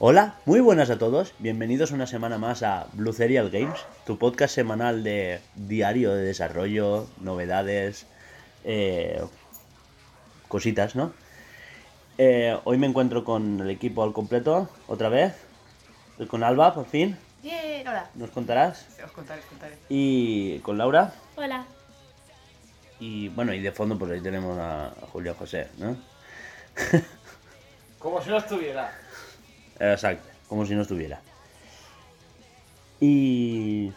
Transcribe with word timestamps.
Hola, 0.00 0.36
muy 0.44 0.60
buenas 0.60 0.90
a 0.90 0.98
todos. 0.98 1.34
Bienvenidos 1.40 1.90
una 1.90 2.06
semana 2.06 2.38
más 2.38 2.62
a 2.62 2.86
Blue 2.92 3.12
Serial 3.12 3.50
Games, 3.50 3.80
tu 4.06 4.16
podcast 4.16 4.54
semanal 4.54 5.02
de 5.02 5.40
diario 5.56 6.14
de 6.14 6.22
desarrollo, 6.22 7.08
novedades, 7.20 8.06
eh, 8.62 9.20
cositas, 10.46 10.94
¿no? 10.94 11.12
Eh, 12.20 12.58
hoy 12.64 12.78
me 12.78 12.88
encuentro 12.88 13.22
con 13.22 13.60
el 13.60 13.70
equipo 13.70 14.02
al 14.02 14.12
completo, 14.12 14.68
otra 14.88 15.08
vez. 15.08 15.36
Estoy 16.10 16.26
con 16.26 16.42
Alba, 16.42 16.74
por 16.74 16.86
fin. 16.86 17.16
Bien, 17.44 17.86
hola. 17.86 18.10
¿Nos 18.16 18.30
contarás? 18.30 18.88
Os 19.04 19.12
contaré, 19.12 19.40
os 19.40 19.46
contaré. 19.46 19.78
Y 19.88 20.58
con 20.58 20.76
Laura. 20.76 21.12
Hola. 21.36 21.64
Y 22.98 23.28
bueno, 23.28 23.54
y 23.54 23.60
de 23.60 23.70
fondo 23.70 23.96
pues 23.96 24.10
ahí 24.10 24.20
tenemos 24.20 24.58
a 24.58 24.92
Julio 25.12 25.32
José, 25.38 25.68
¿no? 25.78 25.96
Como 28.00 28.20
si 28.20 28.30
no 28.30 28.38
estuviera. 28.38 28.92
Exacto, 29.78 30.28
como 30.48 30.66
si 30.66 30.74
no 30.74 30.82
estuviera. 30.82 31.20
Y... 33.00 33.92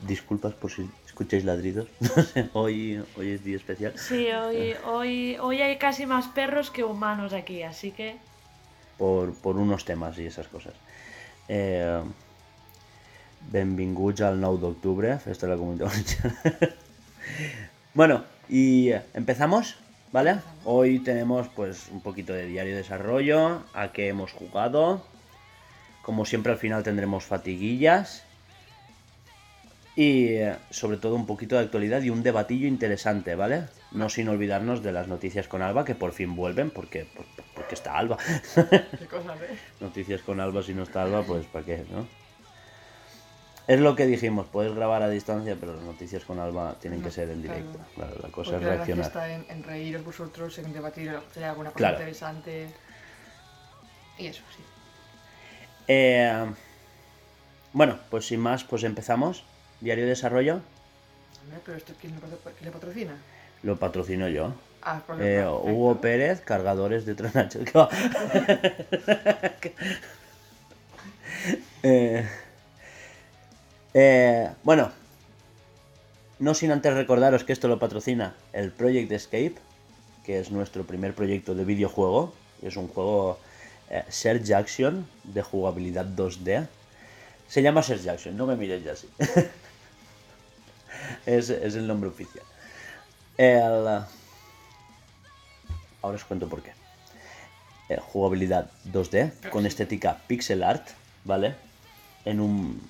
Disculpas 0.00 0.54
por 0.54 0.70
si 0.70 0.88
escucháis 1.18 1.44
ladridos. 1.44 1.88
Hoy, 2.52 3.02
hoy 3.16 3.30
es 3.32 3.42
día 3.42 3.56
especial. 3.56 3.92
Sí, 3.96 4.28
hoy, 4.30 4.74
hoy, 4.86 5.36
hoy 5.40 5.60
hay 5.60 5.76
casi 5.76 6.06
más 6.06 6.28
perros 6.28 6.70
que 6.70 6.84
humanos 6.84 7.32
aquí, 7.32 7.64
así 7.64 7.90
que 7.90 8.18
Por, 8.98 9.34
por 9.34 9.56
unos 9.56 9.84
temas 9.84 10.16
y 10.18 10.26
esas 10.26 10.46
cosas. 10.46 10.74
Eh, 11.48 12.00
benvinguts 13.50 14.20
al 14.20 14.40
9 14.40 14.58
d'octubre, 14.60 15.18
festa 15.18 15.48
de 15.48 15.56
la 15.56 15.60
Valenciana. 15.60 16.40
bueno, 17.94 18.22
y 18.48 18.90
empezamos, 19.12 19.74
¿vale? 20.12 20.36
Hoy 20.64 21.00
tenemos 21.00 21.48
pues 21.48 21.88
un 21.90 22.00
poquito 22.00 22.32
de 22.32 22.46
diario 22.46 22.74
de 22.74 22.82
desarrollo, 22.82 23.64
a 23.74 23.90
qué 23.90 24.06
hemos 24.06 24.30
jugado. 24.30 25.02
Como 26.02 26.24
siempre 26.24 26.52
al 26.52 26.58
final 26.58 26.84
tendremos 26.84 27.24
fatiguillas. 27.24 28.22
Y 30.00 30.28
eh, 30.36 30.54
sobre 30.70 30.96
todo 30.96 31.16
un 31.16 31.26
poquito 31.26 31.56
de 31.56 31.62
actualidad 31.62 32.02
y 32.02 32.10
un 32.10 32.22
debatillo 32.22 32.68
interesante, 32.68 33.34
¿vale? 33.34 33.64
No 33.90 34.08
sin 34.08 34.28
olvidarnos 34.28 34.80
de 34.84 34.92
las 34.92 35.08
noticias 35.08 35.48
con 35.48 35.60
Alba, 35.60 35.84
que 35.84 35.96
por 35.96 36.12
fin 36.12 36.36
vuelven, 36.36 36.70
porque, 36.70 37.04
por- 37.04 37.26
porque 37.52 37.74
está 37.74 37.98
Alba. 37.98 38.16
¿Qué 38.16 39.06
cosas, 39.10 39.36
eh? 39.42 39.56
Noticias 39.80 40.22
con 40.22 40.38
Alba, 40.38 40.62
si 40.62 40.72
no 40.72 40.84
está 40.84 41.02
Alba, 41.02 41.24
pues 41.24 41.46
¿para 41.46 41.64
qué, 41.64 41.84
no? 41.90 42.06
Es 43.66 43.80
lo 43.80 43.96
que 43.96 44.06
dijimos, 44.06 44.46
puedes 44.52 44.72
grabar 44.72 45.02
a 45.02 45.08
distancia, 45.10 45.56
pero 45.58 45.74
las 45.74 45.82
noticias 45.82 46.24
con 46.24 46.38
Alba 46.38 46.76
tienen 46.80 47.02
que 47.02 47.10
ser 47.10 47.28
en 47.30 47.42
directo. 47.42 47.80
Claro, 47.96 48.14
la 48.22 48.28
cosa 48.28 48.52
Porque 48.52 48.56
es 48.56 48.62
la 48.62 48.74
reaccionar. 48.76 49.06
está 49.06 49.34
en, 49.34 49.44
en 49.50 49.64
reíros 49.64 50.04
vosotros, 50.04 50.56
en 50.58 50.72
debatir 50.72 51.10
alguna 51.10 51.70
cosa 51.70 51.76
Claro. 51.76 51.94
interesante. 51.96 52.68
Y 54.16 54.26
eso, 54.28 54.42
sí. 54.56 54.62
Eh, 55.88 56.46
bueno, 57.72 57.98
pues 58.10 58.26
sin 58.28 58.38
más, 58.38 58.62
pues 58.62 58.84
empezamos. 58.84 59.42
Diario 59.80 60.04
de 60.04 60.10
desarrollo, 60.10 60.60
pero 61.64 61.76
esto 61.76 61.92
¿quién 62.00 62.14
le, 62.62 62.70
patrocina? 62.70 63.16
lo 63.62 63.76
patrocino 63.76 64.28
yo. 64.28 64.52
Ah, 64.82 65.00
por 65.06 65.20
Eh. 65.20 65.46
Hugo 65.46 66.00
Pérez, 66.00 66.40
cargadores 66.40 67.04
de 67.04 67.14
Tronacho. 67.14 67.60
¿Qué 67.64 67.72
va? 67.74 67.88
Eh, 71.82 72.26
eh, 73.94 74.50
bueno, 74.64 74.90
no 76.38 76.54
sin 76.54 76.70
antes 76.70 76.94
recordaros 76.94 77.44
que 77.44 77.52
esto 77.52 77.68
lo 77.68 77.78
patrocina 77.78 78.34
el 78.52 78.70
Project 78.72 79.10
Escape, 79.12 79.54
que 80.24 80.40
es 80.40 80.50
nuestro 80.50 80.84
primer 80.84 81.14
proyecto 81.14 81.54
de 81.54 81.64
videojuego. 81.64 82.34
Es 82.62 82.76
un 82.76 82.88
juego 82.88 83.38
eh, 83.90 84.04
Search 84.08 84.50
Action 84.50 85.06
de 85.24 85.42
jugabilidad 85.42 86.04
2D. 86.06 86.66
Se 87.48 87.62
llama 87.62 87.82
Search 87.82 88.06
Action, 88.08 88.36
no 88.36 88.46
me 88.46 88.56
mires 88.56 88.84
ya 88.84 88.92
así. 88.92 89.08
es, 91.26 91.50
es 91.50 91.74
el 91.74 91.86
nombre 91.86 92.08
oficial. 92.08 92.44
El, 93.36 94.04
Ahora 96.02 96.16
os 96.16 96.24
cuento 96.24 96.48
por 96.48 96.62
qué. 96.62 96.72
Eh, 97.88 97.98
jugabilidad 98.00 98.70
2D 98.92 99.50
con 99.50 99.66
estética 99.66 100.18
pixel 100.26 100.62
art, 100.62 100.88
¿vale? 101.24 101.54
En 102.24 102.40
un 102.40 102.80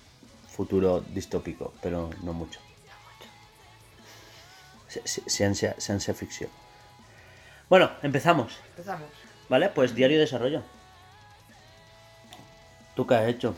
futuro 0.49 1.01
distópico, 1.01 1.73
pero 1.81 2.11
no 2.23 2.33
mucho. 2.33 2.61
Ciencia, 5.05 5.75
ciencia 5.79 6.15
ficción. 6.15 6.51
Bueno, 7.69 7.91
empezamos, 8.03 8.59
Empezamos. 8.71 9.09
¿vale? 9.49 9.69
Pues 9.69 9.95
diario 9.95 10.17
de 10.17 10.23
desarrollo. 10.23 10.63
¿Tú 12.97 13.07
qué 13.07 13.15
has 13.15 13.29
hecho? 13.29 13.55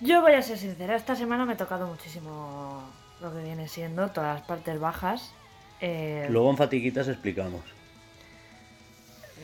Yo 0.00 0.20
voy 0.22 0.32
a 0.32 0.42
ser 0.42 0.58
sincera, 0.58 0.96
esta 0.96 1.16
semana 1.16 1.44
me 1.44 1.54
ha 1.54 1.56
tocado 1.56 1.86
muchísimo 1.86 2.82
lo 3.20 3.32
que 3.32 3.42
viene 3.42 3.68
siendo 3.68 4.08
todas 4.10 4.38
las 4.38 4.46
partes 4.46 4.78
bajas. 4.78 5.34
Eh, 5.80 6.26
Luego 6.30 6.50
en 6.50 6.56
fatiguitas 6.56 7.08
explicamos. 7.08 7.62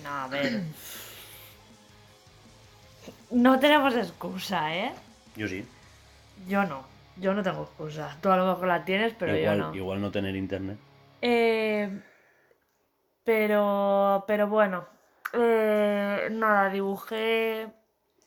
No, 0.03 0.11
a 0.11 0.29
ver. 0.29 0.63
No 3.31 3.59
tenemos 3.59 3.95
excusa, 3.97 4.77
¿eh? 4.77 4.93
Yo 5.37 5.49
sí. 5.49 5.67
Yo 6.47 6.65
no. 6.65 6.85
Yo 7.17 7.33
no 7.33 7.43
tengo 7.43 7.63
excusa. 7.63 8.17
Tú 8.21 8.31
a 8.31 8.37
lo 8.37 8.47
mejor 8.47 8.67
la 8.67 8.85
tienes, 8.85 9.15
pero 9.19 9.37
igual, 9.37 9.59
yo 9.59 9.65
no. 9.65 9.75
igual 9.75 10.01
no 10.01 10.11
tener 10.11 10.35
internet. 10.37 10.79
Eh, 11.23 12.01
pero, 13.25 14.25
pero 14.27 14.49
bueno, 14.49 14.87
eh, 15.33 16.29
nada, 16.31 16.69
dibujé, 16.71 17.69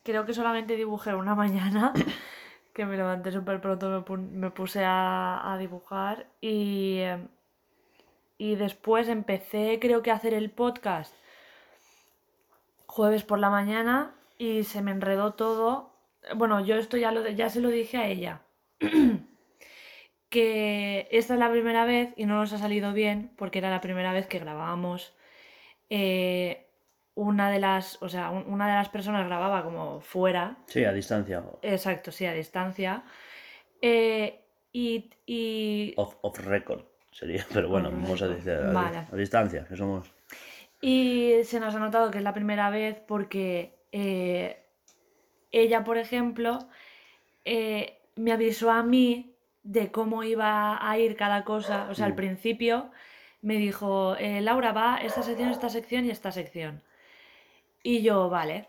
creo 0.07 0.25
que 0.25 0.34
solamente 0.34 0.78
dibujé 0.78 1.13
una 1.13 1.35
mañana, 1.35 1.91
que 2.73 2.85
me 2.85 2.95
levanté 2.95 3.34
súper 3.34 3.59
pronto, 3.59 3.90
me, 3.90 4.00
pu- 4.06 4.31
me 4.44 4.51
puse 4.51 4.81
a, 4.85 5.57
dibujar 5.59 6.28
y, 6.40 7.00
eh, 7.00 7.28
y 8.38 8.56
después 8.56 9.09
empecé 9.09 9.79
creo 9.81 10.01
que 10.03 10.12
a 10.12 10.16
hacer 10.16 10.34
el 10.34 10.50
podcast 10.50 11.13
jueves 12.85 13.23
por 13.23 13.40
la 13.40 13.50
mañana 13.50 14.16
y 14.38 14.63
se 14.63 14.81
me 14.81 14.91
enredó 14.91 15.34
todo. 15.34 15.91
Bueno, 16.35 16.62
yo 16.62 16.75
esto 16.78 16.95
ya, 16.95 17.12
lo, 17.12 17.28
ya 17.28 17.50
se 17.50 17.59
lo 17.59 17.69
dije 17.69 17.97
a 17.97 18.07
ella 18.07 18.41
que 20.29 21.07
esta 21.12 21.34
es 21.34 21.39
la 21.39 21.51
primera 21.51 21.84
vez 21.85 22.13
y 22.16 22.25
no 22.25 22.35
nos 22.35 22.53
ha 22.53 22.57
salido 22.59 22.94
bien 22.94 23.34
porque 23.38 23.59
era 23.59 23.69
la 23.69 23.81
primera 23.81 24.13
vez 24.13 24.28
que 24.28 24.39
grabábamos 24.39 25.13
eh, 25.89 26.66
una 27.17 27.50
de 27.50 27.59
las, 27.59 28.01
o 28.01 28.09
sea, 28.09 28.29
un- 28.29 28.45
una 28.47 28.67
de 28.67 28.73
las 28.75 28.89
personas 28.89 29.25
grababa 29.25 29.63
como 29.63 30.00
fuera, 30.01 30.57
Sí, 30.67 30.85
a 30.85 30.94
distancia. 30.94 31.44
exacto, 31.63 32.11
sí, 32.11 32.25
a 32.28 32.33
distancia, 32.33 33.03
eh, 33.81 34.41
y, 34.72 35.09
y, 35.25 35.94
Off, 35.97 36.16
off 36.22 36.39
record 36.45 36.83
sería, 37.11 37.44
pero 37.53 37.69
bueno, 37.69 37.89
vamos 37.91 38.22
a 38.22 38.27
decir 38.27 38.51
a, 38.51 38.72
Vale. 38.72 38.97
a 39.11 39.16
distancia, 39.16 39.66
que 39.67 39.75
somos. 39.75 40.11
y 40.79 41.39
se 41.44 41.59
nos 41.59 41.73
ha 41.73 41.79
notado 41.79 42.11
que 42.11 42.19
es 42.19 42.23
la 42.23 42.33
primera 42.33 42.69
vez 42.69 43.00
porque 43.07 43.79
eh, 43.91 44.63
ella, 45.51 45.83
por 45.83 45.97
ejemplo, 45.97 46.59
eh, 47.45 47.97
me 48.16 48.31
avisó 48.31 48.69
a 48.69 48.83
mí 48.83 49.33
de 49.63 49.91
cómo 49.91 50.24
iba 50.24 50.77
a 50.88 50.97
ir 51.00 51.15
cada 51.15 51.44
cosa. 51.44 51.88
O 51.89 51.95
sea, 51.95 52.06
al 52.06 52.13
Mm. 52.13 52.15
principio 52.18 52.91
me 53.41 53.56
dijo, 53.56 54.15
eh, 54.18 54.41
Laura, 54.41 54.71
va 54.71 54.97
esta 54.97 55.24
sección, 55.24 55.50
esta 55.50 55.69
sección 55.69 56.06
y 56.06 56.09
esta 56.12 56.31
sección. 56.31 56.83
Y 57.88 58.01
yo, 58.01 58.30
vale. 58.30 58.68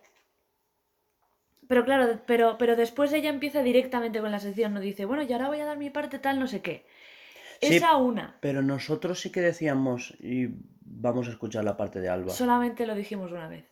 Pero 1.66 1.84
claro, 1.84 2.20
pero, 2.24 2.56
pero 2.56 2.76
después 2.76 3.12
ella 3.12 3.30
empieza 3.30 3.64
directamente 3.64 4.20
con 4.20 4.30
la 4.30 4.38
sección, 4.38 4.72
no 4.74 4.78
dice, 4.78 5.06
bueno, 5.06 5.24
y 5.24 5.32
ahora 5.32 5.48
voy 5.48 5.58
a 5.58 5.66
dar 5.66 5.76
mi 5.76 5.90
parte 5.90 6.20
tal, 6.20 6.38
no 6.38 6.46
sé 6.46 6.62
qué. 6.62 6.86
Sí. 7.60 7.74
Esa 7.74 7.96
una. 7.96 8.38
Pero 8.40 8.62
nosotros 8.62 9.18
sí 9.18 9.32
que 9.32 9.40
decíamos, 9.40 10.14
y 10.20 10.50
vamos 10.82 11.26
a 11.26 11.32
escuchar 11.32 11.64
la 11.64 11.76
parte 11.76 11.98
de 11.98 12.08
Alba. 12.08 12.30
Solamente 12.30 12.86
lo 12.86 12.94
dijimos 12.94 13.32
una 13.32 13.48
vez. 13.48 13.64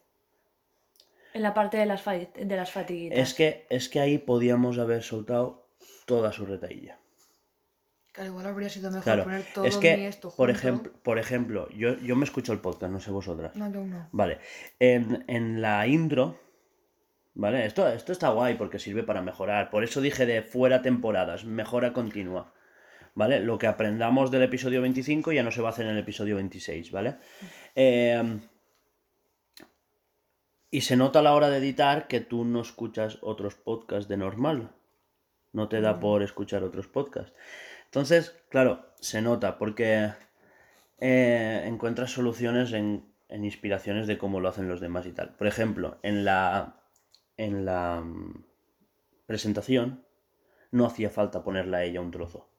En 1.32 1.42
la 1.42 1.54
parte 1.54 1.76
de 1.76 1.86
las, 1.86 2.04
de 2.04 2.56
las 2.56 2.72
fatiguitas. 2.72 3.16
Es 3.16 3.32
que, 3.32 3.68
es 3.70 3.88
que 3.88 4.00
ahí 4.00 4.18
podíamos 4.18 4.78
haber 4.78 5.04
soltado 5.04 5.68
toda 6.06 6.32
su 6.32 6.44
retaílla. 6.44 6.98
Claro, 8.16 8.30
igual 8.30 8.46
habría 8.46 8.68
sido 8.68 8.90
mejor 8.90 9.04
Claro, 9.04 9.22
poner 9.24 9.44
todo 9.54 9.64
es 9.64 9.76
mi 9.76 9.80
que, 9.82 10.08
esto 10.08 10.30
por 10.30 10.48
junto. 10.48 10.52
ejemplo, 10.58 10.92
por 11.04 11.18
ejemplo 11.18 11.68
yo, 11.70 11.96
yo 11.98 12.16
me 12.16 12.24
escucho 12.24 12.52
el 12.52 12.58
podcast, 12.58 12.92
no 12.92 12.98
sé 12.98 13.12
vosotras. 13.12 13.54
No, 13.54 13.70
yo 13.70 13.84
no. 13.84 14.08
Vale, 14.10 14.38
en, 14.80 15.24
en 15.28 15.60
la 15.62 15.86
intro, 15.86 16.40
¿vale? 17.34 17.64
Esto, 17.66 17.86
esto 17.88 18.10
está 18.12 18.30
guay 18.30 18.54
porque 18.56 18.78
sirve 18.80 19.02
para 19.04 19.22
mejorar. 19.22 19.70
Por 19.70 19.84
eso 19.84 20.00
dije 20.00 20.26
de 20.26 20.42
fuera 20.42 20.82
temporadas, 20.82 21.44
mejora 21.44 21.92
continua. 21.92 22.52
¿vale? 23.14 23.40
Lo 23.40 23.56
que 23.58 23.66
aprendamos 23.66 24.30
del 24.30 24.42
episodio 24.42 24.82
25 24.82 25.32
ya 25.32 25.42
no 25.42 25.50
se 25.50 25.62
va 25.62 25.68
a 25.68 25.72
hacer 25.72 25.86
en 25.86 25.92
el 25.92 25.98
episodio 25.98 26.36
26, 26.36 26.90
¿vale? 26.92 27.16
Eh, 27.74 28.40
y 30.70 30.80
se 30.82 30.96
nota 30.96 31.20
a 31.20 31.22
la 31.22 31.34
hora 31.34 31.48
de 31.48 31.58
editar 31.58 32.08
que 32.08 32.20
tú 32.20 32.44
no 32.44 32.60
escuchas 32.60 33.18
otros 33.22 33.54
podcasts 33.54 34.08
de 34.08 34.16
normal. 34.16 34.72
No 35.52 35.68
te 35.68 35.80
da 35.80 35.98
por 36.00 36.22
escuchar 36.22 36.62
otros 36.64 36.86
podcasts. 36.88 37.32
Entonces, 37.96 38.36
claro, 38.50 38.84
se 39.00 39.22
nota 39.22 39.56
porque 39.56 40.10
eh, 40.98 41.62
encuentras 41.64 42.10
soluciones 42.10 42.74
en, 42.74 43.06
en 43.30 43.42
inspiraciones 43.46 44.06
de 44.06 44.18
cómo 44.18 44.38
lo 44.38 44.50
hacen 44.50 44.68
los 44.68 44.80
demás 44.80 45.06
y 45.06 45.12
tal. 45.12 45.30
Por 45.30 45.46
ejemplo, 45.46 45.96
en 46.02 46.26
la, 46.26 46.76
en 47.38 47.64
la 47.64 48.02
mm, 48.04 48.44
presentación 49.24 50.04
no 50.72 50.84
hacía 50.84 51.08
falta 51.08 51.42
ponerle 51.42 51.74
a 51.78 51.84
ella 51.84 52.02
un 52.02 52.10
trozo. 52.10 52.50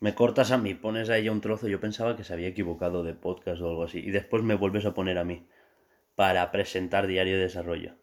Me 0.00 0.16
cortas 0.16 0.50
a 0.50 0.58
mí, 0.58 0.74
pones 0.74 1.08
a 1.08 1.18
ella 1.18 1.30
un 1.30 1.40
trozo, 1.40 1.68
yo 1.68 1.78
pensaba 1.78 2.16
que 2.16 2.24
se 2.24 2.32
había 2.32 2.48
equivocado 2.48 3.04
de 3.04 3.14
podcast 3.14 3.62
o 3.62 3.68
algo 3.68 3.84
así, 3.84 4.00
y 4.00 4.10
después 4.10 4.42
me 4.42 4.56
vuelves 4.56 4.84
a 4.86 4.92
poner 4.92 5.18
a 5.18 5.24
mí 5.24 5.46
para 6.16 6.50
presentar 6.50 7.06
diario 7.06 7.36
de 7.36 7.42
desarrollo. 7.44 7.94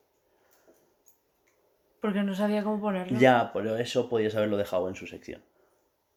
Porque 2.00 2.24
no 2.24 2.34
sabía 2.34 2.64
cómo 2.64 2.80
ponerlo. 2.80 3.20
Ya, 3.20 3.52
pero 3.54 3.76
eso 3.76 4.08
podías 4.08 4.36
haberlo 4.36 4.56
dejado 4.56 4.88
en 4.88 4.96
su 4.96 5.06
sección, 5.06 5.44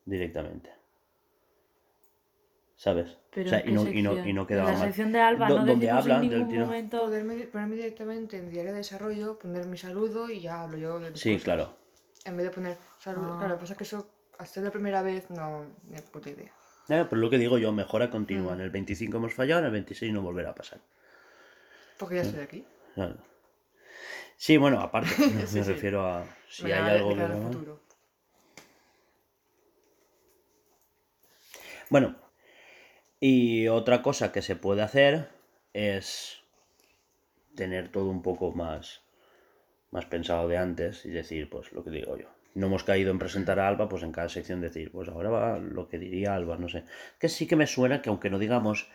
directamente. 0.04 0.70
¿Sabes? 2.76 3.16
Pero 3.30 3.46
O 3.46 3.50
sea, 3.50 3.60
¿en 3.60 3.70
y, 3.70 3.72
no, 3.72 3.88
y, 3.88 4.02
no, 4.02 4.26
y 4.26 4.32
no 4.32 4.40
En 4.42 4.46
quedaba 4.46 4.72
la 4.72 4.78
mal. 4.78 4.86
sección 4.88 5.12
de 5.12 5.20
Alba, 5.20 5.48
no 5.48 5.64
donde 5.64 5.88
hablan 5.90 6.24
en 6.24 6.30
del 6.30 6.38
ningún 6.40 6.52
tiro. 6.52 6.66
momento... 6.66 7.00
Poderme, 7.02 7.36
ponerme 7.46 7.76
directamente 7.76 8.36
en 8.38 8.50
diario 8.50 8.72
de 8.72 8.78
desarrollo, 8.78 9.38
poner 9.38 9.66
mi 9.66 9.78
saludo 9.78 10.28
y 10.28 10.40
ya 10.40 10.62
hablo 10.62 10.76
yo 10.78 10.98
de 10.98 11.16
Sí, 11.16 11.32
cosas. 11.34 11.44
claro. 11.44 11.76
En 12.24 12.36
vez 12.36 12.46
de 12.46 12.50
poner 12.52 12.76
saludo. 12.98 13.34
Ah. 13.34 13.38
Claro, 13.38 13.58
pasa 13.58 13.76
que 13.76 13.84
eso, 13.84 14.08
hasta 14.38 14.60
la 14.60 14.70
primera 14.72 15.00
vez, 15.02 15.30
no, 15.30 15.64
ni 15.88 16.00
puta 16.00 16.30
idea. 16.30 16.52
Eh, 16.88 17.06
pero 17.08 17.16
lo 17.16 17.30
que 17.30 17.38
digo 17.38 17.56
yo, 17.58 17.70
mejora 17.72 18.10
continua. 18.10 18.52
Mm. 18.52 18.54
En 18.56 18.60
el 18.62 18.70
25 18.70 19.16
hemos 19.16 19.34
fallado, 19.34 19.60
en 19.60 19.66
el 19.66 19.72
26 19.72 20.12
no 20.12 20.20
volverá 20.22 20.50
a 20.50 20.54
pasar. 20.54 20.80
Porque 21.98 22.16
ya 22.16 22.22
estoy 22.22 22.40
aquí. 22.40 22.64
Claro. 22.94 23.16
Sí, 24.36 24.56
bueno, 24.56 24.80
aparte, 24.80 25.08
me 25.34 25.46
Sí, 25.46 25.62
sí. 25.62 25.72
refiero 25.72 26.04
a 26.04 26.24
si 26.50 26.64
Me 26.64 26.72
hay 26.72 26.96
algo 26.96 27.10
que 27.10 27.16
cara 27.16 27.34
al 27.34 27.40
no- 27.42 27.52
futuro. 27.52 27.80
Bueno, 31.92 32.14
y 33.20 33.68
otra 33.68 34.00
cosa 34.00 34.32
que 34.32 34.40
se 34.40 34.56
puede 34.56 34.80
hacer 34.80 35.28
es 35.74 36.42
tener 37.54 37.90
todo 37.90 38.08
un 38.08 38.22
poco 38.22 38.52
más, 38.52 39.02
más 39.90 40.06
pensado 40.06 40.48
de 40.48 40.56
antes 40.56 41.04
y 41.04 41.10
decir, 41.10 41.50
pues 41.50 41.70
lo 41.72 41.84
que 41.84 41.90
digo 41.90 42.16
yo. 42.16 42.28
No 42.54 42.68
hemos 42.68 42.82
caído 42.82 43.10
en 43.10 43.18
presentar 43.18 43.60
a 43.60 43.68
Alba, 43.68 43.90
pues 43.90 44.04
en 44.04 44.12
cada 44.12 44.30
sección 44.30 44.62
decir, 44.62 44.90
pues 44.90 45.10
ahora 45.10 45.28
va 45.28 45.58
lo 45.58 45.86
que 45.86 45.98
diría 45.98 46.34
Alba, 46.34 46.56
no 46.56 46.70
sé. 46.70 46.84
Que 47.18 47.28
sí 47.28 47.46
que 47.46 47.56
me 47.56 47.66
suena 47.66 48.00
que 48.00 48.08
aunque 48.08 48.30
no 48.30 48.38
digamos, 48.38 48.88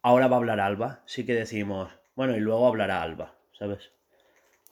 ahora 0.00 0.26
va 0.26 0.36
a 0.36 0.38
hablar 0.38 0.58
Alba, 0.58 1.02
sí 1.04 1.26
que 1.26 1.34
decimos, 1.34 1.92
bueno, 2.14 2.34
y 2.34 2.40
luego 2.40 2.66
hablará 2.66 3.02
Alba, 3.02 3.34
¿sabes? 3.52 3.92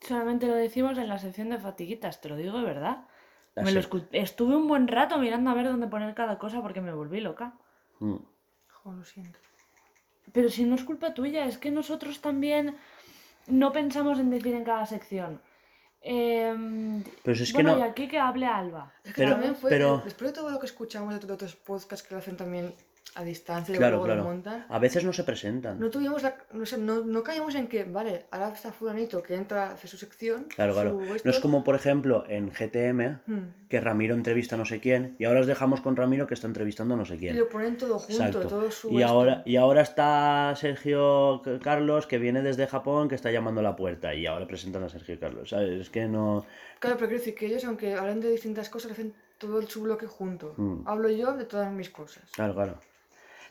Solamente 0.01 0.47
lo 0.47 0.55
decimos 0.55 0.97
en 0.97 1.09
la 1.09 1.19
sección 1.19 1.51
de 1.51 1.59
fatiguitas, 1.59 2.21
te 2.21 2.29
lo 2.29 2.37
digo 2.37 2.57
de 2.57 2.65
verdad. 2.65 3.05
Me 3.55 3.71
lo 3.71 3.79
Estuve 4.11 4.55
un 4.55 4.67
buen 4.67 4.87
rato 4.87 5.17
mirando 5.17 5.49
a 5.49 5.53
ver 5.53 5.65
dónde 5.67 5.87
poner 5.87 6.13
cada 6.13 6.37
cosa 6.37 6.61
porque 6.61 6.81
me 6.81 6.93
volví 6.93 7.21
loca. 7.21 7.53
Mm. 7.99 8.15
Jo, 8.83 8.91
lo 8.93 9.03
siento. 9.05 9.39
Pero 10.33 10.49
si 10.49 10.65
no 10.65 10.75
es 10.75 10.83
culpa 10.83 11.13
tuya, 11.13 11.45
es 11.45 11.57
que 11.57 11.71
nosotros 11.71 12.19
también 12.19 12.75
no 13.47 13.71
pensamos 13.71 14.19
en 14.19 14.29
decir 14.29 14.53
en 14.53 14.63
cada 14.65 14.85
sección. 14.85 15.41
Em, 16.01 17.03
Pero 17.23 17.35
si 17.35 17.43
es 17.43 17.49
que 17.51 17.53
bueno, 17.63 17.73
no- 17.73 17.79
y 17.79 17.81
aquí 17.89 18.07
que 18.07 18.19
hable 18.19 18.45
Alba. 18.45 18.93
Es 19.03 19.13
que 19.13 19.21
Pero- 19.21 19.31
también 19.31 19.55
fue, 19.55 19.69
pero- 19.69 20.01
después 20.03 20.31
de 20.31 20.35
todo 20.39 20.49
lo 20.51 20.59
que 20.59 20.65
escuchamos 20.67 21.19
de 21.19 21.31
otros 21.33 21.55
podcasts 21.55 22.05
que 22.07 22.13
lo 22.13 22.19
hacen 22.19 22.37
también 22.37 22.73
a 23.13 23.23
distancia 23.23 23.73
y 23.73 23.77
Claro, 23.77 23.91
luego 23.97 24.05
claro. 24.05 24.23
lo 24.23 24.27
montan, 24.27 24.65
A 24.67 24.77
veces 24.79 25.05
no 25.05 25.13
se 25.13 25.23
presentan. 25.23 25.79
no 25.79 25.89
tuvimos 25.89 26.21
la, 26.23 26.35
no, 26.51 26.65
sé, 26.65 26.77
no, 26.77 27.01
no 27.05 27.23
caímos 27.23 27.55
en 27.55 27.67
que, 27.67 27.85
vale, 27.85 28.25
ahora 28.31 28.49
está 28.49 28.73
fulanito 28.73 29.23
que 29.23 29.35
entra, 29.35 29.71
hace 29.71 29.87
su 29.87 29.95
sección, 29.97 30.47
Claro, 30.53 30.73
claro. 30.73 30.99
No 31.23 31.31
es 31.31 31.39
como, 31.39 31.63
por 31.63 31.75
ejemplo, 31.75 32.25
en 32.27 32.49
GTM, 32.51 33.19
hmm, 33.25 33.67
que 33.69 33.79
Ramiro 33.79 34.15
entrevista 34.15 34.55
a 34.55 34.57
no 34.57 34.65
sé 34.65 34.81
quién, 34.81 35.15
y 35.17 35.23
ahora 35.25 35.39
os 35.41 35.47
dejamos 35.47 35.79
con 35.79 35.95
Ramiro 35.95 36.27
que 36.27 36.33
está 36.33 36.47
entrevistando 36.47 36.95
a 36.95 36.97
no 36.97 37.05
sé 37.05 37.15
y 37.15 37.19
quién. 37.19 37.37
lo 37.39 37.47
ponen 37.47 37.77
todo 37.77 37.99
junto, 37.99 38.23
Exacto. 38.25 38.47
todo 38.47 38.69
su 38.71 38.89
Y 38.91 39.01
esto. 39.01 39.07
ahora, 39.13 39.43
y 39.45 39.55
ahora 39.55 39.81
está 39.81 40.53
Sergio 40.57 41.41
Carlos, 41.63 42.07
que 42.07 42.17
viene 42.17 42.41
desde 42.41 42.67
Japón, 42.67 43.07
que 43.07 43.15
está 43.15 43.31
llamando 43.31 43.61
a 43.61 43.63
la 43.63 43.75
puerta, 43.77 44.13
y 44.13 44.25
ahora 44.25 44.45
presentan 44.45 44.83
a 44.83 44.89
Sergio 44.89 45.17
Carlos. 45.19 45.49
¿sabes? 45.51 45.79
Es 45.79 45.89
que 45.89 46.05
no. 46.07 46.45
Claro, 46.79 46.97
pero 46.97 47.07
quiero 47.07 47.19
decir 47.21 47.35
que 47.35 47.45
ellos, 47.45 47.63
aunque 47.63 47.93
hablan 47.93 48.19
de 48.19 48.29
distintas 48.29 48.67
cosas, 48.69 48.91
hacen 48.91 49.13
todo 49.37 49.59
el- 49.59 49.67
su 49.69 49.81
bloque 49.83 50.05
junto. 50.07 50.53
Mm. 50.57 50.87
Hablo 50.87 51.09
yo 51.09 51.33
de 51.33 51.45
todas 51.45 51.71
mis 51.71 51.89
cosas. 51.89 52.23
Claro, 52.35 52.53
claro. 52.53 52.79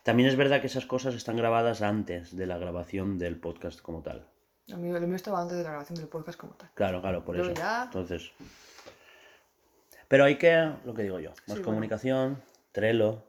También 0.04 0.28
es 0.28 0.36
verdad 0.36 0.60
que 0.60 0.66
esas 0.68 0.86
cosas 0.86 1.14
están 1.14 1.36
grabadas 1.36 1.82
antes 1.82 2.36
de 2.36 2.46
la 2.46 2.58
grabación 2.58 3.18
del 3.18 3.36
podcast 3.40 3.80
como 3.80 4.02
tal. 4.02 4.26
Lo 4.66 4.76
mío, 4.76 4.98
lo 5.00 5.06
mío 5.06 5.16
estaba 5.16 5.40
antes 5.40 5.56
de 5.56 5.64
la 5.64 5.70
grabación 5.70 5.98
del 5.98 6.08
podcast 6.08 6.38
como 6.38 6.52
tal. 6.54 6.70
Claro, 6.74 7.00
claro, 7.00 7.24
por 7.24 7.36
Yo 7.36 7.42
eso. 7.42 7.54
ya- 7.54 7.84
Entonces. 7.84 8.30
Pero 10.08 10.24
hay 10.24 10.36
que, 10.36 10.70
lo 10.84 10.94
que 10.94 11.02
digo 11.02 11.18
yo, 11.20 11.30
más 11.30 11.46
bueno. 11.48 11.64
comunicación, 11.64 12.42
Trello. 12.72 13.22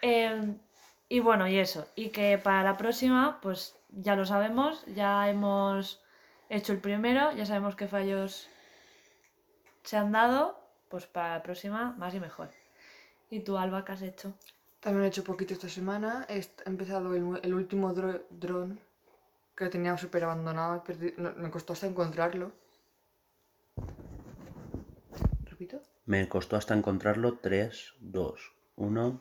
Em, 0.00 0.58
y 1.08 1.20
bueno, 1.20 1.48
y 1.48 1.58
eso. 1.58 1.86
Y 1.96 2.10
que 2.10 2.38
para 2.38 2.62
la 2.62 2.76
próxima, 2.76 3.40
pues 3.42 3.76
ya 3.90 4.14
lo 4.16 4.24
sabemos, 4.24 4.84
ya 4.94 5.28
hemos 5.28 6.00
hecho 6.48 6.72
el 6.72 6.78
primero, 6.78 7.32
ya 7.32 7.46
sabemos 7.46 7.74
qué 7.74 7.88
fallos 7.88 8.48
se 9.82 9.96
han 9.96 10.12
dado, 10.12 10.56
pues 10.88 11.06
para 11.06 11.34
la 11.38 11.42
próxima 11.42 11.92
más 11.98 12.14
y 12.14 12.20
mejor. 12.20 12.48
¿Y 13.28 13.40
tú, 13.40 13.58
Alba, 13.58 13.84
qué 13.84 13.92
has 13.92 14.02
hecho? 14.02 14.32
También 14.82 15.04
he 15.04 15.08
hecho 15.08 15.22
poquito 15.24 15.54
esta 15.54 15.68
semana. 15.68 16.26
He 16.28 16.44
empezado 16.66 17.14
el, 17.14 17.40
el 17.42 17.54
último 17.54 17.94
dro- 17.94 18.24
dron 18.30 18.80
que 19.56 19.68
tenía 19.68 19.96
súper 19.96 20.24
abandonado. 20.24 20.82
no- 21.18 21.34
me 21.36 21.50
costó 21.50 21.72
hasta 21.72 21.86
encontrarlo. 21.86 22.52
¿Repito? 25.44 25.80
Me 26.06 26.28
costó 26.28 26.56
hasta 26.56 26.74
encontrarlo 26.74 27.38
3, 27.38 27.94
2, 28.00 28.52
1. 28.76 29.20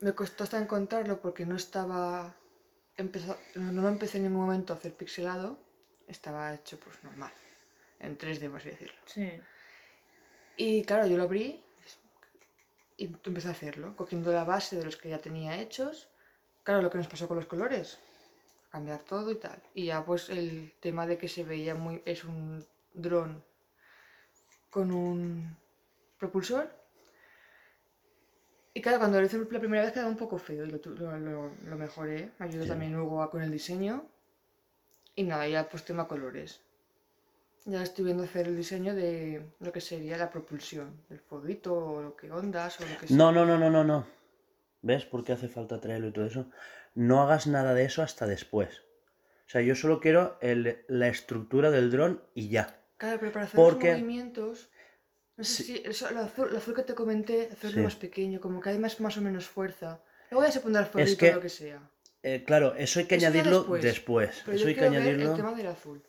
Me 0.00 0.12
costó 0.14 0.44
hasta 0.44 0.58
encontrarlo 0.60 1.20
porque 1.20 1.44
no 1.44 1.56
estaba... 1.56 2.34
empeza- 2.96 3.36
no, 3.56 3.72
no 3.72 3.88
empecé 3.88 4.18
en 4.18 4.24
ningún 4.24 4.42
momento 4.42 4.72
a 4.72 4.76
hacer 4.76 4.94
pixelado. 4.94 5.58
Estaba 6.06 6.54
hecho 6.54 6.78
pues 6.78 7.02
normal. 7.02 7.32
En 7.98 8.16
3D, 8.16 8.48
por 8.48 8.60
así 8.60 8.70
decirlo. 8.70 8.94
Sí. 9.06 9.28
Y 10.56 10.84
claro, 10.84 11.06
yo 11.08 11.16
lo 11.16 11.24
abrí 11.24 11.64
y 13.02 13.04
empecé 13.30 13.48
a 13.48 13.52
hacerlo, 13.56 13.96
cogiendo 13.96 14.32
la 14.32 14.44
base 14.44 14.76
de 14.76 14.84
los 14.84 14.96
que 14.98 15.08
ya 15.14 15.18
tenía 15.26 15.60
hechos. 15.62 15.94
Claro, 16.64 16.82
lo 16.82 16.90
que 16.90 16.98
nos 16.98 17.08
pasó 17.12 17.26
con 17.28 17.38
los 17.38 17.46
colores, 17.46 17.98
cambiar 18.70 19.00
todo 19.12 19.30
y 19.30 19.36
tal. 19.36 19.58
Y 19.74 19.86
ya 19.86 20.04
pues 20.04 20.28
el 20.30 20.74
tema 20.80 21.06
de 21.06 21.16
que 21.18 21.28
se 21.28 21.42
veía 21.44 21.74
muy... 21.74 22.02
es 22.04 22.24
un 22.24 22.64
dron 22.94 23.42
con 24.70 24.92
un 24.92 25.56
propulsor. 26.18 26.70
Y 28.74 28.80
claro, 28.82 28.98
cuando 28.98 29.18
lo 29.20 29.26
hice 29.26 29.38
la 29.38 29.58
primera 29.58 29.82
vez 29.82 29.92
quedaba 29.92 30.10
un 30.10 30.16
poco 30.16 30.38
feo 30.38 30.64
y 30.64 30.70
lo, 30.70 30.78
lo, 31.18 31.50
lo- 31.64 31.76
mejoré. 31.76 32.30
Me 32.38 32.46
ayudó 32.46 32.62
Sí. 32.64 32.68
también 32.68 32.96
Hugo 32.96 33.28
con 33.30 33.42
el 33.42 33.50
diseño. 33.50 34.06
Y 35.16 35.24
nada, 35.24 35.48
ya 35.48 35.68
pues 35.68 35.84
tema 35.84 36.06
colores. 36.06 36.60
Ya 37.66 37.82
estoy 37.82 38.04
viendo 38.06 38.22
hacer 38.24 38.46
el 38.46 38.56
diseño 38.56 38.94
de 38.94 39.42
lo 39.60 39.72
que 39.72 39.80
sería 39.80 40.16
la 40.16 40.30
propulsión, 40.30 41.02
el 41.10 41.18
fueguito 41.20 41.74
o 41.74 42.02
lo 42.02 42.16
que 42.16 42.30
ondas 42.30 42.80
o 42.80 42.84
lo 42.86 42.98
que 42.98 43.06
sea. 43.08 43.16
No, 43.16 43.30
no, 43.32 43.44
no, 43.44 43.58
no, 43.58 43.70
no, 43.70 43.84
no. 43.84 44.06
¿Ves 44.82 45.04
por 45.04 45.24
qué 45.24 45.32
hace 45.32 45.46
falta 45.48 45.80
Trello 45.80 46.08
y 46.08 46.12
todo 46.12 46.24
eso? 46.24 46.46
No 46.94 47.22
hagas 47.22 47.46
nada 47.46 47.74
de 47.74 47.84
eso 47.84 48.02
hasta 48.02 48.26
después. 48.26 48.80
O 49.46 49.50
sea, 49.50 49.60
yo 49.60 49.74
solo 49.74 50.00
quiero 50.00 50.38
el- 50.40 50.84
la 50.88 51.08
estructura 51.08 51.70
del 51.70 51.90
dron 51.90 52.22
y 52.34 52.48
ya. 52.48 52.80
Claro, 52.96 53.18
pero 53.20 53.32
para 53.32 53.44
hacer 53.44 53.56
Porque- 53.56 53.90
los 53.92 53.98
movimientos, 54.00 54.70
no 55.36 55.44
sé 55.44 55.62
Sí. 55.62 55.64
si 55.64 55.82
eso, 55.84 56.08
el, 56.08 56.16
azul, 56.16 56.48
el 56.50 56.56
azul 56.56 56.74
que 56.74 56.82
te 56.82 56.94
comenté, 56.94 57.48
hacerlo 57.52 57.78
Sí. 57.78 57.80
más 57.84 57.96
pequeño, 57.96 58.40
como 58.40 58.60
que 58.60 58.70
hay 58.70 58.78
más, 58.78 59.00
más 59.00 59.16
o 59.18 59.20
menos 59.20 59.46
fuerza. 59.46 60.00
Luego 60.30 60.46
ya 60.46 60.52
se 60.52 60.60
pondrá 60.60 60.82
el 60.82 60.88
fueguito 60.88 61.18
que- 61.18 61.30
o 61.32 61.34
lo 61.34 61.40
que 61.40 61.48
sea. 61.48 61.90
Eh, 62.22 62.44
claro, 62.46 62.74
eso 62.76 63.00
hay 63.00 63.06
que 63.06 63.16
Eso 63.16 63.26
añadirlo 63.26 63.58
después. 63.60 63.82
después. 63.82 64.42
Pero 64.44 64.56
Eso 64.56 64.64
yo 64.64 64.68
hay 64.68 64.74
que 64.74 64.80
ver 64.82 64.90
añadirlo. 64.92 65.30
el 65.30 65.36
tema 65.36 65.54
del 65.54 65.66
azul. 65.66 66.02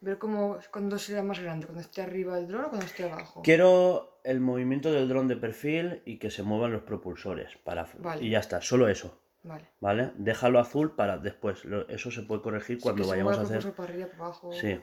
Ver 0.00 0.18
cómo, 0.18 0.58
cuándo 0.70 0.98
será 0.98 1.22
más 1.22 1.40
grande, 1.40 1.66
cuando 1.66 1.80
esté 1.80 2.02
arriba 2.02 2.36
del 2.36 2.48
dron 2.48 2.66
o 2.66 2.68
cuando 2.68 2.86
esté 2.86 3.10
abajo. 3.10 3.42
Quiero 3.42 4.20
el 4.24 4.40
movimiento 4.40 4.92
del 4.92 5.08
dron 5.08 5.26
de 5.26 5.36
perfil 5.36 6.02
y 6.04 6.18
que 6.18 6.30
se 6.30 6.42
muevan 6.42 6.72
los 6.72 6.82
propulsores. 6.82 7.56
Para... 7.64 7.86
Vale. 7.98 8.24
Y 8.24 8.30
ya 8.30 8.40
está, 8.40 8.60
solo 8.60 8.88
eso. 8.88 9.18
Vale. 9.42 9.64
¿Vale? 9.80 10.12
Déjalo 10.16 10.58
azul 10.58 10.94
para 10.96 11.18
después. 11.18 11.62
Eso 11.88 12.10
se 12.10 12.22
puede 12.22 12.42
corregir 12.42 12.76
Sí, 12.76 12.82
cuando 12.82 13.02
que 13.02 13.04
se 13.04 13.10
vayamos 13.10 13.34
a 13.34 13.40
mueva 13.40 13.52
el 13.52 13.58
hacer. 13.58 13.72
para 13.72 13.88
arriba, 13.88 14.08
para 14.08 14.24
abajo. 14.24 14.52
Sí. 14.52 14.80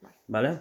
Vale. 0.00 0.16
¿Vale? 0.26 0.58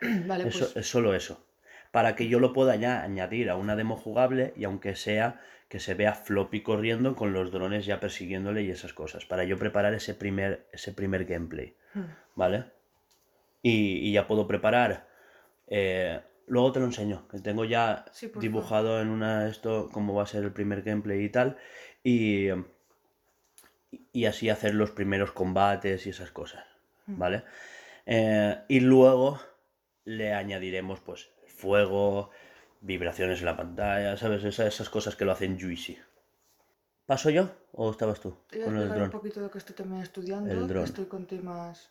Vale, 0.26 0.48
Eso, 0.48 0.58
pues 0.58 0.76
es 0.76 0.90
solo 0.90 1.14
eso. 1.14 1.44
Para 1.90 2.16
que 2.16 2.28
yo 2.28 2.38
lo 2.40 2.52
pueda 2.52 2.76
ya 2.76 3.02
añadir 3.02 3.50
a 3.50 3.56
una 3.56 3.76
demo 3.76 3.96
jugable 3.96 4.52
y 4.56 4.64
aunque 4.64 4.94
sea 4.96 5.40
que 5.68 5.80
se 5.80 5.94
vea 5.94 6.12
floppy 6.12 6.62
corriendo 6.62 7.16
con 7.16 7.32
los 7.32 7.50
drones 7.50 7.86
ya 7.86 7.98
persiguiéndole 7.98 8.62
y 8.62 8.70
esas 8.70 8.92
cosas. 8.92 9.24
Para 9.24 9.44
yo 9.44 9.58
preparar 9.58 9.94
ese 9.94 10.14
primer, 10.14 10.66
ese 10.72 10.92
primer 10.92 11.24
gameplay. 11.24 11.76
Hmm. 11.94 12.04
¿Vale? 12.34 12.64
Y, 13.62 14.08
y 14.08 14.12
ya 14.12 14.26
puedo 14.26 14.46
preparar 14.46 15.08
eh, 15.68 16.20
luego 16.48 16.72
te 16.72 16.80
lo 16.80 16.86
enseño, 16.86 17.26
que 17.28 17.38
tengo 17.40 17.64
ya 17.64 18.04
Sí, 18.12 18.30
dibujado 18.34 19.00
en 19.00 19.08
una 19.08 19.48
esto 19.48 19.88
cómo 19.92 20.14
va 20.14 20.24
a 20.24 20.26
ser 20.26 20.44
el 20.44 20.52
primer 20.52 20.82
gameplay 20.82 21.24
y 21.24 21.28
tal. 21.30 21.56
Y, 22.04 22.48
y 24.12 24.24
así 24.26 24.48
hacer 24.50 24.74
los 24.74 24.90
primeros 24.90 25.32
combates 25.32 26.06
y 26.06 26.10
esas 26.10 26.30
cosas, 26.30 26.64
Mm. 27.06 27.18
¿vale? 27.18 27.44
Eh, 28.06 28.58
y 28.68 28.80
luego 28.80 29.40
le 30.04 30.32
añadiremos 30.34 31.00
pues 31.00 31.30
fuego, 31.46 32.30
vibraciones 32.80 33.40
en 33.40 33.46
la 33.46 33.56
pantalla, 33.56 34.16
¿sabes? 34.16 34.44
Esa- 34.44 34.66
esas 34.66 34.88
cosas 34.90 35.16
que 35.16 35.24
lo 35.24 35.32
hacen 35.32 35.58
juicy. 35.60 35.98
¿Paso 37.06 37.30
yo 37.30 37.50
o 37.72 37.90
estabas 37.90 38.20
tú 38.20 38.36
Te 38.50 38.58
voy 38.58 38.66
a 38.66 38.70
con 38.70 38.76
el 38.76 38.82
explicar 38.88 39.02
un 39.04 39.10
dron? 39.10 39.20
poquito 39.20 39.40
lo 39.40 39.50
que 39.50 39.58
estoy 39.58 39.74
también 39.76 40.02
estudiando. 40.02 40.50
El 40.50 40.60
que 40.60 40.72
dron. 40.72 40.84
Estoy 40.84 41.06
con 41.06 41.26
temas 41.26 41.90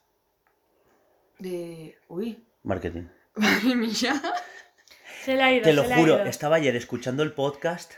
de... 1.41 1.98
Uy, 2.07 2.43
Marketing. 2.63 3.07
madre 3.36 3.75
mía. 3.75 4.21
Se 5.24 5.36
le 5.36 5.43
ha 5.43 5.53
ido, 5.53 5.63
Te 5.63 5.74
lo 5.74 5.83
se 5.83 5.88
le 5.89 5.93
ha 5.93 5.98
juro, 5.98 6.13
ido. 6.15 6.25
estaba 6.25 6.55
ayer 6.57 6.75
escuchando 6.75 7.24
el 7.24 7.33
podcast, 7.33 7.93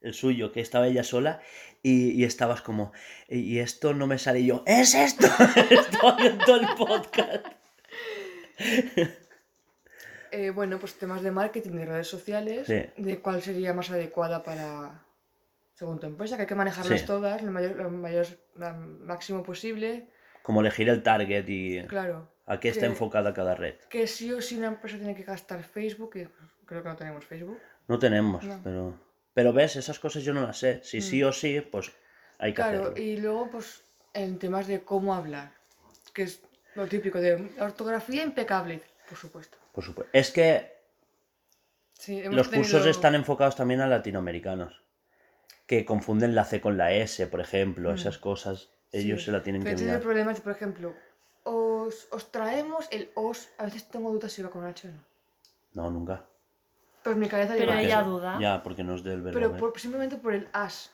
el 0.00 0.14
suyo, 0.14 0.52
que 0.52 0.60
estaba 0.60 0.86
ella 0.86 1.02
sola, 1.04 1.40
y, 1.82 2.10
y 2.12 2.24
estabas 2.24 2.60
como, 2.62 2.92
y 3.28 3.58
esto 3.58 3.94
no 3.94 4.06
me 4.06 4.18
sale 4.18 4.40
y 4.40 4.46
yo, 4.46 4.62
¡es 4.66 4.94
esto! 4.94 5.26
estaba 5.70 6.16
viendo 6.16 6.54
el 6.56 6.66
podcast. 6.76 7.46
Eh, 10.30 10.50
bueno, 10.50 10.78
pues 10.78 10.94
temas 10.98 11.22
de 11.22 11.30
marketing 11.30 11.70
de 11.70 11.86
redes 11.86 12.06
sociales, 12.08 12.66
Sí. 12.66 12.82
de 12.98 13.18
cuál 13.20 13.40
sería 13.40 13.72
más 13.72 13.90
adecuada 13.90 14.42
para, 14.42 15.02
según 15.72 15.98
tu 16.00 16.06
empresa, 16.06 16.36
que 16.36 16.42
hay 16.42 16.46
que 16.48 16.54
manejarlas 16.54 17.00
Sí. 17.00 17.06
todas 17.06 17.42
lo 17.42 17.50
mayor, 17.50 17.76
lo 17.76 17.88
mayor 17.90 18.26
lo 18.54 18.74
máximo 18.74 19.42
posible. 19.42 20.06
Como 20.42 20.60
elegir 20.60 20.90
el 20.90 21.02
target 21.02 21.48
y 21.48 21.82
Claro, 21.86 22.30
a 22.48 22.58
qué 22.60 22.68
está 22.70 22.86
enfocada 22.86 23.32
cada 23.34 23.54
red. 23.54 23.74
que 23.88 24.06
sí 24.06 24.32
o 24.32 24.40
sí 24.42 24.56
una 24.56 24.68
empresa 24.68 24.96
tiene 24.96 25.14
que 25.14 25.22
gastar 25.22 25.62
Facebook, 25.62 26.10
que 26.12 26.28
creo 26.66 26.82
que 26.82 26.88
no 26.88 26.96
tenemos 26.96 27.24
Facebook. 27.24 27.58
No 27.86 27.98
tenemos, 27.98 28.44
No. 28.44 28.60
pero... 28.64 29.08
Pero 29.34 29.52
ves, 29.52 29.76
esas 29.76 30.00
cosas 30.00 30.24
yo 30.24 30.34
no 30.34 30.42
las 30.42 30.58
sé. 30.58 30.80
Si 30.82 31.00
sí 31.00 31.22
o 31.22 31.30
sí, 31.32 31.60
pues 31.60 31.92
hay 32.38 32.52
que 32.52 32.60
Mm. 32.60 32.64
Claro, 32.64 32.82
hacerlo. 32.88 33.02
y 33.02 33.16
luego 33.18 33.50
pues 33.52 33.82
en 34.12 34.36
temas 34.40 34.66
de 34.66 34.80
cómo 34.80 35.14
hablar, 35.14 35.52
que 36.12 36.24
es 36.24 36.40
lo 36.74 36.86
típico 36.88 37.20
de 37.20 37.48
ortografía 37.60 38.24
impecable, 38.24 38.82
por 39.08 39.16
supuesto. 39.16 39.56
Por 39.72 39.84
supuesto. 39.84 40.10
Es 40.12 40.32
que 40.32 40.72
Sí, 41.92 42.18
hemos 42.20 42.34
los 42.34 42.48
cursos 42.48 42.84
están 42.86 43.14
enfocados 43.14 43.54
también 43.56 43.80
a 43.80 43.86
latinoamericanos. 43.86 44.82
Que 45.66 45.84
confunden 45.84 46.34
la 46.34 46.44
C 46.44 46.60
con 46.60 46.76
la 46.78 46.92
S, 46.92 47.26
por 47.28 47.40
ejemplo. 47.40 47.90
Mm. 47.92 47.94
Esas 47.94 48.18
cosas, 48.18 48.70
ellos 48.92 49.20
Sí, 49.20 49.26
se 49.26 49.32
la 49.32 49.42
tienen 49.42 49.62
pero 49.62 49.70
que 49.70 49.74
he 49.74 49.78
tenido 49.78 49.94
mirar. 49.98 50.02
problemas, 50.02 50.40
por 50.40 50.52
ejemplo, 50.52 50.94
os, 51.48 52.08
os 52.10 52.30
traemos 52.30 52.86
el 52.90 53.10
os, 53.14 53.48
a 53.58 53.64
veces 53.64 53.88
tengo 53.88 54.12
dudas 54.12 54.32
si 54.32 54.42
va 54.42 54.50
con 54.50 54.64
H 54.64 54.88
o 54.88 54.90
no. 54.92 55.02
No, 55.74 55.90
nunca. 55.90 56.24
Pero 57.02 57.14
en 57.14 57.20
mi 57.20 57.28
cabeza 57.28 57.54
Pero 57.54 57.66
Porque- 57.66 57.84
ella 57.84 58.02
duda. 58.02 58.38
Ya, 58.40 58.62
porque 58.62 58.84
no 58.84 58.94
es 58.94 59.02
del 59.04 59.22
verbo 59.22 59.38
Pero 59.38 59.50
ver. 59.52 59.60
por- 59.60 59.80
simplemente 59.80 60.16
por 60.16 60.34
el 60.34 60.48
has. 60.52 60.90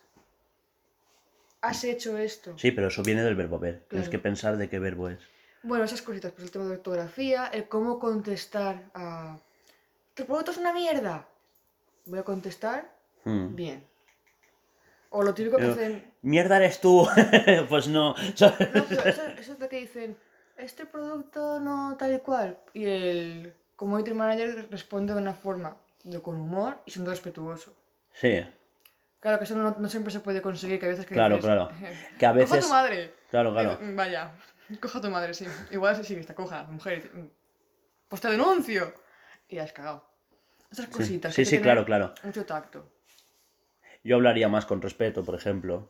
Has 1.60 1.82
hecho 1.84 2.18
esto. 2.18 2.58
Sí, 2.58 2.70
pero 2.72 2.88
eso 2.88 3.02
viene 3.02 3.22
del 3.22 3.36
verbo 3.36 3.58
ver. 3.58 3.84
Tienes 3.88 4.08
que 4.10 4.18
pensar 4.18 4.56
de 4.58 4.68
qué 4.68 4.78
verbo 4.78 5.08
es. 5.08 5.18
Bueno, 5.62 5.84
esas 5.84 6.02
cositas, 6.02 6.30
pues 6.32 6.44
el 6.44 6.50
tema 6.50 6.66
de 6.66 6.72
ortografía, 6.72 7.46
el 7.46 7.68
cómo 7.68 7.98
contestar 7.98 8.82
a... 8.94 9.38
¿Tu 10.12 10.26
producto 10.26 10.50
es 10.50 10.58
una 10.58 10.74
mierda? 10.74 11.26
Voy 12.06 12.18
a 12.18 12.22
contestar 12.22 12.92
Mm. 13.24 13.54
bien. 13.54 13.86
O 15.08 15.22
lo 15.22 15.32
típico 15.32 15.56
que 15.56 15.62
Pero- 15.62 15.72
hacen... 15.72 16.12
¡Mierda 16.20 16.58
eres 16.58 16.80
tú! 16.82 17.08
pues 17.70 17.88
no. 17.88 18.14
¿sabes? 18.34 18.60
No, 18.74 18.84
pero 18.86 19.02
eso, 19.04 19.22
eso 19.38 19.52
es 19.54 19.58
lo 19.58 19.68
que 19.70 19.76
dicen, 19.80 20.18
este 20.56 20.86
producto 20.86 21.60
no 21.60 21.96
tal 21.98 22.14
y 22.14 22.18
cual. 22.20 22.58
Y 22.72 22.84
el 22.84 23.54
community 23.76 24.12
manager 24.14 24.68
responde 24.70 25.14
de 25.14 25.20
una 25.20 25.34
forma 25.34 25.76
de 26.04 26.20
con 26.20 26.36
humor 26.40 26.78
y 26.86 26.90
siendo 26.90 27.10
respetuoso. 27.10 27.74
Sí, 28.12 28.44
Claro 29.20 29.38
que 29.38 29.44
eso 29.44 29.56
no, 29.56 29.74
no 29.78 29.88
siempre 29.88 30.12
se 30.12 30.20
puede 30.20 30.42
conseguir, 30.42 30.78
que 30.78 30.84
a 30.84 30.90
veces 30.90 31.06
que 31.06 31.14
Claro, 31.14 31.36
dices, 31.36 31.46
claro. 31.46 31.70
Que 32.18 32.26
a 32.26 32.32
Coja 32.32 32.40
veces. 32.44 32.66
tu 32.66 32.70
madre. 32.70 33.14
Claro, 33.30 33.52
claro. 33.54 33.78
Eh, 33.80 33.94
Vaya, 33.94 34.32
coja 34.82 34.98
a 34.98 35.00
tu 35.00 35.08
madre, 35.08 35.32
sí. 35.32 35.46
Igual 35.70 36.04
sí, 36.04 36.14
está 36.16 36.34
coja, 36.34 36.64
mujer. 36.64 37.10
"Mm, 37.14 37.28
Pues 38.08 38.20
te 38.20 38.28
denuncio. 38.28 38.92
Y 39.48 39.56
has 39.58 39.72
cagado. 39.72 40.06
Esas 40.70 40.84
Sí, 40.86 40.90
cositas. 40.92 41.34
sí, 41.34 41.44
sí, 41.46 41.58
claro, 41.58 41.86
claro. 41.86 42.12
Mucho 42.22 42.44
tacto. 42.44 42.92
Yo 44.02 44.16
hablaría 44.16 44.48
más 44.50 44.66
con 44.66 44.82
respeto, 44.82 45.24
por 45.24 45.34
ejemplo. 45.36 45.88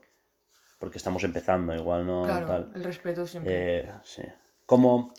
Porque 0.79 0.99
estamos 0.99 1.25
empezando, 1.25 1.75
igual 1.75 2.07
no 2.07 2.23
claro, 2.23 2.47
tal. 2.47 2.73
el 2.77 2.85
respeto 2.85 3.27
siempre. 3.27 3.79
Eh, 3.81 3.93
sí. 4.05 4.23
Como. 4.67 5.13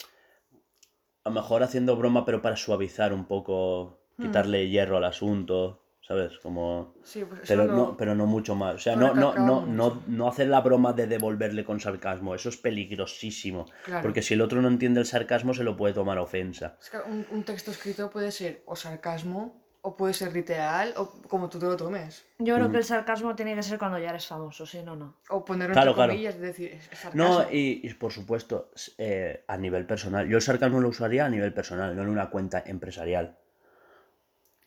A 1.23 1.29
lo 1.29 1.35
mejor 1.35 1.63
haciendo 1.63 1.95
broma, 1.95 2.23
pero 2.25 2.41
para 2.41 2.55
suavizar 2.55 3.13
un 3.13 3.25
poco. 3.25 4.01
Hmm. 4.17 4.23
Quitarle 4.27 4.69
hierro 4.69 4.97
al 4.97 5.05
asunto. 5.05 5.81
¿Sabes? 6.07 6.37
Como. 6.37 6.93
sí, 7.03 7.25
pues 7.25 7.41
eso 7.41 7.47
Pero 7.47 7.65
lo- 7.65 7.73
no, 7.75 7.97
pero 7.97 8.13
no 8.13 8.27
mucho 8.27 8.53
más. 8.53 8.75
O 8.75 8.77
sea, 8.77 8.95
no, 8.95 9.15
no, 9.15 9.33
no, 9.33 9.65
no, 9.65 10.03
no 10.05 10.27
hacer 10.27 10.47
la 10.49 10.61
broma 10.61 10.93
de 10.93 11.07
devolverle 11.07 11.65
con 11.65 11.79
sarcasmo. 11.79 12.35
Eso 12.35 12.49
es 12.49 12.57
peligrosísimo. 12.57 13.65
Claro. 13.85 14.03
Porque 14.03 14.21
si 14.21 14.35
el 14.35 14.41
otro 14.41 14.61
no 14.61 14.67
entiende 14.67 14.99
el 14.99 15.07
sarcasmo, 15.07 15.55
se 15.55 15.63
lo 15.63 15.75
puede 15.75 15.95
tomar 15.95 16.19
ofensa. 16.19 16.77
Es 16.79 16.91
que 16.91 16.97
un, 16.99 17.25
un 17.31 17.43
texto 17.43 17.71
escrito 17.71 18.11
puede 18.11 18.31
ser 18.31 18.61
o 18.67 18.75
sarcasmo, 18.75 19.64
o 19.87 19.95
puede 19.95 20.13
ser 20.15 20.33
literal, 20.33 20.93
o 20.97 21.11
como 21.29 21.47
tú 21.47 21.59
te 21.59 21.65
lo 21.67 21.77
tomes. 21.77 22.25
Yo 22.39 22.55
Mm. 22.55 22.57
creo 22.57 22.71
que 22.71 22.77
el 22.77 22.83
sarcasmo 22.83 23.35
tiene 23.35 23.53
que 23.55 23.61
ser 23.61 23.77
cuando 23.77 23.99
ya 23.99 24.09
eres 24.09 24.25
famoso, 24.25 24.65
si 24.65 24.81
no, 24.81 24.95
no. 24.95 25.15
O 25.29 25.45
ponerlo 25.45 25.73
Claro, 25.73 25.91
entre 25.91 25.95
claro. 25.95 26.11
comillas, 26.13 26.35
es 26.35 26.41
decir, 26.41 26.71
es, 26.73 26.91
es 26.91 26.99
sarcasmo. 26.99 27.23
No, 27.23 27.51
y, 27.51 27.81
y 27.83 27.93
por 27.93 28.11
supuesto, 28.11 28.71
eh, 28.97 29.43
a 29.47 29.57
nivel 29.57 29.85
personal. 29.85 30.27
Yo 30.27 30.37
el 30.37 30.41
sarcasmo 30.41 30.81
lo 30.81 30.89
usaría 30.89 31.25
a 31.25 31.29
nivel 31.29 31.53
personal, 31.53 31.95
no 31.95 32.01
en 32.01 32.09
una 32.09 32.29
cuenta 32.31 32.63
empresarial. 32.65 33.37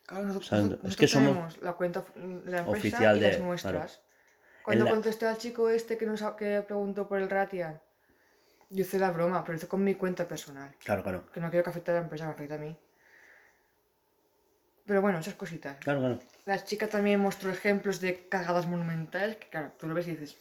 Claro, 0.06 0.24
nosotros, 0.26 0.46
O 0.46 0.48
sea, 0.56 0.58
nosotros 0.64 0.90
es 0.92 0.96
que 0.96 1.08
somos 1.08 1.60
la 1.62 1.72
cuenta 1.74 2.04
mm, 2.14 2.20
de 2.44 2.50
la 2.52 2.58
empresa 2.58 2.70
oficial 2.78 3.16
y 3.16 3.20
de- 3.20 3.28
las 3.32 3.40
nuestras. 3.40 3.72
claro. 3.74 4.08
Cuando 4.64 4.84
la- 4.84 4.90
contesté 4.90 5.26
al 5.26 5.36
chico 5.38 5.68
este 5.68 5.98
que 5.98 6.06
nos 6.06 6.22
ha- 6.22 6.36
que 6.36 6.62
preguntó 6.62 7.08
por 7.08 7.18
el 7.20 7.28
Ratian, 7.28 7.80
yo 8.70 8.82
hice 8.82 8.98
la 8.98 9.10
broma, 9.10 9.42
pero 9.44 9.56
hice 9.56 9.66
con 9.66 9.82
mi 9.82 9.94
cuenta 9.96 10.28
personal. 10.28 10.74
Claro, 10.84 11.02
claro. 11.02 11.24
Que 11.32 11.40
no 11.40 11.50
quiero 11.50 11.64
que 11.64 11.70
afecte 11.70 11.90
a 11.90 11.94
la 11.94 12.00
empresa, 12.00 12.26
me 12.26 12.32
afecta 12.32 12.54
a 12.54 12.58
mí. 12.58 12.76
Pero 14.88 15.02
bueno, 15.02 15.18
esas 15.18 15.34
cositas. 15.34 15.76
Claro, 15.80 16.00
claro. 16.00 16.18
La 16.46 16.64
chica 16.64 16.88
también 16.88 17.20
mostró 17.20 17.50
ejemplos 17.50 18.00
de 18.00 18.26
cagadas 18.26 18.66
monumentales 18.66 19.36
que, 19.36 19.48
claro, 19.50 19.70
tú 19.78 19.86
lo 19.86 19.92
ves 19.92 20.08
y 20.08 20.12
dices, 20.12 20.38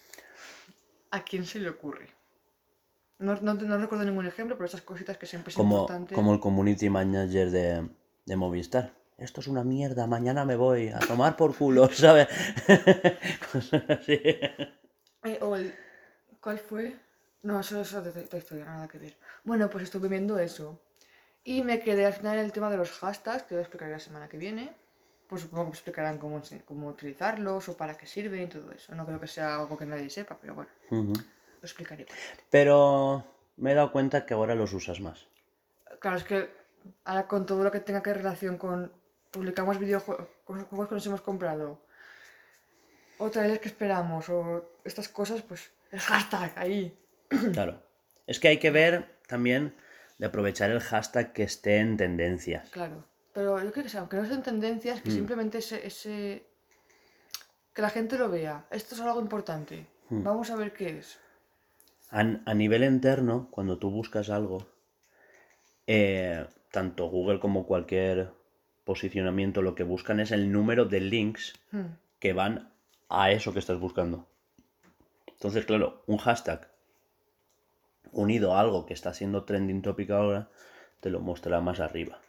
¿a 1.12 1.24
quién 1.26 1.46
se 1.46 1.60
le 1.60 1.68
ocurre? 1.68 2.08
No, 3.20 3.36
no, 3.42 3.56
no 3.56 3.78
recuerdo 3.78 4.06
ningún 4.06 4.26
ejemplo, 4.26 4.56
pero 4.56 4.68
esas 4.68 4.84
cositas 4.84 5.18
que 5.18 5.26
siempre 5.26 5.50
es 5.50 5.58
Como, 5.58 5.80
importante. 5.82 6.16
como 6.16 6.34
el 6.34 6.40
community 6.40 6.90
manager 6.90 7.52
de, 7.52 7.90
de 8.26 8.36
Movistar. 8.38 8.94
Esto 9.18 9.42
es 9.42 9.48
una 9.48 9.66
mierda, 9.66 10.08
mañana 10.08 10.46
me 10.46 10.56
voy 10.56 10.90
a 10.90 11.00
tomar 11.00 11.36
por 11.36 11.54
culo, 11.54 11.90
¿sabes? 11.92 12.30
Cosas 13.52 13.84
así. 13.90 14.14
Eh, 14.14 15.40
o 15.42 15.58
el... 15.58 15.76
¿Cuál 16.40 16.58
fue? 16.60 16.96
No, 17.42 17.60
eso 17.60 17.82
es 17.82 17.94
otra 17.94 18.40
historia, 18.40 18.64
nada 18.64 18.88
que 18.88 18.98
ver. 18.98 19.18
Bueno, 19.44 19.70
pues 19.70 19.84
estuve 19.84 20.08
viendo 20.08 20.40
eso. 20.40 20.80
Y 21.48 21.64
me 21.64 21.80
quedé 21.80 22.06
al 22.06 22.12
final 22.12 22.38
en 22.38 22.44
el 22.44 22.52
tema 22.52 22.70
de 22.70 22.76
los 22.76 22.92
hashtags, 22.92 23.44
que 23.44 23.56
lo 23.56 23.62
explicaré 23.62 23.94
la 23.94 24.00
semana 24.00 24.28
que 24.28 24.38
viene. 24.38 24.76
Pues 25.30 25.44
supongo 25.44 25.64
que 25.64 25.70
me 25.70 25.76
explicarán 25.76 26.18
cómo, 26.18 26.42
cómo 26.66 26.90
utilizarlos 26.90 27.70
o 27.70 27.78
para 27.78 27.98
qué 27.98 28.06
sirven 28.06 28.42
y 28.42 28.48
todo 28.48 28.70
eso. 28.74 28.94
No 28.94 29.06
creo 29.06 29.18
que 29.18 29.28
sea 29.28 29.56
algo 29.56 29.78
que 29.78 29.86
nadie 29.86 30.10
sepa, 30.10 30.38
pero 30.42 30.56
bueno, 30.56 30.70
Ujú. 30.92 31.14
lo 31.14 31.64
explicaré. 31.64 32.06
Pero 32.50 33.24
me 33.56 33.72
he 33.72 33.76
dado 33.76 33.94
cuenta 33.94 34.26
que 34.26 34.34
ahora 34.34 34.56
los 34.56 34.74
usas 34.74 35.00
más. 35.00 35.26
Claro, 36.02 36.18
es 36.18 36.26
que 36.26 36.50
ahora 37.06 37.28
con 37.28 37.46
todo 37.46 37.64
lo 37.64 37.72
que 37.72 37.80
tenga 37.80 38.04
que 38.04 38.14
relación 38.14 38.58
con 38.58 38.92
publicamos 39.32 39.80
videojuegos 39.80 40.28
juegos 40.44 40.90
que 40.90 40.96
nos 40.96 41.06
hemos 41.06 41.22
comprado, 41.22 41.80
o 43.20 43.30
trailers 43.30 43.62
que 43.62 43.70
esperamos, 43.70 44.28
o 44.28 44.70
estas 44.84 45.08
cosas, 45.08 45.42
pues 45.44 45.72
el 45.92 46.00
hashtag 46.02 46.52
ahí. 46.58 46.98
Claro. 47.54 47.82
Es 48.26 48.38
que 48.42 48.50
hay 48.50 48.58
que 48.58 48.70
ver 48.70 49.16
también 49.28 49.74
de 50.18 50.26
aprovechar 50.26 50.70
el 50.72 50.80
hashtag 50.80 51.34
que 51.34 51.44
esté 51.44 51.78
en 51.78 51.98
tendencia. 51.98 52.64
Claro. 52.72 53.04
Pero 53.34 53.62
yo 53.64 53.72
creo 53.72 53.84
que, 53.84 53.90
sea, 53.90 54.00
aunque 54.02 54.18
no 54.18 54.26
sean 54.26 54.42
tendencias, 54.44 55.02
que 55.02 55.10
Mm. 55.10 55.14
simplemente 55.14 55.58
ese, 55.60 55.86
ese. 55.86 56.44
que 57.74 57.82
la 57.84 57.90
gente 57.92 58.18
lo 58.18 58.28
vea. 58.30 58.66
Esto 58.72 58.96
es 58.96 59.02
algo 59.02 59.22
importante. 59.22 59.86
Mm. 60.10 60.24
Vamos 60.24 60.50
a 60.50 60.56
ver 60.56 60.74
qué 60.74 60.98
es. 60.98 61.20
A, 62.10 62.22
a 62.22 62.54
nivel 62.56 62.84
interno, 62.84 63.50
cuando 63.52 63.78
tú 63.78 63.92
buscas 63.92 64.32
algo, 64.32 64.66
eh, 65.86 66.48
tanto 66.72 67.08
Google 67.10 67.40
como 67.40 67.66
cualquier 67.68 68.32
posicionamiento 68.84 69.62
lo 69.62 69.76
que 69.76 69.84
buscan 69.84 70.20
es 70.20 70.32
el 70.32 70.52
número 70.52 70.86
de 70.86 71.02
links 71.02 71.54
Hmm. 71.72 71.88
que 72.20 72.34
van 72.34 72.72
a 73.10 73.32
eso 73.32 73.54
que 73.54 73.60
estás 73.60 73.80
buscando. 73.80 74.28
Entonces, 75.28 75.66
claro, 75.66 76.02
un 76.08 76.18
hashtag 76.18 76.68
unido 78.12 78.54
a 78.54 78.60
algo 78.60 78.86
que 78.86 78.94
está 78.94 79.14
siendo 79.14 79.44
trending 79.44 79.82
topic 79.82 80.10
ahora, 80.12 80.50
te 81.00 81.10
lo 81.10 81.20
mostrará 81.20 81.62
más 81.62 81.80
arriba. 81.80 82.20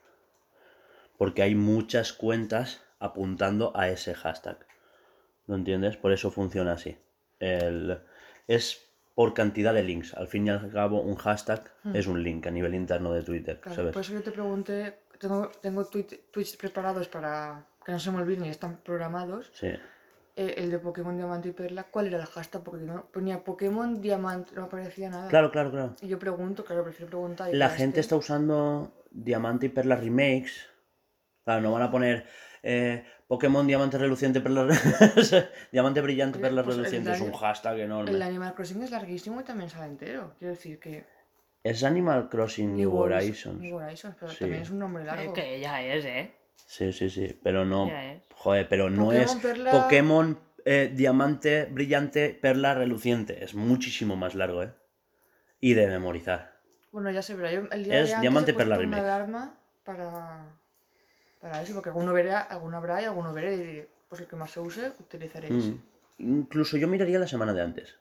Porque 1.17 1.43
hay 1.43 1.55
muchas 1.55 2.13
cuentas 2.13 2.83
apuntando 3.01 3.73
a 3.77 3.89
ese 3.89 4.15
hashtag. 4.15 4.59
¿Lo 5.47 5.55
entiendes? 5.57 5.97
Por 5.97 6.13
eso 6.13 6.31
funciona 6.31 6.73
así. 6.73 6.97
El- 7.41 8.01
es 8.47 8.85
por 9.15 9.35
cantidad 9.35 9.75
de 9.75 9.83
links. 9.83 10.15
Al 10.15 10.29
fin 10.29 10.47
y 10.47 10.51
al 10.51 10.71
cabo, 10.71 11.01
un 11.01 11.17
hashtag 11.17 11.73
es 11.95 12.07
un 12.07 12.23
link 12.23 12.47
a 12.47 12.51
nivel 12.51 12.75
interno 12.75 13.13
de 13.13 13.23
Twitter. 13.23 13.57
Hmm. 13.57 13.61
Claro, 13.63 13.77
¿sabes? 13.77 13.93
por 13.95 14.03
eso 14.03 14.13
yo 14.13 14.23
te 14.23 14.31
pregunté 14.31 14.99
tengo, 15.19 15.51
tengo 15.61 15.85
tweet- 15.85 16.21
tweets 16.31 16.57
preparados 16.57 17.09
para 17.09 17.65
que 17.85 17.91
no 17.93 17.99
se 17.99 18.11
me 18.13 18.19
olviden 18.23 18.45
y 18.45 18.51
están 18.51 18.77
programados. 18.77 19.51
Sí. 19.53 19.73
Eh, 20.38 20.54
el 20.59 20.71
de 20.71 20.78
Pokémon 20.78 21.16
Diamante 21.16 21.49
y 21.49 21.52
Perla, 21.52 21.83
¿cuál 21.90 22.07
era 22.07 22.18
el 22.18 22.25
hashtag? 22.26 22.62
Porque 22.62 22.85
no 22.85 23.07
ponía 23.11 23.42
Pokémon 23.42 24.00
Diamante, 24.00 24.52
no 24.54 24.66
aparecía 24.66 25.11
nada. 25.11 25.26
Claro, 25.28 25.50
claro, 25.50 25.73
claro. 25.73 25.97
Y 26.00 26.07
yo 26.07 26.16
pregunto, 26.21 26.64
claro, 26.64 26.85
prefiero 26.85 27.09
preguntar. 27.11 27.52
La 27.52 27.71
gente 27.71 27.99
está 27.99 28.14
usando 28.14 28.92
Diamante 29.11 29.66
y 29.66 29.68
Perla 29.71 29.97
Remakes. 29.97 30.68
Claro, 31.45 31.62
no 31.62 31.73
van 31.73 31.83
a 31.83 31.90
poner 31.90 32.25
eh, 32.62 33.04
Pokémon 33.26 33.66
Diamante 33.66 33.99
Reluciente 33.99 34.40
Perla... 34.40 34.68
Diamante 35.73 36.00
Brillante 36.02 36.38
Oye, 36.38 36.47
Perla 36.47 36.62
pues 36.62 36.76
el 36.76 36.85
Reluciente. 36.85 37.12
Es 37.14 37.21
un 37.21 37.33
hashtag 37.33 37.80
enorme. 37.80 38.12
El 38.12 38.23
Animal 38.23 38.54
Crossing 38.54 38.80
es 38.85 38.92
larguísimo 38.92 39.40
y 39.40 39.45
también 39.45 39.71
sale 39.71 39.87
entero. 39.87 40.37
Quiero 40.38 40.54
decir 40.54 40.78
que. 40.78 41.04
Es 41.64 41.83
Animal 41.83 42.28
Crossing 42.28 42.76
New 42.76 42.95
Horizons. 42.97 43.59
New 43.59 43.76
Horizons, 43.76 44.14
pero 44.21 44.30
Sí. 44.30 44.38
también 44.38 44.62
es 44.62 44.71
un 44.71 44.78
nombre 44.78 45.04
largo. 45.04 45.33
Eh, 45.33 45.35
que 45.35 45.59
ya 45.59 45.83
es, 45.83 46.04
¿eh? 46.04 46.33
Sí, 46.67 46.93
sí, 46.93 47.11
sí. 47.11 47.38
Pero 47.43 47.65
no... 47.65 47.91
Joder, 48.35 48.69
pero 48.69 48.88
no 48.91 49.07
Pokémon 49.07 49.23
es 49.23 49.37
Perla- 49.43 49.71
Pokémon 49.73 50.38
eh, 50.65 50.93
Diamante 50.95 51.65
Brillante 51.71 52.38
Perla 52.41 52.75
Reluciente. 52.75 53.43
Es 53.45 53.55
muchísimo 53.55 54.17
más 54.17 54.35
largo, 54.35 54.62
¿eh? 54.62 54.73
Y 55.61 55.75
de 55.75 55.87
memorizar. 55.88 56.57
Bueno, 56.93 57.11
ya 57.11 57.23
se 57.23 57.35
verá. 57.35 57.50
Yo 57.53 57.62
el 57.73 57.85
día 57.85 58.00
Es 58.00 58.11
de 58.15 58.21
Diamante 58.21 58.53
he 58.53 58.55
Perla 58.55 58.77
una 58.77 58.83
Remake. 58.83 59.00
alarma 59.03 59.59
para, 59.85 60.47
para 61.41 61.62
eso, 61.62 61.75
porque 61.75 61.88
alguno 61.91 62.12
verá, 62.12 62.41
alguno 62.43 62.77
habrá 62.77 63.03
y 63.03 63.07
alguno 63.07 63.33
veré. 63.33 63.55
Y 63.55 63.59
diré, 63.59 63.88
pues 64.09 64.21
el 64.21 64.29
que 64.29 64.37
más 64.37 64.50
se 64.53 64.61
use, 64.61 64.93
utilizaré 65.00 65.49
ese. 65.49 65.71
Mm. 65.71 65.83
Incluso 66.21 66.77
yo 66.77 66.87
miraría 66.88 67.19
la 67.19 67.27
semana 67.27 67.53
de 67.53 67.62
antes. 67.62 67.97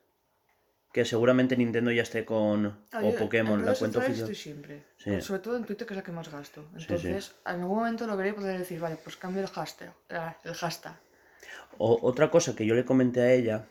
Que 0.97 1.05
seguramente 1.05 1.55
Nintendo 1.55 1.91
ya 1.91 2.01
esté 2.01 2.25
con... 2.25 2.65
Ah, 2.91 3.01
o 3.03 3.13
Pokémon, 3.15 3.63
la 3.63 3.75
cuenta 3.75 3.99
oficial. 3.99 4.33
siempre. 4.35 4.83
Sí. 4.97 5.21
Sobre 5.21 5.41
todo 5.41 5.55
en 5.57 5.63
Twitter, 5.63 5.85
que 5.85 5.93
es 5.93 5.97
la 5.97 6.01
que 6.03 6.11
más 6.11 6.31
gasto. 6.31 6.63
sí. 6.75 6.77
Entonces, 6.81 7.35
en 7.45 7.61
algún 7.61 7.77
momento 7.77 8.07
lo 8.07 8.17
veré 8.17 8.29
y 8.29 8.33
podré 8.33 8.57
decir, 8.57 8.79
vale, 8.79 8.97
pues 9.03 9.15
cambio 9.15 9.43
el 9.43 9.47
hashtag. 9.47 9.93
ah, 10.09 10.35
El 10.43 10.55
hashtag. 10.55 10.95
O- 11.77 11.99
otra 12.01 12.31
cosa 12.31 12.55
que 12.55 12.65
yo 12.65 12.73
le 12.73 12.83
comenté 12.83 13.21
a 13.21 13.31
ella 13.31 13.65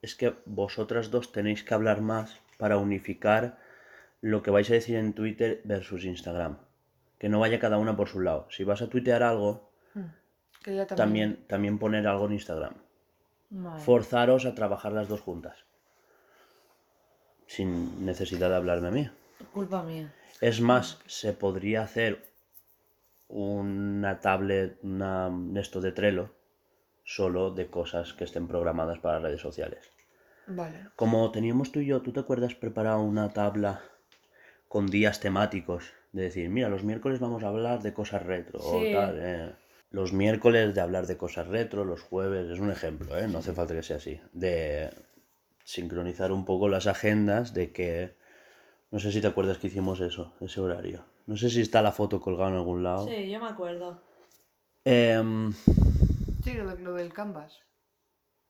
es 0.00 0.14
que 0.14 0.34
vosotras 0.46 1.10
dos 1.10 1.32
tenéis 1.32 1.62
que 1.64 1.74
hablar 1.74 2.00
más 2.00 2.40
para 2.56 2.78
unificar 2.78 3.58
lo 4.22 4.42
que 4.42 4.50
vais 4.50 4.70
a 4.70 4.72
decir 4.72 4.96
en 4.96 5.12
Twitter 5.12 5.60
versus 5.64 6.06
Instagram. 6.06 6.56
Que 7.18 7.28
no 7.28 7.40
vaya 7.40 7.58
cada 7.60 7.76
una 7.76 7.94
por 7.94 8.08
su 8.08 8.20
lado. 8.20 8.46
Si 8.50 8.64
vas 8.64 8.80
a 8.80 8.88
tuitear 8.88 9.22
algo, 9.22 9.70
Que 10.64 10.72
ella 10.72 10.86
también. 10.86 10.96
también, 11.36 11.46
también 11.46 11.78
poner 11.78 12.06
algo 12.06 12.24
en 12.24 12.32
Instagram. 12.32 12.72
Vale. 13.50 13.82
Forzaros 13.82 14.46
a 14.46 14.54
trabajar 14.54 14.92
las 14.92 15.08
dos 15.08 15.20
juntas. 15.20 15.58
Sin 17.50 18.06
necesidad 18.06 18.48
de 18.48 18.54
hablarme 18.54 18.88
a 18.88 18.90
mí. 18.92 19.10
Culpa 19.52 19.82
mía. 19.82 20.14
Es 20.40 20.60
más, 20.60 21.00
se 21.06 21.32
podría 21.32 21.82
hacer 21.82 22.24
una 23.26 24.20
tablet, 24.20 24.78
una, 24.84 25.32
esto 25.56 25.80
de 25.80 25.90
Trello, 25.90 26.30
solo 27.02 27.50
de 27.50 27.66
cosas 27.66 28.12
que 28.12 28.22
estén 28.22 28.46
programadas 28.46 29.00
para 29.00 29.18
redes 29.18 29.40
sociales. 29.40 29.90
Vale. 30.46 30.90
Como 30.94 31.28
teníamos 31.32 31.72
tú 31.72 31.80
y 31.80 31.86
yo, 31.86 32.02
¿tú 32.02 32.12
te 32.12 32.20
acuerdas 32.20 32.54
preparado 32.54 33.00
una 33.02 33.30
tabla 33.30 33.80
con 34.68 34.86
días 34.86 35.18
temáticos? 35.18 35.92
De 36.12 36.22
decir, 36.22 36.48
mira, 36.50 36.68
los 36.68 36.84
miércoles 36.84 37.18
vamos 37.18 37.42
a 37.42 37.48
hablar 37.48 37.82
de 37.82 37.92
cosas 37.92 38.22
retro 38.24 38.60
o 38.62 38.80
tal. 38.92 39.18
eh. 39.20 39.52
Los 39.90 40.12
miércoles 40.12 40.72
de 40.72 40.80
hablar 40.82 41.08
de 41.08 41.16
cosas 41.16 41.48
retro, 41.48 41.84
los 41.84 42.00
jueves, 42.00 42.48
es 42.48 42.60
un 42.60 42.70
ejemplo, 42.70 43.18
¿eh? 43.18 43.26
no 43.26 43.38
hace 43.38 43.52
falta 43.52 43.74
que 43.74 43.82
sea 43.82 43.96
así. 43.96 44.20
De 44.32 44.88
sincronizar 45.70 46.32
un 46.32 46.44
poco 46.44 46.68
las 46.68 46.86
agendas, 46.86 47.54
de 47.54 47.72
que... 47.72 48.16
No 48.90 48.98
sé 48.98 49.12
si 49.12 49.20
te 49.20 49.28
acuerdas 49.28 49.58
que 49.58 49.68
hicimos 49.68 50.00
eso, 50.00 50.34
ese 50.40 50.60
horario. 50.60 51.04
No 51.26 51.36
sé 51.36 51.48
si 51.48 51.60
está 51.60 51.80
la 51.80 51.92
foto 51.92 52.20
colgada 52.20 52.50
en 52.50 52.56
algún 52.56 52.82
lado. 52.82 53.06
Sí, 53.06 53.30
yo 53.30 53.38
me 53.40 53.46
acuerdo. 53.48 54.02
Em, 54.84 55.52
Sí, 56.42 56.54
lo, 56.54 56.68
de- 56.74 56.82
lo 56.82 56.94
del 56.94 57.12
canvas. 57.12 57.60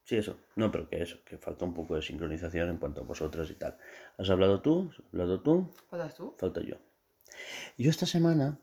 Sí, 0.05 0.17
eso. 0.17 0.39
No, 0.57 0.71
pero 0.73 0.89
que 0.89 1.03
eso, 1.03 1.19
que 1.25 1.37
falta 1.37 1.65
un 1.67 1.75
poco 1.75 1.95
de 1.95 2.03
sincronización 2.03 2.71
en 2.71 2.79
cuanto 2.79 3.03
a 3.03 3.05
vosotras 3.05 3.51
y 3.51 3.55
tal. 3.55 3.77
¿Has 4.17 4.31
hablado 4.31 4.61
tú? 4.63 4.91
¿Has 4.91 5.03
hablado 5.13 5.41
tú? 5.43 5.71
¿Faltas 5.91 6.15
tú? 6.15 6.35
Falta 6.39 6.61
yo. 6.63 6.77
Yo 7.77 7.91
esta 7.91 8.07
semana 8.07 8.59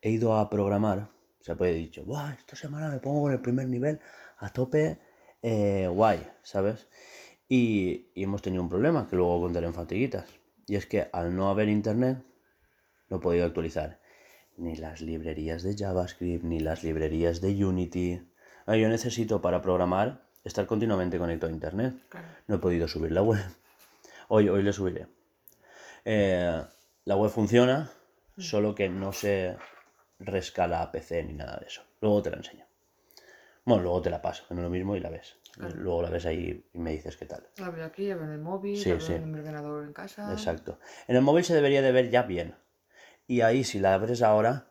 he 0.00 0.10
ido 0.10 0.36
a 0.36 0.48
programar. 0.48 1.08
O 1.40 1.44
sea, 1.44 1.56
pues 1.56 1.72
he 1.72 1.74
dicho, 1.74 2.04
Buah, 2.04 2.34
esta 2.34 2.54
semana 2.56 2.88
me 2.88 2.98
pongo 3.00 3.22
con 3.22 3.32
el 3.32 3.40
primer 3.40 3.68
nivel 3.68 3.98
a 4.38 4.50
tope 4.52 4.98
eh, 5.42 5.88
guay, 5.88 6.26
¿sabes? 6.42 6.88
Y, 7.48 8.06
y 8.14 8.24
hemos 8.24 8.42
tenido 8.42 8.62
un 8.62 8.68
problema 8.68 9.08
que 9.08 9.16
luego 9.16 9.40
contaré 9.40 9.66
en 9.66 9.74
fatiguitas. 9.74 10.26
Y 10.66 10.76
es 10.76 10.86
que 10.86 11.08
al 11.12 11.36
no 11.36 11.50
haber 11.50 11.68
internet, 11.68 12.18
no 13.08 13.18
he 13.18 13.20
podido 13.20 13.44
actualizar 13.44 14.00
ni 14.56 14.76
las 14.76 15.00
librerías 15.00 15.62
de 15.62 15.76
JavaScript, 15.76 16.44
ni 16.44 16.60
las 16.60 16.82
librerías 16.84 17.40
de 17.40 17.64
Unity. 17.64 18.22
Ah, 18.66 18.76
Yo 18.76 18.88
necesito 18.88 19.42
para 19.42 19.60
programar 19.60 20.22
estar 20.44 20.66
continuamente 20.66 21.18
conectado 21.18 21.50
a 21.50 21.54
internet. 21.54 21.94
Claro. 22.08 22.26
No 22.46 22.56
he 22.56 22.58
podido 22.58 22.88
subir 22.88 23.12
la 23.12 23.22
web. 23.22 23.44
Hoy, 24.28 24.48
hoy 24.48 24.62
le 24.62 24.72
subiré. 24.72 25.06
Eh, 26.04 26.62
la 27.04 27.16
web 27.16 27.30
funciona, 27.30 27.90
solo 28.38 28.74
que 28.74 28.88
no 28.88 29.12
se 29.12 29.56
rescala 30.18 30.82
a 30.82 30.92
PC 30.92 31.24
ni 31.24 31.34
nada 31.34 31.58
de 31.58 31.66
eso. 31.66 31.82
Luego 32.00 32.22
te 32.22 32.30
la 32.30 32.36
enseño. 32.36 32.64
Bueno, 33.64 33.82
luego 33.82 34.02
te 34.02 34.10
la 34.10 34.22
paso, 34.22 34.44
que 34.46 34.54
no 34.54 34.60
es 34.60 34.64
lo 34.64 34.70
mismo 34.70 34.96
y 34.96 35.00
la 35.00 35.10
ves. 35.10 35.36
Luego 35.56 36.02
la 36.02 36.10
ves 36.10 36.26
ahí 36.26 36.64
y 36.72 36.78
me 36.78 36.92
dices 36.92 37.16
qué 37.16 37.26
tal. 37.26 37.46
La 37.58 37.70
veo 37.70 37.84
aquí, 37.84 38.08
la 38.08 38.16
veo 38.16 38.24
en 38.24 38.32
el 38.32 38.40
móvil, 38.40 38.76
Sí, 38.76 38.88
la 38.90 38.96
veo 38.96 39.06
sí. 39.06 39.12
en 39.12 39.30
mi 39.32 39.38
ordenador 39.38 39.84
en 39.84 39.92
casa. 39.92 40.32
Exacto. 40.32 40.78
En 41.06 41.16
el 41.16 41.22
móvil 41.22 41.44
se 41.44 41.54
debería 41.54 41.82
de 41.82 41.92
ver 41.92 42.10
ya 42.10 42.22
bien. 42.22 42.54
Y 43.26 43.40
ahí, 43.42 43.64
si 43.64 43.78
la 43.78 43.94
abres 43.94 44.22
ahora, 44.22 44.66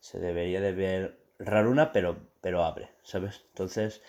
se 0.00 0.18
debería 0.20 0.60
de 0.60 0.72
ver 0.72 1.18
raruna, 1.38 1.92
pero, 1.92 2.18
pero 2.40 2.64
abre, 2.64 2.90
¿sabes? 3.02 3.44
Entonces, 3.48 4.02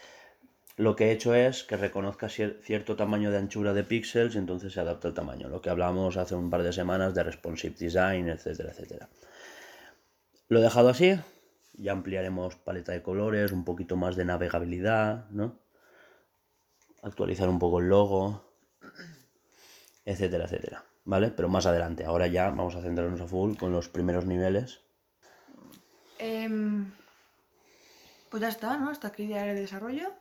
lo 0.75 0.95
que 0.95 1.05
he 1.07 1.11
hecho 1.11 1.33
es 1.33 1.63
que 1.63 1.77
reconozca 1.77 2.27
cier- 2.27 2.59
cierto 2.61 2.95
tamaño 2.95 3.31
de 3.31 3.37
anchura 3.37 3.73
de 3.73 3.83
píxeles 3.83 4.35
y 4.35 4.37
entonces 4.37 4.73
se 4.73 4.79
adapta 4.79 5.07
el 5.07 5.13
tamaño. 5.13 5.49
Lo 5.49 5.61
que 5.61 5.69
hablamos 5.69 6.17
hace 6.17 6.35
un 6.35 6.49
par 6.49 6.61
de 6.63 6.73
semanas 6.73 7.15
de 7.15 7.23
responsive 7.23 7.75
design, 7.79 8.29
etcétera, 8.29 8.71
etcétera. 8.71 9.09
Lo 10.49 10.59
he 10.59 10.61
dejado 10.63 10.89
así. 10.89 11.19
Ya 11.73 11.91
ampliaremos 11.91 12.55
paleta 12.55 12.91
de 12.91 13.01
colores, 13.03 13.51
un 13.51 13.63
poquito 13.63 13.95
más 13.97 14.15
de 14.15 14.25
navegabilidad, 14.25 15.29
¿no? 15.29 15.59
Actualizar 17.03 17.47
un 17.49 17.59
poco 17.59 17.79
el 17.79 17.89
logo, 17.89 18.43
etcétera, 20.05 20.45
etcétera. 20.45 20.83
¿Vale? 21.05 21.31
Pero 21.31 21.47
más 21.47 21.65
adelante. 21.65 22.03
Ahora 22.03 22.27
ya 22.27 22.49
vamos 22.49 22.75
a 22.75 22.81
centrarnos 22.81 23.21
a 23.21 23.27
full 23.27 23.55
con 23.55 23.71
los 23.71 23.87
primeros 23.87 24.25
niveles. 24.25 24.81
Em, 26.19 26.91
pues 28.29 28.41
ya 28.41 28.49
está, 28.49 28.77
¿no? 28.77 28.89
Hasta 28.89 29.07
aquí 29.07 29.27
ya 29.27 29.49
el 29.49 29.55
desarrollo. 29.55 30.11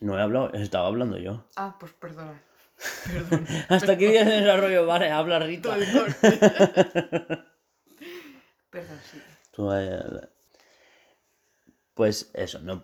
No 0.00 0.18
he 0.18 0.22
hablado, 0.22 0.52
estaba 0.52 0.86
hablando 0.86 1.16
yo. 1.18 1.44
Ah, 1.56 1.76
pues 1.78 1.92
perdona. 1.92 2.42
Perdón. 3.12 3.46
Hasta 3.68 3.92
aquí 3.92 4.06
viene 4.06 4.36
el 4.36 4.44
desarrollo, 4.44 4.86
vale, 4.86 5.10
habla 5.10 5.38
Rita. 5.38 5.76
Perdón, 8.70 9.00
sí. 9.10 9.20
Pues 11.94 12.30
eso, 12.34 12.60
no, 12.60 12.82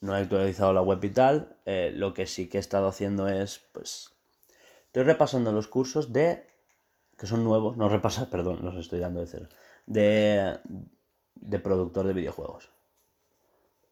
no 0.00 0.16
he 0.16 0.20
actualizado 0.20 0.72
la 0.72 0.82
web 0.82 1.02
y 1.04 1.10
tal. 1.10 1.56
Eh, 1.64 1.92
lo 1.94 2.14
que 2.14 2.26
sí 2.26 2.48
que 2.48 2.58
he 2.58 2.60
estado 2.60 2.88
haciendo 2.88 3.28
es, 3.28 3.60
pues, 3.72 4.12
estoy 4.86 5.04
repasando 5.04 5.52
los 5.52 5.68
cursos 5.68 6.12
de, 6.12 6.46
que 7.18 7.26
son 7.26 7.44
nuevos, 7.44 7.76
no 7.76 7.88
repasar, 7.88 8.28
perdón, 8.30 8.64
los 8.64 8.76
estoy 8.76 9.00
dando 9.00 9.20
de 9.20 9.26
cero, 9.26 9.48
de, 9.86 10.58
de 11.34 11.58
productor 11.58 12.06
de 12.06 12.12
videojuegos. 12.12 12.70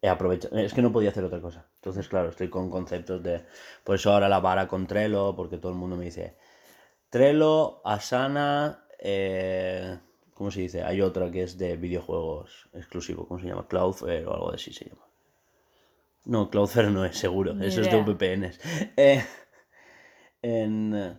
He 0.02 0.08
aprovechado, 0.08 0.58
es 0.58 0.74
que 0.74 0.82
no 0.82 0.92
podía 0.92 1.10
hacer 1.10 1.24
otra 1.24 1.40
cosa. 1.40 1.66
Entonces, 1.76 2.08
claro, 2.08 2.28
estoy 2.28 2.50
con 2.50 2.70
conceptos 2.70 3.22
de, 3.22 3.42
por 3.84 3.94
eso 3.96 4.12
ahora 4.12 4.28
la 4.28 4.40
vara 4.40 4.68
con 4.68 4.86
Trello, 4.86 5.34
porque 5.34 5.56
todo 5.56 5.72
el 5.72 5.78
mundo 5.78 5.96
me 5.96 6.04
dice, 6.04 6.36
Trello, 7.08 7.80
Asana, 7.86 8.86
eh, 8.98 9.98
¿cómo 10.34 10.50
se 10.50 10.60
dice? 10.60 10.82
Hay 10.82 11.00
otra 11.00 11.30
que 11.30 11.44
es 11.44 11.56
de 11.56 11.76
videojuegos 11.76 12.68
exclusivo, 12.74 13.26
¿cómo 13.26 13.40
se 13.40 13.46
llama? 13.46 13.66
Cloudflare 13.66 14.26
o 14.26 14.34
algo 14.34 14.52
así 14.52 14.74
se 14.74 14.86
llama. 14.90 15.03
No, 16.24 16.50
Cloudflare 16.50 16.90
no 16.90 17.04
es 17.04 17.18
seguro, 17.18 17.52
Ni 17.54 17.66
eso 17.66 17.80
es 17.82 17.90
de. 17.90 18.02
VPNs. 18.02 18.58
Eh, 18.96 19.24
en 20.42 21.18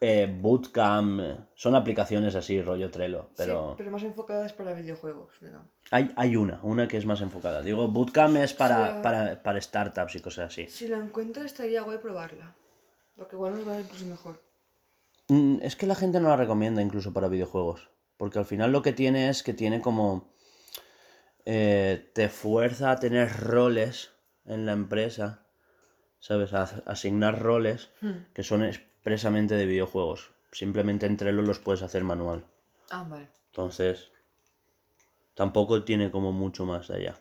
eh, 0.00 0.34
Bootcamp, 0.40 1.20
son 1.54 1.74
aplicaciones 1.74 2.34
así, 2.34 2.60
rollo 2.62 2.90
Trello, 2.90 3.30
pero 3.36 3.70
Sí, 3.70 3.74
pero 3.78 3.90
más 3.90 4.02
enfocadas 4.02 4.52
para 4.54 4.72
videojuegos, 4.72 5.32
digamos. 5.40 5.66
hay, 5.90 6.10
hay 6.16 6.36
una, 6.36 6.60
una 6.62 6.88
que 6.88 6.96
es 6.96 7.04
más 7.06 7.20
enfocada. 7.20 7.60
Digo, 7.62 7.88
Bootcamp 7.88 8.36
es 8.36 8.54
para, 8.54 9.02
para, 9.02 9.42
para 9.42 9.60
startups 9.60 10.14
y 10.16 10.20
cosas 10.20 10.46
así. 10.52 10.66
Si 10.68 10.88
la 10.88 10.96
encuentro 10.98 11.42
estaría 11.42 11.82
guay 11.82 11.98
probarla. 11.98 12.54
Porque 13.16 13.36
igual 13.36 13.54
nos 13.54 13.68
va 13.68 13.74
a 13.74 13.80
incluso 13.80 14.06
mejor. 14.06 14.42
Mm, 15.28 15.58
Es 15.60 15.76
que 15.76 15.86
la 15.86 15.94
gente 15.94 16.20
no 16.20 16.28
la 16.28 16.36
recomienda 16.36 16.80
incluso 16.80 17.12
para 17.12 17.28
videojuegos. 17.28 17.90
Porque 18.16 18.38
al 18.38 18.46
final 18.46 18.72
lo 18.72 18.80
que 18.80 18.92
tiene 18.94 19.28
es 19.28 19.42
que 19.42 19.52
tiene 19.52 19.82
como... 19.82 20.29
eh, 21.46 22.10
te 22.14 22.28
fuerza 22.28 22.90
a 22.90 22.96
tener 23.00 23.28
roles 23.40 24.12
en 24.44 24.66
la 24.66 24.72
empresa. 24.72 25.46
¿Sabes? 26.18 26.52
A 26.52 26.62
as- 26.62 26.82
asignar 26.86 27.40
roles 27.40 27.90
Hmm. 28.02 28.24
que 28.34 28.42
son 28.42 28.62
expresamente 28.62 29.54
de 29.54 29.64
videojuegos. 29.66 30.32
Simplemente 30.52 31.06
entre 31.06 31.32
los 31.32 31.46
los 31.46 31.58
puedes 31.58 31.82
hacer 31.82 32.04
manual. 32.04 32.44
Ah, 32.90 33.04
vale. 33.08 33.28
Entonces, 33.46 34.12
tampoco 35.34 35.82
tiene 35.84 36.10
como 36.10 36.32
mucho 36.32 36.66
más 36.66 36.90
allá. 36.90 37.16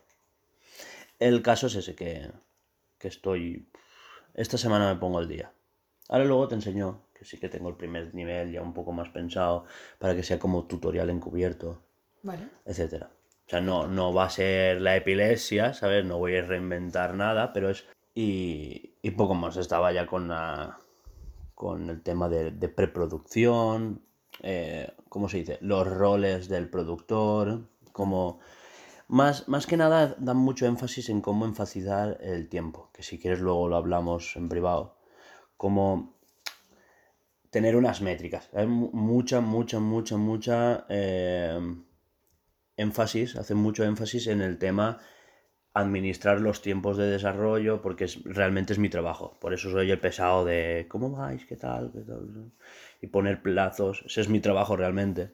El 1.20 1.42
caso 1.42 1.68
es 1.68 1.76
ese, 1.76 1.96
que, 1.96 2.32
que 2.98 3.08
estoy... 3.08 3.70
Esta 4.34 4.58
semana 4.58 4.94
me 4.94 5.00
pongo 5.00 5.20
al 5.20 5.28
día. 5.28 5.52
Ahora 6.08 6.26
luego 6.26 6.48
te 6.48 6.56
enseño 6.56 7.06
que 7.14 7.26
sí 7.26 7.40
que 7.40 7.50
tengo 7.50 7.70
el 7.70 7.76
primer 7.76 8.14
nivel 8.16 8.52
ya 8.52 8.62
un 8.62 8.74
poco 8.74 8.92
más 8.92 9.10
pensado 9.10 9.66
para 10.00 10.16
que 10.16 10.24
sea 10.24 10.40
como 10.40 10.66
tutorial 10.66 11.10
encubierto, 11.10 11.84
Vale. 12.24 12.48
etcétera. 12.66 13.12
O 13.50 13.52
sea, 13.52 13.62
no, 13.62 13.88
no 13.88 14.14
va 14.14 14.26
a 14.26 14.30
ser 14.30 14.80
la 14.80 14.96
epilepsia, 14.96 15.74
¿sabes? 15.74 16.06
No 16.06 16.20
voy 16.20 16.36
a 16.36 16.44
reinventar 16.44 17.16
nada, 17.16 17.52
pero 17.52 17.72
es... 17.72 17.84
Y, 18.14 18.94
y 19.02 19.10
poco 19.10 19.34
más. 19.34 19.58
Estaba 19.58 19.92
ya 19.92 20.06
con, 20.06 20.28
la, 20.28 20.78
con 21.56 21.90
el 21.90 22.04
tema 22.04 22.30
de, 22.30 22.52
preproducción, 22.70 24.04
eh, 24.44 24.94
¿cómo 25.10 25.30
se 25.30 25.38
dice? 25.38 25.58
Los 25.62 25.88
roles 25.88 26.48
del 26.48 26.70
productor, 26.70 27.62
como... 27.92 28.40
Más, 29.08 29.48
más 29.48 29.66
que 29.66 29.78
nada 29.78 30.16
dan 30.20 30.38
mucho 30.38 30.68
énfasis 30.68 31.10
en 31.10 31.22
cómo 31.22 31.46
enfatizar 31.46 32.20
el 32.22 32.50
tiempo, 32.50 32.92
que 32.94 33.02
si 33.02 33.18
quieres 33.18 33.40
luego 33.40 33.68
lo 33.68 33.78
hablamos 33.78 34.36
en 34.36 34.48
privado. 34.48 34.96
Como 35.58 36.14
tener 37.50 37.76
unas 37.76 38.00
métricas. 38.02 38.48
Hay 38.54 38.68
mu- 38.68 38.92
mucha, 38.94 39.42
mucha, 39.42 39.80
mucha, 39.80 40.18
mucha 40.18 40.86
eh, 40.88 41.60
énfasis, 42.80 43.36
hacen 43.36 43.58
mucho 43.58 43.84
énfasis 43.84 44.28
en 44.28 44.42
el 44.42 44.58
tema 44.58 45.00
administrar 45.74 46.42
los 46.42 46.62
tiempos 46.62 46.98
de 46.98 47.06
desarrollo, 47.06 47.82
porque 47.82 48.06
es, 48.06 48.24
realmente 48.24 48.74
es 48.74 48.80
mi 48.80 48.90
trabajo. 48.90 49.38
Por 49.40 49.54
eso 49.54 49.70
soy 49.70 49.92
el 49.92 50.00
pesado 50.00 50.46
de 50.46 50.88
¿cómo 50.90 51.12
vais? 51.12 51.46
¿Qué 51.46 51.56
tal? 51.56 51.92
¿Qué 51.92 52.02
tal? 52.02 52.52
Y 53.02 53.08
poner 53.08 53.42
plazos. 53.42 54.04
Ese 54.06 54.22
es 54.22 54.30
mi 54.30 54.40
trabajo 54.40 54.76
realmente 54.76 55.32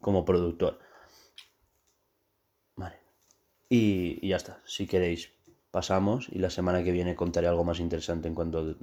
como 0.00 0.24
productor. 0.24 0.78
Vale. 2.76 2.96
Y, 3.68 4.18
y 4.22 4.28
ya 4.30 4.36
está. 4.36 4.60
Si 4.64 4.86
queréis, 4.86 5.30
pasamos 5.70 6.28
y 6.30 6.38
la 6.38 6.50
semana 6.50 6.82
que 6.82 6.92
viene 6.92 7.14
contaré 7.14 7.46
algo 7.46 7.64
más 7.64 7.80
interesante 7.80 8.28
en 8.28 8.34
cuanto 8.34 8.58
a 8.60 8.74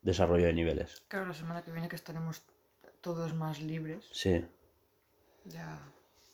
desarrollo 0.00 0.46
de 0.46 0.52
niveles. 0.52 1.02
Claro, 1.08 1.26
la 1.26 1.34
semana 1.34 1.62
que 1.62 1.72
viene 1.72 1.88
que 1.88 1.96
estaremos 1.96 2.42
todos 3.00 3.34
más 3.34 3.60
libres, 3.60 4.08
Sí, 4.12 4.44
ya 5.44 5.80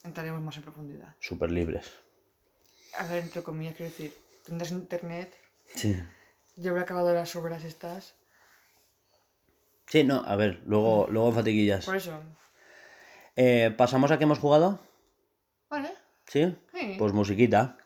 entraremos 0.03 0.41
más 0.41 0.55
en 0.57 0.63
profundidad. 0.63 1.15
súper 1.19 1.51
libres. 1.51 1.91
A 2.97 3.05
ver, 3.07 3.23
entre 3.23 3.43
comillas, 3.43 3.75
quiero 3.75 3.91
decir, 3.91 4.13
tendrás 4.45 4.71
internet, 4.71 5.33
Sí. 5.75 5.95
yo 6.55 6.71
habré 6.71 6.83
acabado 6.83 7.13
las 7.13 7.35
obras 7.35 7.63
estas. 7.63 8.15
Sí, 9.87 10.03
no, 10.03 10.23
a 10.25 10.35
ver, 10.35 10.61
luego, 10.65 11.07
luego 11.09 11.29
en 11.29 11.35
fatiguillas. 11.35 11.85
Por 11.85 11.95
eso, 11.97 12.21
Eh, 13.35 13.73
¿Pasamos 13.77 14.11
a 14.11 14.17
qué 14.17 14.25
hemos 14.25 14.39
jugado? 14.39 14.79
vale, 15.69 15.93
¿Sí? 16.27 16.55
Sí. 16.73 16.95
Pues 16.97 17.13
musiquita. 17.13 17.77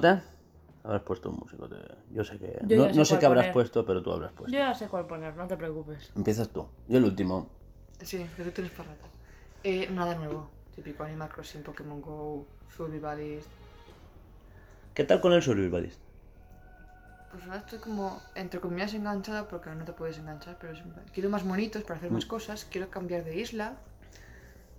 Musicote. 0.00 0.22
Habrás 0.84 1.02
puesto 1.02 1.30
un 1.30 1.36
musicote. 1.36 1.76
Yo 2.10 2.24
sé 2.24 2.38
que. 2.38 2.58
Yo 2.66 2.76
no 2.78 2.92
sé 2.92 2.98
no 2.98 3.04
sé 3.04 3.18
qué 3.18 3.26
habrás 3.26 3.44
poner. 3.44 3.52
puesto, 3.52 3.86
pero 3.86 4.02
tú 4.02 4.12
habrás 4.12 4.30
Yo 4.32 4.36
puesto. 4.36 4.56
ya 4.58 4.74
sé 4.74 4.88
cuál 4.88 5.06
poner, 5.06 5.36
no 5.36 5.46
te 5.46 5.56
preocupes. 5.56 6.10
Empiezas 6.16 6.48
tú. 6.48 6.66
Yo 6.88 6.98
el 6.98 7.04
último. 7.04 7.48
sí, 8.00 8.26
que 8.36 8.42
tú 8.42 8.50
tienes 8.50 8.72
para 8.72 8.88
rato. 8.90 9.06
Eh, 9.62 9.88
nada 9.92 10.16
nuevo, 10.16 10.50
típico 10.74 11.04
Animal 11.04 11.28
Crossing, 11.28 11.62
Pokémon 11.62 12.00
Go, 12.00 12.44
Survivalist. 12.76 13.46
¿Qué 14.94 15.04
tal 15.04 15.20
con 15.20 15.32
el 15.32 15.42
Survivalist? 15.42 16.00
Pues 17.30 17.44
ahora 17.44 17.58
estoy 17.58 17.78
como, 17.78 18.20
entre 18.34 18.60
comillas, 18.60 18.92
enganchada 18.92 19.46
porque 19.48 19.70
no 19.70 19.84
te 19.84 19.92
puedes 19.92 20.18
enganchar, 20.18 20.58
pero 20.60 20.72
es 20.72 20.80
quiero 21.14 21.30
más 21.30 21.44
monitos 21.44 21.82
para 21.84 21.96
hacer 21.96 22.10
Mm. 22.10 22.14
más 22.14 22.26
cosas, 22.26 22.66
quiero 22.70 22.90
cambiar 22.90 23.24
de 23.24 23.36
isla, 23.36 23.76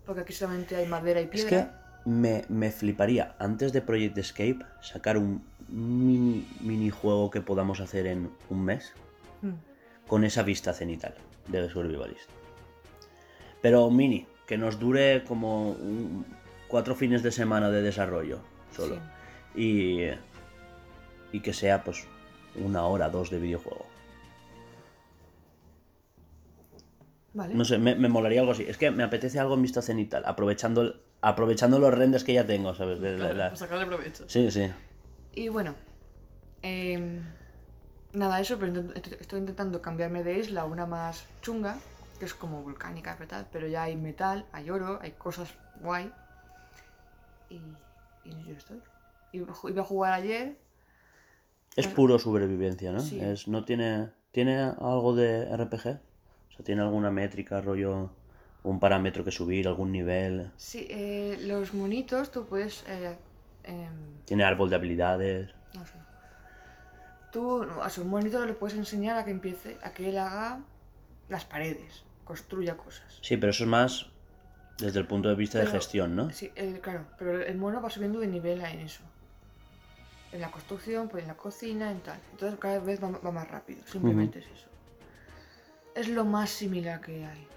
porque 0.05 0.21
aquí 0.21 0.33
solamente 0.33 0.75
hay 0.75 0.85
madera 0.85 1.21
y 1.21 1.23
Es 1.23 1.29
piedra. 1.29 1.49
que 1.49 1.82
me, 2.05 2.43
me 2.49 2.71
fliparía 2.71 3.35
antes 3.39 3.71
de 3.73 3.81
Project 3.81 4.17
Escape 4.17 4.59
sacar 4.81 5.17
un 5.17 5.43
mini 5.69 6.47
minijuego 6.61 7.29
que 7.31 7.41
podamos 7.41 7.79
hacer 7.79 8.07
en 8.07 8.29
un 8.49 8.63
mes 8.65 8.93
Mm. 9.41 9.53
con 10.07 10.23
esa 10.23 10.43
vista 10.43 10.73
cenital 10.73 11.15
de 11.47 11.69
Survivalist. 11.69 12.29
Pero 13.61 13.89
mini, 13.89 14.25
que 14.47 14.57
nos 14.57 14.79
dure 14.79 15.23
como 15.27 15.71
un- 15.71 16.25
cuatro 16.67 16.95
fines 16.95 17.23
de 17.23 17.31
semana 17.31 17.69
de 17.69 17.81
desarrollo 17.81 18.39
solo. 18.75 18.97
Y, 19.55 19.99
y 21.31 21.39
que 21.41 21.53
sea 21.53 21.83
pues 21.83 22.05
una 22.55 22.85
hora, 22.85 23.09
dos 23.09 23.29
de 23.29 23.39
videojuego. 23.39 23.85
Vale. 27.33 27.55
No 27.55 27.65
sé, 27.65 27.77
me, 27.79 27.95
me 27.95 28.09
molaría 28.09 28.41
algo 28.41 28.51
así. 28.51 28.63
Es 28.67 28.77
que 28.77 28.91
me 28.91 29.03
apetece 29.03 29.39
algo 29.39 29.55
en 29.55 29.61
vista 29.63 29.81
cenital, 29.81 30.23
aprovechando, 30.25 30.81
el- 30.81 30.95
aprovechando 31.23 31.79
los 31.79 31.93
renders 31.93 32.23
que 32.23 32.33
ya 32.33 32.45
tengo, 32.45 32.75
¿sabes? 32.75 32.99
De 32.99 33.11
la- 33.11 33.17
Claro, 33.17 33.33
la- 33.35 33.43
para 33.45 33.55
sacarle 33.55 33.85
provecho. 33.85 34.25
Sí, 34.27 34.51
sí. 34.51 34.69
Y 35.33 35.47
bueno, 35.49 35.73
em, 36.61 37.21
nada, 38.13 38.39
eso, 38.39 38.59
pero 38.59 38.73
estoy- 38.93 39.17
estoy 39.19 39.39
intentando 39.39 39.81
cambiarme 39.81 40.23
de 40.23 40.37
isla 40.39 40.61
a 40.61 40.65
una 40.65 40.85
más 40.85 41.25
chunga, 41.41 41.77
que 42.19 42.25
es 42.25 42.33
como 42.33 42.61
volcánica, 42.61 43.15
¿verdad? 43.15 43.47
Pero 43.51 43.67
ya 43.67 43.83
hay 43.83 43.95
metal, 43.95 44.45
hay 44.51 44.69
oro, 44.69 44.99
hay 45.01 45.11
cosas 45.11 45.49
guay. 45.81 46.11
Y, 47.49 47.55
y 48.25 48.31
en 48.31 48.39
ello 48.39 48.57
estoy. 48.57 48.81
Iba 49.31 49.51
a 49.81 49.85
jugar 49.85 50.13
ayer, 50.13 50.57
Es 51.75 51.87
puro 51.87 52.19
sobrevivencia, 52.19 52.91
¿no? 52.91 52.99
Sí. 52.99 53.19
Es, 53.19 53.47
no 53.47 53.65
tiene, 53.65 54.09
¿Tiene 54.31 54.59
algo 54.61 55.15
de 55.15 55.47
RPG? 55.51 55.87
O 55.87 56.55
sea, 56.55 56.65
¿tiene 56.65 56.81
alguna 56.81 57.09
métrica, 57.11 57.61
rollo, 57.61 58.09
un 58.63 58.79
parámetro 58.79 59.23
que 59.23 59.31
subir, 59.31 59.67
algún 59.67 59.91
nivel? 59.91 60.49
sí, 60.57 60.87
eh, 60.89 61.37
los 61.41 61.73
monitos 61.73 62.31
tú 62.31 62.45
puedes... 62.45 62.83
eh, 62.87 63.15
em, 63.65 63.89
¿Tiene 64.25 64.43
árbol 64.45 64.69
de 64.69 64.75
habilidades? 64.77 65.49
no 65.73 65.85
sé. 65.85 65.93
Tú 67.31 67.63
a 67.81 67.89
su 67.89 68.05
monito 68.05 68.45
le 68.45 68.53
puedes 68.53 68.77
enseñar 68.77 69.17
a 69.17 69.25
que 69.25 69.31
empiece, 69.31 69.77
a 69.83 69.91
que 69.91 70.09
él 70.09 70.17
haga 70.19 70.59
las 71.29 71.45
paredes, 71.45 72.03
construya 72.25 72.77
cosas. 72.77 73.17
Sí, 73.21 73.37
pero 73.37 73.49
eso 73.49 73.63
es 73.63 73.69
más 73.69 74.05
desde 74.77 74.99
el 74.99 75.07
punto 75.07 75.29
de 75.29 75.35
vista 75.35 75.59
de 75.59 75.65
gestión, 75.67 76.15
¿no? 76.15 76.29
Sí, 76.31 76.51
el- 76.55 76.79
claro, 76.79 77.05
pero 77.17 77.41
el 77.41 77.57
mono 77.57 77.81
va 77.81 77.89
subiendo 77.89 78.19
de 78.19 78.27
nivel 78.27 78.61
en 78.61 78.79
eso. 78.81 79.01
En 80.31 80.41
la 80.41 80.51
construcción, 80.51 81.09
pues 81.09 81.23
en 81.23 81.27
la 81.29 81.35
cocina, 81.37 81.91
en 81.91 81.99
tal. 82.01 82.19
Entonces 82.31 82.59
cada 82.59 82.79
vez 82.79 83.03
va, 83.03 83.09
va 83.09 83.31
más 83.31 83.49
rápido, 83.49 83.81
simplemente 83.87 84.39
es 84.39 84.45
eso. 84.45 84.67
Es 85.95 86.07
lo 86.09 86.25
más 86.25 86.49
similar 86.49 87.01
que 87.01 87.25
hay. 87.25 87.47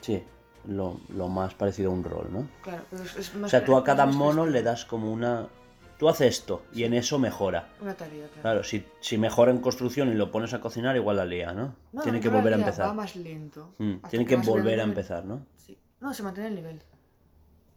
Sí, 0.00 0.22
lo, 0.66 1.00
lo 1.08 1.28
más 1.28 1.54
parecido 1.54 1.90
a 1.90 1.94
un 1.94 2.04
rol, 2.04 2.28
¿no? 2.32 2.48
Claro, 2.62 2.84
pero 2.90 3.02
es, 3.02 3.16
es 3.16 3.34
más... 3.34 3.48
O 3.48 3.50
sea, 3.50 3.64
tú 3.64 3.76
a 3.76 3.84
cada 3.84 4.06
mono 4.06 4.46
le 4.46 4.62
das 4.62 4.84
como 4.84 5.12
una... 5.12 5.48
Tú 5.98 6.08
haces 6.08 6.38
esto 6.38 6.62
y 6.72 6.84
en 6.84 6.94
eso 6.94 7.18
mejora. 7.18 7.70
Una 7.80 7.94
tarea, 7.94 8.28
claro. 8.28 8.42
Claro, 8.42 8.64
si, 8.64 8.86
si 9.00 9.18
mejora 9.18 9.50
en 9.50 9.58
construcción 9.58 10.08
y 10.08 10.14
lo 10.14 10.30
pones 10.30 10.54
a 10.54 10.60
cocinar, 10.60 10.94
igual 10.94 11.16
la 11.16 11.24
lía, 11.24 11.52
¿no? 11.52 11.74
No, 11.92 12.02
tiene 12.02 12.18
no 12.18 12.22
que 12.22 12.28
la 12.28 12.36
volver 12.36 12.54
a 12.54 12.56
lía, 12.56 12.66
empezar. 12.66 12.86
Va 12.86 12.94
más 12.94 13.16
lento. 13.16 13.74
Mm, 13.78 13.94
tiene 14.08 14.24
que 14.24 14.34
subiendo 14.36 14.50
volver 14.52 14.80
a 14.80 14.84
empezar, 14.84 15.24
¿no? 15.24 15.44
Sí. 15.56 15.76
No, 16.00 16.14
se 16.14 16.22
mantiene 16.22 16.50
el 16.50 16.54
nivel. 16.54 16.82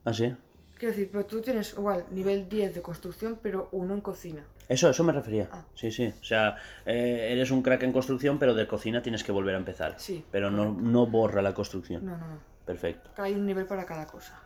¿Ah, 0.06 0.14
sí? 0.14 0.36
Quiero 0.78 0.94
decir, 0.94 1.10
pero 1.12 1.26
tú 1.26 1.42
tienes 1.42 1.74
igual 1.74 2.06
nivel 2.12 2.48
10 2.48 2.76
de 2.76 2.82
construcción, 2.84 3.40
pero 3.42 3.70
uno 3.72 3.96
en 3.96 4.02
cocina. 4.02 4.44
Eso, 4.72 4.90
eso 4.90 5.04
me 5.04 5.12
refería. 5.12 5.50
Ah. 5.52 5.64
Sí, 5.76 5.92
sí. 5.92 6.14
O 6.22 6.24
sea, 6.24 6.56
eh, 6.86 7.28
eres 7.32 7.52
un 7.52 7.62
crack 7.62 7.84
en 7.84 7.92
construcción, 7.92 8.40
pero 8.40 8.54
de 8.54 8.68
cocina 8.68 9.02
tienes 9.02 9.22
que 9.24 9.32
volver 9.34 9.56
a 9.56 9.58
empezar. 9.58 9.96
Sí, 9.98 10.24
Pero 10.32 10.50
no, 10.50 10.72
no 10.72 11.06
borra 11.08 11.42
la 11.42 11.54
construcción. 11.54 12.06
No, 12.06 12.12
no, 12.18 12.26
no. 12.28 12.38
Perfecto. 12.66 13.10
Hay 13.18 13.34
un 13.34 13.46
nivel 13.46 13.66
para 13.66 13.86
cada 13.86 14.06
cosa. 14.08 14.40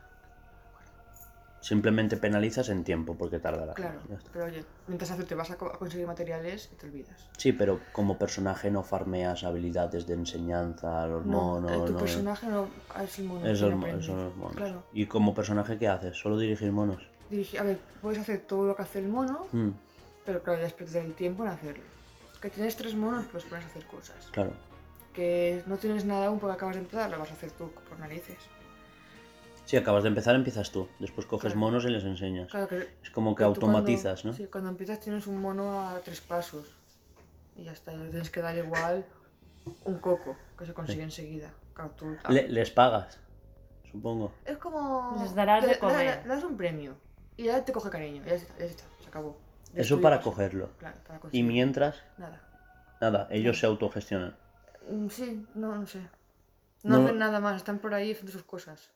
Simplemente 1.61 2.17
penalizas 2.17 2.69
en 2.69 2.83
tiempo 2.83 3.15
porque 3.15 3.39
tardará. 3.39 3.73
Claro, 3.73 3.99
pero 4.31 4.45
oye, 4.45 4.63
mientras 4.87 5.09
haces 5.11 5.25
te 5.27 5.33
vas 5.33 5.49
a, 5.49 5.57
co- 5.57 5.67
a 5.73 5.77
conseguir 5.79 6.05
materiales 6.05 6.69
y 6.71 6.75
te 6.75 6.85
olvidas. 6.85 7.27
Sí, 7.37 7.53
pero 7.53 7.79
como 7.91 8.19
personaje 8.19 8.69
no 8.69 8.83
farmeas 8.83 9.43
habilidades 9.43 10.05
de 10.05 10.13
enseñanza 10.13 11.03
a 11.03 11.07
los 11.07 11.25
No, 11.25 11.59
monos. 11.59 11.71
eh, 11.71 11.81
tu 11.87 11.93
no- 11.93 11.99
personaje 11.99 12.47
no 12.47 12.67
es 13.03 13.19
el 13.19 13.25
mono. 13.25 13.45
Es 13.47 13.61
el 13.61 13.71
mo- 13.75 13.77
aprende. 13.85 14.03
son 14.03 14.23
los 14.25 14.35
monos. 14.35 14.55
Claro. 14.55 14.83
¿Y 14.93 15.07
como 15.07 15.33
personaje 15.33 15.77
qué 15.79 15.87
haces? 15.87 16.15
¿Solo 16.17 16.37
dirigir 16.37 16.71
monos? 16.71 17.01
A 17.59 17.63
ver, 17.63 17.79
puedes 18.01 18.19
hacer 18.19 18.41
todo 18.41 18.65
lo 18.67 18.75
que 18.75 18.83
hace 18.83 18.99
el 18.99 19.07
mono, 19.07 19.47
Mm, 19.51 19.69
pero 20.25 20.41
claro, 20.43 20.59
ya 20.61 20.67
es 20.67 20.73
perder 20.73 21.05
el 21.05 21.13
tiempo 21.13 21.43
en 21.43 21.49
hacerlo. 21.49 21.83
Que 22.41 22.49
tienes 22.49 22.75
tres 22.75 22.93
monos, 22.95 23.25
pues 23.31 23.51
a 23.51 23.57
hacer 23.57 23.85
cosas. 23.85 24.27
claro. 24.31 24.51
Que 25.13 25.63
no 25.65 25.77
tienes 25.77 26.03
nada 26.03 26.25
aún 26.25 26.39
porque 26.39 26.55
acabas 26.55 26.75
de 26.75 26.81
empezar, 26.81 27.09
lo 27.09 27.17
vas 27.17 27.31
a 27.31 27.33
hacer 27.35 27.49
tú 27.51 27.71
por 27.87 27.97
narices. 27.99 28.37
Si 29.63 29.77
acabas 29.77 30.03
de 30.03 30.09
empezar, 30.09 30.35
empiezas 30.35 30.71
tú. 30.71 30.89
Después 30.99 31.25
coges 31.25 31.53
Claro. 31.53 31.59
monos 31.59 31.85
y 31.85 31.89
les 31.89 32.03
enseñas. 32.03 32.51
Claro 32.51 32.67
que 32.67 32.89
Es 33.01 33.09
como 33.11 33.33
que 33.33 33.43
tú 33.45 33.53
cuando- 33.61 33.77
automatizas, 33.77 34.25
¿no? 34.25 34.33
Sí, 34.33 34.45
cuando 34.47 34.69
empiezas 34.69 34.99
tienes 34.99 35.25
un 35.25 35.41
mono 35.41 35.87
a 35.89 35.99
tres 36.01 36.19
pasos. 36.21 36.65
Y 37.55 37.63
ya 37.63 37.71
está, 37.71 37.93
le 37.93 38.09
tienes 38.09 38.29
que 38.29 38.41
dar 38.41 38.55
igual 38.57 39.05
un 39.85 39.97
coco, 39.99 40.35
que 40.59 40.65
se 40.65 40.73
consigue 40.73 41.03
enseguida. 41.03 41.51
Claro, 41.73 41.91
tú- 41.91 42.17
Le- 42.29 42.49
les 42.49 42.69
pagas, 42.69 43.17
supongo. 43.89 44.33
Es 44.43 44.57
como... 44.57 45.17
Les 45.23 45.33
darás 45.33 45.61
de 45.61 45.67
le- 45.69 45.73
le- 45.75 45.79
comer. 45.79 46.21
Le, 46.23 46.27
das 46.27 46.43
un 46.43 46.57
premio. 46.57 46.93
Y 47.37 47.45
ya 47.45 47.63
te 47.63 47.71
coge 47.71 47.89
cariño. 47.89 48.21
Ya 48.25 48.33
está, 48.35 48.53
ya 48.59 48.65
está, 48.65 48.83
se 49.01 49.07
acabó. 49.07 49.37
Eso 49.73 50.01
para 50.01 50.21
cogerlo. 50.21 50.69
Claro, 50.77 50.97
para 51.07 51.19
Y 51.31 51.43
mientras, 51.43 51.97
Nada. 52.17 52.41
nada, 53.01 53.27
ellos 53.31 53.59
se 53.59 53.65
autogestionan. 53.65 54.35
Mm, 54.89 55.07
Sí, 55.09 55.45
no, 55.55 55.75
no 55.75 55.87
sé. 55.87 55.99
No, 56.83 56.97
No- 56.97 57.03
hacen 57.05 57.17
nada 57.17 57.39
más, 57.39 57.57
están 57.57 57.79
por 57.79 57.93
ahí 57.93 58.11
haciendo 58.11 58.31
sus 58.31 58.43
cosas. 58.43 58.91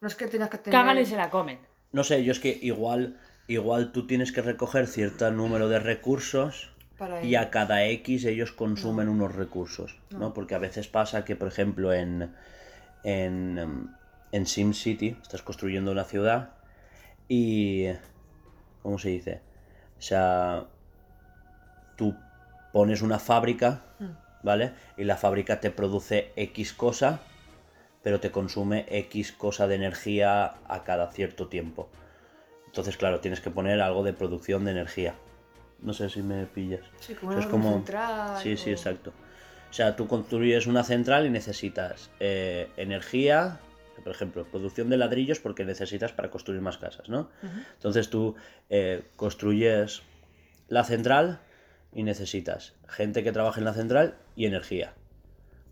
No 0.00 0.08
es 0.08 0.14
que 0.14 0.26
tengas 0.26 0.50
que 0.50 0.58
tener... 0.58 0.78
Cagan 0.78 0.98
y 0.98 1.06
se 1.06 1.16
la 1.16 1.30
comen. 1.30 1.58
No 1.92 2.04
sé, 2.04 2.24
yo 2.24 2.32
es 2.32 2.40
que 2.40 2.58
igual, 2.62 3.18
igual 3.46 3.92
tú 3.92 4.06
tienes 4.06 4.32
que 4.32 4.42
recoger 4.42 4.86
cierto 4.86 5.30
número 5.30 5.68
de 5.68 5.78
recursos 5.78 6.70
para 6.98 7.22
y 7.24 7.34
a 7.34 7.50
cada 7.50 7.84
X 7.86 8.24
ellos 8.24 8.52
consumen 8.52 9.08
unos 9.08 9.34
recursos, 9.34 9.98
¿no? 10.10 10.18
No. 10.18 10.34
Porque 10.34 10.54
a 10.54 10.58
veces 10.58 10.88
pasa 10.88 11.24
que, 11.24 11.36
por 11.36 11.48
ejemplo, 11.48 11.92
en, 11.92 12.34
en, 13.04 13.58
em, 13.58 13.88
en 14.32 14.46
SimCity 14.46 15.16
estás 15.22 15.42
construyendo 15.42 15.90
una 15.92 16.04
ciudad 16.04 16.50
y... 17.28 17.86
¿Cómo 18.82 18.98
se 18.98 19.10
dice? 19.10 19.40
O 20.02 20.04
sea, 20.04 20.64
tú 21.94 22.16
pones 22.72 23.02
una 23.02 23.20
fábrica, 23.20 23.82
¿vale? 24.42 24.72
Y 24.96 25.04
la 25.04 25.16
fábrica 25.16 25.60
te 25.60 25.70
produce 25.70 26.32
X 26.34 26.72
cosa, 26.72 27.20
pero 28.02 28.18
te 28.18 28.32
consume 28.32 28.84
X 28.88 29.30
cosa 29.30 29.68
de 29.68 29.76
energía 29.76 30.54
a 30.66 30.82
cada 30.82 31.12
cierto 31.12 31.46
tiempo. 31.46 31.88
Entonces, 32.66 32.96
claro, 32.96 33.20
tienes 33.20 33.40
que 33.40 33.50
poner 33.50 33.80
algo 33.80 34.02
de 34.02 34.12
producción 34.12 34.64
de 34.64 34.72
energía. 34.72 35.14
No 35.80 35.92
sé 35.92 36.10
si 36.10 36.20
me 36.20 36.46
pillas. 36.46 36.82
Sí, 36.98 37.14
como 37.14 37.36
O 37.36 37.40
sea, 37.40 37.48
una 37.52 37.62
central 37.62 38.42
Sí, 38.42 38.56
sí, 38.56 38.70
exacto. 38.72 39.12
O 39.70 39.72
sea, 39.72 39.94
tú 39.94 40.08
construyes 40.08 40.66
una 40.66 40.82
central 40.82 41.26
y 41.26 41.30
necesitas 41.30 42.10
eh, 42.18 42.68
energía, 42.76 43.60
por 44.02 44.12
ejemplo, 44.12 44.44
producción 44.44 44.90
de 44.90 44.96
ladrillos 44.96 45.40
porque 45.40 45.64
necesitas 45.64 46.12
para 46.12 46.30
construir 46.30 46.60
más 46.60 46.78
casas, 46.78 47.08
¿no? 47.08 47.30
Entonces 47.74 48.10
tú 48.10 48.34
eh, 48.70 49.04
construyes 49.16 50.02
la 50.68 50.84
central 50.84 51.40
y 51.92 52.02
necesitas 52.02 52.74
gente 52.88 53.22
que 53.22 53.32
trabaje 53.32 53.60
en 53.60 53.64
la 53.64 53.74
central 53.74 54.16
y 54.36 54.46
energía. 54.46 54.94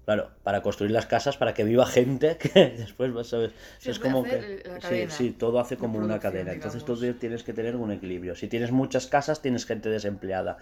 Claro, 0.05 0.31
para 0.43 0.63
construir 0.63 0.91
las 0.91 1.07
casas, 1.07 1.37
para 1.37 1.55
que 1.55 1.63
viva 1.63 1.87
gente 1.87 2.37
que 2.39 2.71
después 2.71 3.13
vas 3.13 3.33
a 3.33 3.39
ver. 3.39 3.53
Sí, 3.79 3.91
es 3.91 3.99
como 3.99 4.25
que. 4.25 4.63
Sí, 4.89 5.07
sí, 5.09 5.31
todo 5.31 5.61
hace 5.61 5.77
como 5.77 5.99
una 5.99 6.19
cadena. 6.19 6.53
Entonces 6.53 6.85
tú 6.85 6.97
digamos. 6.97 7.21
tienes 7.21 7.43
que 7.45 7.53
tener 7.53 7.77
un 7.77 7.93
equilibrio. 7.93 8.35
Si 8.35 8.49
tienes 8.49 8.73
muchas 8.73 9.07
casas, 9.07 9.41
tienes 9.41 9.67
gente 9.67 9.89
desempleada 9.89 10.59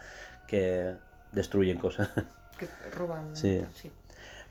que 0.47 0.95
destruyen 1.33 1.79
cosas. 1.79 2.11
Que 2.59 2.67
roban. 2.91 3.35
Sí. 3.37 3.63
sí. 3.75 3.91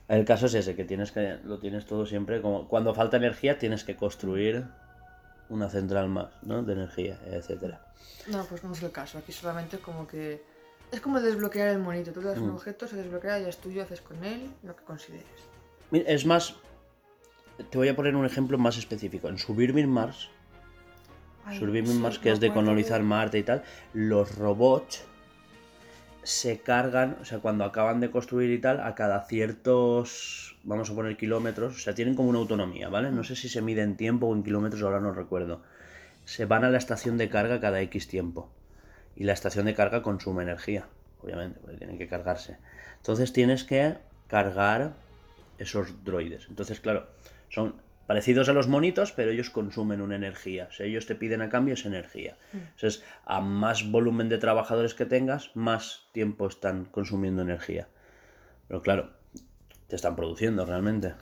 El 0.07 0.23
caso 0.25 0.45
es 0.45 0.53
ese, 0.53 0.75
que 0.75 0.85
tienes 0.85 1.11
que 1.11 1.37
lo 1.43 1.59
tienes 1.59 1.85
todo 1.85 2.05
siempre 2.05 2.41
como 2.41 2.67
cuando 2.67 2.93
falta 2.93 3.17
energía 3.17 3.57
tienes 3.59 3.83
que 3.83 3.95
construir 3.97 4.65
una 5.49 5.69
central 5.69 6.07
más, 6.09 6.27
¿no? 6.43 6.63
De 6.63 6.73
energía, 6.73 7.19
etcétera. 7.25 7.81
No, 8.27 8.43
pues 8.45 8.63
no 8.63 8.71
es 8.73 8.83
el 8.83 8.91
caso. 8.91 9.17
Aquí 9.17 9.31
solamente 9.31 9.77
como 9.79 10.07
que... 10.07 10.41
Es 10.91 11.01
como 11.01 11.19
desbloquear 11.19 11.69
el 11.69 11.79
monito. 11.79 12.11
Tú 12.13 12.21
le 12.21 12.27
das 12.29 12.37
un 12.37 12.49
Mm. 12.51 12.55
objeto, 12.55 12.87
se 12.87 12.95
desbloquea, 12.95 13.39
ya 13.39 13.49
es 13.49 13.57
tuyo, 13.57 13.83
haces 13.83 14.01
con 14.01 14.23
él 14.23 14.49
lo 14.63 14.75
que 14.75 14.83
consideres. 14.83 15.25
Es 15.91 16.25
más, 16.25 16.55
te 17.69 17.77
voy 17.77 17.89
a 17.89 17.95
poner 17.95 18.15
un 18.15 18.25
ejemplo 18.25 18.57
más 18.57 18.77
específico. 18.77 19.27
En 19.27 19.37
Suburban 19.37 19.89
Mars, 19.89 20.29
Ay, 21.45 21.59
Suburban 21.59 21.87
sí, 21.87 21.93
Mars, 21.93 22.19
que 22.19 22.31
es 22.31 22.39
de 22.41 22.53
colonizar 22.53 23.01
Marte 23.03 23.39
y 23.39 23.43
tal, 23.43 23.63
los 23.93 24.35
robots 24.37 25.03
se 26.27 26.59
cargan, 26.59 27.15
o 27.21 27.25
sea, 27.25 27.39
cuando 27.39 27.63
acaban 27.63 28.01
de 28.01 28.11
construir 28.11 28.51
y 28.51 28.59
tal, 28.59 28.81
a 28.81 28.95
cada 28.95 29.23
ciertos, 29.23 30.57
vamos 30.65 30.89
a 30.89 30.93
poner 30.93 31.15
kilómetros, 31.15 31.77
o 31.77 31.79
sea, 31.79 31.95
tienen 31.95 32.15
como 32.15 32.27
una 32.27 32.39
autonomía, 32.39 32.89
¿vale? 32.89 33.11
No 33.11 33.23
sé 33.23 33.37
si 33.37 33.47
se 33.47 33.61
mide 33.61 33.81
en 33.81 33.95
tiempo 33.95 34.27
o 34.27 34.35
en 34.35 34.43
kilómetros, 34.43 34.83
ahora 34.83 34.99
no 34.99 35.13
recuerdo. 35.13 35.61
Se 36.25 36.43
van 36.43 36.65
a 36.65 36.69
la 36.69 36.79
estación 36.79 37.17
de 37.17 37.29
carga 37.29 37.61
cada 37.61 37.79
X 37.79 38.09
tiempo. 38.09 38.51
Y 39.15 39.23
la 39.23 39.31
estación 39.31 39.67
de 39.67 39.73
carga 39.73 40.03
consume 40.03 40.43
energía, 40.43 40.89
obviamente, 41.23 41.61
porque 41.61 41.77
tienen 41.77 41.97
que 41.97 42.09
cargarse. 42.09 42.57
Entonces 42.97 43.31
tienes 43.31 43.63
que 43.63 43.95
cargar 44.27 44.95
esos 45.59 46.03
droides. 46.03 46.47
Entonces, 46.49 46.81
claro, 46.81 47.07
son 47.47 47.75
parecidos 48.07 48.49
a 48.49 48.53
los 48.53 48.67
monitos, 48.67 49.11
pero 49.11 49.31
ellos 49.31 49.49
consumen 49.49 50.01
una 50.01 50.15
energía. 50.15 50.67
O 50.69 50.73
sea, 50.73 50.85
ellos 50.85 51.05
te 51.05 51.13
piden 51.15 51.41
a 51.41 51.49
cambio 51.49 51.73
esa 51.75 51.89
energía. 51.89 52.37
Entonces, 52.53 53.03
a 53.25 53.41
más 53.41 53.91
volumen 53.91 54.29
de 54.29 54.37
trabajadores 54.37 54.93
que 54.95 55.05
tengas, 55.05 55.55
más 55.55 56.07
tiempo 56.13 56.47
están 56.47 56.85
consumiendo 56.85 57.41
energía. 57.41 57.89
Pero 58.67 58.81
claro, 58.81 59.11
te 59.87 59.95
están 59.95 60.15
produciendo 60.15 60.65
realmente. 60.65 61.13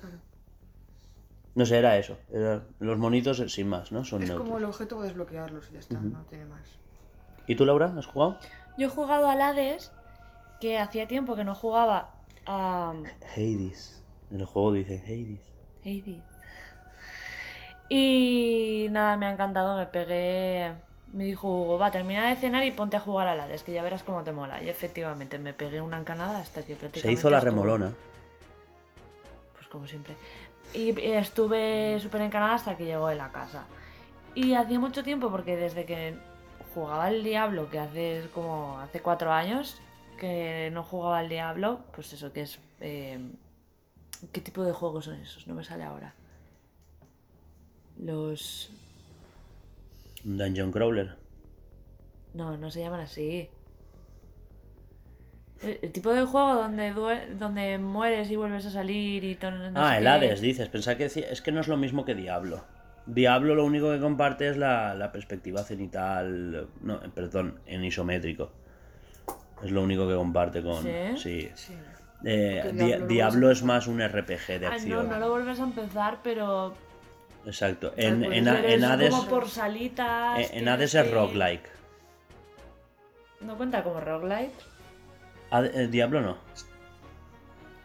No 1.56 1.66
sé, 1.66 1.78
era 1.78 1.98
eso. 1.98 2.18
Era- 2.32 2.64
los 2.80 2.98
monitos 2.98 3.40
eh, 3.40 3.50
sin 3.50 3.68
más, 3.70 3.92
¿no? 3.92 4.04
Son 4.04 4.22
Es 4.22 4.30
neutros. 4.30 4.46
como 4.48 4.58
el 4.60 4.66
objeto 4.66 5.02
desbloquearlos 5.02 5.70
y 5.70 5.74
ya 5.74 5.80
está, 5.80 6.00
no 6.00 6.24
tiene 6.26 6.46
más. 6.46 6.68
¿Y 7.48 7.56
tú, 7.56 7.66
Laura, 7.66 7.94
has 7.98 8.06
jugado? 8.06 8.40
Yo 8.78 8.88
he 8.88 8.90
jugado 8.90 9.30
al 9.30 9.42
Hades, 9.42 9.92
que 10.60 10.78
hacía 10.78 11.08
tiempo 11.08 11.36
que 11.36 11.44
no 11.46 11.56
jugaba 11.56 12.12
a 12.46 12.94
Hades. 13.36 14.04
En 14.32 14.40
el 14.42 14.46
juego 14.46 14.74
dice 14.74 15.02
Hades. 15.06 15.42
Hades. 15.84 16.24
Y 17.90 18.88
nada, 18.92 19.18
me 19.18 19.28
ha 19.28 19.32
encantado, 19.32 19.78
me 19.78 19.86
pegué... 19.86 20.74
Me 21.14 21.24
dijo 21.24 21.48
Hugo, 21.48 21.80
va, 21.80 21.92
termina 21.92 22.28
de 22.28 22.36
cenar 22.36 22.66
y 22.66 22.72
ponte 22.72 22.98
a 22.98 23.00
jugar 23.00 23.28
al 23.28 23.40
Hades, 23.40 23.64
que 23.64 23.72
ya 23.72 23.82
verás 23.82 24.04
cómo 24.04 24.24
te 24.24 24.34
mola. 24.34 24.62
Y 24.62 24.68
efectivamente, 24.68 25.40
me 25.40 25.54
pegué 25.54 25.80
una 25.80 25.98
encanada 25.98 26.40
hasta 26.40 26.62
que 26.62 26.76
prácticamente... 26.76 27.02
Se 27.02 27.12
hizo 27.14 27.30
la 27.30 27.40
remolona. 27.40 27.94
Pues 29.54 29.68
como 29.68 29.88
siempre. 29.88 30.16
Y 30.74 31.00
estuve 31.00 31.98
súper 32.02 32.20
encanada 32.22 32.56
hasta 32.56 32.76
que 32.76 32.84
llegó 32.84 33.10
en 33.10 33.20
la 33.20 33.32
casa. 33.32 33.64
Y 34.34 34.56
hacía 34.56 34.78
mucho 34.78 35.04
tiempo, 35.04 35.32
porque 35.32 35.56
desde 35.56 35.86
que 35.86 36.18
jugaba 36.74 37.06
al 37.06 37.24
Diablo, 37.24 37.70
que 37.70 37.80
hace 37.80 38.28
como 38.34 38.80
hace 38.80 39.00
cuatro 39.00 39.32
años, 39.32 39.80
que 40.20 40.70
no 40.74 40.84
jugaba 40.84 41.20
al 41.20 41.30
Diablo, 41.30 41.80
pues 41.94 42.12
eso 42.12 42.34
que 42.34 42.42
es... 42.42 42.60
eh, 42.82 43.20
¿Qué 44.34 44.42
tipo 44.42 44.64
de 44.66 44.74
juegos 44.74 45.06
son 45.06 45.16
esos? 45.22 45.48
No 45.48 45.54
me 45.54 45.64
sale 45.64 45.86
ahora. 45.86 46.14
Los... 48.04 48.72
Un 50.26 50.38
Dungeon 50.38 50.72
Crawler. 50.72 51.16
No, 52.34 52.58
no 52.58 52.70
se 52.72 52.82
llaman 52.82 53.00
así. 53.02 53.48
El, 55.62 55.80
el 55.82 55.92
tipo 55.92 56.14
de 56.14 56.24
juego 56.26 56.56
donde, 56.56 56.94
due- 56.94 57.28
donde 57.38 57.78
mueres 57.78 58.30
y 58.30 58.36
vuelves 58.36 58.66
a 58.66 58.72
salir 58.72 59.24
y 59.24 59.36
todo... 59.36 59.52
no 59.52 59.72
ah, 59.82 59.98
el 59.98 60.04
qué. 60.04 60.10
Hades, 60.10 60.42
dices. 60.42 60.68
Pensaba 60.70 60.98
que. 60.98 61.06
Es 61.06 61.42
que 61.42 61.52
no 61.52 61.62
es 61.62 61.68
lo 61.68 61.78
mismo 61.78 62.04
que 62.06 62.14
Diablo. 62.16 62.64
Diablo 63.06 63.54
lo 63.56 63.64
único 63.66 63.92
que 63.92 64.00
comparte 64.00 64.50
es 64.50 64.58
la, 64.58 64.96
la 64.96 65.12
perspectiva 65.12 65.64
cenital... 65.64 66.68
No, 66.82 66.96
eh, 66.96 67.10
perdón, 67.14 67.60
en 67.68 67.84
isométrico. 67.86 68.52
Es 69.64 69.72
lo 69.72 69.84
único 69.84 70.08
que 70.08 70.16
comparte 70.16 70.62
con... 70.64 70.84
¿Sí? 70.84 71.18
Sí. 71.18 71.50
Sí. 71.54 71.74
Eh, 72.24 73.04
Diablo 73.08 73.52
es 73.52 73.62
más 73.64 73.86
un 73.86 74.02
RPG 74.06 74.48
de 74.60 74.66
Ah, 74.66 74.70
no, 74.70 74.76
acción. 74.76 75.10
no 75.10 75.20
lo 75.20 75.30
vuelves 75.30 75.60
a 75.60 75.64
empezar, 75.64 76.20
pero 76.24 76.74
Exacto. 77.46 77.94
En, 77.96 78.24
en, 78.24 78.48
en 78.48 78.84
Hades... 78.84 79.10
como 79.12 79.28
por 79.28 79.50
salitas. 79.50 80.52
En, 80.52 80.60
en 80.60 80.68
Hades 80.70 80.96
es 80.96 81.04
que- 81.04 81.12
roguelike. 81.12 81.70
¿No 83.42 83.58
cuenta 83.58 83.84
como 83.84 84.00
roguelike? 84.00 84.52
Hade- 85.52 85.72
eh, 85.76 85.88
Diablo 85.88 86.22
no. 86.22 86.38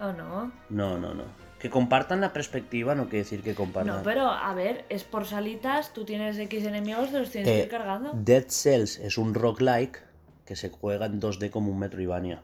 ¿O 0.01 0.13
no? 0.13 0.51
No, 0.71 0.99
no, 0.99 1.13
no. 1.15 1.25
Que 1.59 1.69
compartan 1.69 2.23
la 2.23 2.33
perspectiva 2.33 2.95
no 2.95 3.05
quiere 3.05 3.19
decir 3.19 3.43
que 3.43 3.55
compartan. 3.55 3.97
No, 3.99 4.03
pero 4.03 4.31
a 4.31 4.55
ver, 4.55 4.87
es 4.89 5.05
por 5.05 5.27
salitas, 5.27 5.93
tú 5.93 6.07
tienes 6.07 6.39
X 6.39 6.65
enemigos, 6.65 7.11
te 7.11 7.19
los 7.19 7.31
tienes 7.31 7.51
que 7.51 7.61
Eh, 7.61 7.65
ir 7.65 7.69
cargando. 7.69 8.13
Dead 8.15 8.47
Cells 8.49 8.99
es 8.99 9.19
un 9.19 9.35
roguelike 9.35 10.03
que 10.47 10.57
se 10.57 10.71
juega 10.71 11.05
en 11.07 11.21
2D 11.21 11.51
como 11.51 11.71
un 11.71 11.79
Metroidvania. 11.79 12.43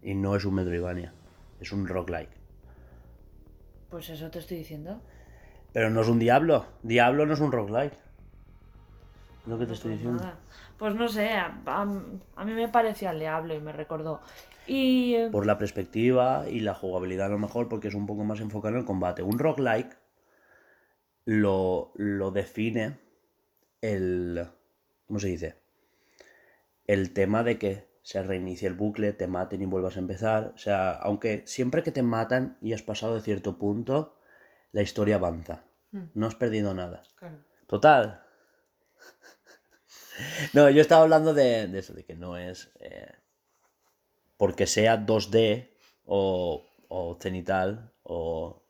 Y 0.00 0.14
no 0.14 0.36
es 0.36 0.44
un 0.44 0.54
Metroidvania. 0.54 1.12
Es 1.60 1.72
un 1.72 1.88
roguelike. 1.88 2.30
Pues 3.90 4.08
eso 4.10 4.30
te 4.30 4.38
estoy 4.38 4.58
diciendo. 4.58 5.00
Pero 5.74 5.90
no 5.90 6.00
es 6.00 6.08
un 6.08 6.18
Diablo. 6.18 6.64
Diablo 6.82 7.26
no 7.26 7.34
es 7.34 7.40
un 7.40 7.52
roguelike. 7.52 7.98
Lo 9.46 9.58
que 9.58 9.66
te 9.66 9.74
estoy 9.74 9.92
diciendo. 9.92 10.22
Nada. 10.22 10.38
Pues 10.78 10.94
no 10.94 11.06
sé, 11.08 11.28
a, 11.32 11.60
a- 11.66 12.02
a 12.36 12.44
mí 12.44 12.52
me 12.52 12.68
parecía 12.68 13.10
el 13.10 13.18
diablo 13.18 13.54
y 13.54 13.60
me 13.60 13.72
recordó. 13.72 14.20
Y 14.66 15.14
eh, 15.14 15.28
Por 15.30 15.44
la 15.46 15.58
perspectiva 15.58 16.44
y 16.48 16.60
la 16.60 16.74
jugabilidad 16.74 17.26
a 17.26 17.30
lo 17.30 17.38
mejor, 17.38 17.68
porque 17.68 17.88
es 17.88 17.94
un 17.94 18.06
poco 18.06 18.24
más 18.24 18.40
enfocado 18.40 18.74
en 18.74 18.80
el 18.80 18.86
combate. 18.86 19.22
Un 19.22 19.38
roguelike 19.38 19.98
lo, 21.26 21.92
lo 21.96 22.30
define 22.30 22.98
el... 23.82 24.46
¿Cómo 25.06 25.18
se 25.18 25.28
dice? 25.28 25.56
El 26.86 27.12
tema 27.12 27.42
de 27.42 27.58
que 27.58 27.88
se 28.02 28.22
reinicie 28.22 28.68
el 28.68 28.74
bucle, 28.74 29.12
te 29.12 29.26
maten 29.26 29.62
y 29.62 29.66
vuelvas 29.66 29.96
a 29.96 30.00
empezar. 30.00 30.52
O 30.54 30.58
sea, 30.58 30.92
aunque 30.92 31.42
siempre 31.46 31.82
que 31.82 31.92
te 31.92 32.02
matan 32.02 32.56
y 32.62 32.72
has 32.72 32.82
pasado 32.82 33.14
de 33.14 33.20
cierto 33.22 33.58
punto, 33.58 34.16
la 34.74 34.82
historia 34.82 35.16
avanza. 35.16 35.64
Mm. 35.92 36.04
No 36.14 36.26
has 36.26 36.34
perdido 36.34 36.74
nada. 36.74 37.02
Claro. 37.16 37.38
Total. 37.66 38.20
No, 40.52 40.70
yo 40.70 40.80
estaba 40.80 41.02
hablando 41.02 41.34
de, 41.34 41.66
de 41.66 41.78
eso, 41.80 41.92
de 41.92 42.04
que 42.04 42.14
no 42.14 42.36
es 42.36 42.70
eh, 42.78 43.10
porque 44.36 44.68
sea 44.68 45.04
2D 45.04 45.70
o, 46.06 46.64
o 46.88 47.18
cenital 47.20 47.90
o 48.04 48.62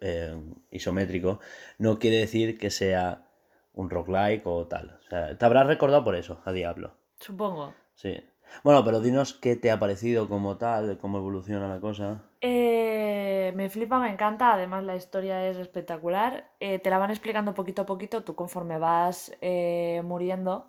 eh, 0.00 0.36
isométrico, 0.70 1.40
no 1.78 1.98
quiere 1.98 2.18
decir 2.18 2.58
que 2.58 2.70
sea 2.70 3.26
un 3.72 3.88
roguelike 3.88 4.46
o 4.46 4.66
tal. 4.66 5.00
O 5.00 5.08
sea, 5.08 5.38
te 5.38 5.44
habrás 5.46 5.66
recordado 5.66 6.04
por 6.04 6.14
eso, 6.14 6.42
a 6.44 6.52
Diablo. 6.52 6.94
supongo. 7.20 7.74
Sí. 7.94 8.22
Bueno, 8.64 8.84
pero 8.84 9.00
dinos 9.00 9.34
qué 9.34 9.56
te 9.56 9.70
ha 9.70 9.78
parecido 9.78 10.28
como 10.28 10.56
tal, 10.56 10.98
cómo 10.98 11.18
evoluciona 11.18 11.68
la 11.68 11.80
cosa. 11.80 12.22
Eh, 12.40 13.52
me 13.54 13.68
flipa, 13.70 13.98
me 13.98 14.10
encanta, 14.10 14.52
además 14.52 14.84
la 14.84 14.96
historia 14.96 15.46
es 15.48 15.56
espectacular. 15.56 16.50
Eh, 16.60 16.78
te 16.78 16.90
la 16.90 16.98
van 16.98 17.10
explicando 17.10 17.54
poquito 17.54 17.82
a 17.82 17.86
poquito, 17.86 18.24
tú 18.24 18.34
conforme 18.34 18.78
vas 18.78 19.32
eh, 19.40 20.00
muriendo, 20.04 20.66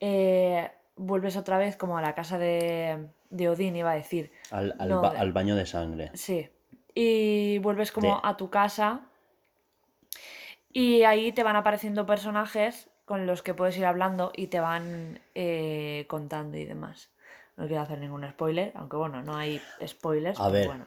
eh, 0.00 0.70
vuelves 0.96 1.36
otra 1.36 1.58
vez 1.58 1.76
como 1.76 1.98
a 1.98 2.02
la 2.02 2.14
casa 2.14 2.38
de, 2.38 3.08
de 3.30 3.48
Odín, 3.48 3.76
iba 3.76 3.90
a 3.92 3.96
decir. 3.96 4.30
Al, 4.50 4.74
al 4.78 4.88
No, 4.88 5.02
ba- 5.02 5.10
de- 5.10 5.18
al 5.18 5.32
baño 5.32 5.56
de 5.56 5.66
sangre. 5.66 6.10
Sí. 6.14 6.48
Y 6.94 7.58
vuelves 7.58 7.92
como 7.92 8.14
De- 8.14 8.20
a 8.22 8.36
tu 8.36 8.48
casa 8.50 9.00
y 10.72 11.02
ahí 11.04 11.32
te 11.32 11.42
van 11.42 11.56
apareciendo 11.56 12.06
personajes 12.06 12.90
con 13.06 13.24
los 13.26 13.42
que 13.42 13.54
puedes 13.54 13.76
ir 13.78 13.86
hablando 13.86 14.30
y 14.36 14.48
te 14.48 14.60
van 14.60 15.20
eh, 15.34 16.04
contando 16.08 16.58
y 16.58 16.66
demás. 16.66 17.08
No 17.56 17.66
quiero 17.66 17.80
hacer 17.82 17.98
ningún 17.98 18.28
spoiler, 18.28 18.72
aunque 18.74 18.96
bueno, 18.98 19.22
no 19.22 19.34
hay 19.36 19.62
spoilers. 19.86 20.38
A 20.38 20.44
pero 20.50 20.52
ver. 20.52 20.66
bueno. 20.66 20.86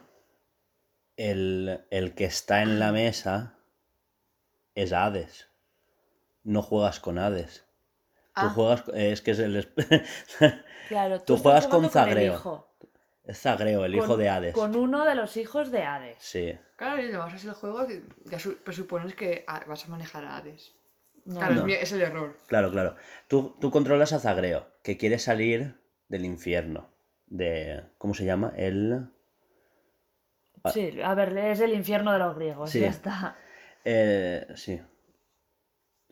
El, 1.16 1.84
el 1.90 2.14
que 2.14 2.24
está 2.26 2.62
en 2.62 2.78
la 2.78 2.92
mesa 2.92 3.54
es 4.74 4.92
Hades. 4.92 5.48
No 6.44 6.62
juegas 6.62 7.00
con 7.00 7.18
Hades. 7.18 7.64
Tú 8.34 8.46
Ah. 8.46 8.50
juegas. 8.50 8.84
Es 8.94 9.20
que 9.22 9.32
es 9.32 9.38
el. 9.40 9.68
Claro, 10.88 11.20
Tú 11.20 11.36
juegas 11.36 11.66
con 11.68 11.88
Zagreo. 11.88 12.66
es 13.24 13.38
Zagreo, 13.40 13.84
el 13.84 13.94
hijo 13.94 14.06
con- 14.08 14.18
de 14.18 14.28
Hades. 14.28 14.54
Con 14.54 14.74
uno 14.76 15.04
de 15.04 15.14
los 15.14 15.36
hijos 15.36 15.70
de 15.70 15.82
Hades. 15.84 16.16
Sí. 16.20 16.58
Claro, 16.76 17.00
y 17.00 17.12
lo 17.12 17.18
vas 17.20 17.32
a 17.32 17.36
hacer 17.36 17.50
el 17.50 17.54
juego, 17.54 17.86
ya 18.24 18.38
su- 18.40 18.56
presupones 18.58 19.14
que 19.14 19.44
ah, 19.46 19.62
vas 19.68 19.84
a 19.84 19.88
manejar 19.88 20.24
a 20.24 20.36
Hades. 20.36 20.74
Claro, 21.28 21.54
No. 21.54 21.66
es 21.66 21.92
el 21.92 22.02
error. 22.02 22.36
Claro, 22.46 22.70
claro. 22.70 22.96
Tú, 23.28 23.56
tú 23.60 23.70
controlas 23.70 24.12
a 24.12 24.18
Zagreo, 24.20 24.66
que 24.82 24.96
quiere 24.96 25.18
salir 25.18 25.76
del 26.08 26.24
infierno. 26.24 26.90
De. 27.26 27.82
¿Cómo 27.98 28.14
se 28.14 28.24
llama? 28.24 28.52
El. 28.56 29.08
Ah. 30.64 30.70
Sí, 30.70 31.00
a 31.02 31.14
ver, 31.14 31.36
es 31.38 31.60
el 31.60 31.72
infierno 31.74 32.12
de 32.12 32.18
los 32.18 32.36
griegos, 32.36 32.70
Sí. 32.70 32.80
ya 32.80 32.88
está. 32.88 33.36
Eh, 33.84 34.46
sí. 34.56 34.80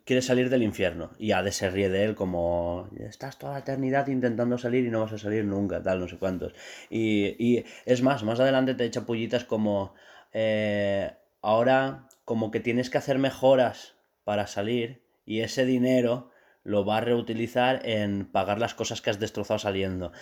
Quiere 0.04 0.22
salir 0.22 0.48
del 0.48 0.62
infierno. 0.62 1.10
Y 1.18 1.32
Hades 1.32 1.56
se 1.56 1.68
ríe 1.68 1.90
de 1.90 2.04
él 2.04 2.14
como... 2.14 2.88
Estás 2.98 3.38
toda 3.38 3.52
la 3.52 3.58
eternidad 3.58 4.06
intentando 4.06 4.56
salir 4.56 4.86
y 4.86 4.90
no 4.90 5.00
vas 5.00 5.12
a 5.12 5.18
salir 5.18 5.44
nunca, 5.44 5.82
tal, 5.82 6.00
no 6.00 6.08
sé 6.08 6.16
cuántos. 6.16 6.54
Y, 6.88 7.36
y 7.38 7.66
es 7.84 8.00
más, 8.00 8.22
más 8.24 8.40
adelante 8.40 8.72
te 8.74 8.84
echa 8.86 9.04
pullitas 9.04 9.44
como... 9.44 9.94
eh, 10.32 11.12
ahora 11.42 12.08
como 12.24 12.50
que 12.50 12.60
tienes 12.60 12.88
que 12.88 12.96
hacer 12.96 13.18
mejoras 13.18 13.97
para 14.28 14.46
salir 14.46 15.00
y 15.24 15.40
ese 15.40 15.64
dinero 15.64 16.30
lo 16.62 16.84
va 16.84 16.98
a 16.98 17.00
reutilizar 17.00 17.80
en 17.88 18.26
pagar 18.30 18.60
las 18.60 18.74
cosas 18.74 19.00
que 19.00 19.08
has 19.08 19.18
destrozado 19.18 19.58
saliendo. 19.58 20.12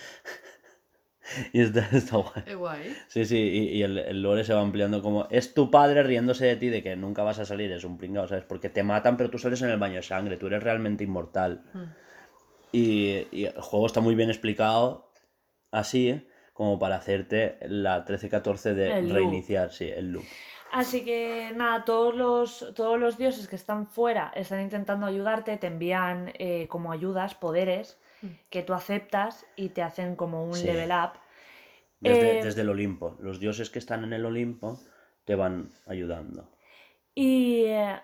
y 1.51 1.59
está, 1.59 1.89
está 1.91 2.15
guay. 2.15 2.43
Es 2.45 2.55
guay. 2.55 2.95
Sí, 3.09 3.25
sí, 3.25 3.37
y, 3.37 3.63
y 3.77 3.83
el, 3.83 3.97
el 3.97 4.21
lore 4.21 4.45
se 4.45 4.53
va 4.53 4.61
ampliando 4.61 5.01
como... 5.01 5.27
Es 5.29 5.53
tu 5.53 5.69
padre 5.69 6.03
riéndose 6.03 6.45
de 6.45 6.55
ti 6.55 6.69
de 6.69 6.81
que 6.81 6.95
nunca 6.95 7.23
vas 7.23 7.39
a 7.39 7.45
salir, 7.45 7.69
es 7.73 7.83
un 7.83 7.97
pringao, 7.97 8.29
¿sabes? 8.29 8.45
Porque 8.45 8.69
te 8.69 8.81
matan, 8.81 9.17
pero 9.17 9.29
tú 9.29 9.39
sales 9.39 9.61
en 9.61 9.71
el 9.71 9.77
baño 9.77 9.95
de 9.95 10.03
sangre, 10.03 10.37
tú 10.37 10.47
eres 10.47 10.63
realmente 10.63 11.03
inmortal. 11.03 11.65
Mm. 11.73 11.83
Y, 12.71 13.27
y 13.33 13.43
el 13.43 13.59
juego 13.59 13.87
está 13.87 13.99
muy 13.99 14.15
bien 14.15 14.29
explicado 14.29 15.11
así, 15.69 16.25
como 16.53 16.79
para 16.79 16.95
hacerte 16.95 17.57
la 17.67 18.05
13-14 18.05 18.73
de 18.73 18.99
El 18.99 19.09
loop. 19.09 19.17
reiniciar, 19.17 19.73
sí, 19.73 19.89
el 19.89 20.13
loop. 20.13 20.23
Así 20.73 21.03
que 21.03 21.51
nada, 21.55 21.85
todos 21.85 22.15
los, 22.15 22.73
todos 22.75 22.99
los 22.99 23.17
dioses 23.17 23.47
que 23.47 23.55
están 23.55 23.87
fuera 23.87 24.31
están 24.35 24.61
intentando 24.61 25.05
ayudarte, 25.05 25.57
te 25.57 25.67
envían 25.67 26.31
eh, 26.37 26.67
como 26.67 26.91
ayudas, 26.91 27.35
poderes, 27.35 27.97
Mm. 28.21 28.27
que 28.49 28.63
tú 28.63 28.73
aceptas 28.73 29.45
y 29.55 29.69
te 29.69 29.81
hacen 29.83 30.15
como 30.15 30.43
un 30.43 30.55
Sí. 30.55 30.65
level 30.65 30.89
up. 30.91 31.11
Desde, 31.99 32.39
Eh, 32.39 32.43
desde 32.43 32.61
el 32.61 32.69
Olimpo. 32.69 33.15
Los 33.19 33.39
dioses 33.39 33.69
que 33.69 33.79
están 33.79 34.03
en 34.03 34.13
el 34.13 34.25
Olimpo 34.25 34.79
te 35.25 35.35
van 35.35 35.69
ayudando. 35.85 36.49
Y... 37.15 37.63
eh, 37.65 37.99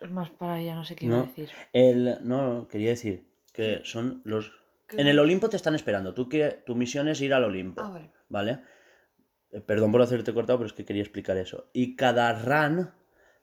es 0.00 0.10
más 0.10 0.30
para 0.30 0.60
ya 0.62 0.74
no 0.74 0.84
sé 0.84 0.96
qué 0.96 1.06
iba 1.06 1.16
a 1.16 1.18
No. 1.18 1.26
decir. 1.26 1.50
El, 1.72 2.18
no, 2.22 2.68
quería 2.68 2.90
decir 2.90 3.26
que 3.52 3.80
son 3.84 4.22
los... 4.24 4.52
¿Qué? 4.88 5.00
En 5.00 5.06
el 5.06 5.18
Olimpo 5.18 5.48
te 5.48 5.56
están 5.56 5.74
esperando. 5.74 6.14
Tú 6.14 6.28
que, 6.28 6.62
tu 6.66 6.74
misión 6.74 7.08
es 7.08 7.20
ir 7.20 7.34
al 7.34 7.44
Olimpo. 7.44 7.82
Ah, 7.82 7.90
vale. 7.90 8.10
¿Vale? 8.28 8.60
Perdón 9.66 9.90
por 9.92 10.02
hacerte 10.02 10.32
cortado, 10.32 10.58
pero 10.60 10.66
es 10.68 10.72
que 10.72 10.84
quería 10.84 11.02
explicar 11.02 11.36
eso. 11.36 11.68
Y 11.72 11.96
cada 11.96 12.32
run 12.34 12.90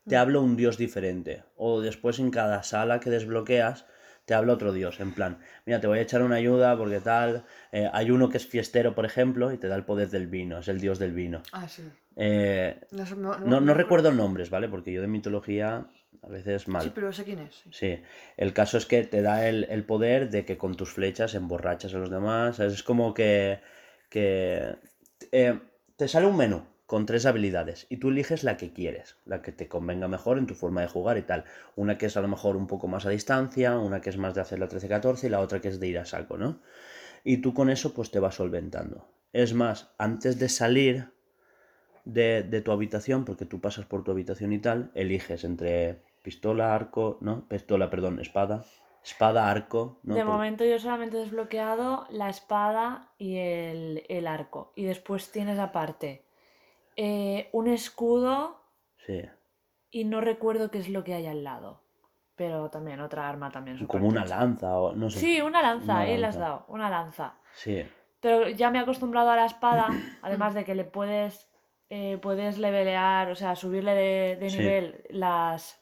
te 0.07 0.15
Mm. 0.15 0.19
habla 0.19 0.39
un 0.39 0.55
dios 0.55 0.77
diferente. 0.77 1.43
O 1.57 1.81
después 1.81 2.19
en 2.19 2.31
cada 2.31 2.63
sala 2.63 2.99
que 3.01 3.09
desbloqueas 3.09 3.85
te 4.25 4.33
habla 4.33 4.53
otro 4.53 4.71
dios. 4.73 4.99
En 4.99 5.13
plan, 5.13 5.39
mira, 5.65 5.79
te 5.81 5.87
voy 5.87 5.99
a 5.99 6.01
echar 6.01 6.21
una 6.21 6.35
ayuda 6.37 6.77
porque 6.77 6.99
tal. 7.01 7.43
eh, 7.71 7.89
hay 7.93 8.11
uno 8.11 8.29
que 8.29 8.37
es 8.37 8.45
fiestero, 8.47 8.95
por 8.95 9.05
ejemplo, 9.05 9.51
y 9.51 9.57
te 9.57 9.67
da 9.67 9.75
el 9.75 9.83
poder 9.83 10.09
del 10.09 10.27
vino. 10.27 10.59
Es 10.59 10.67
el 10.69 10.79
dios 10.79 10.97
del 10.99 11.11
vino. 11.13 11.43
Ah, 11.51 11.67
sí. 11.67 11.83
Eh, 12.15 12.79
No, 12.91 13.03
no, 13.15 13.37
no, 13.39 13.61
no 13.61 13.73
recuerdo 13.73 14.11
nombres, 14.11 14.49
¿vale? 14.49 14.67
Porque 14.69 14.91
yo 14.93 15.01
de 15.01 15.07
mitología 15.07 15.87
a 16.23 16.27
veces 16.29 16.67
mal. 16.67 16.83
Sí, 16.83 16.91
pero 16.95 17.11
sé 17.13 17.23
quién 17.25 17.39
es. 17.39 17.55
sí. 17.55 17.69
Sí, 17.71 18.01
el 18.37 18.53
caso 18.53 18.77
es 18.77 18.85
que 18.85 19.03
te 19.03 19.21
da 19.21 19.47
el, 19.47 19.65
el 19.69 19.83
poder 19.83 20.29
de 20.29 20.45
que 20.45 20.57
con 20.57 20.75
tus 20.75 20.91
flechas 20.93 21.35
emborrachas 21.35 21.93
a 21.93 21.97
los 21.97 22.09
demás. 22.09 22.55
¿sabes? 22.57 22.73
Es 22.73 22.83
como 22.83 23.13
que, 23.13 23.59
que 24.09 24.75
eh, 25.31 25.59
te 25.97 26.07
sale 26.07 26.27
un 26.27 26.37
menú 26.37 26.61
con 26.85 27.05
tres 27.05 27.25
habilidades 27.25 27.87
y 27.89 27.97
tú 27.97 28.09
eliges 28.09 28.43
la 28.43 28.55
que 28.55 28.71
quieres, 28.71 29.17
la 29.25 29.41
que 29.41 29.51
te 29.51 29.67
convenga 29.67 30.07
mejor 30.07 30.37
en 30.37 30.45
tu 30.45 30.53
forma 30.53 30.81
de 30.81 30.87
jugar 30.87 31.17
y 31.17 31.23
tal. 31.23 31.43
Una 31.75 31.97
que 31.97 32.05
es 32.05 32.15
a 32.15 32.21
lo 32.21 32.27
mejor 32.27 32.55
un 32.55 32.67
poco 32.67 32.87
más 32.87 33.05
a 33.05 33.09
distancia, 33.09 33.77
una 33.77 33.99
que 33.99 34.11
es 34.11 34.17
más 34.17 34.35
de 34.35 34.41
hacer 34.41 34.59
la 34.59 34.69
13-14 34.69 35.25
y 35.25 35.29
la 35.29 35.41
otra 35.41 35.59
que 35.59 35.67
es 35.67 35.79
de 35.79 35.87
ir 35.87 35.97
a 35.97 36.05
saco, 36.05 36.37
¿no? 36.37 36.61
Y 37.23 37.37
tú 37.37 37.53
con 37.53 37.69
eso 37.69 37.93
pues 37.93 38.11
te 38.11 38.19
vas 38.19 38.35
solventando. 38.35 39.09
Es 39.33 39.53
más, 39.53 39.89
antes 39.97 40.39
de 40.39 40.47
salir 40.49 41.09
de, 42.05 42.43
de 42.43 42.61
tu 42.61 42.71
habitación, 42.71 43.25
porque 43.25 43.45
tú 43.45 43.59
pasas 43.59 43.85
por 43.85 44.03
tu 44.03 44.11
habitación 44.11 44.53
y 44.53 44.59
tal, 44.59 44.91
eliges 44.93 45.43
entre 45.43 45.99
pistola, 46.21 46.73
arco, 46.75 47.17
¿no? 47.21 47.49
Pistola, 47.49 47.89
perdón, 47.89 48.19
espada. 48.19 48.65
Espada, 49.07 49.49
arco, 49.49 49.99
¿no? 50.03 50.15
de 50.15 50.21
Por- 50.23 50.33
momento 50.33 50.65
yo 50.65 50.77
solamente 50.79 51.17
he 51.17 51.21
desbloqueado 51.21 52.05
la 52.09 52.29
espada 52.29 53.11
y 53.17 53.37
el, 53.37 54.03
el 54.09 54.27
arco. 54.27 54.73
Y 54.75 54.83
después 54.83 55.31
tienes 55.31 55.59
aparte 55.59 56.25
eh, 56.95 57.49
un 57.53 57.67
escudo 57.67 58.61
Sí, 59.05 59.21
y 59.91 60.03
no 60.03 60.19
recuerdo 60.21 60.69
qué 60.71 60.79
es 60.79 60.89
lo 60.89 61.03
que 61.03 61.13
hay 61.13 61.25
al 61.27 61.43
lado. 61.43 61.81
Pero 62.35 62.69
también 62.69 62.99
otra 62.99 63.27
arma 63.29 63.49
también. 63.49 63.87
como 63.87 64.07
una 64.07 64.25
lanza 64.25 64.77
o 64.77 64.93
no 64.93 65.09
sé. 65.09 65.19
Sí, 65.19 65.41
una 65.41 65.61
lanza, 65.61 65.93
Una 65.93 65.99
ahí 65.99 66.17
le 66.17 66.25
has 66.27 66.35
lanza. 66.35 66.39
dado, 66.39 66.65
una 66.67 66.89
lanza. 66.89 67.35
Sí, 67.53 67.83
Pero 68.19 68.49
ya 68.49 68.69
me 68.69 68.77
he 68.79 68.81
acostumbrado 68.81 69.29
a 69.31 69.35
la 69.37 69.45
espada, 69.45 69.87
además 70.21 70.53
de 70.53 70.65
que 70.65 70.75
le 70.75 70.83
puedes, 70.83 71.49
eh, 71.89 72.17
puedes 72.21 72.57
levelear, 72.57 73.31
o 73.31 73.35
sea, 73.35 73.55
subirle 73.55 73.93
de, 73.95 74.35
de 74.35 74.49
Sí. 74.49 74.57
nivel 74.59 75.03
las... 75.09 75.81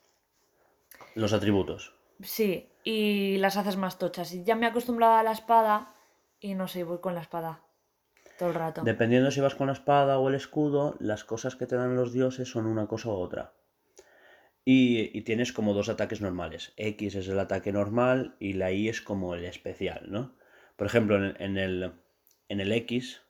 los 1.16 1.34
atributos. 1.34 1.95
Sí, 2.22 2.70
y 2.84 3.38
las 3.38 3.58
haces 3.58 3.78
más 3.78 3.98
tochas. 3.98 4.34
Y 4.34 4.44
ya 4.44 4.56
me 4.56 4.66
he 4.66 4.70
acostumbrado 4.70 5.16
a 5.16 5.24
la 5.24 5.32
espada 5.32 5.94
y 6.40 6.56
no 6.56 6.68
sé, 6.68 6.84
voy 6.84 7.00
con 7.00 7.16
la 7.16 7.22
espada 7.22 7.62
todo 8.38 8.50
el 8.50 8.56
rato. 8.56 8.82
Dependiendo 8.84 9.32
si 9.32 9.42
vas 9.42 9.56
con 9.56 9.68
la 9.68 9.74
espada 9.74 10.20
o 10.20 10.30
el 10.30 10.36
escudo, 10.36 10.96
las 11.00 11.24
cosas 11.24 11.56
que 11.56 11.66
te 11.66 11.76
dan 11.76 11.96
los 11.96 12.14
dioses 12.14 12.50
son 12.50 12.66
una 12.66 12.88
cosa 12.88 13.10
u 13.10 13.14
otra. 13.14 13.54
Y, 14.64 15.18
y 15.18 15.22
tienes 15.22 15.54
como 15.54 15.74
dos 15.74 15.90
ataques 15.90 16.22
normales. 16.22 16.74
X 16.76 17.16
es 17.16 17.28
el 17.28 17.40
ataque 17.40 17.72
normal 17.72 18.36
y 18.40 18.54
la 18.54 18.72
Y 18.72 18.90
es 18.90 19.02
como 19.02 19.36
el 19.36 19.46
especial, 19.46 20.12
¿no? 20.12 20.36
Por 20.76 20.88
ejemplo, 20.88 21.16
en, 21.18 21.40
en 21.42 21.58
el, 21.58 21.94
en 22.50 22.60
el 22.60 22.72
X, 22.72 23.22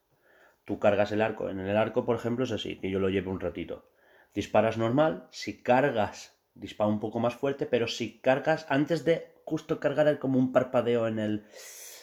tú 0.64 0.80
cargas 0.80 1.12
el 1.12 1.22
arco. 1.22 1.50
En 1.50 1.60
el 1.60 1.78
arco, 1.78 2.06
por 2.06 2.16
ejemplo, 2.16 2.46
es 2.46 2.52
así, 2.52 2.78
que 2.80 2.90
yo 2.90 3.00
lo 3.00 3.10
llevo 3.10 3.32
un 3.32 3.42
ratito. 3.42 3.90
Disparas 4.34 4.78
normal, 4.78 5.28
si 5.32 5.62
cargas 5.62 6.35
dispara 6.56 6.90
un 6.90 7.00
poco 7.00 7.20
más 7.20 7.36
fuerte, 7.36 7.66
pero 7.66 7.88
si 7.88 8.20
cargas, 8.20 8.66
antes 8.70 9.06
de 9.06 9.34
justo 9.46 9.80
cargar 9.80 10.08
hay 10.08 10.18
como 10.18 10.40
un 10.40 10.52
parpadeo 10.52 11.08
en 11.08 11.20
el, 11.20 11.46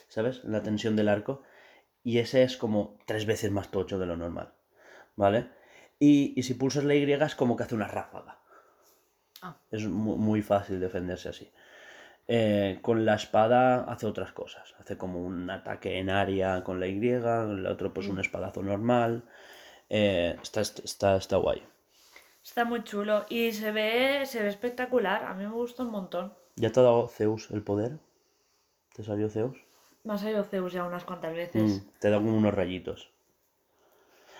¿sabes? 0.09 0.43
En 0.45 0.53
la 0.53 0.63
tensión 0.63 0.97
del 0.97 1.09
arco. 1.09 1.43
Y 2.05 2.19
ese 2.19 2.43
es 2.43 2.57
como 2.57 2.99
tres 3.07 3.27
veces 3.27 3.51
más 3.51 3.71
tocho 3.71 3.99
de 3.99 4.07
lo 4.07 4.17
normal, 4.17 4.55
¿vale? 5.17 5.49
Y, 5.99 6.35
y 6.37 6.43
si 6.45 6.55
pulsas 6.55 6.85
la 6.85 6.95
Y 6.95 7.11
es 7.13 7.35
como 7.35 7.57
que 7.57 7.65
hace 7.65 7.75
una 7.77 7.89
ráfaga. 7.89 8.39
Ah. 9.43 9.57
Es 9.71 9.87
mu- 9.87 10.17
muy 10.17 10.43
fácil 10.43 10.81
defenderse 10.81 11.29
así. 11.29 11.51
Eh, 12.29 12.79
con 12.83 13.05
la 13.05 13.15
espada 13.17 13.85
hace 13.85 14.07
otras 14.07 14.33
cosas. 14.33 14.75
Hace 14.81 14.97
como 14.97 15.25
un 15.25 15.51
ataque 15.51 15.99
en 15.99 16.11
área 16.11 16.63
con 16.65 16.81
la 16.81 16.87
Y, 16.87 16.99
el 17.09 17.67
otro 17.67 17.93
pues 17.93 18.09
un 18.09 18.21
espadazo 18.21 18.63
normal. 18.63 19.25
Eh, 19.91 20.37
está, 20.43 20.61
está, 20.63 21.17
está 21.17 21.37
guay. 21.37 21.63
Está 22.43 22.65
muy 22.65 22.83
chulo 22.85 23.25
y 23.29 23.53
se 23.53 23.71
ve, 23.73 24.27
se 24.27 24.43
ve 24.43 24.49
espectacular. 24.49 25.25
A 25.25 25.35
mí 25.35 25.45
me 25.45 25.51
gusta 25.53 25.83
un 25.85 25.91
montón. 25.91 26.35
¿Ya 26.57 26.71
te 26.71 26.81
ha 26.81 26.83
dado 26.83 27.09
Zeus 27.09 27.51
el 27.51 27.63
poder? 27.63 27.99
¿Te 28.95 29.03
salió 29.05 29.29
Zeus? 29.29 29.57
Me 30.05 30.15
ha 30.15 30.19
salido 30.19 30.45
Zeus 30.45 30.73
ya 30.73 30.85
unas 30.85 31.05
cuantas 31.05 31.35
veces. 31.35 31.63
Mm, 31.63 31.99
te 32.01 32.11
da 32.11 32.17
como 32.17 32.37
unos 32.37 32.53
rayitos. 32.55 33.11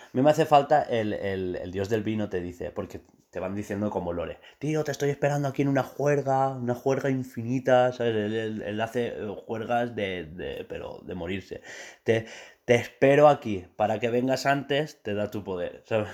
A 0.05 0.09
mí 0.13 0.21
me 0.21 0.29
hace 0.29 0.45
falta 0.45 0.83
el, 0.83 1.13
el- 1.13 1.55
el 1.55 1.71
dios 1.71 1.89
del 1.89 2.03
vino, 2.03 2.29
te 2.29 2.39
dice, 2.39 2.69
porque 2.71 3.01
te 3.31 3.39
van 3.39 3.55
diciendo 3.55 3.89
como 3.89 4.13
lore. 4.13 4.37
Tío, 4.59 4.83
te 4.83 4.91
estoy 4.91 5.09
esperando 5.09 5.47
aquí 5.47 5.63
en 5.63 5.69
una 5.69 5.81
juerga, 5.81 6.49
una 6.49 6.75
juerga 6.75 7.09
infinita, 7.09 7.91
¿sabes? 7.93 8.13
Él, 8.15 8.33
él- 8.35 8.61
él 8.61 8.81
hace 8.81 9.07
eh, 9.07 9.35
juergas 9.47 9.95
de, 9.95 10.25
de- 10.25 10.65
pero 10.69 10.99
de 11.03 11.15
morirse. 11.15 11.61
Te, 12.03 12.27
te 12.65 12.75
espero 12.75 13.27
aquí, 13.27 13.65
para 13.75 13.99
que 13.99 14.09
vengas 14.11 14.45
antes, 14.45 15.01
te 15.01 15.15
da 15.15 15.31
tu 15.31 15.43
poder, 15.43 15.81
¿sabes? 15.87 16.09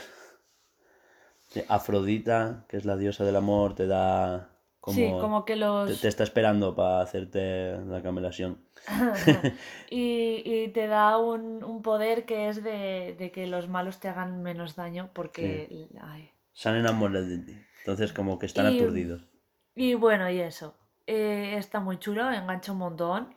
Sí, 1.50 1.64
Afrodita, 1.68 2.66
que 2.68 2.78
es 2.78 2.86
la 2.86 2.96
diosa 2.98 3.24
del 3.26 3.36
amor, 3.36 3.76
te 3.76 3.88
da 3.88 4.50
como... 4.80 4.96
sí, 4.96 5.12
como 5.20 5.46
que 5.46 5.54
Te, 5.54 5.60
los... 5.60 6.02
te 6.02 6.08
está 6.08 6.24
esperando 6.24 6.76
para 6.76 7.02
hacerte 7.02 7.78
la 7.86 8.02
camelación. 8.02 8.64
y, 9.90 10.42
y 10.46 10.68
te 10.70 10.88
da 10.88 11.18
un, 11.18 11.64
un 11.64 11.82
poder 11.82 12.26
que 12.26 12.50
es 12.50 12.64
de, 12.64 13.16
de 13.18 13.32
que 13.32 13.48
los 13.48 13.68
malos 13.68 14.00
te 14.00 14.08
hagan 14.10 14.42
menos 14.44 14.76
daño 14.76 15.10
porque... 15.14 15.88
ay. 16.02 16.32
Se 16.54 16.70
han 16.70 16.76
enamorado 16.76 17.26
de 17.26 17.40
ti. 17.40 17.58
Entonces 17.80 18.14
como 18.14 18.38
que 18.38 18.46
están 18.46 18.68
Y- 18.68 18.76
aturdidos. 18.76 19.28
Y 19.76 19.96
bueno, 19.96 20.30
y 20.30 20.40
eso. 20.42 20.76
Eh, 21.08 21.56
está 21.58 21.80
muy 21.80 21.98
chulo, 21.98 22.32
engancha 22.32 22.72
un 22.72 22.78
montón. 22.80 23.34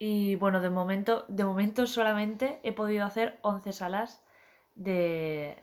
Y 0.00 0.36
bueno, 0.36 0.60
de 0.60 0.70
momento, 0.70 1.24
de 1.28 1.44
momento 1.44 1.86
solamente 1.86 2.60
he 2.62 2.72
podido 2.72 3.04
hacer 3.04 3.38
11 3.42 3.72
salas 3.72 4.22
de, 4.74 5.62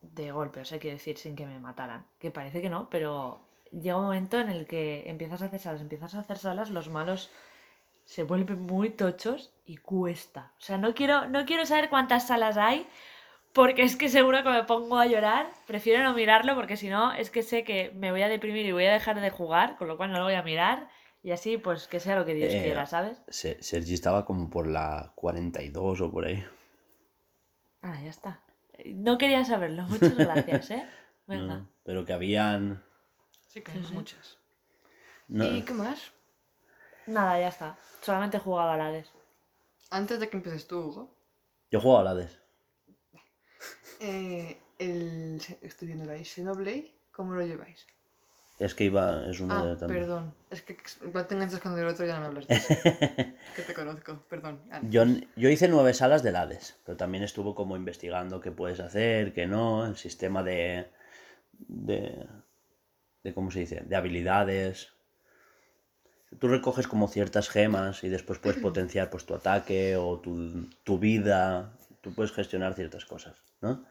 de 0.00 0.30
golpe, 0.32 0.60
o 0.60 0.64
sea, 0.64 0.78
quiero 0.78 0.96
decir, 0.96 1.18
sin 1.18 1.36
que 1.36 1.46
me 1.46 1.58
mataran. 1.60 2.06
Que 2.18 2.30
parece 2.30 2.60
que 2.62 2.70
no, 2.70 2.88
pero 2.90 3.40
llega 3.72 3.96
un 3.96 4.04
momento 4.04 4.38
en 4.38 4.48
el 4.50 4.66
que 4.66 5.08
empiezas 5.08 5.42
a 5.42 5.46
hacer 5.46 5.60
salas, 5.60 5.80
empiezas 5.80 6.14
a 6.14 6.20
hacer 6.20 6.38
salas, 6.38 6.70
los 6.70 6.88
malos 6.88 7.30
se 8.04 8.22
vuelven 8.22 8.62
muy 8.62 8.90
tochos 8.90 9.52
y 9.66 9.76
cuesta. 9.76 10.52
O 10.58 10.62
sea, 10.62 10.78
no 10.78 10.94
quiero, 10.94 11.26
no 11.28 11.44
quiero 11.44 11.66
saber 11.66 11.90
cuántas 11.90 12.26
salas 12.28 12.56
hay, 12.56 12.86
porque 13.52 13.82
es 13.82 13.96
que 13.96 14.08
seguro 14.08 14.42
que 14.42 14.50
me 14.50 14.64
pongo 14.64 14.98
a 14.98 15.06
llorar. 15.06 15.50
Prefiero 15.66 16.02
no 16.04 16.14
mirarlo 16.14 16.54
porque 16.54 16.76
si 16.76 16.88
no 16.88 17.12
es 17.12 17.30
que 17.30 17.42
sé 17.42 17.64
que 17.64 17.90
me 17.94 18.10
voy 18.12 18.22
a 18.22 18.28
deprimir 18.28 18.64
y 18.66 18.72
voy 18.72 18.86
a 18.86 18.92
dejar 18.92 19.20
de 19.20 19.30
jugar, 19.30 19.76
con 19.76 19.88
lo 19.88 19.96
cual 19.96 20.12
no 20.12 20.18
lo 20.18 20.24
voy 20.24 20.34
a 20.34 20.42
mirar. 20.42 20.88
Y 21.22 21.32
así, 21.32 21.58
pues 21.58 21.88
que 21.88 22.00
sea 22.00 22.16
lo 22.16 22.24
que 22.24 22.34
Dios 22.34 22.54
Eh, 22.54 22.62
quiera, 22.62 22.86
¿sabes? 22.86 23.20
Se- 23.28 23.60
Sergi 23.62 23.94
estaba 23.94 24.24
como 24.24 24.48
por 24.48 24.66
la 24.68 25.12
42 25.16 26.00
o 26.00 26.10
por 26.10 26.26
ahí. 26.26 26.44
Ah, 27.82 27.98
ya 28.02 28.10
está. 28.10 28.40
No 28.86 29.18
quería 29.18 29.44
saberlo. 29.44 29.82
Muchas 29.88 30.14
gracias, 30.16 30.70
¿eh? 30.70 30.86
Venga. 31.26 31.56
¿no? 31.58 31.68
Pero 31.84 32.04
que 32.04 32.12
habían... 32.12 32.82
Sí, 33.48 33.62
que 33.62 33.72
Sí, 33.72 33.92
muchas. 33.92 34.38
no- 35.28 35.44
¿Y 35.46 35.62
qué 35.62 35.72
más? 35.72 36.12
Nada, 37.06 37.40
ya 37.40 37.48
está. 37.48 37.78
Solamente 38.02 38.36
he 38.36 38.40
jugado 38.40 38.70
a 38.70 38.76
la 38.76 38.86
Hades. 38.88 39.10
Antes 39.90 40.20
de 40.20 40.28
que 40.28 40.36
empieces 40.36 40.66
tú, 40.66 40.78
Hugo, 40.80 41.14
Yo 41.70 41.80
juego 41.80 41.98
a 41.98 42.04
la 42.04 42.10
Hades. 42.10 42.38
eh, 44.00 44.60
el, 44.78 45.40
estoy 45.62 45.88
viendo 45.88 46.10
ahí, 46.12 46.24
Xenoblade, 46.24 46.94
¿cómo 47.10 47.32
lo 47.34 47.44
lleváis? 47.44 47.86
Es 48.58 48.74
que 48.74 48.84
iba... 48.84 49.24
Es 49.30 49.38
uno 49.40 49.54
Ah, 49.54 49.66
de 49.66 49.76
también. 49.76 50.00
perdón. 50.02 50.34
Es 50.50 50.62
que 50.62 50.76
igual 51.04 51.26
te 51.28 51.34
enganchas 51.34 51.60
con 51.60 51.78
el 51.78 51.86
otro 51.86 52.04
ya 52.04 52.14
no 52.14 52.20
me 52.22 52.26
hablas 52.26 52.48
de 52.48 52.54
eso. 52.56 52.68
que 53.56 53.62
te 53.62 53.72
conozco, 53.74 54.24
perdón. 54.28 54.60
Yo, 54.90 55.04
yo 55.36 55.48
hice 55.48 55.68
nueve 55.68 55.94
salas 55.94 56.22
del 56.24 56.34
Hades, 56.36 56.76
pero 56.84 56.96
también 56.96 57.22
estuvo 57.22 57.54
como 57.54 57.76
investigando 57.76 58.40
qué 58.40 58.50
puedes 58.50 58.80
hacer, 58.80 59.32
qué 59.32 59.46
no, 59.46 59.86
el 59.86 59.96
sistema 59.96 60.42
de... 60.42 60.88
de... 61.52 62.26
de 63.22 63.34
¿Cómo 63.34 63.50
se 63.52 63.60
dice? 63.60 63.82
De 63.86 63.94
habilidades. 63.94 64.88
Tú 66.40 66.48
recoges 66.48 66.88
como 66.88 67.06
ciertas 67.08 67.48
gemas 67.48 68.02
y 68.02 68.08
después 68.08 68.40
puedes 68.40 68.58
potenciar 68.62 69.08
pues 69.08 69.24
tu 69.24 69.34
ataque 69.34 69.96
o 69.96 70.18
tu, 70.18 70.68
tu 70.82 70.98
vida. 70.98 71.76
Tú 72.00 72.12
puedes 72.12 72.32
gestionar 72.32 72.74
ciertas 72.74 73.04
cosas, 73.04 73.36
¿no? 73.60 73.84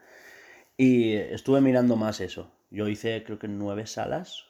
Y 0.75 1.13
estuve 1.15 1.61
mirando 1.61 1.95
más 1.95 2.19
eso. 2.19 2.51
Yo 2.69 2.89
hice 2.89 3.23
creo 3.23 3.39
que 3.39 3.47
nueve 3.47 3.87
salas. 3.87 4.43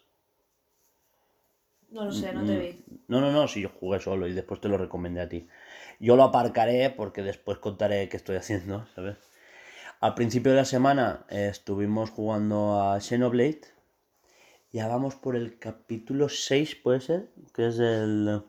No 1.92 2.06
lo 2.06 2.12
sé, 2.12 2.34
no 2.34 2.44
te 2.46 2.58
vi. 2.60 2.70
No, 3.08 3.22
no, 3.22 3.32
no, 3.32 3.48
si 3.48 3.62
yo 3.62 3.70
jugué 3.80 4.00
solo 4.00 4.28
y 4.28 4.34
después 4.34 4.62
te 4.62 4.70
lo 4.70 4.78
recomendé 4.78 5.22
a 5.22 5.30
ti. 5.30 5.48
Yo 6.00 6.16
lo 6.16 6.24
aparcaré 6.24 6.90
porque 6.90 7.24
después 7.24 7.58
contaré 7.60 8.08
qué 8.10 8.18
estoy 8.18 8.36
haciendo, 8.38 8.86
¿sabes? 8.96 9.18
Al 10.00 10.16
principio 10.16 10.52
de 10.52 10.58
la 10.60 10.66
semana 10.66 11.26
eh, 11.30 11.48
estuvimos 11.52 12.10
jugando 12.12 12.82
a 12.82 13.00
Xenoblade. 13.02 13.62
Ya 14.72 14.88
vamos 14.88 15.16
por 15.16 15.36
el 15.36 15.60
capítulo 15.60 16.30
6, 16.30 16.76
puede 16.76 17.02
ser, 17.02 17.30
que 17.54 17.68
es 17.68 17.80
el... 17.80 18.42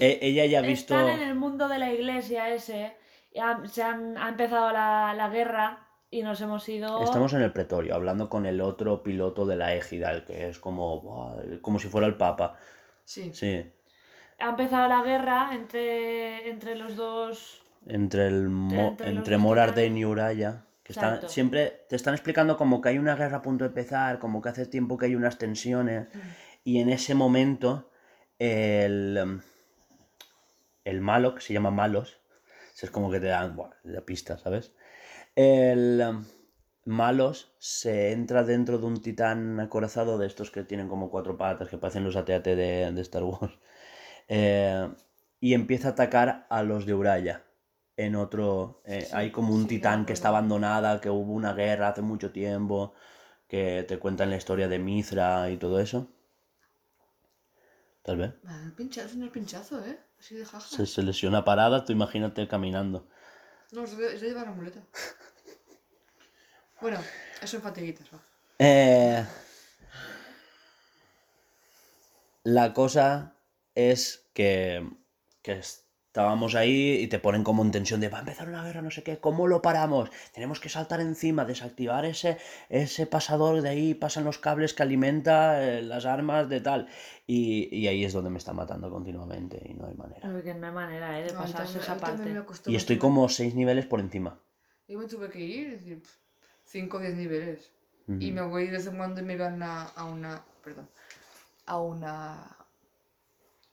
Eh, 0.00 0.18
ella 0.22 0.46
ya 0.46 0.60
ha 0.60 0.62
visto... 0.62 0.94
Están 0.94 1.20
en 1.20 1.28
el 1.28 1.34
mundo 1.34 1.68
de 1.68 1.78
la 1.78 1.92
iglesia 1.92 2.48
ese. 2.54 2.96
ha- 3.40 3.66
se 3.66 3.82
han, 3.82 4.16
ha 4.16 4.28
empezado 4.28 4.70
la, 4.72 5.14
la 5.14 5.28
guerra 5.28 5.83
y 6.14 6.22
nos 6.22 6.40
hemos 6.40 6.68
ido. 6.68 7.02
Estamos 7.02 7.32
en 7.34 7.42
el 7.42 7.52
pretorio, 7.52 7.94
hablando 7.94 8.28
con 8.28 8.46
el 8.46 8.60
otro 8.60 9.02
piloto 9.02 9.44
de 9.46 9.56
la 9.56 9.74
égida, 9.74 10.12
el 10.12 10.24
que 10.24 10.48
es 10.48 10.60
como, 10.60 11.34
como 11.60 11.78
si 11.80 11.88
fuera 11.88 12.06
el 12.06 12.16
papa. 12.16 12.56
Sí. 13.04 13.32
Sí, 13.34 13.64
Ha 14.38 14.50
empezado 14.50 14.88
la 14.88 15.02
guerra 15.02 15.50
entre, 15.54 16.48
entre 16.48 16.76
los 16.76 16.94
dos. 16.94 17.62
entre 17.86 18.28
el 18.28 18.48
Mo- 18.48 18.90
Entre 18.90 19.08
entre 19.08 19.34
y 19.88 20.04
Uraya. 20.04 20.64
Que 20.84 20.92
están, 20.92 21.28
siempre 21.28 21.86
te 21.88 21.96
están 21.96 22.14
explicando 22.14 22.56
como 22.56 22.80
que 22.80 22.90
hay 22.90 22.98
una 22.98 23.16
guerra 23.16 23.38
a 23.38 23.42
punto 23.42 23.64
de 23.64 23.68
empezar, 23.68 24.18
como 24.18 24.40
que 24.42 24.50
hace 24.50 24.66
tiempo 24.66 24.98
que 24.98 25.06
hay 25.06 25.14
unas 25.16 25.38
tensiones. 25.38 26.08
Y 26.62 26.78
en 26.78 26.90
ese 26.90 27.14
momento, 27.14 27.90
el, 28.38 29.40
el 30.84 31.00
malo, 31.00 31.34
que 31.34 31.40
se 31.40 31.54
llama 31.54 31.70
Malos, 31.70 32.18
es 32.80 32.90
como 32.90 33.10
que 33.10 33.18
te 33.18 33.26
dan 33.26 33.56
la 33.82 34.00
pista, 34.02 34.36
¿sabes? 34.38 34.72
El 35.36 36.00
em, 36.00 36.24
Malos 36.84 37.54
se 37.58 38.12
entra 38.12 38.42
dentro 38.44 38.78
de 38.78 38.86
un 38.86 39.00
titán 39.00 39.60
acorazado 39.60 40.18
de 40.18 40.26
estos 40.26 40.50
que 40.50 40.64
tienen 40.64 40.88
como 40.88 41.10
cuatro 41.10 41.36
patas, 41.36 41.68
que 41.68 41.78
parecen 41.78 42.04
los 42.04 42.16
AT-AT 42.16 42.56
de, 42.56 42.92
de 42.92 43.00
Star 43.02 43.24
Wars. 43.24 43.54
Eh, 44.28 44.88
y 45.40 45.52
empieza 45.52 45.88
a 45.88 45.90
atacar 45.92 46.46
a 46.48 46.62
los 46.62 46.86
de 46.86 46.94
Uraya. 46.94 47.44
En 47.96 48.16
otro, 48.16 48.80
eh, 48.86 49.10
Sí, 49.10 49.16
hay 49.16 49.30
como 49.32 49.54
un 49.54 49.62
sí, 49.64 49.68
titán 49.68 50.06
que 50.06 50.14
está 50.14 50.28
abandonada, 50.28 51.00
que 51.02 51.10
hubo 51.10 51.32
una 51.34 51.52
guerra 51.52 51.88
hace 51.88 52.00
mucho 52.02 52.32
tiempo, 52.32 52.94
que 53.48 53.84
te 53.88 53.98
cuentan 53.98 54.30
la 54.30 54.36
historia 54.36 54.68
de 54.68 54.78
Mithra 54.78 55.50
y 55.50 55.58
todo 55.58 55.78
eso. 55.80 56.08
Tal 58.02 58.16
vez. 58.18 58.34
Pinchazo, 58.76 59.22
el 59.22 59.30
pinchazo, 59.30 59.84
¿eh? 59.84 59.98
Así 60.18 60.34
de 60.34 60.44
jaja. 60.44 60.76
Se, 60.76 60.86
se 60.86 61.02
lesiona 61.02 61.44
parada, 61.44 61.84
tú 61.84 61.92
imagínate 61.92 62.48
caminando. 62.48 63.06
No, 63.72 63.84
es 63.84 63.96
de, 63.96 64.14
es 64.14 64.22
llevar 64.22 64.46
la 64.46 64.52
muleta. 64.52 64.80
bueno, 66.80 67.02
eso 67.36 67.46
son 67.46 67.62
fatiguitas, 67.62 68.06
va. 68.12 68.20
Eh, 68.58 69.26
la 72.44 72.72
cosa 72.72 73.34
es 73.74 74.28
que, 74.34 74.88
que 75.42 75.60
estábamos 76.14 76.54
ahí 76.54 77.00
y 77.00 77.08
te 77.08 77.18
ponen 77.18 77.42
como 77.42 77.64
en 77.64 77.72
tensión 77.72 78.00
de 78.00 78.08
va 78.08 78.18
a 78.18 78.20
empezar 78.20 78.48
una 78.48 78.62
guerra, 78.62 78.82
no 78.82 78.92
sé 78.92 79.02
qué, 79.02 79.18
¿cómo 79.18 79.48
lo 79.48 79.60
paramos? 79.62 80.10
Tenemos 80.32 80.60
que 80.60 80.68
saltar 80.68 81.00
encima, 81.00 81.44
desactivar 81.44 82.04
ese, 82.04 82.38
ese 82.68 83.08
pasador, 83.08 83.62
de 83.62 83.70
ahí 83.70 83.94
pasan 83.94 84.22
los 84.22 84.38
cables 84.38 84.74
que 84.74 84.84
alimenta 84.84 85.60
eh, 85.60 85.82
las 85.82 86.06
armas 86.06 86.48
de 86.48 86.60
tal. 86.60 86.86
Y, 87.26 87.68
y 87.76 87.88
ahí 87.88 88.04
es 88.04 88.12
donde 88.12 88.30
me 88.30 88.38
está 88.38 88.52
matando 88.52 88.92
continuamente 88.92 89.60
y 89.68 89.74
no 89.74 89.88
hay 89.88 89.94
manera. 89.94 90.28
Uy, 90.28 90.42
que 90.42 90.54
no 90.54 90.68
hay 90.68 90.72
manera, 90.72 91.18
¿eh? 91.18 91.24
De 91.24 91.32
pasarse 91.32 91.80
esa 91.80 91.96
parte. 91.96 92.32
Y 92.66 92.76
estoy 92.76 92.96
como 92.98 93.28
seis 93.28 93.56
niveles 93.56 93.84
por 93.86 93.98
encima. 93.98 94.38
Yo 94.86 95.00
me 95.00 95.08
tuve 95.08 95.28
que 95.30 95.40
ir, 95.40 95.66
es 95.66 95.80
decir, 95.80 96.02
5 96.66 96.96
o 96.96 97.00
10 97.00 97.14
niveles. 97.16 97.72
Y 98.20 98.30
me 98.30 98.42
voy 98.42 98.66
de 98.66 98.72
vez 98.72 98.86
en 98.86 98.98
cuando 98.98 99.20
y 99.20 99.24
me 99.24 99.36
van 99.36 99.60
a, 99.64 99.86
a 99.86 100.04
una. 100.04 100.44
Perdón. 100.62 100.88
A 101.66 101.80
una. 101.80 102.56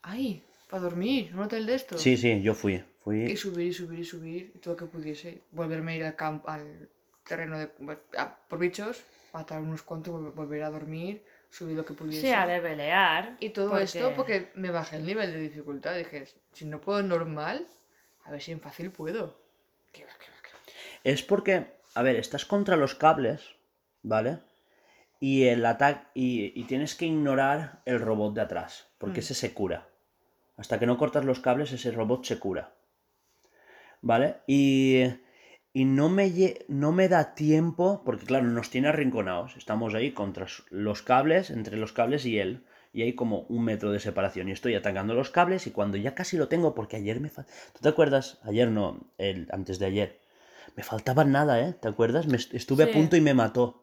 Ahí, 0.01 0.43
para 0.71 0.81
dormir, 0.83 1.31
un 1.35 1.41
hotel 1.41 1.65
de 1.67 1.75
estos. 1.75 2.01
Sí, 2.01 2.17
sí, 2.17 2.41
yo 2.41 2.55
fui. 2.55 2.73
Y 2.73 2.83
Fui 3.03 3.37
subir 3.37 3.67
y 3.67 3.73
subir 3.73 3.99
y 3.99 4.03
subir 4.05 4.51
y 4.55 4.57
todo 4.59 4.73
lo 4.73 4.77
que 4.77 4.85
pudiese. 4.85 5.41
Volverme 5.51 5.91
a 5.93 5.95
ir 5.97 6.03
al 6.05 6.15
campo, 6.15 6.49
al 6.49 6.89
terreno 7.27 7.59
de, 7.59 7.69
a- 8.17 8.35
por 8.47 8.57
bichos, 8.59 9.03
matar 9.33 9.61
unos 9.61 9.83
cuantos, 9.83 10.13
vol- 10.13 10.33
volver 10.33 10.63
a 10.63 10.69
dormir, 10.69 11.23
subir 11.49 11.75
lo 11.75 11.83
que 11.85 11.93
pudiese. 11.93 12.21
Sí, 12.27 12.33
a 12.33 12.45
levelear. 12.45 13.37
Y 13.39 13.49
todo 13.49 13.69
porque- 13.69 13.83
esto 13.83 14.13
porque 14.15 14.51
me 14.55 14.71
bajé 14.71 14.95
el 14.97 15.05
nivel 15.05 15.31
de 15.31 15.39
dificultad. 15.39 15.95
Dije, 15.97 16.25
si 16.53 16.65
no 16.65 16.79
puedo 16.81 17.03
normal, 17.03 17.67
a 18.25 18.31
ver 18.31 18.41
si 18.41 18.51
en 18.51 18.61
fácil 18.61 18.91
puedo. 18.91 19.37
¿Qué 19.91 20.05
va, 20.05 20.11
qué 20.19 20.31
va, 20.31 20.37
qué 20.41 20.49
va? 20.53 20.59
Es 21.03 21.23
porque, 21.23 21.67
a 21.95 22.01
ver, 22.03 22.15
estás 22.15 22.45
contra 22.45 22.75
los 22.77 22.95
cables, 22.95 23.41
¿vale? 24.03 24.39
Y 25.19 25.43
el 25.45 25.65
ataque. 25.65 26.05
Y, 26.13 26.53
y 26.59 26.63
tienes 26.65 26.95
que 26.95 27.05
ignorar 27.07 27.81
el 27.85 27.99
robot 27.99 28.33
de 28.35 28.41
atrás. 28.41 28.87
Porque 28.99 29.17
Mm. 29.19 29.23
ese 29.23 29.33
se 29.33 29.53
cura. 29.53 29.87
Hasta 30.61 30.77
que 30.79 30.85
no 30.85 30.97
cortas 30.97 31.25
los 31.25 31.39
cables, 31.39 31.71
ese 31.71 31.91
robot 31.91 32.23
se 32.23 32.37
cura. 32.39 32.63
¿Vale? 34.01 34.37
Y. 34.47 35.03
Y 35.73 35.85
no 35.85 36.09
me, 36.09 36.25
no 36.67 36.91
me 36.91 37.07
da 37.07 37.33
tiempo. 37.33 38.01
Porque, 38.05 38.25
claro, 38.25 38.45
nos 38.47 38.69
tiene 38.69 38.89
arrinconados. 38.89 39.55
Estamos 39.57 39.93
ahí 39.95 40.11
contra 40.11 40.45
los 40.69 41.01
cables, 41.01 41.49
entre 41.49 41.77
los 41.77 41.93
cables 41.93 42.25
y 42.25 42.39
él. 42.39 42.65
Y 42.93 43.03
hay 43.03 43.13
como 43.15 43.39
un 43.49 43.63
metro 43.63 43.91
de 43.91 43.99
separación. 44.01 44.49
Y 44.49 44.51
estoy 44.51 44.75
atacando 44.75 45.13
los 45.13 45.29
cables. 45.29 45.65
Y 45.67 45.71
cuando 45.71 45.97
ya 45.97 46.13
casi 46.13 46.37
lo 46.37 46.47
tengo, 46.49 46.75
porque 46.75 46.97
ayer 46.97 47.19
me. 47.21 47.29
¿Tú 47.29 47.79
te 47.81 47.89
acuerdas? 47.89 48.39
Ayer 48.43 48.69
no, 48.69 48.99
el, 49.17 49.47
antes 49.51 49.79
de 49.79 49.85
ayer. 49.87 50.19
Me 50.75 50.83
faltaba 50.83 51.23
nada, 51.23 51.59
¿eh? 51.67 51.73
¿Te 51.73 51.87
acuerdas? 51.87 52.27
Me 52.27 52.37
estuve 52.37 52.83
Sí. 52.83 52.89
a 52.89 52.93
punto 52.93 53.15
y 53.15 53.21
me 53.21 53.33
mató. 53.33 53.81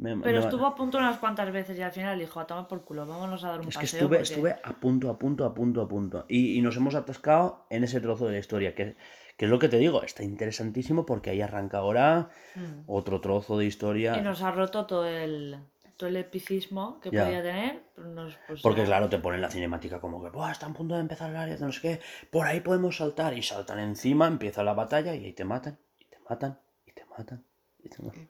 Me- 0.00 0.16
Pero 0.16 0.38
me- 0.40 0.44
estuvo 0.46 0.64
a 0.66 0.74
punto 0.74 0.96
unas 0.96 1.18
cuantas 1.18 1.52
veces 1.52 1.78
y 1.78 1.82
al 1.82 1.92
final 1.92 2.18
dijo, 2.18 2.40
a 2.40 2.46
tomar 2.46 2.66
por 2.66 2.82
culo, 2.84 3.06
vámonos 3.06 3.44
a 3.44 3.48
dar 3.50 3.60
un 3.60 3.68
Es 3.68 3.76
que 3.76 3.82
paseo. 3.82 3.98
estuve, 4.00 4.16
porque- 4.18 4.32
estuve 4.32 4.56
a 4.64 4.72
punto, 4.80 5.10
a 5.10 5.18
punto, 5.18 5.44
a 5.44 5.52
punto, 5.54 5.82
a 5.82 5.88
punto. 5.88 6.24
Y, 6.26 6.56
y 6.58 6.62
nos 6.62 6.74
hemos 6.78 6.94
atascado 6.94 7.66
en 7.68 7.84
ese 7.84 8.00
trozo 8.00 8.24
de 8.26 8.32
la 8.32 8.38
historia, 8.38 8.74
que, 8.74 8.96
que 9.36 9.44
es 9.44 9.50
lo 9.50 9.58
que 9.58 9.68
te 9.68 9.76
digo, 9.76 10.02
está 10.02 10.22
interesantísimo 10.22 11.04
porque 11.04 11.28
ahí 11.30 11.42
arranca 11.42 11.78
ahora 11.78 12.30
Mm. 12.56 12.84
otro 12.86 13.20
trozo 13.20 13.58
de 13.58 13.66
historia. 13.66 14.16
Y 14.16 14.22
nos 14.22 14.40
ha 14.42 14.50
roto 14.52 14.86
todo 14.86 15.06
el, 15.06 15.58
todo 15.98 16.08
el 16.08 16.16
epicismo 16.16 16.98
que 17.00 17.10
Ya. 17.10 17.24
podía 17.26 17.42
tener. 17.42 17.82
nos- 17.98 18.38
pues 18.46 18.62
Porque 18.62 18.80
ya- 18.80 18.86
claro, 18.86 19.10
te 19.10 19.18
ponen 19.18 19.42
la 19.42 19.50
cinemática 19.50 20.00
como 20.00 20.24
que, 20.24 20.30
Buah, 20.30 20.52
está 20.52 20.64
a 20.64 20.72
punto 20.72 20.94
de 20.94 21.00
empezar 21.02 21.28
el 21.28 21.36
área, 21.36 21.58
no 21.58 21.70
sé 21.72 21.80
qué, 21.82 22.00
por 22.30 22.46
ahí 22.46 22.60
podemos 22.60 22.96
saltar. 22.96 23.36
Y 23.36 23.42
saltan 23.42 23.78
encima, 23.80 24.26
empieza 24.26 24.62
la 24.64 24.72
batalla 24.72 25.14
y 25.14 25.26
ahí 25.26 25.32
te 25.34 25.44
matan, 25.44 25.78
y 25.98 26.06
te 26.06 26.16
matan, 26.26 26.58
y 26.86 26.92
te 26.92 27.04
matan, 27.04 27.44
y 27.78 27.88
te 27.90 28.02
matan. 28.02 28.28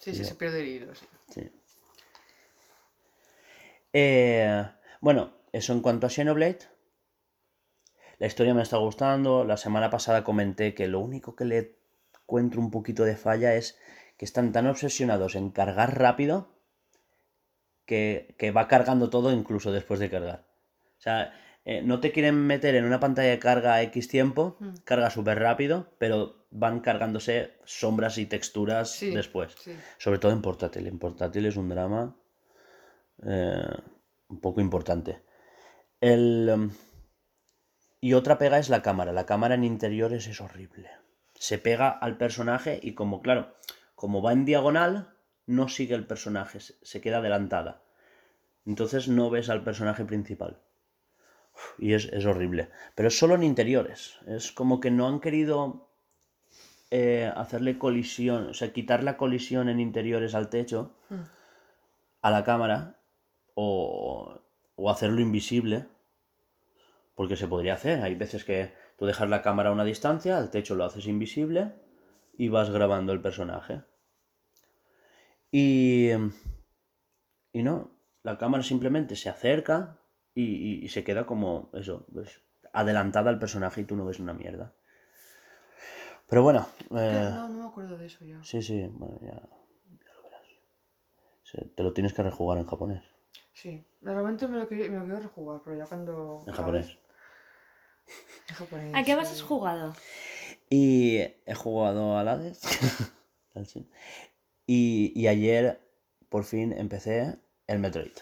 Sí, 0.00 0.14
sí, 0.14 0.24
se 0.24 0.34
pierde 0.34 0.60
el 0.60 0.68
hilo, 0.68 0.94
sí. 0.94 1.06
Sí. 1.28 1.50
Eh, 3.92 4.66
bueno, 5.00 5.34
eso 5.52 5.72
en 5.72 5.80
cuanto 5.80 6.06
a 6.06 6.10
Xenoblade. 6.10 6.60
La 8.18 8.26
historia 8.26 8.54
me 8.54 8.62
está 8.62 8.78
gustando. 8.78 9.44
La 9.44 9.56
semana 9.56 9.90
pasada 9.90 10.24
comenté 10.24 10.74
que 10.74 10.88
lo 10.88 11.00
único 11.00 11.36
que 11.36 11.44
le 11.44 11.78
encuentro 12.22 12.60
un 12.60 12.70
poquito 12.70 13.04
de 13.04 13.16
falla 13.16 13.54
es 13.54 13.78
que 14.16 14.24
están 14.24 14.52
tan 14.52 14.66
obsesionados 14.66 15.34
en 15.34 15.50
cargar 15.50 15.98
rápido 15.98 16.54
que, 17.84 18.34
que 18.38 18.52
va 18.52 18.68
cargando 18.68 19.10
todo 19.10 19.32
incluso 19.32 19.72
después 19.72 20.00
de 20.00 20.10
cargar. 20.10 20.46
O 20.98 21.00
sea, 21.00 21.32
eh, 21.64 21.82
no 21.82 22.00
te 22.00 22.10
quieren 22.12 22.36
meter 22.46 22.74
en 22.74 22.84
una 22.84 23.00
pantalla 23.00 23.30
de 23.30 23.38
carga 23.38 23.74
a 23.74 23.82
X 23.82 24.08
tiempo, 24.08 24.56
Mm. 24.60 24.74
carga 24.84 25.10
súper 25.10 25.38
rápido, 25.38 25.92
pero 25.98 26.46
van 26.50 26.80
cargándose 26.80 27.52
sombras 27.64 28.18
y 28.18 28.26
texturas 28.26 28.90
Sí, 28.90 29.10
después. 29.10 29.54
sí. 29.58 29.72
Sobre 29.98 30.18
todo 30.18 30.32
en 30.32 30.42
portátil. 30.42 30.86
En 30.86 30.98
portátil 30.98 31.46
es 31.46 31.56
un 31.56 31.68
drama 31.68 32.16
eh, 33.22 33.62
un 34.28 34.40
poco 34.40 34.60
importante. 34.60 35.22
El, 36.00 36.48
em, 36.48 36.70
y 38.00 38.14
otra 38.14 38.38
pega 38.38 38.58
es 38.58 38.70
la 38.70 38.80
cámara. 38.82 39.12
La 39.12 39.26
cámara 39.26 39.54
en 39.54 39.64
interiores 39.64 40.26
es 40.26 40.40
horrible. 40.40 40.88
Se 41.34 41.58
pega 41.58 41.90
al 41.90 42.16
personaje 42.16 42.80
y 42.82 42.94
como, 42.94 43.20
claro, 43.20 43.54
como 43.94 44.22
va 44.22 44.32
en 44.32 44.44
diagonal, 44.46 45.14
no 45.46 45.68
sigue 45.68 45.94
el 45.94 46.06
personaje, 46.06 46.60
se 46.60 47.00
queda 47.00 47.18
adelantada. 47.18 47.82
Entonces 48.64 49.08
no 49.08 49.28
ves 49.30 49.50
al 49.50 49.62
personaje 49.64 50.04
principal. 50.04 50.60
Y 51.78 51.94
es, 51.94 52.06
es 52.06 52.24
horrible. 52.26 52.70
Pero 52.94 53.08
es 53.08 53.18
solo 53.18 53.34
en 53.34 53.42
interiores. 53.42 54.18
Es 54.26 54.52
como 54.52 54.80
que 54.80 54.90
no 54.90 55.06
han 55.08 55.20
querido 55.20 55.88
eh, 56.90 57.30
hacerle 57.34 57.78
colisión, 57.78 58.48
o 58.48 58.54
sea, 58.54 58.72
quitar 58.72 59.02
la 59.04 59.16
colisión 59.16 59.68
en 59.68 59.80
interiores 59.80 60.34
al 60.34 60.48
techo, 60.50 60.96
Mm. 61.10 61.22
a 62.22 62.30
la 62.30 62.44
cámara, 62.44 63.00
o, 63.54 64.40
o 64.76 64.90
hacerlo 64.90 65.20
invisible, 65.20 65.86
porque 67.14 67.36
se 67.36 67.48
podría 67.48 67.74
hacer. 67.74 68.02
Hay 68.02 68.14
veces 68.14 68.44
que 68.44 68.72
tú 68.98 69.06
dejas 69.06 69.28
la 69.28 69.42
cámara 69.42 69.70
a 69.70 69.72
una 69.72 69.84
distancia, 69.84 70.38
al 70.38 70.50
techo 70.50 70.74
lo 70.74 70.84
haces 70.84 71.06
invisible 71.06 71.72
y 72.36 72.48
vas 72.48 72.70
grabando 72.70 73.12
el 73.12 73.20
personaje. 73.20 73.82
Y, 75.52 76.10
y 77.52 77.62
no, 77.62 77.90
la 78.22 78.38
cámara 78.38 78.62
simplemente 78.62 79.16
se 79.16 79.28
acerca 79.28 79.99
y, 80.40 80.80
y- 80.80 80.84
y 80.84 80.88
se 80.88 81.04
queda 81.04 81.26
como 81.26 81.70
eso, 81.74 82.06
pues, 82.12 82.40
adelantada 82.72 83.30
al 83.30 83.38
personaje 83.38 83.80
y 83.80 83.84
tú 83.84 83.96
no 83.96 84.04
ves 84.04 84.20
una 84.20 84.32
mierda. 84.34 84.72
Pero 86.28 86.42
bueno, 86.42 86.66
eh, 86.92 87.30
No, 87.34 87.48
no 87.48 87.62
me 87.64 87.68
acuerdo 87.68 87.98
de 87.98 88.06
eso 88.06 88.24
ya. 88.24 88.42
sí, 88.44 88.62
sí, 88.62 88.86
bueno, 88.92 89.18
ya, 89.20 89.34
ya 89.34 90.14
lo 90.14 90.22
verás. 90.22 90.46
Se- 91.42 91.64
te 91.74 91.82
lo 91.82 91.92
tienes 91.92 92.12
que 92.12 92.22
rejugar 92.22 92.58
en 92.58 92.66
japonés. 92.66 93.02
Sí. 93.52 93.84
Realmente 94.00 94.46
me 94.46 94.58
lo, 94.58 94.68
me 94.70 94.88
lo 94.88 95.04
quiero 95.04 95.20
rejugar, 95.20 95.60
pero 95.64 95.76
ya 95.76 95.84
cuando. 95.86 96.44
En 96.46 96.52
japonés. 96.54 96.96
En 98.48 98.54
japonés. 98.54 98.94
¿A 98.94 99.02
qué 99.02 99.16
más 99.16 99.28
sí. 99.28 99.34
has 99.34 99.42
jugado? 99.42 99.94
Y 100.70 101.18
he 101.46 101.54
jugado 101.54 102.16
al 102.16 102.28
Hades. 102.28 102.60
Y, 104.66 105.12
y 105.16 105.26
ayer 105.26 105.80
por 106.28 106.44
fin 106.44 106.72
empecé 106.72 107.38
el 107.66 107.80
Metroid. 107.80 108.12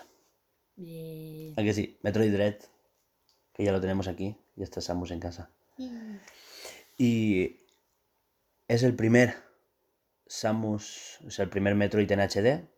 Y... 0.78 1.52
¿A 1.56 1.62
que 1.62 1.74
sí? 1.74 1.98
Metroid 2.02 2.32
Dread. 2.32 2.56
Que 3.52 3.64
ya 3.64 3.72
lo 3.72 3.80
tenemos 3.80 4.06
aquí. 4.08 4.36
Ya 4.56 4.64
está 4.64 4.80
Samus 4.80 5.10
en 5.10 5.20
casa. 5.20 5.50
Y 6.96 7.56
es 8.68 8.82
el 8.82 8.94
primer 8.94 9.34
Samus, 10.26 11.18
es 11.26 11.38
el 11.38 11.48
primer 11.48 11.74
Metroid 11.74 12.10
en 12.12 12.20
HD. 12.20 12.68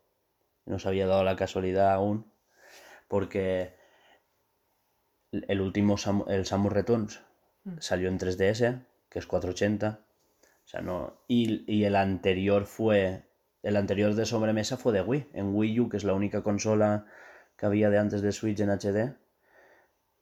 No 0.67 0.79
se 0.79 0.89
había 0.89 1.07
dado 1.07 1.25
la 1.25 1.37
casualidad 1.37 1.93
aún. 1.93 2.31
Porque 3.09 3.75
el 5.33 5.61
último 5.61 5.97
Samu- 5.97 6.29
el 6.31 6.47
Samus 6.47 6.73
Returns 6.73 7.21
Mm. 7.65 7.77
salió 7.81 8.09
en 8.09 8.19
3DS, 8.19 8.81
que 9.11 9.19
es 9.19 9.27
480. 9.27 10.01
O 10.65 10.69
sea, 10.69 10.81
no. 10.81 11.21
Y, 11.29 11.65
y 11.71 11.85
el 11.85 11.95
anterior 11.97 12.65
fue. 12.65 13.25
El 13.63 13.77
anterior 13.77 14.15
de 14.15 14.25
sobremesa 14.25 14.79
fue 14.79 14.93
de 14.95 15.03
Wii. 15.03 15.27
En 15.35 15.55
Wii 15.55 15.81
U, 15.81 15.89
que 15.91 15.99
es 15.99 16.05
la 16.05 16.15
única 16.15 16.43
consola 16.43 17.05
que 17.61 17.67
había 17.67 17.91
de 17.91 17.99
antes 17.99 18.23
de 18.23 18.33
Switch 18.33 18.59
en 18.61 18.71
HD, 18.71 19.15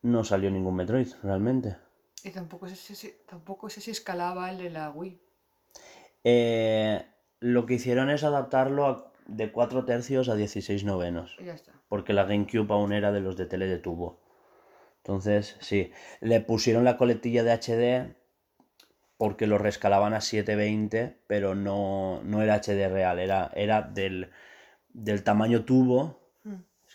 no 0.03 0.24
salió 0.24 0.51
ningún 0.51 0.74
Metroid, 0.74 1.07
realmente. 1.22 1.76
Y 2.24 2.30
tampoco 2.30 2.66
sé, 2.68 2.74
si, 2.97 3.14
tampoco 3.28 3.70
sé 3.70 3.80
si 3.80 3.93
escalaba 3.93 4.51
el 4.51 4.59
de 4.59 4.70
la 4.70 4.91
Wii. 4.91 5.20
Eh, 6.24 7.07
lo 7.39 7.64
que 7.64 7.74
hicieron 7.74 8.11
es 8.11 8.24
adaptarlo 8.24 8.86
a- 8.86 9.12
de 9.28 9.53
4 9.53 9.84
tercios 9.84 10.28
a 10.28 10.34
16 10.34 10.82
novenos, 10.82 11.36
ya 11.39 11.55
está. 11.55 11.72
porque 11.89 12.12
la 12.12 12.24
GameCube 12.24 12.72
aún 12.72 12.93
era 12.93 13.12
de 13.12 13.20
los 13.20 13.36
de 13.36 13.47
tele 13.47 13.66
de 13.66 13.78
tubo. 13.78 14.20
Entonces, 14.99 15.57
sí, 15.61 15.93
le 16.20 16.41
pusieron 16.41 16.82
la 16.84 16.97
coletilla 16.97 17.45
de 17.45 17.53
HD 17.53 18.16
porque 19.16 19.47
lo 19.47 19.59
rescalaban 19.59 20.12
a 20.14 20.20
720, 20.20 21.18
pero 21.28 21.55
no, 21.55 22.20
no 22.24 22.43
era 22.43 22.55
HD 22.61 22.89
real, 22.89 23.18
era, 23.20 23.51
era 23.55 23.82
del, 23.82 24.30
del 24.89 25.22
tamaño 25.22 25.64
tubo. 25.64 26.28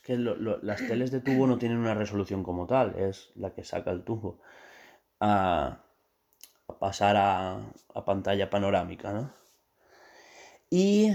Que 0.03 0.17
lo- 0.17 0.35
lo- 0.35 0.59
las 0.61 0.85
teles 0.85 1.11
de 1.11 1.21
tubo 1.21 1.47
no 1.47 1.57
tienen 1.57 1.77
una 1.77 1.93
resolución 1.95 2.43
como 2.43 2.67
tal, 2.67 2.95
es 2.99 3.31
la 3.35 3.53
que 3.53 3.63
saca 3.63 3.89
el 3.91 4.03
tubo. 4.03 4.39
A, 5.21 5.79
a 6.67 6.79
pasar 6.79 7.15
a, 7.17 7.55
a 7.95 8.05
pantalla 8.05 8.49
panorámica, 8.49 9.13
¿no? 9.13 9.33
Y, 10.69 11.11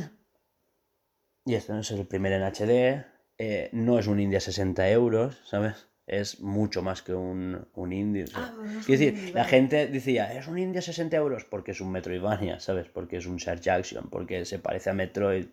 y 1.45 1.55
este 1.55 1.72
no 1.72 1.80
es 1.80 1.91
el 1.91 2.07
primer 2.07 2.32
en 2.32 2.43
HD, 2.43 3.05
eh, 3.39 3.70
no 3.72 3.99
es 3.99 4.07
un 4.07 4.20
indie 4.20 4.39
a 4.39 4.41
60 4.41 4.89
euros, 4.91 5.41
¿sabes? 5.45 5.86
Es 6.07 6.41
mucho 6.41 6.80
más 6.82 7.03
que 7.03 7.12
un, 7.12 7.66
un 7.74 7.93
indie. 7.93 8.24
Ah, 8.34 8.51
es 8.80 8.89
un 8.89 8.93
decir, 8.93 9.30
la 9.34 9.45
gente 9.45 9.86
decía, 9.89 10.32
es 10.32 10.47
un 10.49 10.59
indie 10.59 10.78
a 10.78 10.82
60 10.82 11.16
euros 11.16 11.45
porque 11.45 11.72
es 11.72 11.80
un 11.82 11.91
Metroidvania, 11.93 12.61
¿sabes? 12.61 12.89
Porque 12.89 13.18
es 13.18 13.26
un 13.26 13.39
Search 13.39 13.68
Action, 13.68 14.09
porque 14.09 14.45
se 14.47 14.59
parece 14.59 14.89
a 14.91 14.95
Metroid 14.95 15.49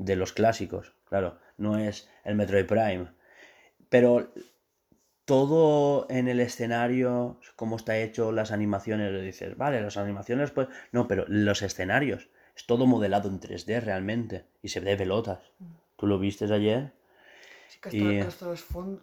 de 0.00 0.16
los 0.16 0.32
clásicos, 0.32 0.94
claro, 1.04 1.38
no 1.58 1.76
es 1.78 2.08
el 2.24 2.34
Metroid 2.34 2.66
Prime. 2.66 3.08
Pero 3.90 4.32
todo 5.24 6.06
en 6.10 6.28
el 6.28 6.40
escenario, 6.40 7.38
cómo 7.56 7.76
está 7.76 7.98
hecho, 7.98 8.32
las 8.32 8.50
animaciones, 8.50 9.22
dices, 9.22 9.56
vale, 9.56 9.80
las 9.80 9.96
animaciones, 9.96 10.50
pues. 10.50 10.68
No, 10.90 11.06
pero 11.06 11.24
los 11.28 11.62
escenarios, 11.62 12.28
es 12.56 12.66
todo 12.66 12.86
modelado 12.86 13.28
en 13.28 13.40
3D 13.40 13.80
realmente 13.80 14.46
y 14.62 14.68
se 14.68 14.80
ve 14.80 14.96
pelotas. 14.96 15.40
¿Tú 15.96 16.06
lo 16.06 16.18
viste 16.18 16.46
ayer? 16.52 16.92
Sí, 17.68 17.78
que 17.80 17.88
hasta, 17.90 17.98
Y- 17.98 18.20
hasta 18.20 18.46
los 18.46 18.60
fondos. 18.62 19.02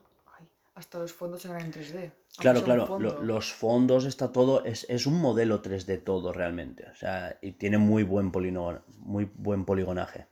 hasta 0.76 1.00
los 1.00 1.14
fondos 1.14 1.46
eran 1.46 1.62
en 1.62 1.72
3D. 1.72 1.98
aunque 2.00 2.42
Claro, 2.42 2.64
claro, 2.64 2.82
lo- 2.82 2.88
fondo. 2.88 3.20
los 3.24 3.52
fondos 3.54 4.06
está 4.06 4.32
todo, 4.32 4.64
es, 4.66 4.86
es 4.90 5.06
un 5.08 5.20
modelo 5.20 5.62
3D 5.62 5.98
todo 5.98 6.34
realmente, 6.34 6.86
o 6.92 6.96
sea, 6.96 7.38
y 7.42 7.54
tiene 7.54 7.78
muy 7.80 8.04
buen, 8.04 8.32
polino- 8.32 8.84
muy 9.00 9.26
buen 9.36 9.66
poligonaje. 9.66 10.28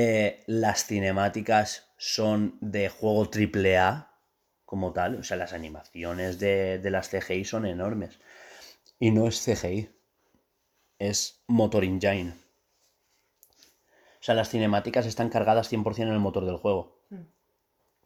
Eh, 0.00 0.44
las 0.46 0.86
cinemáticas 0.86 1.88
son 1.96 2.56
de 2.60 2.88
juego 2.88 3.24
AAA 3.24 4.16
como 4.64 4.92
tal, 4.92 5.16
o 5.16 5.24
sea, 5.24 5.36
las 5.36 5.52
animaciones 5.52 6.38
de, 6.38 6.78
de 6.78 6.90
las 6.92 7.08
CGI 7.08 7.44
son 7.44 7.66
enormes. 7.66 8.20
Y 9.00 9.10
no 9.10 9.26
es 9.26 9.44
CGI, 9.44 9.90
es 11.00 11.42
Motor 11.48 11.82
Engine. 11.82 12.30
O 12.30 14.20
sea, 14.20 14.36
las 14.36 14.50
cinemáticas 14.50 15.04
están 15.04 15.30
cargadas 15.30 15.72
100% 15.72 16.02
en 16.02 16.08
el 16.10 16.20
motor 16.20 16.44
del 16.44 16.58
juego. 16.58 17.02
Mm. 17.10 17.22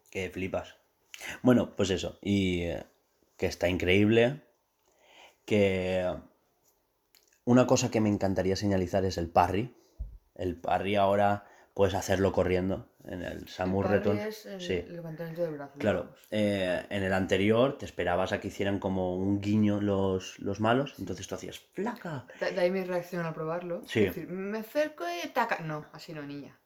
Que 0.08 0.30
flipas. 0.30 0.76
Bueno, 1.42 1.76
pues 1.76 1.90
eso. 1.90 2.18
Y 2.22 2.62
eh, 2.62 2.86
que 3.36 3.44
está 3.44 3.68
increíble. 3.68 4.40
Que 5.44 6.10
una 7.44 7.66
cosa 7.66 7.90
que 7.90 8.00
me 8.00 8.08
encantaría 8.08 8.56
señalizar 8.56 9.04
es 9.04 9.18
el 9.18 9.28
parry. 9.28 9.76
El 10.34 10.58
parry 10.58 10.96
ahora 10.96 11.51
puedes 11.74 11.94
hacerlo 11.94 12.32
corriendo 12.32 12.86
en 13.04 13.22
el 13.22 13.48
Samus 13.48 13.84
parry 13.86 13.98
Return. 13.98 14.18
el 14.18 14.60
Sí. 14.60 14.82
levantamiento. 14.88 15.42
Claro, 15.78 16.14
eh, 16.30 16.84
en 16.90 17.02
el 17.02 17.12
anterior 17.12 17.78
te 17.78 17.86
esperabas 17.86 18.32
a 18.32 18.40
que 18.40 18.48
hicieran 18.48 18.78
como 18.78 19.16
un 19.16 19.40
guiño 19.40 19.80
los, 19.80 20.38
los 20.38 20.60
malos, 20.60 20.94
entonces 20.98 21.26
tú 21.26 21.34
hacías 21.34 21.58
¡flaca! 21.72 22.26
De, 22.40 22.52
de 22.52 22.60
ahí 22.60 22.70
mi 22.70 22.84
reacción 22.84 23.24
al 23.24 23.32
probarlo. 23.34 23.82
Sí. 23.86 24.00
Es 24.04 24.14
decir, 24.14 24.28
me 24.28 24.58
acerco 24.58 25.04
y 25.24 25.28
taca. 25.30 25.60
No, 25.60 25.86
así 25.92 26.12
no, 26.12 26.22
niña. 26.22 26.58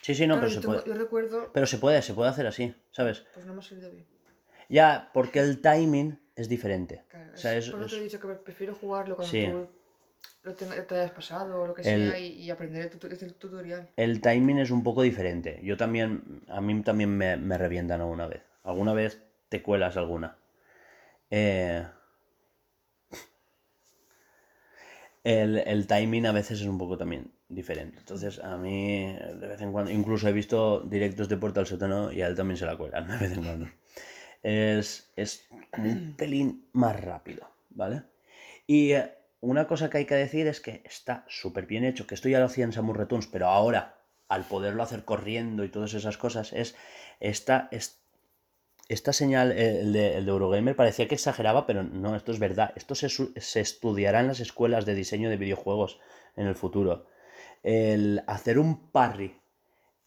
Sí, 0.00 0.14
sí, 0.14 0.26
no, 0.28 0.34
Claro, 0.34 0.40
pero 0.42 0.48
yo, 0.48 0.54
se 0.54 0.60
tengo- 0.60 0.82
puede. 0.84 0.88
yo 0.96 1.02
recuerdo. 1.04 1.50
Pero 1.52 1.66
se 1.66 1.78
puede, 1.78 2.02
se 2.02 2.14
puede 2.14 2.30
hacer 2.30 2.46
así, 2.46 2.74
¿sabes? 2.92 3.24
Pues 3.34 3.46
no 3.46 3.52
me 3.54 3.58
ha 3.60 3.62
salido 3.62 3.90
bien. 3.90 4.06
Ya, 4.68 5.10
porque 5.12 5.40
el 5.40 5.60
timing 5.60 6.20
es 6.36 6.48
diferente. 6.48 7.04
Claro, 7.08 7.32
O 7.34 7.36
sea, 7.36 7.56
es- 7.56 7.64
es- 7.66 7.70
por 7.72 7.80
eso 7.82 7.96
te 7.96 8.00
he 8.00 8.04
dicho 8.04 8.20
que 8.20 8.28
prefiero 8.28 8.74
jugarlo 8.76 9.16
cuando 9.16 9.30
Sí. 9.30 9.48
tú 9.50 9.68
lo 10.42 10.54
te, 10.54 10.66
te 10.66 10.94
hayas 10.96 11.10
pasado 11.10 11.62
o 11.62 11.66
lo 11.66 11.74
que 11.74 11.82
El- 11.82 12.10
sea 12.10 12.18
y, 12.18 12.26
y 12.32 12.50
aprender 12.50 12.82
el, 12.82 12.90
tutu- 12.90 13.22
el 13.22 13.34
tutorial. 13.34 13.88
el 13.96 14.20
timing 14.20 14.58
es 14.58 14.70
un 14.70 14.82
poco 14.82 15.02
diferente. 15.02 15.60
Yo 15.62 15.76
también, 15.76 16.42
a 16.48 16.60
mí 16.60 16.82
también 16.82 17.10
me, 17.16 17.36
me 17.36 17.58
revientan 17.58 18.00
alguna 18.00 18.26
vez. 18.26 18.42
Alguna 18.64 18.92
vez 18.92 19.22
te 19.48 19.62
cuelas 19.62 19.96
alguna. 19.96 20.36
Eh, 21.30 21.84
el, 25.24 25.58
el 25.58 25.86
timing 25.86 26.26
a 26.26 26.32
veces 26.32 26.60
es 26.60 26.66
un 26.66 26.78
poco 26.78 26.96
también 26.96 27.30
diferente. 27.48 27.98
Entonces, 27.98 28.38
a 28.38 28.56
mí, 28.56 29.12
de 29.12 29.46
vez 29.46 29.60
en 29.60 29.72
cuando, 29.72 29.90
incluso 29.90 30.28
he 30.28 30.32
visto 30.32 30.80
directos 30.80 31.28
de 31.28 31.36
Portal 31.36 31.66
Sótano 31.66 32.12
y 32.12 32.22
a 32.22 32.26
él 32.28 32.34
también 32.34 32.56
se 32.56 32.66
la 32.66 32.76
cuelan, 32.76 33.08
de 33.08 33.16
vez 33.18 33.32
en 33.32 33.44
cuando. 33.44 33.68
Es, 34.42 35.10
es 35.16 35.46
un 35.76 36.14
pelín 36.16 36.68
más 36.72 36.98
rápido, 37.00 37.50
¿vale? 37.70 38.02
Y 38.66 38.92
eh, 38.92 39.12
una 39.40 39.66
cosa 39.66 39.90
que 39.90 39.98
hay 39.98 40.06
que 40.06 40.14
decir 40.14 40.46
es 40.46 40.60
que 40.60 40.82
está 40.84 41.24
súper 41.28 41.66
bien 41.66 41.84
hecho, 41.84 42.06
que 42.06 42.14
esto 42.14 42.28
ya 42.28 42.40
lo 42.40 42.46
hacía 42.46 42.64
en 42.64 42.72
Samus 42.72 42.96
Returns, 42.96 43.26
pero 43.28 43.46
ahora, 43.48 43.98
al 44.28 44.44
poderlo 44.44 44.82
hacer 44.82 45.04
corriendo 45.04 45.64
y 45.64 45.70
todas 45.70 45.94
esas 45.94 46.18
cosas, 46.18 46.52
es 46.52 46.74
esta, 47.20 47.68
es- 47.70 48.00
esta 48.88 49.12
señal, 49.12 49.52
eh, 49.52 49.80
el 49.80 49.92
de, 49.92 50.16
Eurogamer, 50.18 50.76
parecía 50.76 51.08
que 51.08 51.14
exageraba, 51.16 51.66
pero 51.66 51.82
no, 51.82 52.16
esto 52.16 52.32
es 52.32 52.38
verdad. 52.38 52.72
Esto 52.76 52.94
se, 52.94 53.08
se 53.08 53.60
estudiará 53.60 54.20
en 54.20 54.28
las 54.28 54.40
escuelas 54.40 54.86
de 54.86 54.94
diseño 54.94 55.30
de 55.30 55.36
videojuegos 55.36 56.00
en 56.36 56.46
el 56.46 56.54
futuro. 56.54 57.06
El 57.62 58.22
hacer 58.26 58.58
un 58.58 58.90
parry 58.90 59.40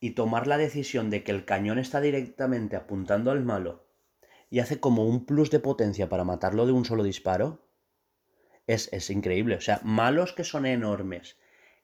y 0.02 0.12
tomar 0.12 0.48
la 0.48 0.58
decisión 0.58 1.10
de 1.10 1.24
que 1.24 1.32
el 1.32 1.46
cañón 1.46 1.80
está 1.80 2.02
directamente 2.02 2.76
apuntando 2.76 3.32
al 3.32 3.44
malo 3.44 3.86
y 4.50 4.60
hace 4.60 4.80
como 4.80 5.06
un 5.06 5.26
plus 5.26 5.52
de 5.52 5.60
potencia 5.60 6.10
para 6.10 6.24
matarlo 6.24 6.66
de 6.66 6.72
un 6.74 6.86
solo 6.86 7.04
disparo, 7.04 7.62
es, 8.74 8.90
es 8.92 9.10
increíble. 9.10 9.56
O 9.56 9.62
sea, 9.62 9.80
malos 9.84 10.34
que 10.34 10.44
son 10.44 10.66
enormes, 10.66 11.38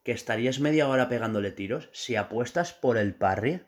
que 0.04 0.12
estarías 0.12 0.60
media 0.60 0.88
hora 0.88 1.10
pegándole 1.10 1.52
tiros, 1.52 1.90
si 1.94 2.16
apuestas 2.16 2.74
por 2.74 2.98
el 2.98 3.14
parry, 3.16 3.62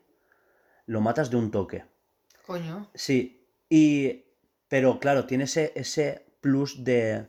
lo 0.85 1.01
matas 1.01 1.29
de 1.29 1.37
un 1.37 1.51
toque. 1.51 1.85
Coño. 2.45 2.89
Sí, 2.93 3.47
y... 3.69 4.25
Pero 4.67 4.99
claro, 4.99 5.25
tiene 5.25 5.45
ese, 5.45 5.71
ese 5.75 6.25
plus 6.41 6.83
de 6.83 7.27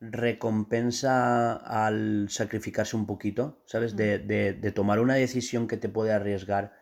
recompensa 0.00 1.54
al 1.56 2.28
sacrificarse 2.30 2.96
un 2.96 3.06
poquito, 3.06 3.62
¿sabes? 3.66 3.96
De, 3.96 4.18
de- 4.18 4.52
de 4.52 4.72
tomar 4.72 5.00
una 5.00 5.14
decisión 5.14 5.66
que 5.66 5.76
te 5.76 5.88
puede 5.88 6.12
arriesgar 6.12 6.78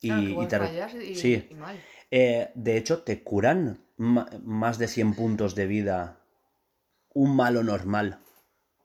y, 0.00 0.46
Claro, 0.46 0.68
te... 0.90 1.02
y, 1.04 1.14
sí. 1.14 1.48
y 1.50 1.54
mal. 1.54 1.80
Eh, 2.10 2.50
de 2.54 2.76
hecho, 2.76 3.02
te 3.02 3.22
curan 3.22 3.78
más 3.96 4.78
de 4.78 4.88
100 4.88 5.14
puntos 5.14 5.54
de 5.54 5.66
vida 5.66 6.17
un 7.18 7.34
malo 7.34 7.62
normal, 7.62 8.18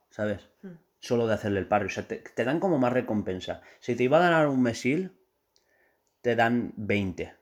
¿sabes? 0.09 0.49
Hmm. 0.61 0.77
Solo 0.99 1.27
de 1.27 1.33
hacerle 1.35 1.59
el 1.59 1.67
parry. 1.67 1.87
O 1.87 1.89
sea, 1.89 2.07
te, 2.07 2.17
te 2.17 2.43
dan 2.45 2.59
como 2.59 2.77
más 2.79 2.93
recompensa. 2.93 3.61
Si 3.79 3.95
te 3.95 4.03
iba 4.03 4.17
a 4.17 4.29
dar 4.29 4.47
un 4.47 4.61
mesil, 4.61 5.11
te 6.21 6.35
dan 6.35 6.73
20. 6.77 7.33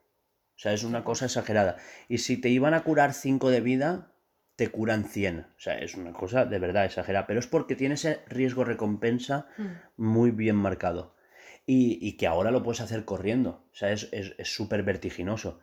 O 0.55 0.59
sea, 0.61 0.73
es 0.73 0.83
una 0.83 1.03
cosa 1.03 1.25
exagerada. 1.25 1.77
Y 2.07 2.17
si 2.19 2.37
te 2.37 2.49
iban 2.49 2.73
a 2.73 2.83
curar 2.83 3.13
5 3.13 3.49
de 3.49 3.61
vida, 3.61 4.11
te 4.55 4.69
curan 4.69 5.05
100. 5.05 5.39
O 5.55 5.59
sea, 5.59 5.77
es 5.79 5.95
una 5.95 6.13
cosa 6.13 6.45
de 6.45 6.59
verdad 6.59 6.85
exagerada. 6.85 7.25
Pero 7.27 7.39
es 7.39 7.47
porque 7.47 7.75
tiene 7.75 7.95
ese 7.95 8.19
riesgo-recompensa 8.27 9.47
Hmm. 9.57 9.67
muy 9.97 10.31
bien 10.31 10.55
marcado. 10.55 11.15
Y, 11.65 11.99
y 12.05 12.17
que 12.17 12.27
ahora 12.27 12.51
lo 12.51 12.63
puedes 12.63 12.81
hacer 12.81 13.05
corriendo. 13.05 13.63
O 13.71 13.75
sea, 13.75 13.91
es 13.91 14.09
es- 14.11 14.33
es 14.37 14.53
súper 14.53 14.83
vertiginoso. 14.83 15.59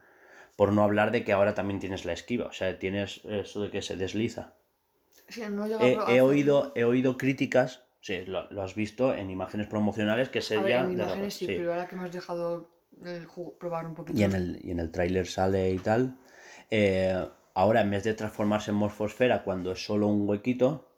Por 0.56 0.72
no 0.72 0.82
hablar 0.84 1.10
de 1.10 1.22
que 1.24 1.32
ahora 1.32 1.54
también 1.54 1.80
tienes 1.80 2.04
la 2.04 2.12
esquiva. 2.12 2.46
O 2.46 2.52
sea, 2.52 2.78
tienes 2.78 3.20
eso 3.24 3.62
de 3.62 3.70
que 3.70 3.82
se 3.82 3.96
desliza. 3.96 4.54
Sí, 5.28 5.42
no 5.48 5.66
he 5.66 6.20
oído, 6.20 6.72
he 6.74 6.84
oído 6.84 7.16
críticas, 7.16 7.84
sí, 8.00 8.24
lo, 8.26 8.50
lo 8.50 8.62
has 8.62 8.74
visto 8.74 9.14
en 9.14 9.30
imágenes 9.30 9.66
promocionales 9.66 10.28
que 10.28 10.40
se 10.40 10.56
A 10.56 10.62
ver, 10.62 10.70
ya 10.70 10.80
en 10.80 10.86
de 10.88 10.92
imágenes 10.94 11.20
lado, 11.20 11.30
sí, 11.30 11.46
sí. 11.46 11.54
pero 11.56 11.72
ahora 11.72 11.86
que 11.86 11.96
me 11.96 12.04
has 12.04 12.12
dejado 12.12 12.70
el 13.04 13.26
jugo- 13.26 13.58
probar 13.58 13.86
un 13.86 13.94
poquito. 13.94 14.18
Y 14.18 14.24
en 14.24 14.32
el, 14.32 14.58
y 14.62 14.70
en 14.70 14.80
el 14.80 14.90
tráiler 14.90 15.26
sale 15.26 15.70
y 15.70 15.78
tal. 15.78 16.16
eh, 16.70 17.28
ahora, 17.54 17.80
en 17.82 17.90
vez 17.90 18.04
de 18.04 18.14
transformarse 18.14 18.70
en 18.70 18.76
morfosfera 18.76 19.42
cuando 19.42 19.72
es 19.72 19.84
solo 19.84 20.06
un 20.06 20.28
huequito, 20.28 20.88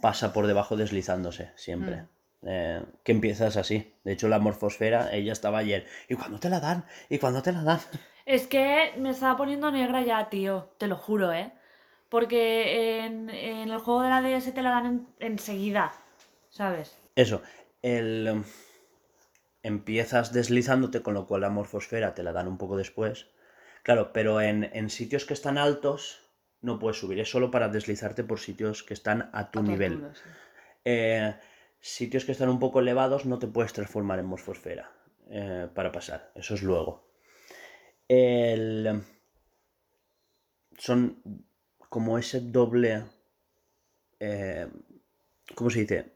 pasa 0.00 0.32
por 0.32 0.46
debajo 0.46 0.76
deslizándose 0.76 1.50
siempre. 1.56 2.04
Eh, 2.42 2.82
que 3.02 3.12
empiezas 3.12 3.56
así. 3.56 3.94
De 4.04 4.12
hecho, 4.12 4.28
la 4.28 4.38
morfosfera, 4.38 5.12
ella 5.12 5.32
estaba 5.32 5.58
ayer. 5.58 5.86
¿Y 6.08 6.14
cuando 6.14 6.38
te 6.38 6.48
la 6.50 6.60
dan? 6.60 6.84
¿Y 7.08 7.18
cuando 7.18 7.42
te 7.42 7.52
la 7.52 7.62
dan? 7.62 7.80
Es 8.26 8.46
que 8.46 8.92
me 8.98 9.10
estaba 9.10 9.36
poniendo 9.36 9.70
negra 9.72 10.02
ya, 10.02 10.28
tío. 10.28 10.70
Te 10.78 10.86
lo 10.86 10.96
juro, 10.96 11.32
¿eh? 11.32 11.52
Porque 12.08 13.04
en, 13.04 13.30
en 13.30 13.70
el 13.70 13.78
juego 13.78 14.02
de 14.02 14.10
la 14.10 14.22
DS 14.22 14.52
te 14.52 14.62
la 14.62 14.70
dan 14.70 14.86
en- 14.86 15.08
enseguida, 15.32 15.92
¿sabes? 16.50 16.96
Eso, 17.14 17.42
el, 17.82 18.26
em, 18.26 18.44
empiezas 19.62 20.32
deslizándote, 20.32 21.02
con 21.02 21.14
lo 21.14 21.26
cual 21.26 21.42
la 21.42 21.50
morfosfera 21.50 22.14
te 22.14 22.22
la 22.22 22.32
dan 22.32 22.48
un 22.48 22.58
poco 22.58 22.76
después. 22.76 23.26
Claro, 23.82 24.12
pero 24.12 24.40
en, 24.40 24.64
en 24.72 24.90
sitios 24.90 25.24
que 25.24 25.34
están 25.34 25.58
altos 25.58 26.20
no 26.60 26.78
puedes 26.78 26.98
subir, 26.98 27.18
es 27.20 27.30
solo 27.30 27.50
para 27.50 27.68
deslizarte 27.68 28.24
por 28.24 28.40
sitios 28.40 28.82
que 28.82 28.94
están 28.94 29.30
a 29.32 29.50
tu 29.50 29.60
A 29.60 29.62
nivel. 29.62 29.92
altura, 29.92 30.14
sí. 30.14 30.28
Eh, 30.84 31.34
sitios 31.80 32.24
que 32.24 32.32
están 32.32 32.48
un 32.48 32.58
poco 32.60 32.80
elevados 32.80 33.26
no 33.26 33.38
te 33.38 33.48
puedes 33.48 33.72
transformar 33.72 34.18
en 34.20 34.26
morfosfera 34.26 34.92
eh, 35.28 35.68
para 35.74 35.92
pasar, 35.92 36.32
eso 36.34 36.54
es 36.54 36.62
luego. 36.62 37.08
El, 38.08 39.02
son 40.78 41.22
como 41.88 42.18
ese 42.18 42.40
doble... 42.40 43.04
eh, 44.20 44.66
¿Cómo 45.54 45.70
se 45.70 45.80
dice? 45.80 46.12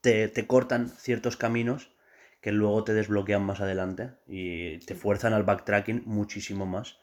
Te, 0.00 0.28
te 0.28 0.46
cortan 0.46 0.88
ciertos 0.90 1.36
caminos 1.36 1.90
que 2.40 2.52
luego 2.52 2.84
te 2.84 2.94
desbloquean 2.94 3.44
más 3.44 3.60
adelante 3.60 4.12
y 4.26 4.78
te 4.80 4.94
fuerzan 4.94 5.32
al 5.34 5.44
backtracking 5.44 6.02
muchísimo 6.06 6.66
más. 6.66 6.98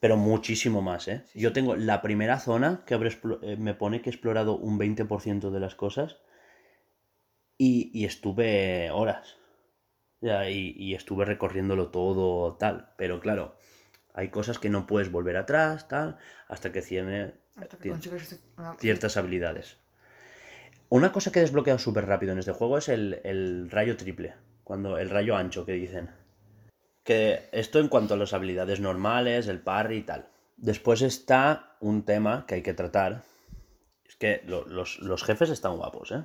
Pero 0.00 0.16
muchísimo 0.16 0.82
más, 0.82 1.08
¿eh? 1.08 1.24
Yo 1.34 1.52
tengo 1.52 1.76
la 1.76 2.02
primera 2.02 2.38
zona 2.40 2.84
que 2.86 2.94
habré 2.94 3.10
eh, 3.42 3.56
me 3.58 3.74
pone 3.74 4.02
que 4.02 4.10
he 4.10 4.14
explorado 4.14 4.56
un 4.56 4.78
20% 4.78 5.50
de 5.50 5.60
las 5.60 5.74
cosas 5.76 6.18
y, 7.58 7.90
y 7.98 8.04
estuve 8.04 8.90
horas. 8.90 9.36
Ya, 10.20 10.50
y, 10.50 10.74
y 10.78 10.94
estuve 10.94 11.24
recorriéndolo 11.26 11.90
todo 11.90 12.56
tal. 12.56 12.94
Pero 12.98 13.20
claro, 13.20 13.56
hay 14.14 14.30
cosas 14.30 14.58
que 14.58 14.70
no 14.70 14.86
puedes 14.88 15.12
volver 15.12 15.36
atrás, 15.38 15.88
tal, 15.88 16.18
hasta 16.48 16.72
que 16.72 16.82
tiene 16.82 17.34
Hasta 17.60 17.76
que 17.76 17.82
tiene 17.82 17.94
consigues 17.96 18.40
una- 18.56 18.74
ciertas 18.78 19.16
habilidades. 19.16 19.76
Una 20.88 21.12
cosa 21.12 21.30
que 21.30 21.38
he 21.38 21.42
desbloqueado 21.42 21.78
súper 21.78 22.06
rápido 22.06 22.32
en 22.32 22.38
este 22.40 22.52
juego 22.52 22.78
es 22.78 22.88
el, 22.88 23.20
el 23.24 23.70
rayo 23.70 23.96
triple. 23.96 24.34
Cuando, 24.64 24.98
el 24.98 25.10
rayo 25.10 25.36
ancho 25.36 25.64
que 25.64 25.72
dicen. 25.72 26.10
Que 27.04 27.48
esto 27.52 27.78
en 27.78 27.88
cuanto 27.88 28.14
a 28.14 28.16
las 28.16 28.32
habilidades 28.32 28.80
normales, 28.80 29.46
el 29.48 29.60
parry 29.60 29.98
y 29.98 30.02
tal. 30.02 30.26
Después 30.56 31.02
está 31.02 31.76
un 31.80 32.04
tema 32.04 32.44
que 32.46 32.56
hay 32.56 32.62
que 32.62 32.74
tratar. 32.74 33.22
Es 34.06 34.16
que 34.16 34.42
lo- 34.46 34.66
los, 34.66 34.98
los 34.98 35.22
jefes 35.24 35.50
están 35.50 35.76
guapos, 35.76 36.10
¿eh? 36.12 36.22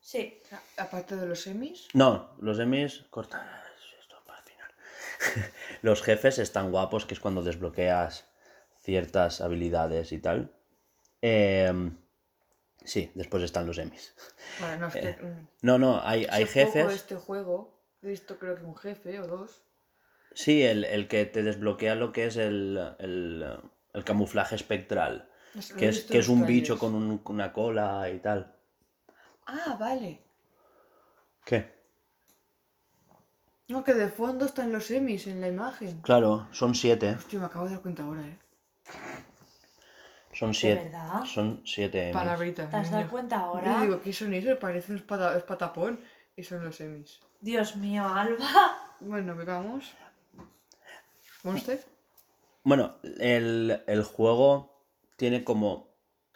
Sí. 0.00 0.38
Aparte 0.76 1.16
de 1.16 1.26
los 1.26 1.40
semis, 1.42 1.88
No, 1.94 2.30
los 2.40 2.58
emis. 2.58 3.04
Corta 3.10 3.62
esto 4.00 4.16
para 4.26 4.38
el 4.40 4.44
final. 4.44 5.50
Los 5.82 6.02
jefes 6.02 6.38
están 6.38 6.70
guapos, 6.70 7.06
que 7.06 7.14
es 7.14 7.20
cuando 7.20 7.42
desbloqueas 7.42 8.26
ciertas 8.84 9.40
habilidades 9.40 10.12
y 10.12 10.18
tal. 10.18 10.52
Em, 11.22 11.96
sí, 12.84 13.10
después 13.14 13.42
están 13.42 13.66
los 13.66 13.78
emis. 13.78 14.14
Bueno, 14.60 14.86
no, 14.86 14.92
que, 14.92 15.16
mm, 15.20 15.48
No, 15.62 15.78
no, 15.78 16.00
hay, 16.02 16.26
hay 16.30 16.44
jefes. 16.44 16.92
este 16.94 17.16
juego, 17.16 17.80
he 18.02 18.08
visto 18.08 18.38
creo 18.38 18.54
que 18.56 18.64
un 18.64 18.76
jefe 18.76 19.18
o 19.20 19.26
dos. 19.26 19.62
Sí, 20.34 20.62
el, 20.62 20.84
el 20.84 21.08
que 21.08 21.24
te 21.24 21.42
desbloquea 21.42 21.94
lo 21.94 22.12
que 22.12 22.26
es 22.26 22.36
el, 22.36 22.78
el, 22.98 23.46
el 23.94 24.04
camuflaje 24.04 24.54
espectral. 24.56 25.30
Es- 25.54 25.72
Que 25.72 25.88
es, 25.88 26.04
que 26.04 26.18
es 26.18 26.28
un 26.28 26.44
bicho 26.46 26.78
con, 26.78 26.94
un- 26.94 27.22
una 27.26 27.52
cola 27.52 28.10
y 28.10 28.18
tal. 28.18 28.54
Ah, 29.46 29.76
vale. 29.80 30.20
¿Qué? 31.46 31.72
No, 33.68 33.82
que 33.82 33.94
de 33.94 34.08
fondo 34.08 34.44
están 34.44 34.72
los 34.72 34.86
semis 34.86 35.26
en 35.26 35.40
la 35.40 35.48
imagen. 35.48 36.00
Claro, 36.02 36.48
son 36.52 36.74
siete. 36.74 37.14
Hostia, 37.16 37.38
me 37.38 37.46
acabo 37.46 37.64
de 37.66 37.72
dar 37.72 37.80
cuenta 37.82 38.02
ahora, 38.02 38.20
eh. 38.26 38.38
Son 40.34 40.52
siete. 40.54 40.84
verdad? 40.84 41.24
Son 41.24 41.62
siete. 41.64 42.02
emis. 42.10 42.14
Palabrita. 42.14 42.68
¿Te 42.68 42.76
has 42.76 42.86
niño. 42.90 42.96
dado 42.98 43.10
cuenta 43.10 43.36
Yo 43.36 43.42
ahora? 43.44 43.80
digo, 43.82 44.00
¿qué 44.02 44.12
son 44.12 44.34
esos? 44.34 44.58
Parecen 44.58 44.96
espata- 44.96 45.36
espatapón. 45.36 46.00
Y 46.36 46.42
son 46.42 46.64
los 46.64 46.76
semis. 46.76 47.20
Dios 47.40 47.76
mío, 47.76 48.06
Alba. 48.08 48.46
Bueno, 49.00 49.34
veamos. 49.36 49.92
¿Monster? 51.42 51.84
Bueno, 52.62 52.96
el, 53.20 53.82
el 53.86 54.02
juego 54.02 54.82
tiene 55.16 55.44
como 55.44 55.88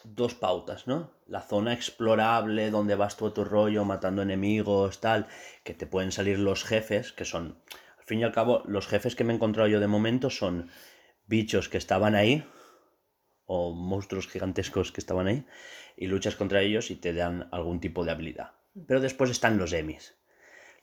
dos 0.04 0.34
pautas, 0.34 0.86
¿no? 0.86 1.10
La 1.26 1.40
zona 1.40 1.72
explorable 1.72 2.70
donde 2.70 2.94
vas 2.94 3.16
todo 3.16 3.32
tu 3.32 3.44
rollo 3.44 3.84
matando 3.84 4.22
enemigos, 4.22 5.00
tal, 5.00 5.26
que 5.64 5.74
te 5.74 5.86
pueden 5.86 6.12
salir 6.12 6.38
los 6.38 6.64
jefes, 6.64 7.12
que 7.12 7.24
son, 7.24 7.58
al 7.98 8.04
fin 8.04 8.20
y 8.20 8.24
al 8.24 8.32
cabo, 8.32 8.62
los 8.66 8.86
jefes 8.86 9.16
que 9.16 9.24
me 9.24 9.32
he 9.32 9.36
encontrado 9.36 9.68
yo 9.68 9.80
de 9.80 9.86
momento 9.88 10.30
son 10.30 10.70
bichos 11.26 11.68
que 11.68 11.78
estaban 11.78 12.14
ahí, 12.14 12.46
o 13.48 13.72
monstruos 13.72 14.28
gigantescos 14.28 14.92
que 14.92 15.00
estaban 15.00 15.26
ahí, 15.26 15.44
y 15.96 16.06
luchas 16.06 16.36
contra 16.36 16.60
ellos 16.62 16.90
y 16.92 16.96
te 16.96 17.12
dan 17.12 17.48
algún 17.50 17.80
tipo 17.80 18.04
de 18.04 18.12
habilidad. 18.12 18.52
Pero 18.86 19.00
después 19.00 19.30
están 19.30 19.58
los 19.58 19.72
emis. 19.72 20.14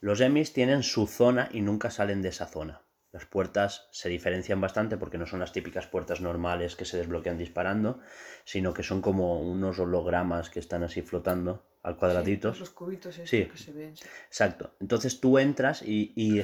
Los 0.01 0.19
emis 0.19 0.51
tienen 0.51 0.83
su 0.83 1.07
zona 1.07 1.47
y 1.53 1.61
nunca 1.61 1.89
salen 1.89 2.21
de 2.21 2.29
esa 2.29 2.47
zona. 2.47 2.81
Las 3.13 3.25
puertas 3.25 3.87
se 3.91 4.09
diferencian 4.09 4.59
bastante 4.59 4.97
porque 4.97 5.17
no 5.17 5.25
son 5.25 5.39
las 5.39 5.53
típicas 5.53 5.87
puertas 5.87 6.19
normales 6.19 6.75
que 6.75 6.83
se 6.83 6.97
desbloquean 6.97 7.37
disparando, 7.37 8.01
sino 8.43 8.73
que 8.73 8.83
son 8.83 9.01
como 9.01 9.39
unos 9.41 9.79
hologramas 9.79 10.49
que 10.49 10.59
están 10.59 10.83
así 10.83 11.01
flotando 11.01 11.65
al 11.81 11.95
cuadraditos. 11.95 12.55
Sí, 12.57 12.59
los 12.59 12.69
cubitos 12.71 13.13
estos 13.17 13.29
Sí. 13.29 13.45
que 13.45 13.57
se 13.57 13.71
ven. 13.71 13.95
sí. 13.95 14.03
Exacto. 14.27 14.75
Entonces 14.81 15.21
tú 15.21 15.37
entras 15.39 15.81
y, 15.81 16.11
y, 16.17 16.41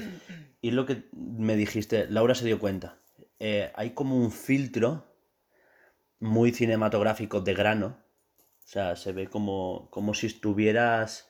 y 0.62 0.72
lo 0.72 0.86
que 0.86 1.10
me 1.12 1.58
dijiste, 1.58 2.08
Laura 2.10 2.36
se 2.36 2.46
dio 2.46 2.58
cuenta. 2.60 3.00
eh, 3.40 3.72
hay 3.76 3.90
como 3.90 4.16
un 4.16 4.32
filtro 4.32 5.11
muy 6.22 6.54
cinematográficos 6.54 7.44
de 7.44 7.54
grano. 7.54 7.98
O 8.64 8.68
sea, 8.68 8.96
se 8.96 9.12
ve 9.12 9.28
como, 9.28 9.90
como 9.92 10.14
si 10.14 10.28
estuvieras... 10.28 11.28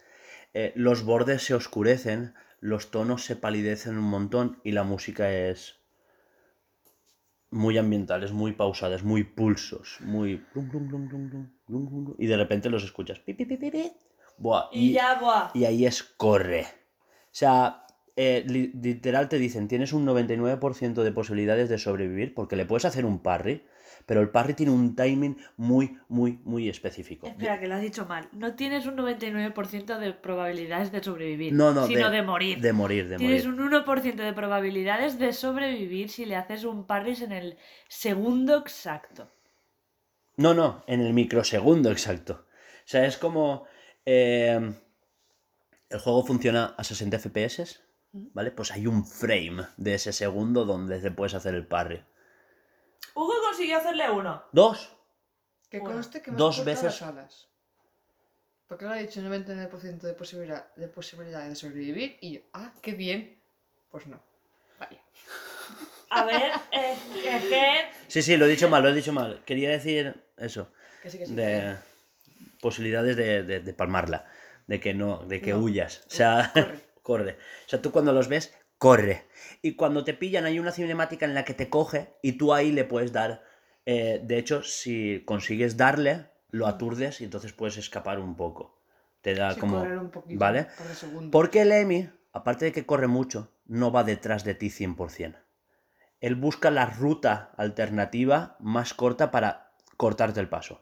Eh, 0.54 0.74
los 0.76 1.04
bordes 1.06 1.44
se 1.44 1.56
oscurecen, 1.56 2.36
los 2.60 2.92
tonos 2.92 3.24
se 3.24 3.36
palidecen 3.38 3.98
un 3.98 4.04
montón 4.04 4.60
y 4.64 4.74
la 4.74 4.84
música 4.84 5.32
es 5.32 5.82
muy 7.52 7.78
ambiental, 7.78 8.24
es 8.24 8.32
muy 8.32 8.54
pausada, 8.54 8.96
es 8.96 9.04
muy 9.04 9.24
pulsos, 9.24 9.98
muy... 10.02 10.44
Y 12.18 12.28
de 12.28 12.38
repente 12.38 12.70
los 12.70 12.84
escuchas. 12.84 13.22
Buah, 14.38 14.70
y, 14.72 14.94
ya, 14.94 15.20
buah. 15.20 15.52
y 15.54 15.66
ahí 15.66 15.86
es 15.86 16.04
corre. 16.04 16.62
O 16.62 17.34
sea, 17.34 17.86
eh, 18.16 18.44
literal 18.48 19.30
te 19.30 19.38
dicen, 19.38 19.68
tienes 19.68 19.94
un 19.94 20.06
99% 20.06 21.04
de 21.04 21.12
posibilidades 21.12 21.70
de 21.70 21.78
sobrevivir 21.78 22.34
porque 22.34 22.56
le 22.56 22.66
puedes 22.66 22.86
hacer 22.86 23.06
un 23.06 23.20
parry 23.20 23.64
pero 24.12 24.20
el 24.20 24.30
parry 24.30 24.54
tiene 24.56 24.74
un 24.74 24.94
timing 24.94 25.38
muy, 25.56 25.98
muy, 26.10 26.38
muy 26.44 26.68
específico. 26.68 27.28
Espera, 27.28 27.58
que 27.62 27.68
lo 27.70 27.76
has 27.76 27.82
dicho 27.82 28.06
mal. 28.06 28.28
No 28.34 28.56
tienes 28.56 28.86
un 28.86 28.98
99% 28.98 29.98
de 30.00 30.12
probabilidades 30.12 30.92
de 30.92 31.02
sobrevivir, 31.02 31.54
No, 31.54 31.72
no, 31.72 31.88
sino 31.88 32.10
de, 32.10 32.22
morir. 32.22 32.60
De 32.60 32.74
morir, 32.74 33.08
de 33.08 33.16
Tienes 33.16 33.48
morir. 33.48 33.62
un 33.62 33.72
1% 33.72 34.16
de 34.16 34.34
probabilidades 34.34 35.18
de 35.18 35.32
sobrevivir 35.32 36.10
si 36.10 36.26
le 36.26 36.36
haces 36.36 36.66
un 36.66 36.86
parris 36.88 37.22
en 37.22 37.32
el 37.32 37.58
segundo 37.88 38.58
exacto. 38.58 39.32
No, 40.36 40.54
no, 40.54 40.84
en 40.88 41.00
el 41.00 41.14
microsegundo 41.14 41.90
exacto. 41.90 42.34
O 42.44 42.88
sea, 42.90 43.06
es 43.06 43.16
como... 43.18 43.64
eh, 44.06 44.74
el 45.90 46.00
juego 46.00 46.26
funciona 46.26 46.76
a 46.78 46.84
60 46.84 47.18
FPS, 47.18 47.80
¿vale? 48.12 48.52
Pues 48.52 48.74
hay 48.74 48.88
un 48.88 49.06
frame 49.06 49.68
de 49.78 49.94
ese 49.94 50.12
segundo 50.12 50.66
donde 50.66 51.00
te 51.00 51.12
puedes 51.12 51.34
hacer 51.34 51.56
el 51.56 51.66
parry. 51.66 52.04
Consiguió 53.74 53.78
hacerle 53.78 54.10
uno. 54.12 54.44
Dos. 54.52 54.96
Que 55.70 55.80
conste 55.80 56.22
que 56.22 56.32
me 56.32 56.38
dos 56.38 56.60
has 56.60 56.66
cortado 56.66 56.84
veces- 56.86 57.02
las 57.02 57.10
alas. 57.10 57.48
Porque 58.68 58.86
ahora 58.86 59.00
he 59.00 59.08
dicho 59.08 59.22
99% 59.22 60.08
de 60.08 60.14
posibilidad, 60.14 60.74
de 60.76 60.88
posibilidad 60.88 61.48
de 61.48 61.56
sobrevivir 61.56 62.18
y 62.22 62.34
yo, 62.36 62.42
ah, 62.54 62.74
qué 62.82 62.94
bien. 62.94 63.38
Pues 63.90 64.08
no. 64.08 64.22
Vaya. 64.80 65.00
A 66.10 66.24
ver, 66.26 66.52
eh, 66.72 66.96
es 67.26 67.44
que... 67.44 67.82
Sí, 68.08 68.22
sí, 68.22 68.38
lo 68.38 68.46
he 68.46 68.48
didicho 68.50 68.70
mal, 68.70 68.82
lo 68.84 68.90
he 68.90 68.94
dicho 68.94 69.12
mal. 69.14 69.44
Quería 69.46 69.70
decir 69.70 70.24
eso. 70.38 70.72
Que 71.04 71.10
sí, 71.10 71.18
que 71.18 71.26
sí. 71.26 71.36
de 71.36 71.76
posibilidades 72.62 73.16
de, 73.18 73.44
de- 73.44 73.60
de 73.60 73.74
palmarla, 73.74 74.26
de 74.68 74.80
que 74.80 74.94
no, 74.94 75.18
de 75.26 75.42
que 75.42 75.52
No. 75.52 75.60
huyas. 75.60 76.04
O 76.08 76.12
sea, 76.12 76.52
Corre. 76.54 76.80
corre. 77.02 77.32
O 77.66 77.70
sea, 77.70 77.82
tú 77.82 77.92
cuando 77.92 78.14
los 78.14 78.28
ves, 78.30 78.54
corre. 78.78 79.26
Y 79.62 79.76
cuando 79.76 80.04
te 80.06 80.14
pillan 80.14 80.46
hay 80.46 80.60
una 80.60 80.72
cinemática 80.72 81.26
en 81.26 81.34
la 81.34 81.44
que 81.44 81.54
te 81.54 81.70
coge 81.70 82.14
y 82.22 82.34
tú 82.34 82.54
ahí 82.54 82.72
le 82.72 82.86
puedes 82.86 83.12
dar. 83.12 83.44
Eh, 83.86 84.20
de 84.24 84.38
hecho, 84.38 84.64
si 84.64 85.24
consigues 85.26 85.78
darle, 85.78 86.28
lo 86.50 86.68
aturdes 86.68 87.22
y 87.22 87.24
entonces 87.26 87.54
puedes 87.54 87.78
escapar 87.78 88.20
un 88.20 88.36
poco. 88.36 88.82
Te 89.22 89.36
da 89.36 89.54
Sí, 89.54 89.60
como. 89.60 89.80
correr 89.80 89.98
un 90.00 90.10
poquito, 90.12 90.40
¿Vale? 90.40 90.68
segundos. 90.96 91.32
Porque 91.32 91.62
el 91.62 91.72
Emi, 91.72 92.10
aparte 92.34 92.66
de 92.66 92.72
que 92.72 92.86
corre 92.86 93.08
mucho, 93.08 93.52
no 93.66 93.92
va 93.92 94.04
detrás 94.04 94.44
de 94.44 94.56
ti 94.56 94.70
100%. 94.70 95.38
Él 96.20 96.36
busca 96.36 96.70
la 96.72 96.86
ruta 96.86 97.52
alternativa 97.58 98.56
más 98.60 98.94
corta 98.94 99.32
para 99.32 99.74
cortarte 99.98 100.40
el 100.40 100.50
paso. 100.50 100.82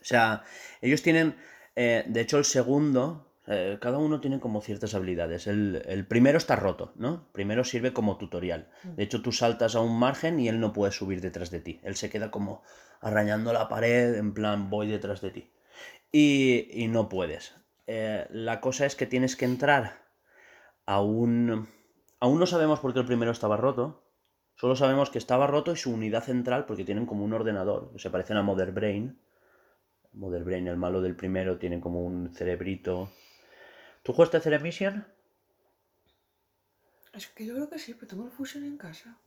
O 0.00 0.04
sea, 0.04 0.44
ellos 0.80 1.02
tienen, 1.02 1.36
eh, 1.76 2.04
de 2.06 2.20
hecho 2.20 2.38
el 2.38 2.44
segundo, 2.44 3.29
eh, 3.50 3.78
cada 3.80 3.98
uno 3.98 4.20
tiene 4.20 4.38
como 4.38 4.60
ciertas 4.60 4.94
habilidades. 4.94 5.46
El, 5.46 5.82
el 5.86 6.06
primero 6.06 6.38
está 6.38 6.54
roto, 6.56 6.92
¿no? 6.94 7.28
Primero 7.32 7.64
sirve 7.64 7.92
como 7.92 8.16
tutorial. 8.16 8.70
De 8.84 9.02
hecho, 9.02 9.20
tú 9.20 9.32
saltas 9.32 9.74
a 9.74 9.80
un 9.80 9.98
margen 9.98 10.38
y 10.38 10.48
él 10.48 10.60
no 10.60 10.72
puede 10.72 10.92
subir 10.92 11.20
detrás 11.20 11.50
de 11.50 11.60
ti. 11.60 11.80
Él 11.82 11.96
se 11.96 12.10
queda 12.10 12.30
como 12.30 12.62
arañando 13.00 13.52
la 13.52 13.68
pared, 13.68 14.14
en 14.14 14.32
plan, 14.34 14.70
voy 14.70 14.86
detrás 14.86 15.20
de 15.20 15.30
ti. 15.30 15.50
Y, 16.12 16.68
y 16.70 16.88
no 16.88 17.08
puedes. 17.08 17.54
Eh, 17.86 18.26
la 18.30 18.60
cosa 18.60 18.86
es 18.86 18.94
que 18.94 19.06
tienes 19.06 19.34
que 19.34 19.46
entrar 19.46 20.06
a 20.86 21.02
un... 21.02 21.68
Aún 22.20 22.38
no 22.38 22.46
sabemos 22.46 22.78
por 22.80 22.92
qué 22.92 23.00
el 23.00 23.06
primero 23.06 23.32
estaba 23.32 23.56
roto. 23.56 24.06
Solo 24.54 24.76
sabemos 24.76 25.10
que 25.10 25.18
estaba 25.18 25.46
roto 25.46 25.72
y 25.72 25.76
su 25.76 25.92
unidad 25.92 26.22
central, 26.22 26.66
porque 26.66 26.84
tienen 26.84 27.06
como 27.06 27.24
un 27.24 27.32
ordenador, 27.32 27.90
que 27.92 27.98
se 27.98 28.10
parecen 28.10 28.36
a 28.36 28.42
Mother 28.42 28.72
Brain. 28.72 29.18
Mother 30.12 30.44
Brain, 30.44 30.68
el 30.68 30.76
malo 30.76 31.00
del 31.00 31.16
primero, 31.16 31.58
tiene 31.58 31.80
como 31.80 32.04
un 32.04 32.32
cerebrito. 32.34 33.10
¿Tú 34.02 34.12
jugaste 34.12 34.40
Ceremission? 34.40 35.06
Es 37.12 37.26
que 37.28 37.44
yo 37.44 37.54
creo 37.54 37.68
que 37.68 37.78
sí, 37.78 37.94
pero 37.94 38.06
tengo 38.06 38.24
el 38.24 38.30
Fusion 38.30 38.64
en 38.64 38.76
casa. 38.76 39.18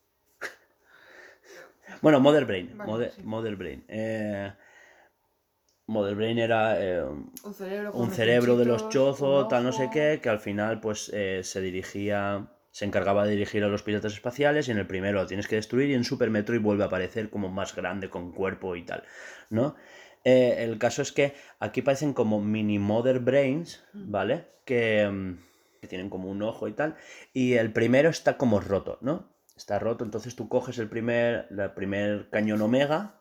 Bueno, 2.01 2.19
Mother 2.19 2.45
Brain. 2.45 2.78
Vale, 2.78 2.91
Mother, 2.91 3.11
sí. 3.11 3.24
Mother 3.24 3.55
Brain. 3.55 3.84
Eh, 3.88 4.53
Mother 5.88 6.15
Brain 6.15 6.39
era 6.39 6.82
eh, 6.82 7.03
Un 7.03 7.53
cerebro 8.11 8.53
un 8.53 8.59
de 8.59 8.65
los 8.65 8.89
chozos, 8.89 9.47
tal 9.49 9.63
no 9.63 9.71
sé 9.74 9.89
qué, 9.91 10.19
que 10.21 10.30
al 10.30 10.39
final 10.39 10.80
pues 10.80 11.11
eh, 11.13 11.41
se 11.43 11.59
dirigía, 11.59 12.47
se 12.71 12.86
encargaba 12.86 13.26
de 13.26 13.32
dirigir 13.32 13.63
a 13.63 13.67
los 13.67 13.84
piratas 13.84 14.13
espaciales 14.13 14.67
y 14.67 14.71
en 14.71 14.78
el 14.78 14.88
primero 14.88 15.19
lo 15.19 15.28
tienes 15.28 15.47
que 15.47 15.57
destruir 15.57 15.89
y 15.89 15.93
en 15.93 16.05
Super 16.05 16.30
Metroid 16.30 16.61
vuelve 16.61 16.84
a 16.84 16.88
aparecer 16.88 17.30
como 17.30 17.49
más 17.49 17.76
grande 17.76 18.09
con 18.09 18.32
cuerpo 18.32 18.78
y 18.78 18.84
tal, 18.84 19.03
¿no? 19.49 19.76
Eh, 20.24 20.55
el 20.59 20.78
caso 20.78 21.01
es 21.01 21.11
que 21.11 21.34
aquí 21.59 21.82
parecen 21.82 22.13
como 22.13 22.41
mini 22.41 22.80
Mother 22.80 23.19
Brains, 23.19 23.84
¿vale? 23.93 24.47
Que, 24.65 25.07
mm, 25.09 25.38
que 25.82 25.88
tienen 25.88 26.09
como 26.09 26.30
un 26.30 26.41
ojo 26.41 26.67
y 26.67 26.74
tal, 26.74 26.95
y 27.34 27.53
el 27.53 27.74
primero 27.74 28.09
está 28.09 28.38
como 28.38 28.59
roto, 28.59 28.97
¿no? 29.01 29.30
Está 29.55 29.80
roto, 29.80 30.03
entonces 30.03 30.36
tú 30.36 30.47
coges 30.47 30.78
el 30.78 30.89
primer, 30.89 31.47
el 31.51 31.71
primer 31.71 32.30
cañón 32.30 32.61
Omega, 32.61 33.19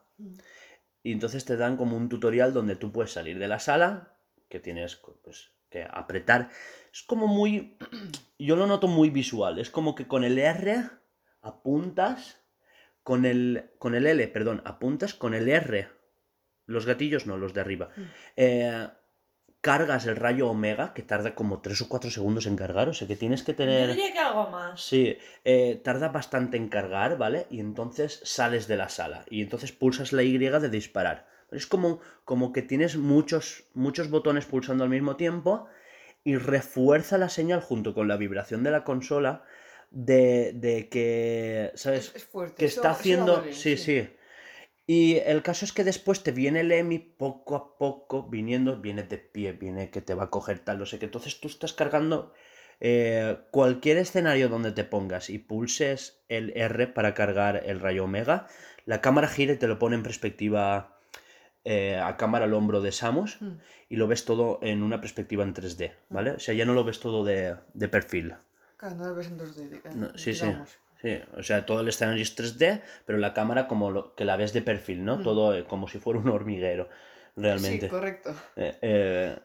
y 1.02 1.12
entonces 1.12 1.44
te 1.44 1.56
dan 1.56 1.76
como 1.76 1.96
un 1.96 2.08
tutorial 2.08 2.52
donde 2.52 2.76
tú 2.76 2.92
puedes 2.92 3.12
salir 3.12 3.38
de 3.38 3.48
la 3.48 3.58
sala, 3.58 4.16
que 4.48 4.60
tienes 4.60 5.00
pues, 5.24 5.50
que 5.68 5.86
apretar. 5.90 6.50
Es 6.92 7.02
como 7.02 7.26
muy... 7.26 7.76
Yo 8.38 8.56
lo 8.56 8.66
noto 8.66 8.86
muy 8.86 9.10
visual. 9.10 9.58
Es 9.58 9.70
como 9.70 9.94
que 9.94 10.06
con 10.06 10.24
el 10.24 10.38
R 10.38 10.84
apuntas, 11.40 12.40
con 13.02 13.24
el, 13.24 13.70
con 13.78 13.94
el 13.94 14.06
L, 14.06 14.28
perdón, 14.28 14.62
apuntas 14.64 15.14
con 15.14 15.34
el 15.34 15.48
R. 15.48 15.88
Los 16.66 16.86
gatillos 16.86 17.26
no, 17.26 17.36
los 17.36 17.54
de 17.54 17.60
arriba. 17.60 17.90
Mm. 17.96 18.02
Eh, 18.36 18.88
cargas 19.62 20.06
el 20.06 20.16
rayo 20.16 20.50
omega, 20.50 20.92
que 20.92 21.02
tarda 21.02 21.34
como 21.34 21.60
3 21.60 21.82
o 21.82 21.88
4 21.88 22.10
segundos 22.10 22.46
en 22.46 22.56
cargar, 22.56 22.88
o 22.88 22.92
sea 22.94 23.06
que 23.06 23.16
tienes 23.16 23.44
que 23.44 23.52
Yo 23.52 23.58
tener... 23.58 23.88
diría 23.88 24.12
que 24.12 24.18
algo 24.18 24.50
más. 24.50 24.82
Sí, 24.82 25.16
eh, 25.44 25.80
tarda 25.82 26.08
bastante 26.08 26.56
en 26.56 26.68
cargar, 26.68 27.16
¿vale? 27.16 27.46
Y 27.48 27.60
entonces 27.60 28.20
sales 28.24 28.66
de 28.66 28.76
la 28.76 28.88
sala 28.88 29.24
y 29.30 29.40
entonces 29.40 29.70
pulsas 29.72 30.12
la 30.12 30.24
Y 30.24 30.36
de 30.36 30.68
disparar. 30.68 31.28
Es 31.52 31.66
como, 31.66 32.00
como 32.24 32.52
que 32.52 32.62
tienes 32.62 32.96
muchos, 32.96 33.64
muchos 33.72 34.10
botones 34.10 34.46
pulsando 34.46 34.82
al 34.82 34.90
mismo 34.90 35.14
tiempo 35.14 35.68
y 36.24 36.36
refuerza 36.36 37.16
la 37.16 37.28
señal 37.28 37.60
junto 37.60 37.94
con 37.94 38.08
la 38.08 38.16
vibración 38.16 38.64
de 38.64 38.70
la 38.72 38.82
consola 38.82 39.44
de, 39.90 40.52
de 40.54 40.88
que, 40.88 41.70
¿sabes? 41.74 42.12
Es, 42.16 42.24
fuerte. 42.24 42.56
que 42.56 42.64
está 42.64 42.90
eso 42.92 42.98
haciendo... 42.98 43.44
sí, 43.52 43.76
sí. 43.76 44.08
Y 44.86 45.16
el 45.18 45.42
caso 45.42 45.64
es 45.64 45.72
que 45.72 45.84
después 45.84 46.22
te 46.22 46.32
viene 46.32 46.60
el 46.60 46.72
EMI 46.72 46.98
poco 46.98 47.54
a 47.56 47.78
poco 47.78 48.24
viniendo, 48.28 48.76
viene 48.80 49.04
de 49.04 49.18
pie, 49.18 49.52
viene 49.52 49.90
que 49.90 50.00
te 50.00 50.14
va 50.14 50.24
a 50.24 50.30
coger 50.30 50.58
tal, 50.58 50.78
no 50.78 50.86
sé 50.86 50.98
qué. 50.98 51.04
Entonces 51.04 51.38
tú 51.40 51.46
estás 51.48 51.72
cargando 51.72 52.32
eh, 52.80 53.38
cualquier 53.52 53.98
escenario 53.98 54.48
donde 54.48 54.72
te 54.72 54.82
pongas 54.84 55.30
y 55.30 55.38
pulses 55.38 56.20
el 56.28 56.52
R 56.56 56.88
para 56.88 57.14
cargar 57.14 57.62
el 57.64 57.78
rayo 57.78 58.04
omega, 58.04 58.48
la 58.84 59.00
cámara 59.00 59.28
gira 59.28 59.52
y 59.52 59.56
te 59.56 59.68
lo 59.68 59.78
pone 59.78 59.94
en 59.94 60.02
perspectiva 60.02 60.98
eh, 61.64 61.96
a 62.02 62.16
cámara 62.16 62.46
al 62.46 62.54
hombro 62.54 62.80
de 62.80 62.90
Samus 62.90 63.40
Mm. 63.40 63.52
y 63.88 63.96
lo 63.96 64.08
ves 64.08 64.24
todo 64.24 64.58
en 64.62 64.82
una 64.82 65.00
perspectiva 65.00 65.44
en 65.44 65.54
3D, 65.54 65.92
¿vale? 66.08 66.32
O 66.32 66.40
sea, 66.40 66.54
ya 66.54 66.64
no 66.64 66.74
lo 66.74 66.82
ves 66.82 66.98
todo 66.98 67.24
de, 67.24 67.54
de 67.72 67.88
perfil. 67.88 68.34
Claro, 68.76 68.96
no 68.96 69.06
lo 69.06 69.14
ves 69.14 69.28
en 69.28 69.38
2D. 69.38 69.68
de- 69.68 69.80
No, 69.94 70.10
sí, 70.18 70.34
sí. 70.34 70.46
digamos. 70.46 70.70
Sí, 70.70 70.76
o 71.36 71.42
sea, 71.42 71.66
todo 71.66 71.80
el 71.80 71.88
escenario 71.88 72.22
es 72.22 72.36
3D, 72.36 72.80
pero 73.06 73.18
la 73.18 73.34
cámara 73.34 73.66
como 73.68 73.90
lo, 73.90 74.14
que 74.14 74.24
la 74.24 74.36
ves 74.36 74.52
de 74.52 74.62
perfil, 74.62 75.04
¿no? 75.04 75.18
Mm. 75.18 75.22
Todo 75.22 75.54
eh, 75.56 75.64
como 75.64 75.88
si 75.88 75.98
fuera 75.98 76.20
un 76.20 76.28
hormiguero, 76.28 76.88
realmente. 77.36 77.86
Sí, 77.86 77.90
correcto. 77.90 78.34
Eh, 78.56 78.78
eh, 78.82 79.36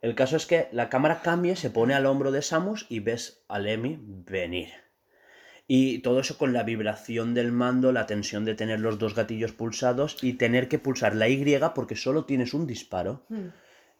el 0.00 0.14
caso 0.14 0.36
es 0.36 0.46
que 0.46 0.68
la 0.72 0.88
cámara 0.88 1.20
cambia, 1.22 1.56
se 1.56 1.70
pone 1.70 1.94
al 1.94 2.06
hombro 2.06 2.30
de 2.30 2.42
Samus 2.42 2.86
y 2.88 3.00
ves 3.00 3.44
a 3.48 3.58
Lemmy 3.58 3.98
venir. 4.00 4.68
Y 5.66 6.00
todo 6.00 6.20
eso 6.20 6.36
con 6.36 6.52
la 6.52 6.62
vibración 6.62 7.32
del 7.32 7.50
mando, 7.50 7.90
la 7.90 8.04
tensión 8.06 8.44
de 8.44 8.54
tener 8.54 8.80
los 8.80 8.98
dos 8.98 9.14
gatillos 9.14 9.52
pulsados 9.52 10.18
y 10.22 10.34
tener 10.34 10.68
que 10.68 10.78
pulsar 10.78 11.14
la 11.16 11.28
Y 11.28 11.72
porque 11.72 11.96
solo 11.96 12.26
tienes 12.26 12.52
un 12.52 12.66
disparo, 12.66 13.24
Mm. 13.30 13.46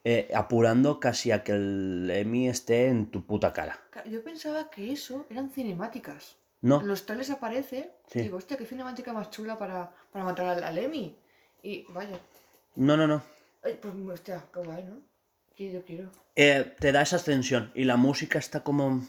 eh, 0.05 0.29
apurando 0.35 1.01
casi 1.01 1.31
a 1.31 1.43
que 1.43 1.53
el 1.53 2.07
Lemmy 2.07 2.49
esté 2.51 2.89
en 2.89 3.11
tu 3.11 3.25
puta 3.25 3.55
cara. 3.55 3.81
Ca- 3.91 4.05
Yo 4.05 4.23
pensaba 4.23 4.69
que 4.69 4.93
eso 4.93 5.27
eran 5.31 5.49
cinemáticas. 5.51 6.37
No, 6.65 6.83
los 6.83 7.05
trailers 7.07 7.31
aparece. 7.31 7.93
Sí. 8.09 8.21
y 8.21 8.23
Digo, 8.23 8.39
hostia, 8.39 8.57
qué 8.57 8.65
cinemática 8.67 9.13
más 9.13 9.31
chula 9.31 9.59
para, 9.59 9.93
para 10.13 10.25
matar 10.25 10.47
al, 10.47 10.65
al 10.65 10.79
Emi. 10.79 11.17
Y 11.63 11.85
vaya. 11.93 12.19
no, 12.77 12.97
no, 12.97 13.07
no. 13.07 13.23
Ay, 13.63 13.79
pues, 13.81 13.95
hostia, 14.13 14.45
qué 14.53 14.61
guay, 14.61 14.85
¿no? 14.85 15.01
Que 15.57 15.71
yo 15.73 15.85
quiero. 15.85 16.11
eh, 16.37 16.75
te 16.81 16.91
da 16.93 17.03
esa 17.03 17.19
tensión 17.23 17.71
y 17.75 17.85
la 17.85 17.97
música 17.97 18.39
está 18.39 18.63
como 18.65 19.07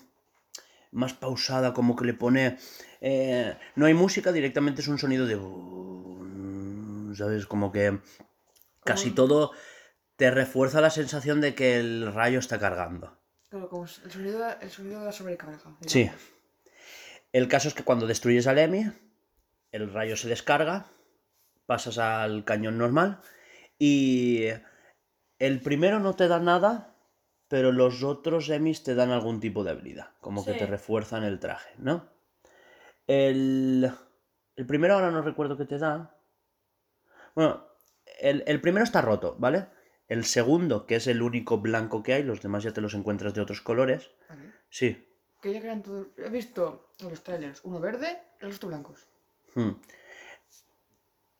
más 0.91 1.13
pausada, 1.13 1.73
como 1.73 1.95
que 1.95 2.05
le 2.05 2.13
pone... 2.13 2.57
eh, 3.01 3.57
no 3.75 3.85
hay 3.85 3.93
música, 3.93 4.31
directamente 4.31 4.81
es 4.81 4.87
un 4.87 4.97
sonido 4.99 5.25
de... 5.25 5.35
¿Sabes? 7.15 7.45
Como 7.45 7.71
que 7.71 7.99
casi 8.83 9.05
Como- 9.11 9.15
todo 9.15 9.51
te 10.17 10.31
refuerza 10.31 10.81
la 10.81 10.89
sensación 10.89 11.41
de 11.41 11.55
que 11.55 11.79
el 11.79 12.13
rayo 12.13 12.39
está 12.39 12.59
cargando. 12.59 13.17
Claro, 13.49 13.69
como 13.69 13.83
el 13.85 13.89
sonido, 14.11 14.45
el 14.61 14.69
sonido 14.69 14.99
de 14.99 15.05
la 15.05 15.11
sobrecarga. 15.11 15.59
Sí. 15.87 16.09
El 17.35 17.49
caso 17.49 17.67
es 17.67 17.73
que 17.73 17.83
cuando 17.83 18.07
destruyes 18.07 18.47
al 18.47 18.59
Emi, 18.59 18.89
el 19.73 19.91
rayo 19.91 20.15
se 20.15 20.29
descarga, 20.29 20.85
pasas 21.65 21.97
al 21.97 22.45
cañón 22.45 22.77
normal 22.77 23.19
y 23.77 24.45
el 25.37 25.59
primero 25.59 25.99
no 25.99 26.13
te 26.15 26.29
da 26.29 26.39
nada, 26.39 26.95
pero 27.49 27.73
los 27.73 28.03
otros 28.03 28.49
Emis 28.49 28.83
te 28.83 28.95
dan 28.95 29.11
algún 29.11 29.41
tipo 29.41 29.65
de 29.65 29.71
habilidad, 29.71 30.11
como 30.21 30.45
que 30.45 30.53
te 30.53 30.65
refuerzan 30.65 31.25
el 31.25 31.41
traje, 31.41 31.71
¿no? 31.77 32.09
El, 33.05 33.91
el 34.55 34.65
primero 34.65 34.93
ahora 34.93 35.11
no 35.11 35.21
recuerdo 35.21 35.57
qué 35.57 35.65
te 35.65 35.77
da. 35.77 36.17
Bueno, 37.35 37.67
el, 38.21 38.45
el 38.47 38.61
primero 38.61 38.85
está 38.85 39.01
roto, 39.01 39.35
¿vale? 39.39 39.67
El 40.07 40.23
segundo, 40.23 40.85
que 40.85 40.95
es 40.95 41.07
el 41.07 41.21
único 41.21 41.57
blanco 41.57 42.01
que 42.01 42.13
hay, 42.13 42.23
los 42.23 42.41
demás 42.41 42.63
ya 42.63 42.71
te 42.71 42.79
los 42.79 42.93
encuentras 42.93 43.33
de 43.33 43.41
otros 43.41 43.59
colores. 43.59 44.11
Sí, 44.69 45.05
Que 45.45 45.53
ya 45.53 45.81
todos. 45.83 46.07
He 46.17 46.29
visto 46.29 46.87
en 46.99 47.09
los 47.11 47.21
trailers 47.21 47.61
uno 47.63 47.79
verde 47.79 48.17
y 48.41 48.45
los 48.45 48.55
otros 48.55 48.69
blancos. 48.71 49.05
Hmm. 49.53 49.73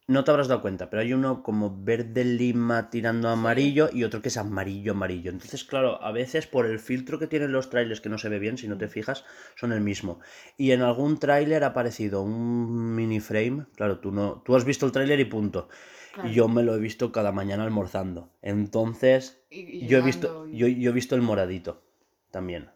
No 0.08 0.24
te 0.24 0.30
habrás 0.30 0.48
dado 0.48 0.62
cuenta, 0.62 0.92
pero 0.92 1.02
hay 1.02 1.12
uno 1.14 1.42
como 1.42 1.76
verde 1.84 2.24
lima 2.24 2.92
tirando 2.92 3.30
a 3.30 3.32
amarillo 3.32 3.90
y 3.92 4.04
otro 4.04 4.22
que 4.22 4.28
es 4.28 4.38
amarillo 4.38 4.92
amarillo. 4.92 5.32
Entonces, 5.32 5.64
claro, 5.64 6.00
a 6.04 6.12
veces 6.12 6.46
por 6.46 6.68
el 6.68 6.78
filtro 6.78 7.18
que 7.18 7.26
tienen 7.26 7.52
los 7.52 7.72
trailers 7.72 8.00
que 8.00 8.10
no 8.10 8.20
se 8.20 8.30
ve 8.30 8.38
bien, 8.38 8.60
si 8.60 8.68
no 8.68 8.78
te 8.78 8.88
fijas, 8.90 9.26
son 9.56 9.72
el 9.72 9.82
mismo. 9.82 10.20
Y 10.56 10.70
en 10.74 10.84
algún 10.84 11.18
tráiler 11.18 11.64
ha 11.64 11.68
aparecido 11.70 12.22
un 12.22 12.94
mini 12.94 13.20
frame. 13.20 13.66
Claro, 13.76 13.98
tú 13.98 14.12
no, 14.12 14.44
tú 14.46 14.56
has 14.56 14.66
visto 14.66 14.86
el 14.86 14.92
tráiler 14.92 15.20
y 15.20 15.26
punto. 15.26 15.68
Claro. 16.14 16.30
Y 16.30 16.34
yo 16.36 16.48
me 16.48 16.62
lo 16.62 16.76
he 16.76 16.80
visto 16.80 17.12
cada 17.12 17.32
mañana 17.32 17.64
almorzando. 17.64 18.30
Entonces, 18.44 19.42
Y, 19.50 19.62
y 19.86 19.88
yo 19.88 19.98
he 19.98 20.02
visto, 20.02 20.48
y- 20.48 20.58
yo, 20.60 20.68
yo 20.68 20.92
he 20.92 20.94
visto 20.94 21.16
el 21.16 21.24
moradito 21.24 21.82
también. 22.30 22.70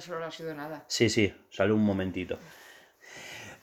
Solo 0.00 0.20
no 0.20 0.26
ha 0.26 0.30
sido 0.30 0.54
nada. 0.54 0.84
Sí, 0.88 1.08
sí, 1.08 1.34
sale 1.50 1.72
un 1.72 1.82
momentito. 1.82 2.38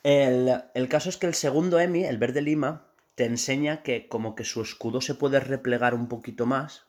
El, 0.04 0.52
el 0.74 0.90
caso 0.90 1.10
es 1.10 1.18
que 1.18 1.28
el 1.28 1.34
segundo 1.34 1.80
Emi, 1.80 2.04
el 2.04 2.18
verde 2.18 2.42
lima, 2.42 2.88
te 3.16 3.26
enseña 3.26 3.84
que 3.84 4.08
como 4.08 4.36
que 4.36 4.44
su 4.44 4.62
escudo 4.62 5.02
se 5.02 5.16
puede 5.16 5.40
replegar 5.40 5.94
un 5.94 6.08
poquito 6.08 6.46
más. 6.46 6.88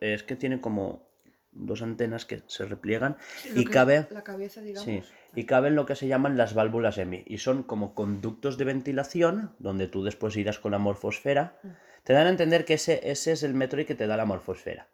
Es 0.00 0.22
que 0.22 0.34
tiene 0.34 0.60
como 0.60 1.08
dos 1.52 1.82
antenas 1.82 2.24
que 2.24 2.42
se 2.46 2.64
repliegan 2.64 3.16
lo 3.52 3.60
y 3.60 3.64
cabe... 3.64 4.06
La 4.10 4.24
cabeza, 4.24 4.60
digamos. 4.60 4.84
Sí, 4.84 5.02
y 5.34 5.44
caben 5.44 5.74
lo 5.74 5.86
que 5.86 5.94
se 5.94 6.08
llaman 6.08 6.36
las 6.36 6.54
válvulas 6.54 6.98
EMI. 6.98 7.24
Y 7.26 7.38
son 7.38 7.62
como 7.62 7.94
conductos 7.94 8.58
de 8.58 8.64
ventilación, 8.64 9.54
donde 9.58 9.88
tú 9.88 10.04
después 10.04 10.36
irás 10.36 10.58
con 10.58 10.72
la 10.72 10.78
morfosfera. 10.78 11.58
Mm. 11.62 11.68
Te 12.04 12.12
dan 12.12 12.26
a 12.26 12.30
entender 12.30 12.64
que 12.64 12.74
ese, 12.74 13.00
ese 13.10 13.32
es 13.32 13.42
el 13.42 13.54
Metroid 13.54 13.86
que 13.86 13.94
te 13.94 14.06
da 14.06 14.16
la 14.16 14.24
morfosfera, 14.24 14.88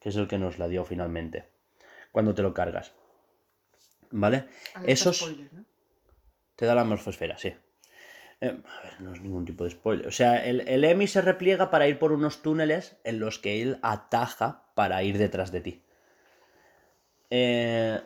que 0.00 0.08
es 0.08 0.16
el 0.16 0.26
que 0.26 0.38
nos 0.38 0.58
la 0.58 0.68
dio 0.68 0.84
finalmente, 0.84 1.48
cuando 2.12 2.34
te 2.34 2.42
lo 2.42 2.54
cargas. 2.54 2.92
¿Vale? 4.10 4.48
Alerta 4.74 4.92
Esos 4.92 5.18
spoiler, 5.18 5.52
¿no? 5.52 5.64
te 6.56 6.66
da 6.66 6.74
la 6.74 6.84
morfosfera, 6.84 7.36
sí. 7.38 7.54
Eh, 8.40 8.48
a 8.64 8.82
ver, 8.82 9.00
no 9.00 9.12
es 9.12 9.20
ningún 9.20 9.44
tipo 9.44 9.64
de 9.64 9.70
spoiler. 9.70 10.06
O 10.06 10.12
sea, 10.12 10.44
el, 10.44 10.62
el 10.68 10.84
EMI 10.84 11.06
se 11.06 11.22
repliega 11.22 11.70
para 11.70 11.88
ir 11.88 11.98
por 11.98 12.12
unos 12.12 12.42
túneles 12.42 12.96
en 13.04 13.18
los 13.18 13.38
que 13.38 13.62
él 13.62 13.78
ataja 13.82 14.64
para 14.74 15.02
ir 15.02 15.18
detrás 15.18 15.52
de 15.52 15.60
ti. 15.60 15.82
Eh, 17.30 18.00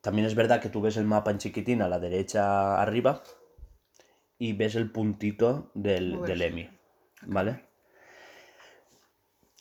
también 0.00 0.26
es 0.26 0.34
verdad 0.34 0.60
que 0.60 0.68
tú 0.68 0.80
ves 0.80 0.96
el 0.96 1.04
mapa 1.04 1.30
en 1.30 1.38
chiquitín 1.38 1.82
a 1.82 1.88
la 1.88 1.98
derecha 1.98 2.80
arriba 2.80 3.22
y 4.38 4.52
ves 4.52 4.74
el 4.74 4.90
puntito 4.90 5.70
del, 5.74 6.22
del. 6.22 6.42
EMI. 6.42 6.70
¿Vale? 7.22 7.64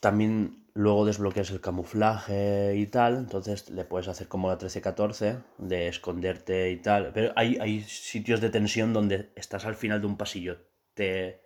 También 0.01 0.62
luego 0.75 1.05
desbloqueas 1.05 1.51
el 1.51 1.61
camuflaje 1.61 2.75
y 2.75 2.87
tal, 2.87 3.17
entonces 3.17 3.69
le 3.69 3.85
puedes 3.85 4.07
hacer 4.07 4.27
como 4.27 4.47
la 4.49 4.57
13-14 4.57 5.43
de 5.57 5.87
esconderte 5.87 6.71
y 6.71 6.77
tal. 6.77 7.11
Pero 7.13 7.31
hay, 7.35 7.57
hay 7.61 7.81
sitios 7.83 8.41
de 8.41 8.49
tensión 8.49 8.93
donde 8.93 9.31
estás 9.35 9.65
al 9.65 9.75
final 9.75 10.01
de 10.01 10.07
un 10.07 10.17
pasillo, 10.17 10.57
te, 10.95 11.41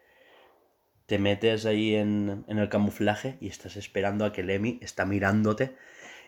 te 1.05 1.19
metes 1.19 1.65
ahí 1.65 1.95
en, 1.95 2.45
en 2.47 2.57
el 2.59 2.69
camuflaje 2.69 3.37
y 3.39 3.47
estás 3.47 3.77
esperando 3.77 4.25
a 4.25 4.33
que 4.33 4.41
Emi 4.41 4.79
está 4.81 5.05
mirándote 5.05 5.75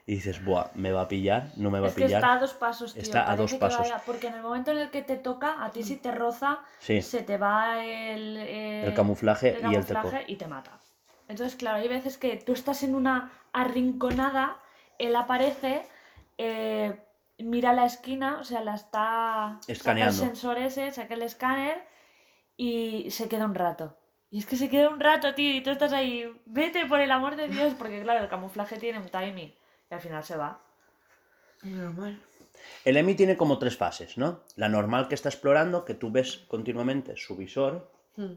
y 0.05 0.15
dices, 0.15 0.43
buah, 0.43 0.71
me 0.75 0.91
va 0.91 1.01
a 1.01 1.07
pillar, 1.07 1.51
no 1.57 1.69
me 1.69 1.79
va 1.79 1.87
Es 1.87 1.93
a 1.93 1.95
que 1.95 2.05
pillar. 2.05 2.21
está 2.23 2.33
a 2.33 2.39
dos 2.39 2.53
pasos, 2.53 2.93
tío. 2.95 3.03
Está 3.03 3.31
a 3.31 3.35
dos 3.35 3.53
pasos. 3.53 3.87
vaya- 3.89 4.01
porque 4.05 4.27
en 4.27 4.35
el 4.35 4.41
momento 4.41 4.71
en 4.71 4.79
el 4.79 4.89
que 4.89 5.03
te 5.03 5.17
toca, 5.17 5.63
a 5.63 5.71
ti 5.71 5.83
si 5.83 5.97
te 5.97 6.11
roza, 6.11 6.59
Sí, 6.79 7.01
se 7.01 7.21
te 7.21 7.37
va 7.37 7.85
el, 7.85 8.37
eh, 8.37 8.85
el 8.87 8.93
camuflaje 8.93 9.57
el 9.59 9.71
y 9.71 9.75
el 9.75 9.85
teco. 9.85 10.11
y 10.27 10.35
te 10.35 10.47
mata. 10.47 10.79
Entonces, 11.29 11.55
claro, 11.55 11.77
hay 11.77 11.87
veces 11.87 12.17
que 12.17 12.35
tú 12.35 12.51
estás 12.51 12.83
en 12.83 12.95
una 12.95 13.31
arrinconada, 13.53 14.57
él 14.97 15.15
aparece, 15.15 15.83
eh, 16.37 16.99
mira 17.37 17.71
la 17.71 17.85
esquina, 17.85 18.39
o 18.39 18.43
sea, 18.43 18.61
la 18.61 18.75
está... 18.75 19.57
Saca 19.61 19.71
Escaneando. 19.71 20.21
el 20.23 20.29
sensor 20.29 20.57
ese, 20.57 20.91
saca 20.91 21.13
el 21.13 21.21
escáner 21.21 21.81
y 22.57 23.09
se 23.11 23.29
queda 23.29 23.45
un 23.45 23.55
rato. 23.55 23.95
Y 24.31 24.39
es 24.39 24.45
que 24.45 24.57
se 24.57 24.69
queda 24.69 24.89
un 24.89 24.99
rato, 24.99 25.33
tío, 25.33 25.55
y 25.55 25.61
tú 25.61 25.69
estás 25.69 25.93
ahí, 25.93 26.29
vete 26.45 26.85
por 26.85 26.99
el 26.99 27.11
amor 27.11 27.35
de 27.35 27.47
Dios, 27.47 27.73
porque 27.77 28.01
claro, 28.03 28.23
el 28.23 28.29
camuflaje 28.29 28.77
tiene 28.77 28.99
un 28.99 29.09
timing 29.09 29.53
y 29.89 29.93
al 29.93 30.01
final 30.01 30.23
se 30.23 30.35
va. 30.35 30.59
Normal. 31.63 32.21
El 32.83 32.97
EMI 32.97 33.15
tiene 33.15 33.37
como 33.37 33.57
tres 33.57 33.77
fases, 33.77 34.17
¿no? 34.17 34.41
La 34.55 34.67
normal 34.67 35.07
que 35.07 35.15
está 35.15 35.29
explorando, 35.29 35.85
que 35.85 35.93
tú 35.93 36.11
ves 36.11 36.45
continuamente 36.47 37.15
su 37.15 37.35
visor, 37.37 37.91
Hmm. 38.15 38.33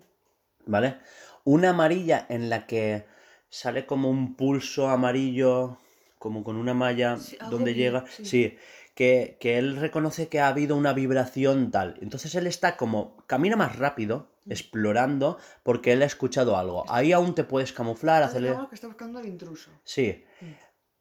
¿vale? 0.66 0.98
Una 1.44 1.70
amarilla 1.70 2.26
en 2.28 2.48
la 2.50 2.66
que 2.66 3.04
sale 3.48 3.86
como 3.86 4.08
un 4.10 4.34
pulso 4.34 4.88
amarillo 4.88 5.78
como 6.18 6.44
con 6.44 6.56
una 6.56 6.72
malla 6.74 7.16
Sí, 7.18 7.36
donde 7.50 7.74
llega. 7.74 8.04
sí. 8.08 8.24
Sí, 8.24 8.56
que, 8.94 9.36
que 9.40 9.58
él 9.58 9.76
reconoce 9.76 10.28
que 10.28 10.38
ha 10.40 10.48
habido 10.48 10.76
una 10.76 10.92
vibración 10.92 11.70
tal. 11.70 11.96
Entonces 12.00 12.34
él 12.36 12.46
está 12.46 12.76
como, 12.76 13.16
camina 13.26 13.56
más 13.56 13.76
rápido, 13.76 14.28
Mm. 14.44 14.50
explorando, 14.52 15.38
porque 15.62 15.92
él 15.92 16.02
ha 16.02 16.06
escuchado 16.06 16.56
algo. 16.56 16.84
Ahí 16.90 17.12
aún 17.12 17.32
te 17.34 17.44
puedes 17.44 17.72
camuflar, 17.72 18.24
hacerle... 18.24 18.52
que 18.68 18.74
está 18.74 18.88
buscando 18.88 19.20
al 19.20 19.26
intruso. 19.26 19.70
Sí. 19.84 20.24
Mm. 20.40 20.46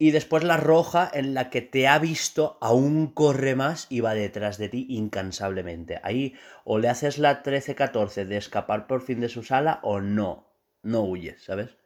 Y 0.03 0.09
después 0.09 0.43
la 0.43 0.57
roja 0.57 1.07
en 1.13 1.35
la 1.35 1.51
que 1.51 1.61
te 1.61 1.87
ha 1.87 1.99
visto, 1.99 2.57
aún 2.59 3.13
corre 3.13 3.53
más 3.53 3.85
y 3.87 3.99
va 3.99 4.15
detrás 4.15 4.57
de 4.57 4.67
ti 4.67 4.87
incansablemente. 4.89 5.99
Ahí 6.01 6.33
o 6.63 6.79
le 6.79 6.89
haces 6.89 7.19
la 7.19 7.43
13-14 7.43 8.25
de 8.25 8.37
escapar 8.37 8.87
por 8.87 9.03
fin 9.03 9.19
de 9.19 9.29
su 9.29 9.43
sala 9.43 9.79
o 9.83 10.01
no. 10.01 10.47
No 10.81 11.03
huyes, 11.03 11.43
¿sabes? 11.43 11.77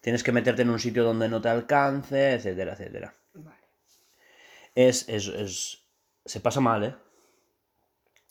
Tienes 0.00 0.22
que 0.22 0.30
meterte 0.30 0.62
en 0.62 0.70
un 0.70 0.78
sitio 0.78 1.02
donde 1.02 1.28
no 1.28 1.40
te 1.40 1.48
alcance, 1.48 2.34
etcétera, 2.34 2.74
etcétera. 2.74 3.16
Vale. 3.34 3.66
Es, 4.76 5.08
es, 5.08 5.26
es... 5.26 5.82
Se 6.24 6.38
pasa 6.38 6.60
mal, 6.60 6.84
¿eh? 6.84 6.94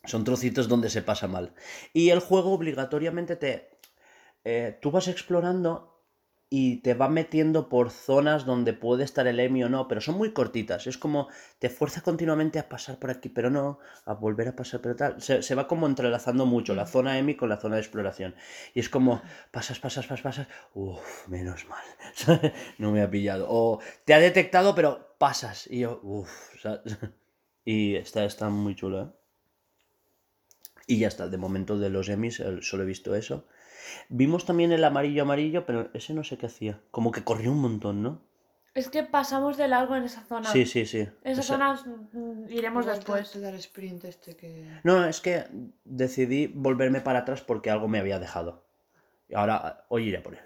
Son 0.06 0.24
trocitos 0.24 0.70
donde 0.70 0.90
se 0.90 1.02
pasa 1.02 1.28
mal. 1.28 1.54
Y 1.92 2.12
el 2.12 2.22
juego 2.22 2.54
obligatoriamente 2.54 3.36
te... 3.36 3.72
eh, 4.46 4.80
tú 4.82 4.90
vas 4.90 5.10
explorando 5.10 5.97
y 6.50 6.78
te 6.78 6.94
va 6.94 7.10
metiendo 7.10 7.68
por 7.68 7.92
zonas 7.92 8.46
donde 8.46 8.74
puede 8.74 9.04
estar 9.04 9.28
el 9.28 9.40
Emi 9.40 9.64
o 9.64 9.70
no, 9.70 9.88
pero 9.88 10.00
son 10.00 10.16
muy 10.16 10.32
cortitas. 10.32 10.88
Es 10.88 10.98
como 10.98 11.28
te 11.60 11.70
fuerza 11.70 12.02
continuamente 12.02 12.58
a 12.60 12.70
pasar 12.70 12.98
por 13.00 13.10
aquí, 13.10 13.28
pero 13.28 13.50
no, 13.50 13.80
a 14.06 14.14
volver 14.14 14.48
a 14.48 14.56
pasar, 14.56 14.82
pero 14.82 14.96
tal. 14.96 15.22
Se, 15.22 15.42
se 15.44 15.56
va 15.56 15.68
como 15.68 15.88
entrelazando 15.88 16.46
mucho 16.46 16.74
la 16.74 16.86
zona 16.86 17.18
Emi 17.18 17.36
con 17.36 17.50
la 17.50 17.58
zona 17.58 17.76
de 17.76 17.82
exploración. 17.82 18.36
Y 18.74 18.80
es 18.80 18.90
como 18.90 19.22
pasas, 19.52 19.80
pasas, 19.80 20.08
pasas, 20.08 20.22
pasas. 20.22 20.48
Uf, 20.74 21.28
menos 21.28 21.66
mal. 21.68 21.84
no 22.78 22.92
me 22.92 23.02
ha 23.02 23.10
pillado. 23.10 23.48
O 23.50 23.80
te 24.06 24.14
ha 24.14 24.20
detectado, 24.20 24.74
pero 24.74 25.16
pasas. 25.18 25.68
Y 25.70 25.80
yo, 25.80 26.00
uff. 26.04 26.30
Y 27.70 27.96
está, 27.98 28.24
está 28.24 28.48
muy 28.48 28.76
chulo, 28.76 29.02
¿eh? 29.02 29.08
Y 30.88 31.00
ya 31.00 31.10
está, 31.10 31.28
de 31.28 31.38
momento 31.38 31.78
de 31.78 31.90
los 31.90 32.08
eh, 32.08 32.60
solo 32.62 32.84
he 32.84 32.86
visto 32.86 33.14
eso. 33.14 33.46
Vimos 34.10 34.46
también 34.46 34.72
el 34.72 34.84
amarillo 34.84 35.24
amarillo, 35.24 35.66
pero 35.66 35.90
ese 35.94 36.14
no 36.14 36.24
sé 36.24 36.38
qué 36.38 36.46
hacía. 36.48 36.80
Como 36.92 37.12
que 37.12 37.24
corrió 37.24 37.52
un 37.52 37.62
montón, 37.62 38.02
¿no? 38.02 38.22
Es 38.74 38.90
que 38.90 39.02
pasamos 39.02 39.58
de 39.58 39.68
largo 39.68 39.96
en 39.96 40.04
esa 40.04 40.22
zona. 40.24 40.52
Sí, 40.52 40.66
sí, 40.66 40.86
sí. 40.86 41.08
Esa 41.24 41.42
Esa- 41.42 41.44
zona 41.44 41.82
iremos 42.48 42.86
Igual 42.86 42.96
después. 42.98 43.32
Te 43.32 43.40
da 43.40 43.50
el 43.50 43.56
sprint 43.56 44.06
este 44.06 44.36
que... 44.36 44.68
No, 44.84 45.04
es 45.06 45.20
que 45.20 45.46
decidí 45.84 46.46
volverme 46.48 47.02
para 47.02 47.20
atrás 47.20 47.42
porque 47.42 47.72
algo 47.72 47.88
me 47.88 47.98
había 48.00 48.20
dejado. 48.20 48.64
Y 49.30 49.34
ahora 49.36 49.86
hoy 49.90 50.10
iré 50.10 50.22
por 50.22 50.36
él. 50.36 50.42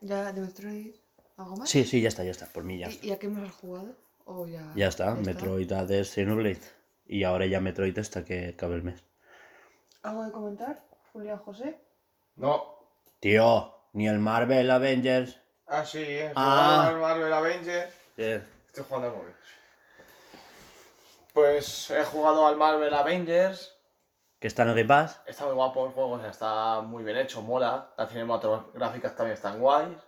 ¿Ya 0.00 0.32
de 0.32 0.40
Metroid 0.40 0.94
algo 1.36 1.56
más? 1.56 1.68
Sí, 1.68 1.84
sí, 1.84 2.00
ya 2.00 2.08
está, 2.08 2.24
ya 2.24 2.30
está. 2.30 2.46
Por 2.46 2.64
mí 2.64 2.78
ya 2.78 2.86
está. 2.86 3.04
¿Y, 3.04 3.10
y 3.10 3.12
a 3.12 3.18
qué 3.18 3.26
hemos 3.26 3.50
jugado? 3.52 3.94
¿O 4.24 4.46
ya, 4.46 4.72
Ya 4.74 4.88
está, 4.88 5.14
Metroid 5.14 5.70
AD 5.70 6.04
Xenoblade. 6.04 6.60
Y 7.06 7.24
ahora 7.24 7.44
ya 7.46 7.60
Metroid 7.60 7.98
hasta 7.98 8.24
que 8.24 8.48
acabe 8.48 8.76
el 8.76 8.82
mes. 8.82 9.04
¿Algo 10.02 10.24
de 10.24 10.32
comentar, 10.32 10.82
Julián 11.12 11.38
José? 11.38 11.78
No. 12.36 12.78
Tío, 13.20 13.74
ni 13.92 14.08
el 14.08 14.18
Marvel 14.18 14.70
Avengers. 14.70 15.38
Ah, 15.66 15.84
sí, 15.84 16.02
he 16.02 16.32
Ah. 16.34 16.84
jugado 16.86 16.88
al 16.88 16.98
Marvel 17.00 17.32
Avengers. 17.32 17.94
Eh, 18.16 18.42
Estoy 18.66 18.84
jugando 18.88 19.08
al 19.08 19.16
móvil. 19.16 19.34
Pues 21.32 21.90
he 21.90 22.04
jugado 22.04 22.46
al 22.46 22.56
Marvel 22.56 22.92
Avengers. 22.94 23.76
que 24.40 24.46
está 24.46 24.62
en 24.62 24.70
el 24.70 24.74
Game 24.74 24.88
Pass. 24.88 25.20
Está 25.26 25.44
muy 25.44 25.52
guapo 25.54 25.84
el 25.86 25.92
juego, 25.92 26.12
o 26.12 26.18
sea, 26.18 26.30
está 26.30 26.80
muy 26.80 27.04
bien 27.04 27.18
hecho, 27.18 27.42
mola. 27.42 27.90
Las 27.98 28.08
cinematográficas 28.08 29.14
también 29.14 29.34
están 29.34 29.60
guays. 29.60 29.98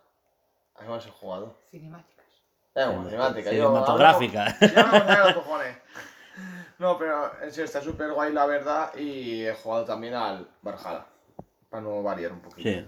¿A 0.75 0.81
qué 0.83 0.89
más 0.89 1.07
he 1.07 1.11
jugado? 1.11 1.55
Cinemáticas. 1.71 2.25
Eh, 2.75 2.87
bueno, 2.87 3.05
cinemática. 3.11 3.51
yo 3.53 3.57
yo 3.59 3.71
me 3.73 3.81
los 3.81 5.35
cojones. 5.35 5.77
No, 6.83 6.99
pero 6.99 7.31
en 7.41 7.51
serio, 7.51 7.65
está 7.67 7.81
súper 7.81 8.11
guay 8.13 8.33
la 8.33 8.45
verdad. 8.45 8.93
Y 8.99 9.45
he 9.47 9.55
jugado 9.55 9.85
también 9.85 10.15
al 10.15 10.49
Valhalla. 10.63 11.07
Para 11.71 11.83
no 11.85 12.03
variar 12.03 12.33
un 12.33 12.41
poquito. 12.41 12.69
Sí. 12.69 12.85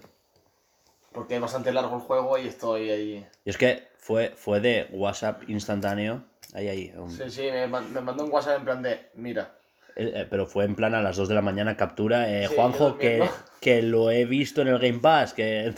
Porque 1.13 1.37
es 1.37 1.41
bastante 1.41 1.73
largo 1.73 1.95
el 1.95 2.03
juego 2.03 2.37
y 2.37 2.49
estoy 2.49 2.91
ahí. 2.91 3.27
Y 3.45 3.51
es 3.51 3.57
que 3.57 3.87
fue, 3.99 4.33
fue 4.37 4.59
de 4.61 4.89
WhatsApp 4.91 5.49
instantáneo. 5.49 6.25
Ahí, 6.55 6.69
ahí. 6.69 6.93
un- 6.97 7.09
Sí, 7.11 7.31
sí, 7.31 7.43
me, 7.53 7.67
me 7.69 8.01
mandó 8.01 8.25
un 8.25 8.33
WhatsApp 8.33 8.59
en 8.59 8.65
plan 8.65 8.83
de, 8.83 9.11
mira, 9.15 9.55
Eh, 9.97 10.11
eh, 10.13 10.27
pero 10.29 10.45
fue 10.47 10.65
en 10.65 10.75
plan 10.75 10.93
a 10.97 11.01
las 11.01 11.17
2 11.17 11.29
de 11.29 11.37
la 11.37 11.41
mañana 11.41 11.77
captura. 11.77 12.29
eh, 12.29 12.49
Sí, 12.49 12.55
Juanjo, 12.57 12.99
que, 12.99 13.29
que 13.61 13.81
lo 13.81 14.11
he 14.11 14.25
visto 14.25 14.61
en 14.63 14.69
el 14.69 14.81
Game 14.81 14.99
Pass. 14.99 15.35
Que... 15.35 15.73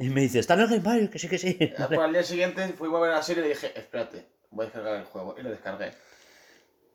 y 0.00 0.08
me 0.10 0.22
dice, 0.22 0.40
¿está 0.40 0.54
en 0.54 0.60
el 0.60 0.66
Game 0.68 0.80
Pass? 0.80 1.08
Que 1.08 1.18
sí, 1.20 1.28
que 1.28 1.38
sí. 1.38 1.56
Pues 1.86 2.00
al 2.00 2.12
día 2.12 2.24
siguiente 2.24 2.66
fui 2.76 2.88
a 2.92 2.98
ver 2.98 3.12
la 3.12 3.22
serie 3.22 3.42
y 3.42 3.46
le 3.46 3.50
dije, 3.54 3.72
espérate, 3.78 4.26
voy 4.50 4.64
a 4.64 4.66
descargar 4.66 4.96
el 4.96 5.04
juego. 5.04 5.36
Y 5.38 5.42
lo 5.44 5.50
descargué. 5.50 5.92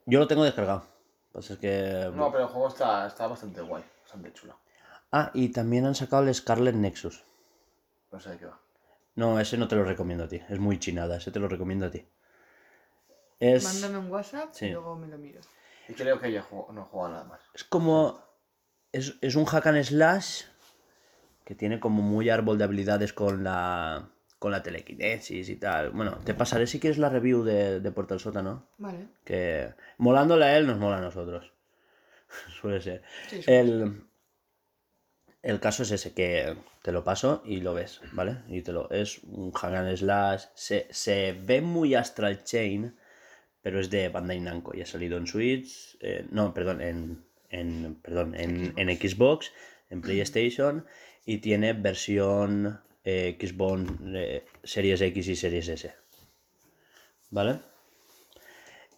Yo 0.05 0.19
lo 0.19 0.27
tengo 0.27 0.43
descargado. 0.43 0.85
Pasa 1.31 1.53
es 1.53 1.59
que... 1.59 2.11
No, 2.13 2.31
pero 2.31 2.43
el 2.43 2.49
juego 2.49 2.67
está, 2.67 3.07
está 3.07 3.27
bastante 3.27 3.61
guay, 3.61 3.83
bastante 4.03 4.31
chulo. 4.33 4.57
Ah, 5.11 5.31
y 5.33 5.49
también 5.49 5.85
han 5.85 5.95
sacado 5.95 6.23
el 6.23 6.33
Scarlet 6.33 6.75
Nexus. 6.75 7.23
No 8.11 8.19
sé 8.19 8.31
de 8.31 8.37
qué 8.37 8.45
va. 8.45 8.59
No, 9.15 9.39
ese 9.39 9.57
no 9.57 9.67
te 9.67 9.75
lo 9.75 9.83
recomiendo 9.83 10.23
a 10.23 10.27
ti. 10.27 10.41
Es 10.49 10.59
muy 10.59 10.79
chinada. 10.79 11.17
Ese 11.17 11.31
te 11.31 11.39
lo 11.39 11.47
recomiendo 11.47 11.85
a 11.87 11.91
ti. 11.91 12.07
Es, 13.39 13.63
Mándame 13.63 13.97
un 13.97 14.11
WhatsApp 14.11 14.49
Sí. 14.53 14.67
y 14.67 14.71
luego 14.71 14.95
me 14.95 15.07
lo 15.07 15.17
miro. 15.17 15.41
Y 15.87 15.93
creo 15.93 16.19
que 16.19 16.31
ya 16.31 16.41
juego- 16.41 16.71
no 16.71 16.85
jugado 16.85 17.11
nada 17.13 17.23
más. 17.25 17.41
es 17.53 17.63
como... 17.63 18.21
Es, 18.91 19.15
es 19.21 19.35
un 19.35 19.45
hack 19.45 19.65
and 19.67 19.83
slash 19.83 20.43
que 21.45 21.55
tiene 21.55 21.79
como 21.79 22.01
muy 22.03 22.29
árbol 22.29 22.57
de 22.57 22.63
habilidades 22.63 23.11
con 23.13 23.43
la... 23.43 24.09
Con 24.43 24.51
la 24.51 24.61
telequinesis 24.61 25.47
y 25.47 25.55
tal. 25.55 25.91
Bueno, 25.91 26.19
te 26.25 26.33
pasaré 26.33 26.67
si 26.67 26.77
quieres 26.77 26.97
la 26.97 27.07
review 27.07 27.45
de, 27.45 27.79
de 27.79 27.91
Portal 27.93 28.19
Sótano. 28.19 28.67
Vale. 28.77 29.07
Que 29.23 29.69
molándole 29.97 30.43
a 30.43 30.57
él 30.57 30.67
nos 30.67 30.77
mola 30.77 30.97
a 30.97 31.01
nosotros. 31.01 31.53
Suele 32.59 32.81
ser. 32.81 33.03
Sí, 33.29 33.41
sí. 33.41 33.49
El, 33.49 34.03
el 35.43 35.59
caso 35.61 35.83
es 35.83 35.91
ese, 35.91 36.13
que 36.13 36.57
te 36.81 36.91
lo 36.91 37.05
paso 37.05 37.41
y 37.45 37.61
lo 37.61 37.73
ves, 37.73 38.01
¿vale? 38.11 38.39
Y 38.49 38.61
te 38.63 38.73
lo, 38.73 38.91
es 38.91 39.23
un 39.23 39.53
hack 39.53 39.75
and 39.75 39.95
slash. 39.95 40.43
Se, 40.55 40.87
se 40.91 41.31
ve 41.41 41.61
muy 41.61 41.95
Astral 41.95 42.43
Chain, 42.43 42.97
pero 43.61 43.79
es 43.79 43.89
de 43.89 44.09
Bandai 44.09 44.41
Namco 44.41 44.75
y 44.75 44.81
ha 44.81 44.85
salido 44.85 45.17
en 45.17 45.25
Switch. 45.25 45.95
eh, 46.01 46.25
no, 46.31 46.53
perdón, 46.53 46.81
en, 46.81 47.23
en, 47.49 47.95
perdón, 47.95 48.35
en, 48.35 48.73
en 48.75 48.89
Xbox, 48.89 49.53
en 49.89 50.01
PlayStation 50.01 50.85
y 51.25 51.37
tiene 51.37 51.71
versión 51.71 52.81
eh, 53.03 53.37
Xbox 53.39 53.81
eh, 54.05 54.45
Series 54.63 55.01
X 55.01 55.27
y 55.27 55.35
Series 55.35 55.67
S. 55.69 55.93
¿Vale? 57.29 57.59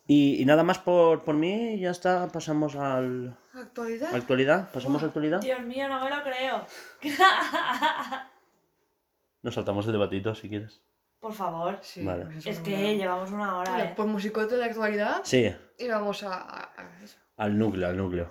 Y, 0.07 0.41
y 0.41 0.45
nada 0.45 0.63
más 0.63 0.77
por, 0.79 1.23
por 1.23 1.33
mí, 1.35 1.79
ya 1.79 1.89
está, 1.91 2.27
pasamos 2.27 2.75
al, 2.75 3.35
¿Actualidad? 3.53 4.13
¿Actualidad? 4.13 4.71
¿Pasamos 4.71 5.01
a 5.01 5.07
actualidad? 5.07 5.41
Dios 5.41 5.61
mío, 5.61 5.87
no 5.89 6.03
me 6.03 6.09
lo 6.11 6.21
creo. 6.21 6.65
Nos 9.41 9.53
saltamos 9.55 9.85
el 9.87 9.93
debatito 9.93 10.33
si 10.35 10.49
quieres. 10.49 10.81
Por 11.19 11.33
favor. 11.33 11.79
Sí, 11.81 12.03
Vale. 12.03 12.25
pues 12.25 12.45
Es 12.45 12.59
que 12.59 12.71
me- 12.77 12.97
llevamos 12.97 13.31
una 13.31 13.57
hora, 13.57 13.71
Vale, 13.71 13.83
eh. 13.85 13.93
pues 13.95 14.07
musicote 14.07 14.55
de 14.57 14.65
actualidad 14.65 15.21
Sí, 15.23 15.51
y 15.79 15.87
vamos 15.87 16.21
a, 16.23 16.33
a- 16.35 16.71
a 16.77 17.03
eso. 17.03 17.17
al 17.37 17.57
núcleo, 17.57 17.87
al 17.87 17.97
núcleo. 17.97 18.29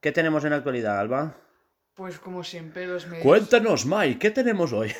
¿Qué 0.00 0.12
tenemos 0.12 0.44
en 0.44 0.50
la 0.50 0.56
actualidad, 0.56 0.98
Alba? 0.98 1.36
Pues 1.94 2.18
como 2.18 2.44
siempre, 2.44 2.86
los 2.86 3.06
medios. 3.06 3.24
Cuéntanos, 3.24 3.84
Mike, 3.86 4.18
¿qué 4.18 4.30
tenemos 4.30 4.72
hoy? 4.72 4.94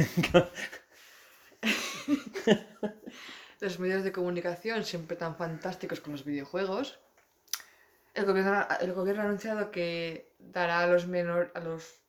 los 3.60 3.78
medios 3.78 4.04
de 4.04 4.12
comunicación 4.12 4.84
siempre 4.84 5.16
tan 5.16 5.36
fantásticos 5.36 6.00
con 6.00 6.12
los 6.12 6.24
videojuegos. 6.24 6.98
El 8.14 8.24
gobierno, 8.24 8.52
ha- 8.52 8.78
el 8.80 8.92
gobierno 8.92 9.22
ha 9.22 9.26
anunciado 9.26 9.70
que 9.70 10.32
dará 10.38 10.80
a 10.80 10.86
los 10.86 11.06
menor, 11.06 11.50
a 11.54 11.60
los 11.60 12.00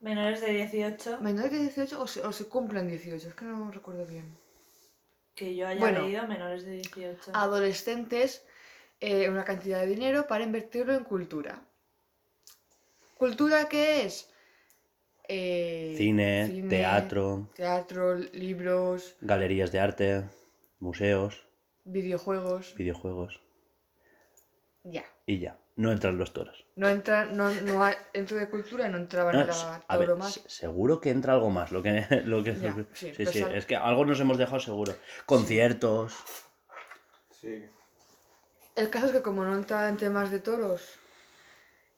Menores 0.00 0.42
de 0.42 0.52
18, 0.52 1.20
menores 1.22 1.50
de 1.52 1.60
18 1.60 1.98
o 1.98 2.06
se, 2.06 2.20
o 2.20 2.30
se 2.30 2.46
cumplen 2.46 2.88
18, 2.88 3.26
es 3.28 3.34
que 3.34 3.46
no 3.46 3.70
recuerdo 3.70 4.04
bien. 4.04 4.36
que 5.34 5.56
yo 5.56 5.66
haya 5.66 5.80
Bueno. 5.80 6.02
leído, 6.02 6.26
menores 6.28 6.64
de 6.66 6.72
18. 6.72 7.30
Adolescentes 7.32 8.44
eh, 9.00 9.28
una 9.28 9.44
cantidad 9.44 9.80
de 9.80 9.86
dinero 9.86 10.26
para 10.26 10.44
invertirlo 10.44 10.94
en 10.94 11.04
cultura. 11.04 11.62
¿Cultura 13.16 13.68
qué 13.68 14.04
es? 14.06 14.30
Eh, 15.28 15.94
Cine, 15.96 16.64
teatro. 16.68 17.48
Teatro, 17.54 18.14
libros, 18.16 19.16
Galerías 19.20 19.72
de 19.72 19.80
arte, 19.80 20.24
museos, 20.80 21.46
videojuegos. 21.84 22.74
videojuegos 22.74 23.40
Ya. 24.82 25.04
y 25.26 25.38
ya. 25.38 25.58
No 25.76 25.90
entran 25.90 26.18
los 26.18 26.32
toros. 26.32 26.66
No 26.76 26.88
entra, 26.88 27.24
no, 27.24 27.50
no 27.62 27.82
hay, 27.82 27.96
dentro 28.12 28.36
de 28.36 28.48
cultura 28.48 28.88
no 28.88 28.96
entraba 28.96 29.32
No, 29.32 29.44
nada 29.44 29.82
a 29.88 29.96
ver, 29.96 30.14
más. 30.14 30.34
se- 30.34 30.48
seguro 30.48 31.00
que 31.00 31.10
entra 31.10 31.32
algo 31.32 31.50
más. 31.50 31.72
Lo 31.72 31.82
que, 31.82 32.06
lo 32.26 32.44
que, 32.44 32.54
Ya, 32.54 32.74
sí, 32.92 33.12
sí, 33.14 33.26
sí, 33.26 33.44
es 33.52 33.66
que 33.66 33.74
algo 33.76 34.04
nos 34.04 34.20
hemos 34.20 34.38
dejado 34.38 34.60
seguro. 34.60 34.94
Conciertos. 35.26 36.14
Sí. 37.30 37.64
El 38.74 38.90
caso 38.90 39.06
es 39.06 39.12
que 39.12 39.22
como 39.22 39.44
no 39.44 39.54
entra 39.54 39.88
en 39.88 39.96
temas 39.96 40.30
de 40.30 40.40
toros 40.40 40.82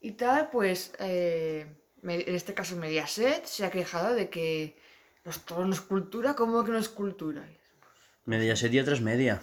y 0.01 0.12
tal, 0.12 0.51
pues 0.51 0.93
eh, 0.99 1.66
me- 2.03 2.20
en 2.20 2.35
este 2.35 2.53
caso 2.55 2.77
Mediaset 2.77 3.45
se 3.47 3.64
ha 3.64 3.70
quejado 3.70 4.14
de 4.14 4.29
que 4.29 4.79
los 5.24 5.41
toros 5.45 5.66
no 5.66 5.72
es 5.74 5.81
cultura, 5.81 6.35
¿cómo 6.35 6.62
que 6.64 6.72
no 6.72 6.79
es 6.79 6.89
cultura? 6.89 7.43
Media 8.27 8.57
serie 8.57 8.83
3 8.85 9.01
media. 9.01 9.41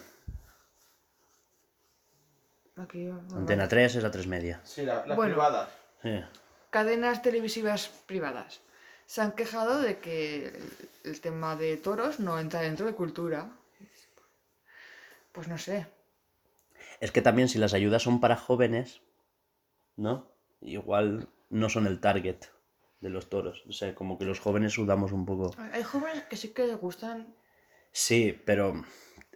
Aquí, 2.76 3.08
bueno, 3.08 3.38
Antena 3.38 3.68
3 3.68 3.96
es 3.96 4.04
la 4.04 4.12
3 4.12 4.28
media. 4.28 4.62
Sí, 4.64 4.84
la- 4.84 5.06
las 5.06 5.16
Bueno. 5.16 5.34
privadas. 5.34 5.70
Sí. 6.02 6.24
Cadenas 6.70 7.22
televisivas 7.22 7.88
privadas 8.08 8.62
se 9.06 9.22
han 9.22 9.34
quejado 9.34 9.80
de 9.82 10.00
que 10.00 10.48
el, 10.48 10.72
el 11.04 11.22
tema 11.22 11.56
de 11.56 11.78
toros 11.78 12.20
no 12.20 12.40
entra 12.40 12.62
dentro 12.62 12.86
de 12.86 12.94
cultura. 12.94 13.50
Pues 15.32 15.48
no 15.48 15.58
sé. 15.58 15.86
Es 17.04 17.12
que 17.12 17.22
también 17.22 17.50
si 17.50 17.58
las 17.60 17.74
ayudas 17.74 18.02
son 18.02 18.22
para 18.22 18.38
jóvenes, 18.38 19.02
¿no? 19.98 20.32
Igual 20.62 21.28
no 21.50 21.68
son 21.68 21.86
el 21.86 22.00
target 22.00 22.38
de 23.02 23.10
los 23.10 23.30
toros. 23.30 23.62
O 23.68 23.74
sea, 23.74 23.94
como 23.94 24.18
que 24.18 24.24
los 24.24 24.40
jóvenes 24.40 24.72
sudamos 24.72 25.12
un 25.12 25.26
poco. 25.26 25.54
Hay 25.74 25.84
jóvenes 25.84 26.24
que 26.30 26.38
sí 26.38 26.54
que 26.54 26.66
les 26.66 26.78
gustan 26.80 27.36
Sí, 27.92 28.42
pero, 28.46 28.86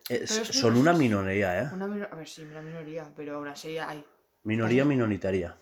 es- 0.08 0.30
Pero 0.30 0.42
es 0.44 0.48
que 0.48 0.54
son 0.54 0.78
una 0.78 0.94
minoría, 0.94 1.62
¿eh? 1.62 1.70
una 1.74 1.88
minoría, 1.88 2.06
a 2.14 2.16
ver, 2.16 2.28
sí, 2.30 2.44
una 2.44 2.62
minoría, 2.62 3.12
pero 3.18 3.36
aún 3.36 3.50
así 3.50 3.78
hay. 3.78 4.02
Minoría 4.44 4.86
minoritaria, 4.86 5.58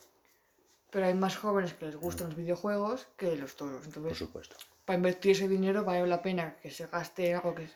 Pero 0.92 1.08
hay 1.08 1.16
más 1.16 1.36
jóvenes 1.38 1.74
que 1.74 1.88
les 1.88 1.96
gustan 1.96 2.28
los 2.28 2.36
videojuegos 2.38 3.08
que 3.18 3.36
los 3.36 3.56
toros. 3.56 3.78
por 3.80 3.86
Entonces, 3.88 4.18
supuesto. 4.20 4.56
para 4.86 4.98
invertir 4.98 5.32
ese 5.32 5.48
dinero 5.48 5.84
vale 5.84 6.06
la 6.06 6.22
pena 6.22 6.56
que 6.62 6.70
se 6.70 6.86
gaste 6.86 7.34
algo 7.34 7.56
que. 7.56 7.68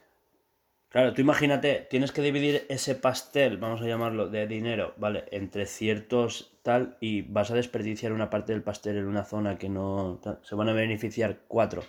Claro, 0.90 1.14
tú 1.14 1.22
imagínate, 1.22 1.88
tienes 1.88 2.12
que 2.12 2.24
dividir 2.24 2.66
ese 2.68 2.96
pastel, 2.96 3.58
vamos 3.58 3.82
a 3.82 3.86
llamarlo, 3.86 4.28
de 4.28 4.48
dinero, 4.48 4.96
¿vale? 4.98 5.26
Entre 5.32 5.68
ciertos 5.68 6.58
tal 6.64 6.98
y 7.00 7.22
vas 7.22 7.52
a 7.52 7.56
desperdiciar 7.56 8.12
una 8.12 8.32
parte 8.32 8.54
del 8.54 8.64
pastel 8.64 8.98
en 8.98 9.06
una 9.06 9.24
zona 9.24 9.60
que 9.60 9.70
no... 9.70 10.20
Se 10.42 10.56
van 10.56 10.68
a 10.68 10.74
beneficiar 10.74 11.42
cuatro. 11.48 11.84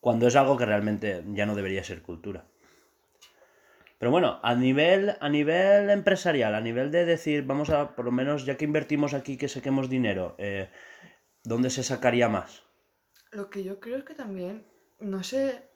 Cuando 0.00 0.26
es 0.26 0.34
algo 0.34 0.56
que 0.56 0.66
realmente 0.66 1.22
ya 1.28 1.46
no 1.46 1.54
debería 1.54 1.84
ser 1.84 2.02
cultura. 2.02 2.44
Pero 3.98 4.10
bueno, 4.10 4.40
a 4.42 4.54
nivel, 4.56 5.14
a 5.20 5.28
nivel 5.28 5.90
empresarial, 5.90 6.56
a 6.56 6.60
nivel 6.60 6.90
de 6.90 7.04
decir, 7.04 7.44
vamos 7.44 7.70
a, 7.70 7.94
por 7.94 8.04
lo 8.04 8.12
menos, 8.12 8.46
ya 8.46 8.56
que 8.56 8.64
invertimos 8.64 9.14
aquí, 9.14 9.36
que 9.36 9.48
saquemos 9.48 9.88
dinero, 9.88 10.34
eh, 10.38 10.70
¿dónde 11.44 11.70
se 11.70 11.82
sacaría 11.82 12.28
más? 12.28 12.62
Lo 13.30 13.50
que 13.50 13.62
yo 13.62 13.80
creo 13.80 13.98
es 13.98 14.04
que 14.04 14.14
también 14.14 14.66
no 15.00 15.24
se, 15.24 15.67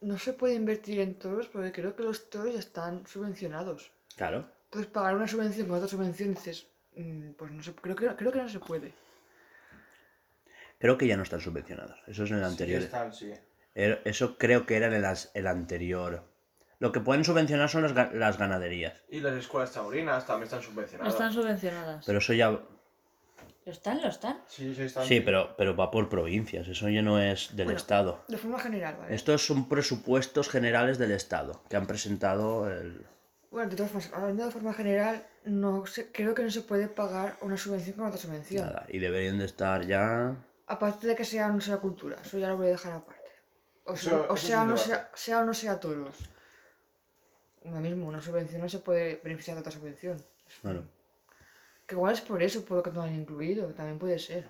no 0.00 0.18
se 0.18 0.32
puede 0.32 0.54
invertir 0.54 1.00
en 1.00 1.14
toros 1.18 1.48
porque 1.48 1.72
creo 1.72 1.94
que 1.94 2.02
los 2.02 2.30
toros 2.30 2.52
ya 2.54 2.58
están 2.60 3.06
subvencionados. 3.06 3.90
Claro. 4.16 4.48
Entonces, 4.64 4.90
pagar 4.90 5.16
una 5.16 5.26
subvención 5.28 5.66
con 5.66 5.76
otra 5.76 5.88
subvención 5.88 6.30
dices, 6.34 6.66
mm, 6.96 7.30
pues 7.32 7.50
no 7.50 7.62
sé, 7.62 7.72
creo 7.74 7.96
que, 7.96 8.06
creo 8.16 8.32
que 8.32 8.38
no 8.42 8.48
se 8.48 8.60
puede. 8.60 8.92
Creo 10.78 10.96
que 10.96 11.06
ya 11.06 11.16
no 11.16 11.22
están 11.24 11.40
subvencionados. 11.40 11.98
Eso 12.06 12.24
es 12.24 12.30
en 12.30 12.38
el 12.38 12.44
anterior. 12.44 12.80
Sí, 12.80 12.84
están, 12.86 13.12
sí. 13.12 13.32
Er- 13.74 14.00
Eso 14.04 14.38
creo 14.38 14.64
que 14.66 14.76
era 14.76 14.86
en 14.86 14.94
el, 14.94 15.04
el 15.34 15.46
anterior. 15.46 16.24
Lo 16.78 16.92
que 16.92 17.00
pueden 17.00 17.24
subvencionar 17.24 17.68
son 17.68 17.82
las, 17.82 17.94
ga- 17.94 18.12
las 18.12 18.38
ganaderías. 18.38 18.94
Y 19.10 19.20
las 19.20 19.34
escuelas 19.34 19.72
taurinas 19.72 20.26
también 20.26 20.44
están 20.44 20.62
subvencionadas. 20.62 21.12
están 21.12 21.32
subvencionadas. 21.32 22.06
Pero 22.06 22.18
eso 22.18 22.32
ya... 22.32 22.58
¿Lo 23.70 23.74
están? 23.74 24.02
¿Lo 24.02 24.08
están? 24.08 24.36
Sí, 24.48 24.74
sí, 24.74 24.82
están. 24.82 25.06
Sí, 25.06 25.20
pero, 25.20 25.54
pero 25.56 25.76
va 25.76 25.92
por 25.92 26.08
provincias. 26.08 26.66
Eso 26.66 26.88
ya 26.88 27.02
no 27.02 27.20
es 27.20 27.54
del 27.54 27.66
Bueno. 27.66 27.78
Estado. 27.78 28.24
De 28.26 28.36
forma 28.36 28.58
general, 28.58 28.96
¿vale? 28.98 29.14
Estos 29.14 29.46
son 29.46 29.68
presupuestos 29.68 30.48
generales 30.48 30.98
del 30.98 31.12
Estado 31.12 31.62
que 31.68 31.76
han 31.76 31.86
presentado 31.86 32.68
el... 32.68 33.06
Bueno, 33.52 33.70
de 33.70 33.76
todas 33.76 33.92
formas, 33.92 34.10
hablando 34.12 34.44
de 34.46 34.50
forma 34.50 34.74
general, 34.74 35.24
no 35.44 35.86
sé, 35.86 36.10
creo 36.10 36.34
que 36.34 36.42
no 36.42 36.50
se 36.50 36.62
puede 36.62 36.88
pagar 36.88 37.36
una 37.42 37.56
subvención 37.56 37.94
con 37.96 38.06
otra 38.06 38.18
subvención. 38.18 38.66
Nada, 38.66 38.86
y 38.88 38.98
deberían 38.98 39.38
de 39.38 39.44
estar 39.44 39.86
ya... 39.86 40.34
Aparte 40.66 41.06
de 41.06 41.14
que 41.14 41.24
sea 41.24 41.46
o 41.46 41.52
no 41.52 41.60
sea 41.60 41.76
cultura, 41.76 42.16
eso 42.24 42.38
ya 42.38 42.48
lo 42.48 42.56
voy 42.56 42.66
a 42.66 42.70
dejar 42.70 42.92
aparte. 42.94 43.20
O 43.84 43.94
sea, 43.96 44.12
Eso- 44.14 44.26
o 44.30 44.34
eso 44.34 44.46
sea, 44.48 44.64
no 44.64 44.76
sea, 44.76 45.10
sea 45.14 45.38
o 45.38 45.44
no 45.44 45.54
sea 45.54 45.78
toros. 45.78 46.16
Lo 47.64 47.78
mismo, 47.80 48.08
una 48.08 48.20
subvención 48.20 48.62
no 48.62 48.68
se 48.68 48.80
puede 48.80 49.20
beneficiar 49.22 49.54
de 49.54 49.60
otra 49.60 49.70
subvención. 49.72 50.20
Bueno. 50.64 50.82
Que 51.90 51.96
igual 51.96 52.14
es 52.14 52.20
por 52.20 52.40
eso, 52.40 52.64
por 52.64 52.76
lo 52.76 52.82
que 52.84 52.92
no 52.92 53.02
han 53.02 53.12
incluido, 53.16 53.66
también 53.74 53.98
puede 53.98 54.16
ser. 54.20 54.46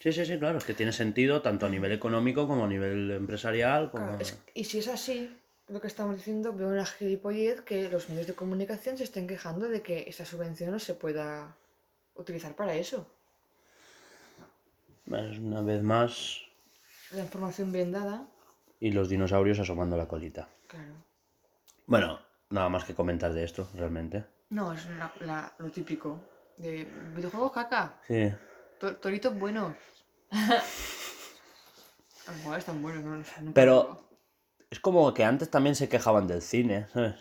Sí, 0.00 0.12
sí, 0.12 0.26
sí, 0.26 0.36
claro. 0.40 0.58
Es 0.58 0.64
que 0.64 0.74
tiene 0.74 0.90
sentido 0.90 1.40
tanto 1.40 1.66
a 1.66 1.68
nivel 1.68 1.92
económico 1.92 2.48
como 2.48 2.64
a 2.64 2.66
nivel 2.66 3.12
empresarial. 3.12 3.92
Como... 3.92 4.06
Claro, 4.08 4.20
es- 4.20 4.36
y 4.54 4.64
si 4.64 4.78
es 4.80 4.88
así, 4.88 5.32
lo 5.68 5.80
que 5.80 5.86
estamos 5.86 6.16
diciendo, 6.16 6.52
veo 6.52 6.66
una 6.66 6.84
gilipollez 6.84 7.60
que 7.60 7.88
los 7.88 8.08
medios 8.08 8.26
de 8.26 8.34
comunicación 8.34 8.98
se 8.98 9.04
estén 9.04 9.28
quejando 9.28 9.68
de 9.68 9.82
que 9.82 10.02
esa 10.08 10.24
subvención 10.24 10.72
no 10.72 10.80
se 10.80 10.94
pueda 10.94 11.54
utilizar 12.16 12.56
para 12.56 12.74
eso. 12.74 13.06
Una 15.06 15.62
vez 15.62 15.82
más... 15.84 16.40
La 17.12 17.20
información 17.22 17.70
bien 17.70 17.92
dada, 17.92 18.26
Y 18.80 18.90
los 18.90 19.08
dinosaurios 19.08 19.60
asomando 19.60 19.96
la 19.96 20.08
colita. 20.08 20.48
claro. 20.66 20.94
Bueno, 21.86 22.18
nada 22.50 22.68
más 22.68 22.82
que 22.84 22.94
comentar 22.96 23.32
de 23.32 23.44
esto, 23.44 23.68
realmente. 23.74 24.24
No, 24.48 24.72
es 24.72 24.86
la- 24.86 25.12
la- 25.20 25.52
lo 25.58 25.70
típico. 25.70 26.20
De 26.56 26.84
videojuegos 27.14 27.52
caca, 27.52 27.94
Sí. 28.06 28.32
to- 28.78 28.96
toritos 28.96 29.38
buenos. 29.38 29.74
A 30.30 32.32
lo 32.32 32.36
mejor 32.38 32.58
están 32.58 32.82
buenos, 32.82 33.04
no, 33.04 33.16
lo 33.16 33.24
sé, 33.24 33.40
nunca 33.40 33.54
Pero- 33.54 33.74
lo. 34.04 34.10
Es 34.70 34.78
como 34.78 35.12
que 35.14 35.24
antes 35.24 35.50
también 35.50 35.74
se 35.74 35.88
quejaban 35.88 36.28
del 36.28 36.42
cine, 36.42 36.86
¿sabes? 36.92 37.16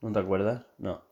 ¿No 0.00 0.12
te 0.12 0.18
acuerdas? 0.20 0.62
No. 0.78 1.04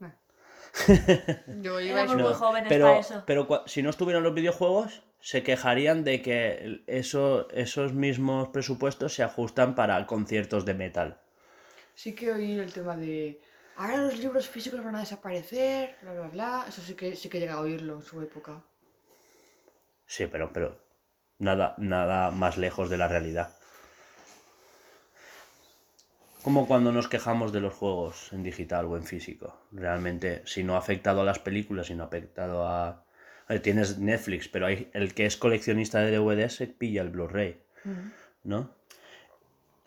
Yo 1.62 1.80
iba 1.80 2.02
Éramos 2.02 2.16
muy 2.16 2.34
jóvenes 2.34 2.68
pero, 2.68 2.86
para 2.86 2.98
eso. 3.00 3.22
pero 3.26 3.48
cua- 3.48 3.64
si 3.66 3.82
no 3.82 3.90
estuvieran 3.90 4.22
los 4.22 4.34
videojuegos, 4.34 5.02
se 5.20 5.42
quejarían 5.42 6.04
de 6.04 6.22
que 6.22 6.52
el- 6.58 6.84
eso, 6.86 7.48
esos 7.50 7.92
mismos 7.92 8.48
presupuestos 8.50 9.14
se 9.14 9.24
ajustan 9.24 9.74
para 9.74 10.06
conciertos 10.06 10.64
de 10.64 10.74
metal. 10.74 11.18
Sí 11.94 12.14
que 12.14 12.30
oí 12.32 12.52
el 12.58 12.72
tema 12.72 12.96
de. 12.96 13.40
Ahora 13.80 13.96
los 13.96 14.18
libros 14.18 14.46
físicos 14.46 14.84
van 14.84 14.94
a 14.96 15.00
desaparecer, 15.00 15.96
bla 16.02 16.12
bla 16.12 16.28
bla. 16.28 16.64
Eso 16.68 16.82
sí 16.82 16.92
que 16.92 17.16
sí 17.16 17.30
que 17.30 17.40
llega 17.40 17.54
a 17.54 17.60
oírlo 17.60 17.94
en 17.94 18.02
su 18.02 18.20
época. 18.20 18.62
Sí, 20.04 20.26
pero, 20.26 20.52
pero 20.52 20.76
nada, 21.38 21.74
nada 21.78 22.30
más 22.30 22.58
lejos 22.58 22.90
de 22.90 22.98
la 22.98 23.08
realidad. 23.08 23.56
Como 26.42 26.68
cuando 26.68 26.92
nos 26.92 27.08
quejamos 27.08 27.52
de 27.52 27.60
los 27.60 27.72
juegos 27.72 28.30
en 28.34 28.42
digital 28.42 28.84
o 28.84 28.98
en 28.98 29.04
físico. 29.04 29.58
Realmente, 29.72 30.42
si 30.44 30.62
no 30.62 30.74
ha 30.74 30.78
afectado 30.78 31.22
a 31.22 31.24
las 31.24 31.38
películas, 31.38 31.86
si 31.86 31.94
no 31.94 32.02
ha 32.02 32.08
afectado 32.08 32.68
a... 32.68 33.02
ver, 33.48 33.62
tienes 33.62 33.98
Netflix, 33.98 34.46
pero 34.48 34.66
hay, 34.66 34.90
el 34.92 35.14
que 35.14 35.24
es 35.24 35.38
coleccionista 35.38 36.00
de 36.00 36.14
DVDs 36.14 36.54
se 36.54 36.66
pilla 36.66 37.00
el 37.00 37.08
Blu-ray, 37.08 37.62
¿no? 38.44 38.74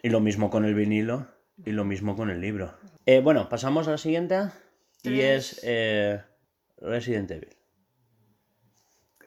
Y 0.02 0.10
lo 0.10 0.20
mismo 0.20 0.50
con 0.50 0.66
el 0.66 0.74
vinilo 0.74 1.28
y 1.66 1.72
lo 1.72 1.84
mismo 1.86 2.16
con 2.16 2.30
el 2.30 2.42
libro. 2.42 2.74
Eh, 3.06 3.20
bueno, 3.22 3.50
pasamos 3.50 3.88
a 3.88 3.92
la 3.92 3.98
siguiente 3.98 4.50
y 5.04 5.10
Tres. 5.10 5.54
es 5.54 5.60
eh, 5.64 6.22
Resident 6.78 7.32
Evil. 7.32 7.56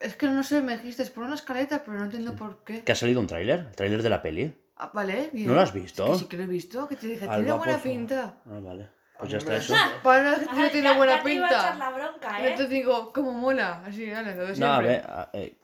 Es 0.01 0.15
que 0.17 0.27
no 0.27 0.43
sé, 0.43 0.61
me 0.61 0.77
dijiste 0.77 1.05
por 1.07 1.25
una 1.25 1.35
escaleta, 1.35 1.83
pero 1.85 1.99
no 1.99 2.05
entiendo 2.05 2.35
por 2.37 2.63
qué. 2.65 2.83
Que 2.85 2.93
ha 2.93 2.97
salido 2.97 3.21
un 3.21 3.27
tráiler, 3.27 3.61
el 3.61 3.75
tráiler 3.75 4.03
de 4.03 4.11
la 4.11 4.21
peli. 4.23 4.55
Ah, 4.77 4.91
vale, 4.93 5.31
bien. 5.33 5.49
¿No 5.49 5.55
lo 5.55 5.61
has 5.63 5.73
visto? 5.73 6.05
Es 6.05 6.11
que 6.13 6.19
sí 6.19 6.25
que 6.27 6.37
lo 6.37 6.43
he 6.43 6.47
visto, 6.47 6.87
que 6.87 6.97
te 6.97 7.07
dije, 7.07 7.25
Alba, 7.25 7.37
tiene 7.37 7.53
buena 7.53 7.73
por 7.73 7.81
favor. 7.83 7.83
pinta. 7.83 8.43
Ah, 8.45 8.59
vale. 8.61 8.91
Pues 9.19 9.31
ya 9.31 9.39
está 9.39 9.57
eso. 9.57 9.75
Para 10.03 10.35
que 10.39 10.45
no 10.45 10.69
tiene 10.71 10.95
buena 10.95 11.23
pinta. 11.23 11.75
la 11.77 11.91
bronca, 11.91 12.39
Yo 12.47 12.55
te 12.57 12.65
¿eh? 12.65 12.69
digo, 12.69 13.11
como 13.15 13.33
mola, 13.33 13.83
así, 13.87 14.05
dale, 14.11 14.35
lo 14.35 14.43
de 14.47 14.55
siempre. 14.55 14.67
No, 14.67 14.73
a 14.75 14.81
ver, 14.81 15.01
a- 15.09 15.31
eh, 15.33 15.57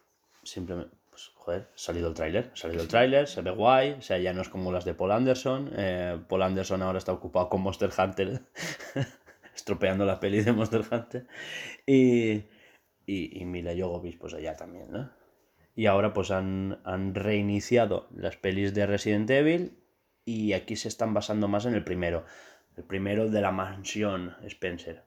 simplemente, 0.42 0.96
pues, 1.12 1.30
joder, 1.34 1.68
ha 1.74 1.78
salido 1.78 2.08
el 2.08 2.14
tráiler, 2.14 2.50
ha 2.54 2.56
salido 2.56 2.80
el 2.80 2.88
tráiler, 2.88 3.28
se 3.28 3.42
ve 3.42 3.50
guay, 3.50 3.92
o 3.92 4.00
sea, 4.00 4.16
ya 4.16 4.32
no 4.32 4.40
es 4.40 4.48
como 4.48 4.72
las 4.72 4.86
de 4.86 4.94
Paul 4.94 5.12
Anderson, 5.12 5.70
eh, 5.76 6.18
Paul 6.26 6.40
Anderson 6.40 6.80
ahora 6.80 6.96
está 6.96 7.12
ocupado 7.12 7.50
con 7.50 7.60
Monster 7.60 7.90
Hunter, 7.96 8.40
estropeando 9.54 10.06
la 10.06 10.18
peli 10.18 10.40
de 10.42 10.52
Monster 10.52 10.82
Hunter, 10.90 11.26
y, 11.84 12.32
y, 13.04 13.42
y 13.42 13.44
Mila 13.44 13.72
Jovovich, 13.78 14.18
pues 14.18 14.32
allá 14.32 14.56
también, 14.56 14.90
¿no? 14.90 15.12
Y 15.74 15.84
ahora 15.84 16.14
pues 16.14 16.30
han, 16.30 16.80
han 16.84 17.14
reiniciado 17.14 18.08
las 18.14 18.38
pelis 18.38 18.72
de 18.72 18.86
Resident 18.86 19.28
Evil 19.28 19.78
y 20.24 20.54
aquí 20.54 20.76
se 20.76 20.88
están 20.88 21.12
basando 21.12 21.46
más 21.46 21.66
en 21.66 21.74
el 21.74 21.84
primero, 21.84 22.24
el 22.76 22.84
primero 22.84 23.28
de 23.28 23.40
la 23.42 23.52
mansión 23.52 24.34
Spencer. 24.44 25.04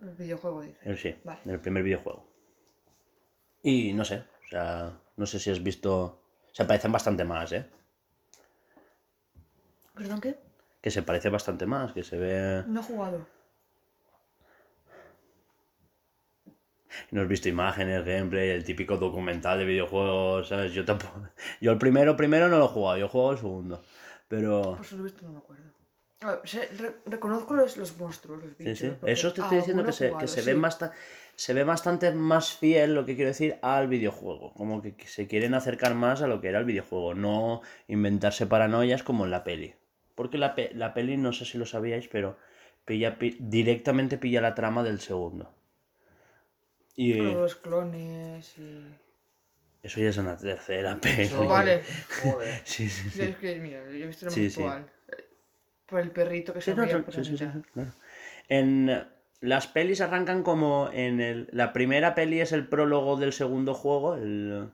El 0.00 0.14
videojuego 0.14 0.62
dice. 0.62 0.78
El 0.82 0.98
sí, 0.98 1.14
Vale. 1.22 1.40
del 1.44 1.60
primer 1.60 1.84
videojuego. 1.84 2.28
Y 3.62 3.92
no 3.94 4.04
sé, 4.04 4.24
o 4.44 4.48
sea, 4.48 5.00
no 5.16 5.26
sé 5.26 5.38
si 5.38 5.50
has 5.50 5.62
visto. 5.62 6.22
Se 6.52 6.64
parecen 6.64 6.92
bastante 6.92 7.24
más, 7.24 7.52
¿eh? 7.52 7.66
¿Perdón 9.94 10.20
qué? 10.20 10.38
Que 10.80 10.90
se 10.90 11.02
parece 11.02 11.28
bastante 11.28 11.66
más, 11.66 11.92
que 11.92 12.04
se 12.04 12.18
ve. 12.18 12.64
No 12.66 12.80
he 12.80 12.84
jugado. 12.84 13.26
No 17.10 17.22
has 17.22 17.28
visto 17.28 17.48
imágenes, 17.48 18.04
gameplay, 18.04 18.50
el 18.50 18.64
típico 18.64 18.96
documental 18.96 19.58
de 19.58 19.64
videojuegos, 19.64 20.48
¿sabes? 20.48 20.72
Yo 20.72 20.84
tampoco. 20.84 21.20
Yo 21.60 21.72
el 21.72 21.78
primero, 21.78 22.16
primero 22.16 22.48
no 22.48 22.58
lo 22.58 22.66
he 22.66 22.68
jugado, 22.68 22.98
yo 22.98 23.06
he 23.06 23.08
jugado 23.08 23.32
el 23.32 23.38
segundo. 23.38 23.84
Pero. 24.28 24.78
Lo 24.92 24.98
he 24.98 25.02
visto, 25.02 25.22
no 25.26 25.32
me 25.32 25.38
acuerdo. 25.38 25.64
A 26.20 26.26
ver, 26.30 26.40
sé- 26.44 26.68
re- 26.78 26.96
reconozco 27.04 27.54
los, 27.54 27.76
los 27.76 27.96
monstruos, 27.98 28.42
los 28.42 28.56
bichos. 28.56 28.78
sí. 28.78 28.90
porque 28.98 29.12
Eso 29.12 29.32
te 29.32 29.42
estoy 29.42 29.58
diciendo 29.58 29.84
que 29.84 29.92
se, 29.92 30.16
que 30.16 30.26
se 30.28 30.40
sí. 30.42 30.46
ven 30.50 30.62
basta- 30.62 30.92
se 31.34 31.52
ve 31.52 31.62
bastante 31.64 32.10
más 32.12 32.54
fiel, 32.54 32.94
lo 32.94 33.04
que 33.04 33.14
quiero 33.16 33.28
decir, 33.28 33.58
al 33.60 33.88
videojuego. 33.88 34.54
Como 34.54 34.80
que, 34.80 34.94
se 35.06 35.26
quieren 35.26 35.52
acercar 35.54 35.94
más 35.94 36.22
a 36.22 36.26
lo 36.26 36.40
que 36.40 36.48
era 36.48 36.58
el 36.58 36.64
videojuego, 36.64 37.14
no 37.14 37.60
inventarse 37.88 38.46
paranoias 38.46 39.02
como 39.02 39.24
en 39.26 39.30
la 39.30 39.44
peli. 39.44 39.74
Porque 40.14 40.38
la, 40.38 40.54
pe- 40.54 40.70
la 40.74 40.94
peli, 40.94 41.18
no 41.18 41.32
sé 41.34 41.44
si 41.44 41.58
lo 41.58 41.66
sabíais, 41.66 42.08
pero 42.08 42.38
pilla, 42.86 43.18
pi- 43.18 43.36
directamente 43.38 44.16
pilla 44.16 44.40
la 44.40 44.54
trama 44.54 44.82
del 44.82 45.00
segundo. 45.00 45.52
Y 46.94 47.12
Los 47.12 47.56
clones 47.56 48.56
y... 48.56 48.86
eso 49.82 50.00
ya 50.00 50.08
es 50.08 50.16
una 50.16 50.38
tercera 50.38 50.98
peli. 50.98 51.24
Eso- 51.24 51.46
Vale. 51.46 51.82
Joder. 52.22 52.62
Sí, 52.64 52.88
sí, 52.88 53.10
Sí, 53.10 53.18
sí. 53.18 53.22
es 53.24 53.36
que, 53.36 53.56
mira, 53.56 53.82
yo 53.84 53.90
he 54.04 54.06
visto 54.06 54.30
Sí, 54.30 54.48
sí. 54.48 54.62
actual. 54.62 54.90
Por 55.86 56.00
el 56.00 56.10
perrito 56.10 56.52
que 56.52 56.60
Sí, 56.60 56.72
se 56.72 56.76
no, 56.76 57.04
por 57.04 57.14
sí, 57.14 57.36
claro. 57.72 57.90
En 58.48 59.06
las 59.40 59.66
pelis 59.66 60.00
arrancan 60.00 60.42
como 60.42 60.90
en 60.92 61.20
el. 61.20 61.48
La 61.52 61.72
primera 61.72 62.14
peli 62.14 62.40
es 62.40 62.52
el 62.52 62.66
prólogo 62.66 63.16
del 63.16 63.32
segundo 63.32 63.74
juego. 63.74 64.16
el- 64.16 64.70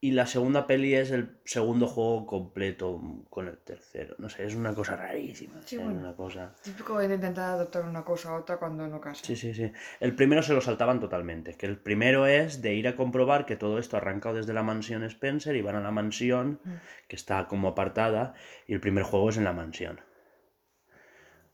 y 0.00 0.12
la 0.12 0.26
segunda 0.26 0.66
peli 0.68 0.94
es 0.94 1.10
el 1.10 1.40
segundo 1.44 1.88
juego 1.88 2.24
completo 2.24 3.00
con 3.30 3.48
el 3.48 3.58
tercero. 3.58 4.14
No 4.18 4.28
sé, 4.28 4.44
es 4.46 4.54
una 4.54 4.72
cosa 4.72 4.94
rarísima. 4.94 5.60
Sí, 5.64 5.76
bueno. 5.76 5.98
una 5.98 6.14
cosa. 6.14 6.54
Típico 6.62 6.96
de 6.98 7.12
intentar 7.12 7.54
adoptar 7.54 7.82
una 7.84 8.04
cosa 8.04 8.28
a 8.30 8.36
otra 8.36 8.58
cuando 8.58 8.86
no 8.86 9.00
casa. 9.00 9.24
Sí, 9.24 9.34
sí, 9.34 9.52
sí. 9.54 9.72
El 9.98 10.14
primero 10.14 10.42
se 10.42 10.52
lo 10.52 10.60
saltaban 10.60 11.00
totalmente. 11.00 11.54
Que 11.54 11.66
el 11.66 11.78
primero 11.78 12.26
es 12.26 12.62
de 12.62 12.74
ir 12.74 12.86
a 12.86 12.94
comprobar 12.94 13.44
que 13.44 13.56
todo 13.56 13.78
esto 13.80 13.96
ha 13.96 14.00
arrancado 14.00 14.36
desde 14.36 14.52
la 14.52 14.62
mansión 14.62 15.02
Spencer 15.02 15.56
y 15.56 15.62
van 15.62 15.74
a 15.74 15.80
la 15.80 15.90
mansión, 15.90 16.60
Mm. 16.64 16.74
que 17.08 17.16
está 17.16 17.46
como 17.48 17.68
apartada, 17.68 18.34
y 18.68 18.74
el 18.74 18.80
primer 18.80 19.02
juego 19.02 19.30
es 19.30 19.36
en 19.36 19.44
la 19.44 19.52
mansión. 19.52 20.00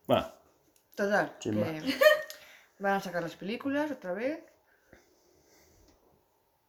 Bueno, 0.07 0.27
Total, 0.95 1.37
que 1.41 1.51
van 2.79 2.93
a 2.95 3.01
sacar 3.01 3.23
las 3.23 3.37
películas 3.37 3.91
otra 3.91 4.13
vez. 4.13 4.41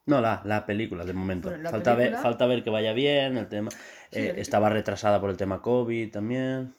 No, 0.05 0.21
la, 0.21 0.41
la 0.45 0.65
película, 0.65 1.03
de 1.03 1.13
momento. 1.13 1.49
Bueno, 1.49 1.63
la 1.63 1.69
falta, 1.71 1.95
ver, 1.95 2.15
falta 2.17 2.45
ver 2.45 2.63
que 2.63 2.69
vaya 2.69 2.93
bien, 2.93 3.37
el 3.37 3.47
tema. 3.47 3.71
Sí, 3.71 3.77
eh, 4.19 4.29
el- 4.31 4.39
estaba 4.39 4.69
retrasada 4.69 5.19
por 5.19 5.29
el 5.31 5.37
tema 5.37 5.61
COVID 5.61 6.11
también. 6.11 6.75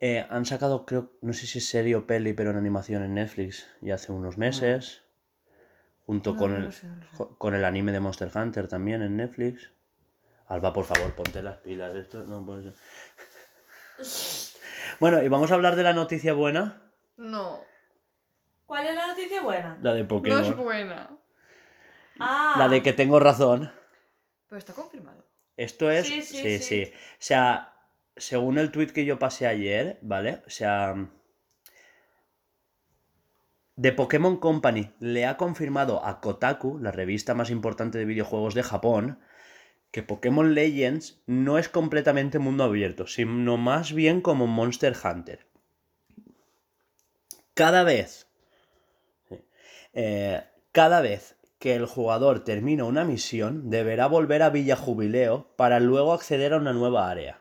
Eh, 0.00 0.24
han 0.30 0.46
sacado, 0.46 0.86
creo, 0.86 1.12
no 1.20 1.32
sé 1.32 1.46
si 1.46 1.58
es 1.58 1.68
serie 1.68 1.96
o 1.96 2.06
peli, 2.06 2.32
pero 2.32 2.50
en 2.50 2.56
animación 2.56 3.02
en 3.02 3.14
Netflix 3.14 3.66
ya 3.80 3.96
hace 3.96 4.12
unos 4.12 4.38
meses. 4.38 5.02
Junto 6.06 6.32
No, 6.32 6.38
con, 6.38 6.52
no 6.54 6.64
el, 6.66 6.72
sé, 6.72 6.80
sé. 6.80 7.24
con 7.36 7.54
el 7.54 7.64
anime 7.64 7.92
de 7.92 8.00
Monster 8.00 8.30
Hunter 8.34 8.66
también 8.68 9.02
en 9.02 9.16
Netflix. 9.16 9.70
Alba, 10.46 10.72
por 10.72 10.86
favor, 10.86 11.12
ponte 11.14 11.42
las 11.42 11.58
pilas. 11.58 11.94
Esto 11.96 12.24
no 12.24 12.44
puede 12.46 12.62
ser. 12.62 12.74
Bueno, 15.00 15.22
y 15.22 15.28
vamos 15.28 15.50
a 15.50 15.54
hablar 15.54 15.76
de 15.76 15.82
la 15.82 15.92
noticia 15.92 16.32
buena, 16.32 16.82
No, 17.16 17.60
¿Cuál 18.66 18.86
es 18.86 18.94
la 18.94 19.06
noticia 19.08 19.42
buena? 19.42 19.78
la 19.82 19.92
de 19.92 20.00
no 20.00 20.06
es 20.06 20.08
Pokémon. 20.08 20.56
buena. 20.56 21.10
Ah, 22.18 22.56
la 22.58 22.68
de 22.68 22.82
que 22.82 22.92
tengo 22.92 23.20
razón. 23.20 23.72
Pero 24.48 24.58
está 24.58 24.72
confirmado. 24.72 25.24
Esto 25.56 25.90
es. 25.90 26.06
Sí, 26.06 26.22
sí, 26.22 26.36
sí, 26.36 26.58
sí. 26.58 26.62
sí. 26.62 26.92
O 26.92 27.16
sea, 27.18 27.74
según 28.16 28.58
el 28.58 28.70
tweet 28.70 28.88
que 28.88 29.04
yo 29.04 29.18
pasé 29.18 29.46
ayer, 29.46 29.98
¿vale? 30.02 30.42
O 30.46 30.50
sea. 30.50 30.94
The 33.80 33.92
Pokémon 33.92 34.38
Company 34.38 34.92
le 34.98 35.24
ha 35.24 35.36
confirmado 35.36 36.04
a 36.04 36.20
Kotaku, 36.20 36.78
la 36.78 36.90
revista 36.90 37.34
más 37.34 37.50
importante 37.50 37.96
de 37.98 38.06
videojuegos 38.06 38.54
de 38.54 38.64
Japón, 38.64 39.20
que 39.92 40.02
Pokémon 40.02 40.52
Legends 40.52 41.22
no 41.26 41.58
es 41.58 41.68
completamente 41.68 42.40
mundo 42.40 42.64
abierto, 42.64 43.06
sino 43.06 43.56
más 43.56 43.92
bien 43.92 44.20
como 44.20 44.48
Monster 44.48 44.96
Hunter. 45.02 45.46
Cada 47.54 47.84
vez. 47.84 48.26
eh, 49.92 50.44
cada 50.72 51.00
vez 51.00 51.37
que 51.58 51.74
el 51.74 51.86
jugador 51.86 52.44
termina 52.44 52.84
una 52.84 53.04
misión, 53.04 53.68
deberá 53.70 54.06
volver 54.06 54.42
a 54.42 54.50
Villa 54.50 54.76
Jubileo 54.76 55.46
para 55.56 55.80
luego 55.80 56.12
acceder 56.12 56.52
a 56.52 56.58
una 56.58 56.72
nueva 56.72 57.10
área. 57.10 57.40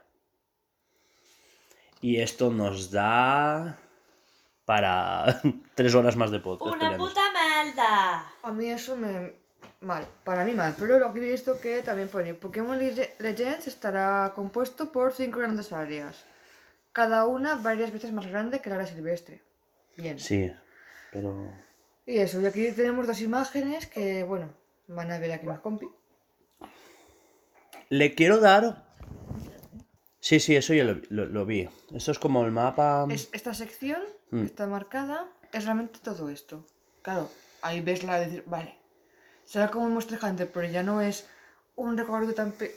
Y 2.02 2.18
esto 2.22 2.50
nos 2.52 2.92
da 2.92 3.78
para 4.66 5.42
tres 5.76 5.94
horas 5.96 6.16
más 6.16 6.32
de 6.32 6.40
podcast. 6.40 6.76
una 6.76 6.98
puta 6.98 7.22
malda. 7.32 8.26
A 8.44 8.52
mí 8.52 8.70
eso 8.70 8.96
me... 8.96 9.34
Mal, 9.82 10.06
para 10.24 10.44
mí 10.44 10.54
mal. 10.54 10.76
Pero 10.80 10.98
lo 10.98 11.14
que 11.14 11.20
he 11.20 11.32
visto 11.32 11.60
que 11.60 11.84
también 11.84 12.08
pone 12.10 12.34
Pokémon 12.34 12.78
Le- 12.80 13.14
Legends 13.20 13.68
estará 13.68 14.32
compuesto 14.36 14.92
por 14.92 15.14
cinco 15.14 15.40
grandes 15.40 15.72
áreas. 15.72 16.26
Cada 16.92 17.26
una 17.28 17.56
varias 17.56 17.92
veces 17.94 18.12
más 18.12 18.26
grande 18.26 18.60
que 18.60 18.70
la 18.70 18.76
área 18.78 18.88
silvestre. 18.88 19.44
Bien. 19.96 20.20
Sí, 20.20 20.52
pero... 21.12 21.52
Y 22.08 22.18
eso, 22.20 22.42
y 22.42 22.46
aquí 22.46 22.72
tenemos 22.72 23.06
dos 23.06 23.22
imágenes 23.22 23.86
que, 23.86 24.24
bueno, 24.24 24.50
van 24.88 25.12
a 25.12 25.20
ver 25.20 25.32
aquí 25.34 25.46
mis 25.46 25.60
compi. 25.60 25.88
Le 27.90 28.16
quiero 28.16 28.40
dar... 28.40 28.88
Sí, 30.20 30.40
sí, 30.40 30.56
eso 30.56 30.74
yo 30.74 30.84
lo, 30.86 31.02
lo- 31.10 31.26
lo 31.26 31.46
vi. 31.46 31.70
Esto 31.94 32.12
es 32.12 32.20
como 32.20 32.44
el 32.46 32.52
mapa... 32.52 33.06
Es, 33.10 33.30
esta 33.34 33.54
sección 33.54 34.02
Mm. 34.30 34.40
que 34.42 34.46
está 34.48 34.68
marcada 34.68 35.30
es 35.54 35.64
realmente 35.64 36.00
todo 36.04 36.28
esto. 36.30 36.66
Claro, 37.02 37.30
ahí 37.62 37.80
ves 37.80 38.04
la 38.04 38.20
de 38.20 38.26
decir, 38.26 38.44
vale, 38.46 38.76
será 39.46 39.72
como 39.72 39.86
un 39.86 39.94
Monster 39.94 40.20
Hunter, 40.22 40.52
pero 40.52 40.68
ya 40.68 40.84
no 40.84 41.00
es 41.00 41.30
un 41.78 41.98
recorrido 41.98 42.34
tan, 42.34 42.52
pe- 42.52 42.76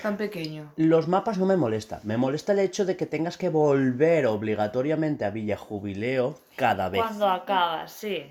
tan 0.00 0.16
pequeño. 0.16 0.72
Los 0.76 1.08
mapas 1.08 1.38
no 1.38 1.46
me 1.46 1.56
molesta. 1.56 2.00
Me 2.04 2.16
molesta 2.16 2.52
el 2.52 2.60
hecho 2.60 2.84
de 2.84 2.96
que 2.96 3.06
tengas 3.06 3.36
que 3.36 3.48
volver 3.48 4.26
obligatoriamente 4.26 5.24
a 5.24 5.30
Villa 5.30 5.56
Jubileo 5.56 6.38
cada 6.56 6.88
vez. 6.88 7.02
Cuando 7.02 7.28
acabas, 7.28 7.92
sí. 7.92 8.24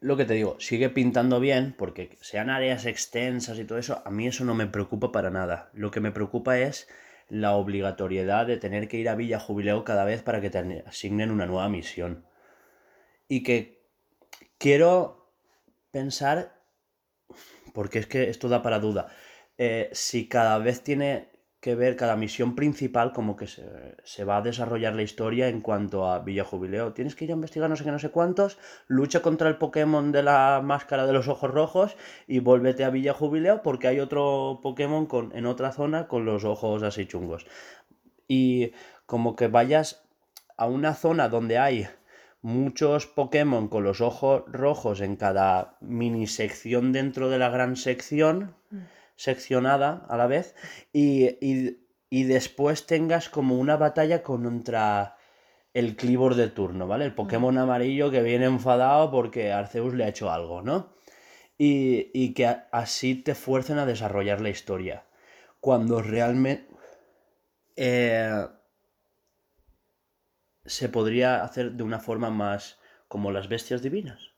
Lo 0.00 0.16
que 0.16 0.24
te 0.24 0.34
digo, 0.34 0.56
sigue 0.58 0.90
pintando 0.90 1.40
bien, 1.40 1.74
porque 1.78 2.18
sean 2.20 2.50
áreas 2.50 2.84
extensas 2.84 3.58
y 3.58 3.64
todo 3.64 3.78
eso, 3.78 4.02
a 4.04 4.10
mí 4.10 4.26
eso 4.26 4.44
no 4.44 4.54
me 4.54 4.66
preocupa 4.66 5.12
para 5.12 5.30
nada. 5.30 5.70
Lo 5.72 5.90
que 5.90 6.00
me 6.00 6.12
preocupa 6.12 6.58
es 6.58 6.88
la 7.30 7.52
obligatoriedad 7.52 8.46
de 8.46 8.58
tener 8.58 8.86
que 8.86 8.98
ir 8.98 9.08
a 9.08 9.14
Villa 9.14 9.40
Jubileo 9.40 9.82
cada 9.84 10.04
vez 10.04 10.22
para 10.22 10.40
que 10.42 10.50
te 10.50 10.84
asignen 10.86 11.30
una 11.30 11.46
nueva 11.46 11.68
misión. 11.70 12.26
Y 13.28 13.42
que 13.42 13.82
quiero 14.58 15.32
pensar, 15.90 16.60
porque 17.72 17.98
es 18.00 18.06
que 18.06 18.28
esto 18.28 18.48
da 18.48 18.62
para 18.62 18.80
duda, 18.80 19.08
eh, 19.58 19.90
si 19.92 20.28
cada 20.28 20.58
vez 20.58 20.82
tiene 20.82 21.34
que 21.64 21.74
ver 21.74 21.96
cada 21.96 22.14
misión 22.14 22.54
principal 22.54 23.12
como 23.12 23.36
que 23.36 23.46
se, 23.46 23.64
se 24.04 24.24
va 24.24 24.36
a 24.36 24.42
desarrollar 24.42 24.94
la 24.94 25.00
historia 25.00 25.48
en 25.48 25.62
cuanto 25.62 26.06
a 26.06 26.18
Villa 26.18 26.44
Jubileo. 26.44 26.92
Tienes 26.92 27.14
que 27.14 27.24
ir 27.24 27.30
a 27.30 27.34
investigar 27.34 27.70
no 27.70 27.76
sé 27.76 27.84
qué, 27.84 27.90
no 27.90 27.98
sé 27.98 28.10
cuántos, 28.10 28.58
lucha 28.86 29.22
contra 29.22 29.48
el 29.48 29.56
Pokémon 29.56 30.12
de 30.12 30.22
la 30.22 30.60
máscara 30.62 31.06
de 31.06 31.14
los 31.14 31.26
ojos 31.26 31.50
rojos 31.50 31.96
y 32.26 32.40
vuélvete 32.40 32.84
a 32.84 32.90
Villa 32.90 33.14
Jubileo 33.14 33.62
porque 33.62 33.88
hay 33.88 33.98
otro 33.98 34.60
Pokémon 34.62 35.06
con, 35.06 35.34
en 35.34 35.46
otra 35.46 35.72
zona 35.72 36.06
con 36.06 36.26
los 36.26 36.44
ojos 36.44 36.82
así 36.82 37.06
chungos. 37.06 37.46
Y 38.28 38.72
como 39.06 39.34
que 39.34 39.48
vayas 39.48 40.04
a 40.58 40.66
una 40.66 40.92
zona 40.92 41.30
donde 41.30 41.56
hay 41.56 41.88
muchos 42.42 43.06
Pokémon 43.06 43.68
con 43.68 43.84
los 43.84 44.02
ojos 44.02 44.44
rojos 44.48 45.00
en 45.00 45.16
cada 45.16 45.78
mini 45.80 46.26
sección 46.26 46.92
dentro 46.92 47.30
de 47.30 47.38
la 47.38 47.48
gran 47.48 47.76
sección, 47.76 48.54
seccionada 49.16 50.06
a 50.08 50.16
la 50.16 50.26
vez, 50.26 50.54
y, 50.92 51.26
y- 51.46 51.78
y 52.10 52.24
después 52.24 52.86
tengas 52.86 53.28
como 53.28 53.56
una 53.58 53.76
batalla 53.76 54.22
contra 54.22 55.16
el 55.74 55.96
Clibor 55.96 56.34
de 56.36 56.48
turno, 56.48 56.86
¿vale? 56.88 57.04
El 57.06 57.14
Pokémon 57.14 57.58
amarillo 57.58 58.10
que 58.10 58.22
viene 58.22 58.46
enfadado 58.46 59.10
porque 59.10 59.52
Arceus 59.52 59.94
le 59.94 60.04
ha 60.04 60.08
hecho 60.08 60.30
algo, 60.30 60.62
¿no? 60.62 60.94
Y, 61.58 62.10
y 62.14 62.34
que 62.34 62.46
a- 62.46 62.68
así 62.72 63.16
te 63.16 63.34
fuercen 63.34 63.78
a 63.78 63.86
desarrollar 63.86 64.40
la 64.40 64.50
historia. 64.50 65.04
Cuando 65.60 66.02
realmente 66.02 66.68
eh, 67.76 68.46
se 70.66 70.90
podría 70.90 71.42
hacer 71.42 71.72
de 71.72 71.82
una 71.84 72.00
forma 72.00 72.28
más 72.28 72.78
como 73.08 73.32
las 73.32 73.48
bestias 73.48 73.80
divinas 73.80 74.33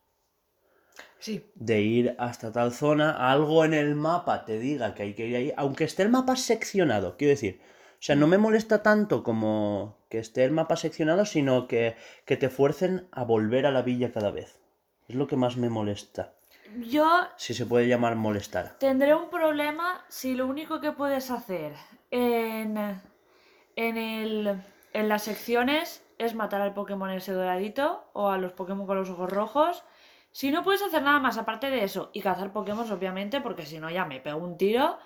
Sí, 1.27 1.51
de 1.57 1.81
ir 1.81 2.15
hasta 2.21 2.53
tal 2.53 2.71
zona, 2.71 3.33
algo 3.33 3.65
en 3.65 3.75
el 3.75 3.97
mapa 3.97 4.45
te 4.45 4.61
diga 4.61 4.95
que 4.95 5.03
hay 5.03 5.15
que 5.15 5.27
ir 5.27 5.35
ahí, 5.35 5.53
aunque 5.57 5.83
esté 5.83 6.05
el 6.05 6.09
mapa 6.09 6.37
seccionado, 6.37 7.17
quiero 7.17 7.33
decir. 7.33 7.61
O 7.95 8.03
sea, 8.07 8.15
no 8.15 8.29
me 8.29 8.39
molesta 8.39 8.81
tanto 8.85 9.25
como 9.25 9.99
que 10.09 10.21
esté 10.21 10.45
el 10.45 10.53
mapa 10.53 10.77
seccionado, 10.77 11.27
sino 11.27 11.67
que, 11.67 11.97
que 12.27 12.37
te 12.37 12.49
fuercen 12.49 13.09
a 13.11 13.25
volver 13.25 13.67
a 13.67 13.73
la 13.73 13.83
villa 13.83 14.13
cada 14.13 14.31
vez. 14.31 14.61
Es 15.09 15.17
lo 15.17 15.27
que 15.27 15.35
más 15.35 15.57
me 15.57 15.69
molesta. 15.69 16.35
Yo 16.89 17.11
Si 17.37 17.55
se 17.55 17.67
puede 17.67 17.89
llamar 17.89 18.15
molestar. 18.15 18.77
tendré 18.79 19.13
un 19.13 19.29
problema 19.29 20.05
si 20.09 20.37
lo 20.37 20.47
único 20.47 20.81
que 20.81 20.93
puedes 20.93 21.33
hacer 21.33 21.73
en, 22.13 23.01
en, 23.75 23.97
el, 23.99 24.63
en 24.93 25.09
las 25.09 25.23
secciones 25.25 26.05
es 26.19 26.37
matar 26.37 26.61
al 26.61 26.73
Pokémon 26.73 27.11
ese 27.11 27.33
doradito 27.33 28.05
o 28.13 28.29
a 28.29 28.39
los 28.39 28.53
Pokémon 28.53 28.87
con 28.87 28.97
los 28.97 29.11
ojos 29.11 29.29
rojos. 29.29 29.83
Si 30.39 30.51
no 30.51 30.63
puedes 30.63 30.83
hacer 30.83 31.03
nada 31.03 31.19
más 31.19 31.39
aparte 31.39 31.71
de 31.71 31.83
eso 31.83 32.11
y 32.13 32.21
cazar 32.21 32.53
Pokémon, 32.53 32.91
obviamente, 32.93 33.41
porque 33.41 33.65
si 33.65 33.79
no 33.79 33.89
ya 33.89 34.05
me 34.05 34.21
pego 34.21 34.37
un 34.37 34.59
tiro, 34.59 34.99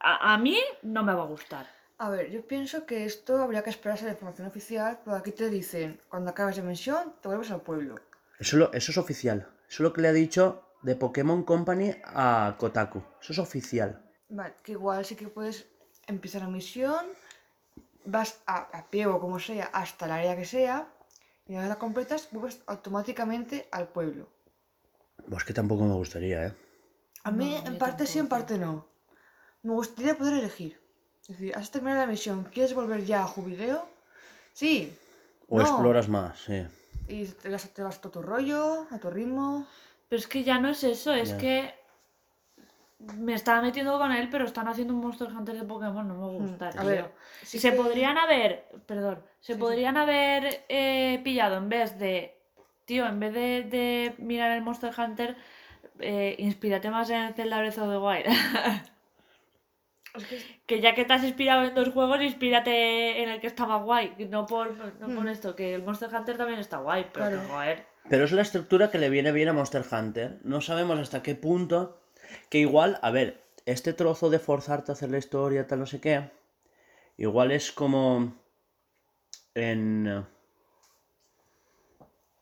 a, 0.00 0.32
a 0.32 0.38
mí 0.38 0.58
no 0.80 1.02
me 1.02 1.12
va 1.12 1.24
a 1.24 1.26
gustar. 1.26 1.66
A 1.98 2.08
ver, 2.08 2.30
yo 2.30 2.40
pienso 2.46 2.86
que 2.86 3.04
esto 3.04 3.42
habría 3.42 3.62
que 3.62 3.68
esperarse 3.68 4.04
a 4.04 4.06
la 4.06 4.12
información 4.14 4.48
oficial, 4.48 5.00
pero 5.04 5.16
aquí 5.18 5.32
te 5.32 5.50
dicen, 5.50 6.00
cuando 6.08 6.30
acabes 6.30 6.56
de 6.56 6.62
misión, 6.62 7.12
te 7.20 7.28
vuelves 7.28 7.50
al 7.50 7.60
pueblo. 7.60 7.96
Eso, 8.38 8.56
lo- 8.56 8.72
eso 8.72 8.90
es 8.90 8.96
oficial. 8.96 9.40
Eso 9.68 9.76
es 9.76 9.80
lo 9.80 9.92
que 9.92 10.00
le 10.00 10.08
ha 10.08 10.12
dicho 10.14 10.62
de 10.80 10.96
Pokémon 10.96 11.42
Company 11.44 11.94
a 12.02 12.54
Kotaku. 12.58 13.02
Eso 13.20 13.32
es 13.34 13.38
oficial. 13.38 14.00
Vale, 14.30 14.54
que 14.62 14.72
igual 14.72 15.04
sí 15.04 15.14
que 15.14 15.28
puedes 15.28 15.66
empezar 16.06 16.40
la 16.40 16.48
misión, 16.48 17.04
vas 18.06 18.40
a, 18.46 18.60
a 18.78 18.86
pie 18.88 19.04
o 19.04 19.20
como 19.20 19.38
sea, 19.38 19.66
hasta 19.74 20.06
el 20.06 20.12
área 20.12 20.36
que 20.36 20.46
sea, 20.46 20.88
y 21.46 21.54
la 21.54 21.76
completas, 21.76 22.28
vuelves 22.30 22.60
automáticamente 22.66 23.68
al 23.70 23.88
pueblo. 23.88 24.28
Pues 25.28 25.44
que 25.44 25.52
tampoco 25.52 25.84
me 25.84 25.94
gustaría, 25.94 26.46
¿eh? 26.46 26.54
A 27.24 27.30
mí, 27.30 27.58
No, 27.62 27.68
en 27.70 27.78
parte 27.78 28.06
sí, 28.06 28.18
en 28.18 28.28
parte 28.28 28.58
no. 28.58 28.86
Me 29.62 29.72
gustaría 29.72 30.16
poder 30.16 30.34
elegir. 30.34 30.80
Es 31.22 31.28
decir, 31.28 31.54
has 31.56 31.70
terminado 31.70 32.00
la 32.00 32.06
misión, 32.06 32.44
¿quieres 32.44 32.74
volver 32.74 33.04
ya 33.04 33.22
a 33.22 33.26
jubileo? 33.26 33.88
Sí. 34.52 34.96
O 35.48 35.58
No. 35.58 35.62
exploras 35.62 36.08
más, 36.08 36.40
sí. 36.40 36.66
Y 37.08 37.26
te 37.26 37.48
vas, 37.48 37.68
te 37.68 37.82
vas 37.82 37.98
a 37.98 38.10
tu 38.10 38.22
rollo, 38.22 38.86
a 38.90 38.98
tu 38.98 39.10
ritmo. 39.10 39.66
Pero 40.08 40.18
es 40.20 40.26
que 40.26 40.44
ya 40.44 40.58
no 40.58 40.68
es 40.68 40.82
eso, 40.84 41.12
es 41.14 41.32
que 41.34 41.74
me 43.18 43.34
estaba 43.34 43.60
metiendo 43.62 43.98
con 43.98 44.12
él, 44.12 44.28
pero 44.30 44.44
están 44.44 44.68
haciendo 44.68 44.94
un 44.94 45.00
Monster 45.00 45.28
Hunter 45.28 45.56
de 45.56 45.64
Pokémon, 45.64 46.06
no 46.06 46.14
me 46.14 46.38
gusta. 46.38 46.68
A 46.68 46.70
tío. 46.72 46.84
ver, 46.84 47.10
sí 47.42 47.58
se 47.58 47.70
que- 47.70 47.76
podrían 47.76 48.16
haber, 48.18 48.66
perdón, 48.86 49.20
se 49.40 49.52
Sí, 49.52 49.52
sí. 49.54 49.58
podrían 49.58 49.96
haber 49.96 50.64
eh, 50.68 51.20
pillado 51.24 51.56
en 51.56 51.68
vez 51.68 51.98
de, 51.98 52.36
tío, 52.84 53.06
en 53.06 53.18
vez 53.20 53.32
de, 53.34 53.62
de 53.64 54.14
mirar 54.18 54.52
el 54.52 54.62
Monster 54.62 54.92
Hunter, 54.96 55.36
eh, 56.00 56.36
inspírate 56.38 56.90
más 56.90 57.10
en 57.10 57.22
el 57.22 57.34
Zelda 57.34 57.58
Breath 57.58 57.78
of 57.78 57.90
the 57.90 57.98
Wild. 57.98 58.26
Es 60.14 60.26
que 60.26 60.38
que 60.66 60.80
ya 60.82 60.94
que 60.94 61.06
te 61.06 61.12
has 61.14 61.24
inspirado 61.24 61.64
en 61.64 61.74
dos 61.74 61.88
juegos, 61.88 62.20
inspírate 62.20 63.22
en 63.22 63.30
el 63.30 63.40
que 63.40 63.46
está 63.46 63.64
más 63.66 63.82
guay. 63.82 64.12
No 64.28 64.44
por, 64.46 64.74
no 65.00 65.06
por 65.14 65.24
Mm. 65.24 65.28
esto, 65.28 65.56
que 65.56 65.74
el 65.74 65.82
Monster 65.82 66.14
Hunter 66.14 66.36
también 66.36 66.58
está 66.60 66.76
guay, 66.78 67.06
pero 67.12 67.28
Claro. 67.28 67.40
que, 67.42 67.48
joder. 67.48 67.86
Pero 68.10 68.24
es 68.26 68.32
la 68.32 68.42
estructura 68.42 68.90
que 68.90 68.98
le 68.98 69.08
viene 69.08 69.32
bien 69.32 69.48
a 69.48 69.54
Monster 69.54 69.82
Hunter. 69.90 70.38
No 70.44 70.60
sabemos 70.60 70.98
hasta 70.98 71.22
qué 71.22 71.34
punto. 71.34 72.01
Que 72.48 72.58
igual, 72.58 72.98
a 73.02 73.10
ver, 73.10 73.42
este 73.66 73.92
trozo 73.92 74.30
de 74.30 74.38
forzarte 74.38 74.92
a 74.92 74.94
hacer 74.94 75.10
la 75.10 75.18
historia, 75.18 75.66
tal, 75.66 75.80
no 75.80 75.86
sé 75.86 76.00
qué. 76.00 76.30
Igual 77.16 77.52
es 77.52 77.72
como. 77.72 78.34
En. 79.54 80.24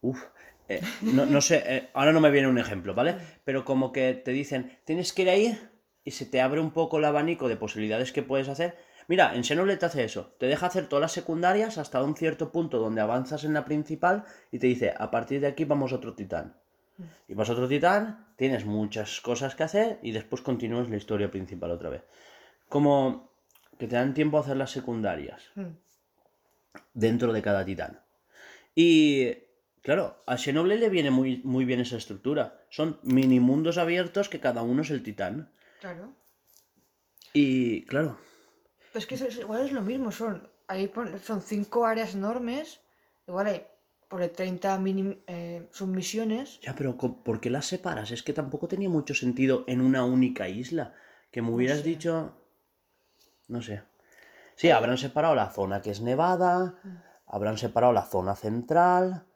Uf. 0.03 0.25
eh, 0.69 0.81
no, 1.03 1.27
no 1.27 1.41
sé, 1.41 1.63
eh, 1.67 1.89
ahora 1.95 2.13
no 2.13 2.21
me 2.21 2.31
viene 2.31 2.49
un 2.49 2.59
ejemplo, 2.59 2.95
¿vale? 2.95 3.17
Pero 3.45 3.65
como 3.65 3.93
que 3.93 4.15
te 4.15 4.31
dicen, 4.33 4.79
tienes 4.85 5.13
que 5.13 5.23
ir 5.23 5.31
ahí 5.31 5.59
y 6.05 6.13
se 6.13 6.27
te 6.27 6.41
abre 6.41 6.61
un 6.61 6.71
poco 6.71 6.99
el 6.99 7.05
abanico 7.05 7.49
de 7.49 7.57
posibilidades 7.57 8.13
que 8.13 8.23
puedes 8.23 8.49
hacer. 8.49 8.77
Mira, 9.09 9.35
en 9.35 9.45
Xenoblade 9.45 9.79
te 9.79 9.87
hace 9.87 10.05
eso. 10.05 10.35
Te 10.39 10.47
deja 10.47 10.67
hacer 10.67 10.89
todas 10.89 11.03
las 11.03 11.13
secundarias 11.13 11.79
hasta 11.79 12.03
un 12.03 12.17
cierto 12.17 12.53
punto 12.53 12.79
donde 12.79 13.01
avanzas 13.01 13.45
en 13.45 13.55
la 13.55 13.65
principal 13.65 14.25
y 14.53 14.59
te 14.59 14.69
dice, 14.69 14.95
a 14.97 15.11
partir 15.11 15.41
de 15.41 15.49
aquí 15.49 15.65
vamos 15.65 15.93
a 15.93 15.97
otro 15.97 16.15
titán. 16.15 16.60
Y 17.29 17.35
vas 17.35 17.49
a 17.49 17.53
otro 17.53 17.69
titán, 17.69 18.27
tienes 18.37 18.65
muchas 18.65 19.21
cosas 19.21 19.55
que 19.55 19.63
hacer 19.63 19.99
y 20.03 20.13
después 20.13 20.43
continúas 20.43 20.89
la 20.89 20.97
historia 20.97 21.31
principal 21.31 21.71
otra 21.71 21.91
vez. 21.91 22.03
Como 22.69 23.31
que 23.79 23.87
te 23.87 23.97
dan 23.97 24.15
tiempo 24.15 24.37
a 24.37 24.41
hacer 24.41 24.57
las 24.57 24.71
secundarias 24.71 25.43
mm, 25.55 25.69
dentro 26.95 27.33
de 27.33 27.43
cada 27.43 27.65
titán. 27.65 28.01
Y 28.75 29.33
claro, 29.83 30.23
a 30.27 30.37
Xenoblade 30.37 30.81
le 30.81 30.89
viene 30.91 31.11
muy, 31.11 31.41
muy 31.45 31.65
bien 31.65 31.81
esa 31.81 31.97
estructura. 31.97 32.65
Son 32.71 32.99
mini 33.03 33.41
mundos 33.41 33.79
abiertos 33.79 34.29
que 34.29 34.41
cada 34.41 34.63
uno 34.63 34.83
es 34.83 34.91
el 34.91 35.03
titán. 35.03 35.51
Claro. 35.81 36.13
Y 37.33 37.85
claro, 37.87 38.19
Pero 38.93 38.99
es 38.99 39.07
que 39.07 39.41
igual 39.41 39.65
es 39.65 39.73
lo 39.73 39.83
mismo, 39.83 40.11
son, 40.11 40.49
ahí 40.67 40.89
pon- 40.89 41.19
son 41.21 41.41
cinco 41.43 41.87
áreas 41.87 42.15
enormes, 42.15 42.81
igual 43.29 43.47
hay 43.47 43.67
por 44.11 44.27
30 44.27 44.77
mini, 44.79 45.23
eh, 45.29 45.69
submisiones. 45.71 46.61
ya, 46.61 46.75
pero 46.75 46.97
¿por 46.97 47.41
qué 47.41 47.49
las 47.49 47.67
separas? 47.67 48.11
Es 48.11 48.25
que 48.25 48.33
tampoco 48.33 48.67
tenía 48.67 48.89
mucho 48.89 49.15
sentido 49.15 49.63
en 49.69 49.81
una 49.81 50.05
única 50.05 50.49
isla. 50.49 50.95
Que 51.31 51.43
me 51.43 51.51
hubieras 51.51 51.79
sé. 51.79 51.85
dicho... 51.85 52.37
No 53.47 53.63
sé. 53.63 53.85
Sí, 54.57 54.71
habrán 54.71 54.99
separado 54.99 55.37
la 55.37 55.51
zona 55.51 55.81
que 55.81 55.91
es 55.91 56.01
nevada, 56.01 56.75
habrán 57.25 57.57
separado 57.57 57.93
la 57.93 58.03
zona 58.03 58.35
central, 58.35 59.27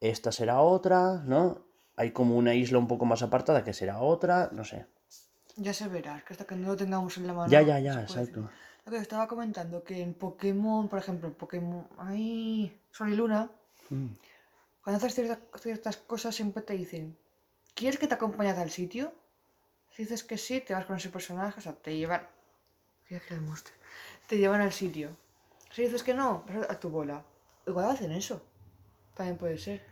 esta 0.00 0.32
será 0.32 0.62
otra, 0.62 1.22
¿no? 1.26 1.66
Hay 1.96 2.12
como 2.12 2.36
una 2.36 2.54
isla 2.54 2.78
un 2.78 2.88
poco 2.88 3.04
más 3.04 3.22
apartada 3.22 3.62
que 3.62 3.74
será 3.74 4.00
otra, 4.00 4.48
no 4.52 4.64
sé. 4.64 4.86
Ya 5.56 5.74
se 5.74 5.88
verá, 5.88 6.24
que 6.26 6.32
hasta 6.32 6.46
que 6.46 6.56
no 6.56 6.68
lo 6.68 6.76
tengamos 6.76 7.18
en 7.18 7.26
la 7.26 7.34
mano. 7.34 7.50
Ya, 7.50 7.60
ya, 7.60 7.78
ya, 7.78 8.00
exacto. 8.00 8.40
decir. 8.40 8.56
Lo 8.86 8.92
que 8.92 8.98
estaba 8.98 9.28
comentando, 9.28 9.84
que 9.84 10.00
en 10.00 10.14
Pokémon, 10.14 10.88
por 10.88 10.98
ejemplo, 10.98 11.28
en 11.28 11.34
Pokémon. 11.34 11.86
Ay, 11.98 12.80
Sol 12.90 13.12
y 13.12 13.16
Luna, 13.16 13.50
Mm. 13.94 14.16
cuando 14.82 14.98
haces 14.98 15.14
ciertas, 15.14 15.38
ciertas 15.60 15.96
cosas 15.98 16.34
siempre 16.34 16.62
te 16.62 16.74
dicen: 16.74 17.16
¿Quieres 17.74 17.98
que 17.98 18.08
te 18.08 18.14
acompañe 18.14 18.50
al 18.50 18.70
sitio? 18.70 19.12
Si 19.90 20.02
dices 20.04 20.24
que 20.24 20.38
sí, 20.38 20.60
te 20.60 20.74
vas 20.74 20.86
con 20.86 20.96
ese 20.96 21.10
personaje, 21.10 21.58
o 21.58 21.62
sea, 21.62 21.74
te 21.74 21.96
llevan. 21.96 22.26
¿Quieres 23.06 23.26
que 23.26 23.34
le 23.34 23.40
muestre? 23.40 23.74
Te 24.28 24.38
llevan 24.38 24.60
al 24.62 24.72
sitio. 24.72 25.16
Si 25.70 25.82
dices 25.82 26.02
que 26.02 26.14
no, 26.14 26.44
vas 26.48 26.70
a 26.70 26.80
tu 26.80 26.88
bola. 26.90 27.24
Igual 27.66 27.90
hacen 27.90 28.12
eso. 28.12 28.42
También 29.14 29.38
puede 29.38 29.58
ser. 29.58 29.82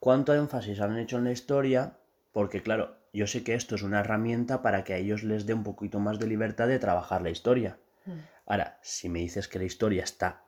cuánto 0.00 0.34
énfasis 0.34 0.80
han 0.80 0.98
hecho 0.98 1.18
en 1.18 1.24
la 1.24 1.32
historia, 1.32 1.98
porque 2.32 2.62
claro, 2.62 2.96
yo 3.12 3.26
sé 3.26 3.42
que 3.44 3.54
esto 3.54 3.74
es 3.76 3.82
una 3.82 4.00
herramienta 4.00 4.62
para 4.62 4.84
que 4.84 4.94
a 4.94 4.98
ellos 4.98 5.22
les 5.22 5.46
dé 5.46 5.54
un 5.54 5.64
poquito 5.64 6.00
más 6.00 6.18
de 6.18 6.26
libertad 6.26 6.68
de 6.68 6.78
trabajar 6.78 7.22
la 7.22 7.30
historia. 7.30 7.78
Mm. 8.04 8.20
Ahora, 8.46 8.78
si 8.82 9.08
me 9.08 9.20
dices 9.20 9.48
que 9.48 9.58
la 9.58 9.64
historia 9.64 10.04
está 10.04 10.44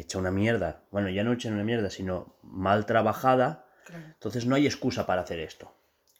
hecha 0.00 0.18
una 0.18 0.30
mierda, 0.30 0.82
bueno, 0.90 1.08
ya 1.08 1.24
no 1.24 1.32
hecha 1.32 1.48
una 1.50 1.64
mierda, 1.64 1.90
sino 1.90 2.36
mal 2.42 2.86
trabajada, 2.86 3.66
Claro. 3.84 4.04
entonces 4.06 4.46
no 4.46 4.54
hay 4.54 4.66
excusa 4.66 5.06
para 5.06 5.22
hacer 5.22 5.40
esto. 5.40 5.72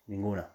Ninguna. 0.07 0.51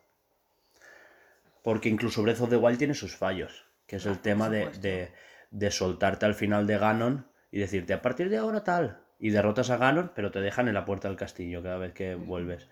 Porque 1.63 1.89
incluso 1.89 2.21
Breath 2.23 2.41
of 2.41 2.49
the 2.49 2.57
Wild 2.57 2.77
tiene 2.77 2.93
sus 2.93 3.15
fallos, 3.15 3.65
que 3.87 3.97
es 3.97 4.05
el 4.05 4.13
Ah, 4.13 4.21
tema 4.21 4.49
de, 4.49 5.11
de 5.51 5.71
soltarte 5.71 6.25
al 6.25 6.33
final 6.35 6.67
de 6.67 6.77
Ganon 6.77 7.27
y 7.51 7.59
decirte 7.59 7.93
a 7.93 8.01
partir 8.01 8.29
de 8.29 8.37
ahora 8.37 8.63
tal. 8.63 8.99
Y 9.19 9.29
derrotas 9.29 9.69
a 9.69 9.77
Ganon, 9.77 10.11
pero 10.15 10.31
te 10.31 10.41
dejan 10.41 10.67
en 10.67 10.73
la 10.73 10.83
puerta 10.85 11.07
del 11.07 11.15
castillo 11.17 11.63
cada 11.63 11.77
vez 11.77 11.93
que 11.93 12.15
vuelves. 12.15 12.67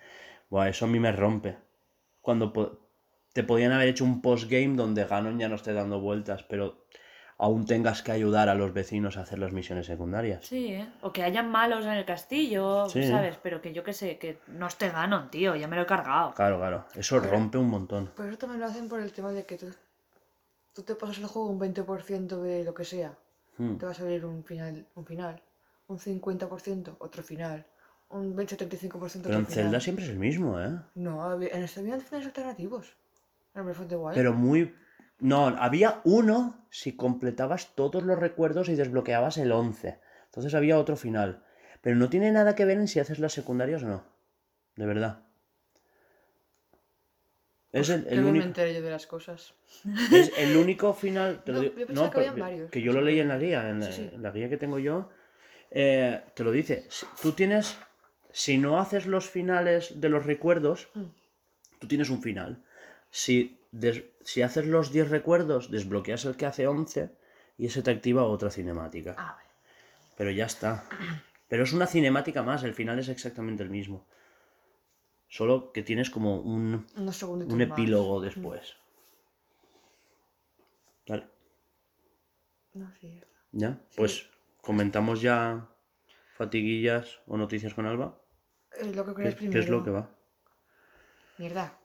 Buah, 0.49 0.67
eso 0.67 0.85
a 0.85 0.87
mí 0.89 0.99
me 0.99 1.11
rompe. 1.13 1.55
Cuando 2.19 2.51
po- 2.51 2.79
te 3.31 3.43
podían 3.43 3.71
haber 3.71 3.87
hecho 3.87 4.03
un 4.03 4.21
postgame 4.21 4.75
donde 4.75 5.05
Ganon 5.05 5.39
ya 5.39 5.47
no 5.47 5.55
esté 5.55 5.71
dando 5.71 6.01
vueltas, 6.01 6.43
pero 6.43 6.83
aún 7.41 7.65
tengas 7.65 8.03
que 8.03 8.11
ayudar 8.11 8.49
a 8.49 8.53
los 8.55 8.71
vecinos 8.71 9.17
a 9.17 9.21
hacer 9.21 9.39
las 9.39 9.51
misiones 9.51 9.87
secundarias. 9.87 10.45
Sí, 10.45 10.73
¿eh? 10.73 10.87
O 11.01 11.11
que 11.11 11.23
hayan 11.23 11.49
malos 11.49 11.83
en 11.85 11.93
el 11.93 12.05
castillo, 12.05 12.87
Sí. 12.87 13.03
¿sabes? 13.07 13.35
Pero 13.41 13.61
que 13.63 13.73
yo 13.73 13.83
que 13.83 13.93
sé, 13.93 14.19
que 14.19 14.37
no 14.47 14.67
esté 14.67 14.89
Ganon, 14.89 15.31
tío, 15.31 15.55
ya 15.55 15.67
me 15.67 15.75
lo 15.75 15.81
he 15.81 15.85
cargado. 15.87 16.35
Claro, 16.35 16.59
claro. 16.59 16.85
Eso 16.93 17.19
rompe 17.19 17.57
un 17.57 17.67
montón. 17.67 18.11
Pero 18.15 18.29
eso 18.29 18.37
también 18.37 18.59
lo 18.59 18.67
hacen 18.67 18.87
por 18.87 18.99
el 19.01 19.11
tema 19.11 19.31
de 19.31 19.43
que 19.47 19.57
tú, 19.57 19.65
tú 20.73 20.83
te 20.83 20.93
pasas 20.93 21.17
el 21.17 21.25
juego 21.25 21.49
un 21.49 21.59
20% 21.59 22.41
de 22.43 22.63
lo 22.63 22.75
que 22.75 22.85
sea. 22.85 23.17
Hmm. 23.57 23.77
Te 23.77 23.85
va 23.87 23.91
a 23.91 23.95
salir 23.95 24.23
un 24.23 24.43
final, 24.43 24.85
un 24.93 25.05
final, 25.07 25.41
un 25.87 25.97
50%, 25.97 26.95
otro 26.99 27.23
final, 27.23 27.65
un 28.09 28.35
20-75% 28.35 28.69
Pero 29.23 29.33
en 29.33 29.41
otro 29.41 29.45
final. 29.45 29.45
Zelda 29.47 29.79
siempre 29.79 30.05
es 30.05 30.11
el 30.11 30.19
mismo, 30.19 30.61
¿eh? 30.61 30.77
No, 30.93 31.41
en 31.41 31.63
este 31.63 31.79
había 31.79 31.97
finales 31.99 32.27
alternativos. 32.27 32.95
En 33.55 33.61
el 33.61 33.65
Breath 33.65 33.81
of 33.81 33.87
the 33.87 33.95
Wild. 33.95 34.15
Pero 34.15 34.33
muy 34.33 34.75
No, 35.21 35.47
había 35.47 36.01
uno 36.03 36.65
si 36.69 36.93
completabas 36.97 37.73
todos 37.75 38.03
los 38.03 38.19
recuerdos 38.19 38.67
y 38.69 38.75
desbloqueabas 38.75 39.37
el 39.37 39.51
11. 39.53 39.99
Entonces 40.25 40.53
había 40.55 40.77
otro 40.77 40.97
final. 40.97 41.43
Pero 41.81 41.95
no 41.95 42.09
tiene 42.09 42.31
nada 42.31 42.55
que 42.55 42.65
ver 42.65 42.77
en 42.77 42.87
si 42.87 42.99
haces 42.99 43.19
las 43.19 43.31
secundarias 43.33 43.83
o 43.83 43.87
no. 43.87 44.03
De 44.75 44.85
verdad. 44.85 45.21
Es 47.71 47.89
el, 47.89 48.03
Que 48.03 48.09
el 48.15 48.17
no 48.17 48.23
me 48.25 48.29
único, 48.31 48.45
enteré 48.47 48.73
yo 48.73 48.81
de 48.81 48.89
las 48.91 49.07
cosas. 49.07 49.53
es 50.11 50.31
el 50.37 50.57
único 50.57 50.93
final. 50.93 51.41
te 51.43 51.51
lo 51.53 51.57
No, 51.59 51.63
digo- 51.63 51.75
yo 51.77 51.87
pensaba 51.87 52.11
que 52.11 52.17
habían 52.17 52.33
pero 52.33 52.45
varios. 52.45 52.71
que 52.71 52.81
yo 52.81 52.91
lo 52.91 53.01
leí 53.01 53.19
en 53.19 53.27
la 53.29 53.37
guía, 53.37 53.69
en, 53.69 53.83
Sí, 53.83 53.93
sí. 53.93 54.09
en 54.11 54.21
la 54.21 54.31
guía 54.31 54.49
que 54.49 54.57
tengo 54.57 54.79
yo. 54.79 55.09
eh, 55.73 56.21
te 56.33 56.43
lo 56.43 56.51
dice. 56.51 56.87
Tú 57.21 57.31
tienes. 57.31 57.77
Si 58.33 58.57
no 58.57 58.77
haces 58.79 59.05
los 59.07 59.29
finales 59.29 60.01
de 60.01 60.09
los 60.09 60.25
recuerdos, 60.25 60.89
Mm. 60.93 61.03
tú 61.79 61.87
tienes 61.87 62.09
un 62.09 62.21
final. 62.21 62.61
Si, 63.09 63.57
si 64.23 64.41
haces 64.41 64.65
los 64.65 64.91
10 64.91 65.09
recuerdos, 65.09 65.71
desbloqueas 65.71 66.25
el 66.25 66.35
que 66.35 66.45
hace 66.45 66.67
11 66.67 67.11
y 67.57 67.67
ese 67.67 67.81
te 67.81 67.91
activa 67.91 68.23
otra 68.23 68.49
cinemática. 68.51 69.15
Ah, 69.17 69.35
vale. 69.37 69.49
Pero 70.17 70.31
ya 70.31 70.45
está. 70.45 70.83
Pero 71.47 71.63
es 71.63 71.73
una 71.73 71.87
cinemática 71.87 72.43
más, 72.43 72.63
el 72.63 72.73
final 72.73 72.99
es 72.99 73.09
exactamente 73.09 73.63
el 73.63 73.69
mismo. 73.69 74.05
Solo 75.27 75.71
que 75.71 75.83
tienes 75.83 76.09
como 76.09 76.39
un, 76.41 76.85
un 76.97 77.05
más. 77.05 77.21
epílogo 77.61 78.19
después. 78.21 78.75
Vale, 81.07 81.27
No, 82.73 82.91
sí. 82.99 83.21
¿ya? 83.51 83.79
Pues 83.95 84.29
comentamos 84.61 85.21
ya 85.21 85.67
fatiguillas 86.37 87.19
o 87.27 87.37
noticias 87.37 87.73
con 87.73 87.85
Alba. 87.85 88.19
Eh, 88.77 88.93
lo 88.93 89.05
que 89.05 89.11
¿Qué, 89.11 89.15
crees 89.15 89.35
qué 89.35 89.39
primero. 89.39 89.59
es 89.61 89.69
lo 89.69 89.83
que 89.83 89.89
va? 89.91 90.09
Mierda. 91.37 91.77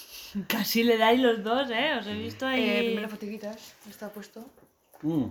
Casi 0.48 0.82
le 0.84 0.96
dais 0.98 1.18
los 1.20 1.42
dos, 1.42 1.70
¿eh? 1.70 1.94
Os 1.98 2.06
he 2.06 2.14
visto 2.14 2.46
Eh, 2.46 2.52
ahí. 2.52 2.86
primero 2.88 3.08
fatiguitas. 3.08 3.74
Está 3.88 4.08
puesto. 4.10 4.44
Mm. 5.02 5.26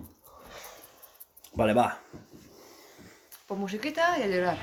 Vale, 1.54 1.72
va. 1.74 1.98
Pon 3.46 3.58
musiquita 3.60 4.18
y 4.18 4.22
a 4.22 4.26
llorar. 4.26 4.58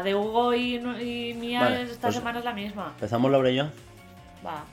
La, 0.00 0.04
de 0.04 0.14
Hugo 0.14 0.54
y, 0.54 0.74
y 0.76 1.34
mía 1.34 1.60
Vale, 1.62 1.82
esta 1.82 2.08
pues- 2.08 2.14
semana 2.16 2.38
es 2.38 2.44
la 2.44 2.52
misma. 2.52 2.92
¿Empezamos 2.94 3.30
Laura 3.30 3.50
y 3.50 3.56
yo? 3.56 3.64
Va. 4.44 4.64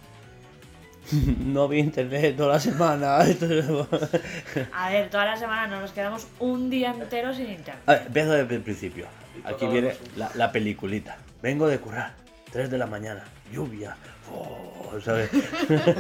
no 1.46 1.64
había 1.64 1.80
internet 1.80 2.36
toda 2.36 2.54
la 2.54 2.60
semana. 2.60 3.18
A 4.74 4.90
ver, 4.90 5.10
toda 5.10 5.26
la 5.26 5.38
semana 5.38 5.68
no 5.68 5.82
nos 5.82 5.92
quedamos 5.92 6.28
un 6.40 6.70
día 6.70 6.92
entero 6.92 7.34
sin 7.34 7.50
internet. 7.50 7.84
A 7.86 7.92
ver, 7.94 8.04
empiezo 8.08 8.32
desde 8.32 8.56
el 8.56 8.62
principio. 8.62 9.08
Aquí 9.46 9.68
viene 9.68 9.94
la, 10.16 10.32
la 10.36 10.52
peliculita. 10.52 11.18
Vengo 11.42 11.68
de 11.68 11.80
currar. 11.80 12.14
3 12.52 12.70
de 12.70 12.78
la 12.78 12.88
mañana. 12.88 13.24
Lluvia. 13.52 13.96
Oh, 14.34 15.00
¿sabes? 15.04 15.30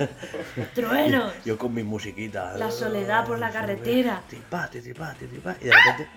¡Truenos! 0.75 1.33
Yo 1.45 1.57
con 1.57 1.73
mi 1.73 1.83
musiquita. 1.83 2.57
La 2.57 2.71
soledad 2.71 3.25
por 3.25 3.39
la 3.39 3.51
carretera. 3.51 4.21
Tipa, 4.29 4.67
tipa, 4.69 5.13
tipa. 5.13 5.55
Y 5.61 5.65
de 5.65 5.71
repente. 5.73 6.07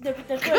De- 0.00 0.14
Después, 0.14 0.38
después, 0.38 0.58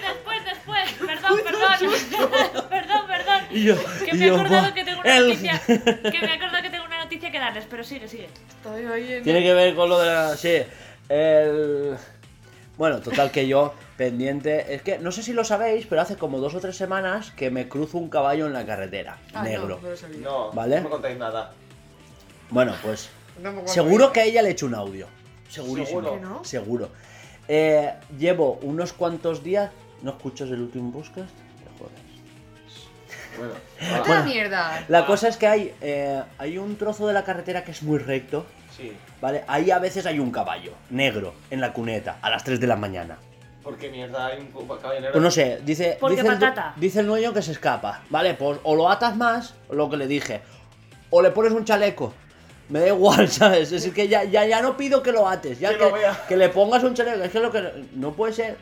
después, 0.00 0.44
después, 0.44 0.44
después. 0.44 0.92
Perdón, 1.06 1.40
perdón. 1.44 2.68
Perdón, 2.70 3.06
perdón. 3.06 3.40
Y 3.50 3.64
yo, 3.64 3.74
Que 4.04 4.12
me 4.14 4.26
he 4.26 4.30
acordado 4.30 4.74
que 4.74 4.84
tengo 4.84 5.00
una 5.00 5.16
el- 5.16 5.28
noticia. 5.28 5.60
Que 5.66 6.20
me 6.20 6.26
he 6.26 6.32
acordado 6.34 6.62
que 6.62 6.70
tengo 6.70 6.84
una 6.84 7.02
noticia 7.04 7.30
que 7.32 7.38
darles, 7.38 7.64
pero 7.70 7.82
sigue, 7.84 8.06
sigue. 8.08 8.28
Tiene 9.24 9.42
que 9.42 9.54
ver 9.54 9.74
con 9.74 9.88
lo 9.88 9.98
de 9.98 10.06
la. 10.06 10.36
Sí. 10.36 10.62
El. 11.08 11.96
Bueno, 12.76 13.00
total 13.00 13.30
que 13.30 13.48
yo, 13.48 13.72
pendiente. 13.96 14.74
Es 14.74 14.82
que 14.82 14.98
no 14.98 15.10
sé 15.10 15.22
si 15.22 15.32
lo 15.32 15.44
sabéis, 15.44 15.86
pero 15.86 16.02
hace 16.02 16.16
como 16.16 16.38
dos 16.38 16.54
o 16.54 16.60
tres 16.60 16.76
semanas 16.76 17.30
que 17.30 17.50
me 17.50 17.66
cruzo 17.68 17.96
un 17.96 18.10
caballo 18.10 18.44
en 18.46 18.52
la 18.52 18.66
carretera. 18.66 19.16
Ah, 19.32 19.42
no, 19.42 19.48
negro. 19.48 19.80
no. 19.82 20.18
No, 20.20 20.52
¿Vale? 20.52 20.76
no 20.76 20.82
me 20.84 20.90
contáis 20.90 21.16
nada. 21.18 21.52
Bueno, 22.50 22.74
pues. 22.82 23.08
No 23.40 23.66
Seguro 23.66 24.12
que 24.12 24.20
a 24.20 24.24
ella 24.24 24.42
le 24.42 24.48
he 24.50 24.52
hecho 24.52 24.66
un 24.66 24.74
audio. 24.74 25.06
Segurísimo. 25.48 26.00
¿Seguro? 26.00 26.14
¿Que 26.14 26.20
no? 26.20 26.44
Seguro. 26.44 26.90
Eh, 27.48 27.92
llevo 28.18 28.58
unos 28.62 28.92
cuantos 28.92 29.42
días. 29.42 29.70
¿No 30.02 30.10
escuchas 30.12 30.48
el 30.50 30.60
último 30.60 30.92
podcast? 30.92 31.30
Te 31.30 31.78
jodes. 31.78 33.38
Bueno, 33.38 33.52
¡Vete 33.80 34.12
a 34.12 34.14
la 34.14 34.22
mierda! 34.24 34.84
La 34.88 34.98
Ah. 35.00 35.06
cosa 35.06 35.28
es 35.28 35.36
que 35.36 35.46
hay, 35.46 35.74
eh, 35.80 36.22
hay 36.38 36.58
un 36.58 36.76
trozo 36.76 37.06
de 37.06 37.12
la 37.14 37.24
carretera 37.24 37.64
que 37.64 37.70
es 37.72 37.82
muy 37.82 37.98
recto. 37.98 38.46
sí. 38.76 38.92
¿Vale? 39.20 39.44
Ahí 39.48 39.70
a 39.70 39.78
veces 39.78 40.04
hay 40.04 40.18
un 40.18 40.30
caballo 40.30 40.72
negro 40.90 41.32
en 41.50 41.62
la 41.62 41.72
cuneta 41.72 42.18
a 42.20 42.28
las 42.28 42.44
3 42.44 42.60
de 42.60 42.66
la 42.66 42.76
mañana. 42.76 43.16
¿Por 43.62 43.78
qué 43.78 43.88
mierda 43.90 44.26
hay 44.26 44.40
un 44.40 44.48
caballo 44.48 45.00
negro? 45.00 45.12
Pues 45.12 45.22
no 45.24 45.30
sé, 45.30 45.60
dice, 45.64 45.96
Porque 45.98 46.16
dice, 46.16 46.28
el, 46.28 46.34
patata. 46.38 46.74
dice 46.76 47.00
el 47.00 47.06
dueño 47.06 47.32
que 47.32 47.40
se 47.40 47.52
escapa. 47.52 48.02
Vale, 48.10 48.34
pues 48.34 48.58
o 48.62 48.76
lo 48.76 48.90
atas 48.90 49.16
más, 49.16 49.54
lo 49.70 49.88
que 49.88 49.96
le 49.96 50.06
dije, 50.06 50.42
o 51.08 51.22
le 51.22 51.30
pones 51.30 51.52
un 51.52 51.64
chaleco. 51.64 52.12
Me 52.68 52.80
da 52.80 52.88
igual, 52.88 53.28
¿sabes? 53.30 53.70
Es 53.72 53.86
que 53.92 54.08
ya, 54.08 54.24
ya, 54.24 54.44
ya 54.46 54.60
no 54.62 54.76
pido 54.76 55.02
que 55.02 55.12
lo 55.12 55.28
ates, 55.28 55.58
ya 55.60 55.70
Que 55.76 55.90
que, 56.28 56.36
le 56.36 56.48
pongas 56.48 56.82
un 56.84 56.94
chaleco. 56.94 57.22
Es 57.24 57.30
que 57.30 57.40
lo 57.40 57.50
que 57.52 57.86
no 57.94 58.12
puede 58.12 58.32
ser. 58.32 58.56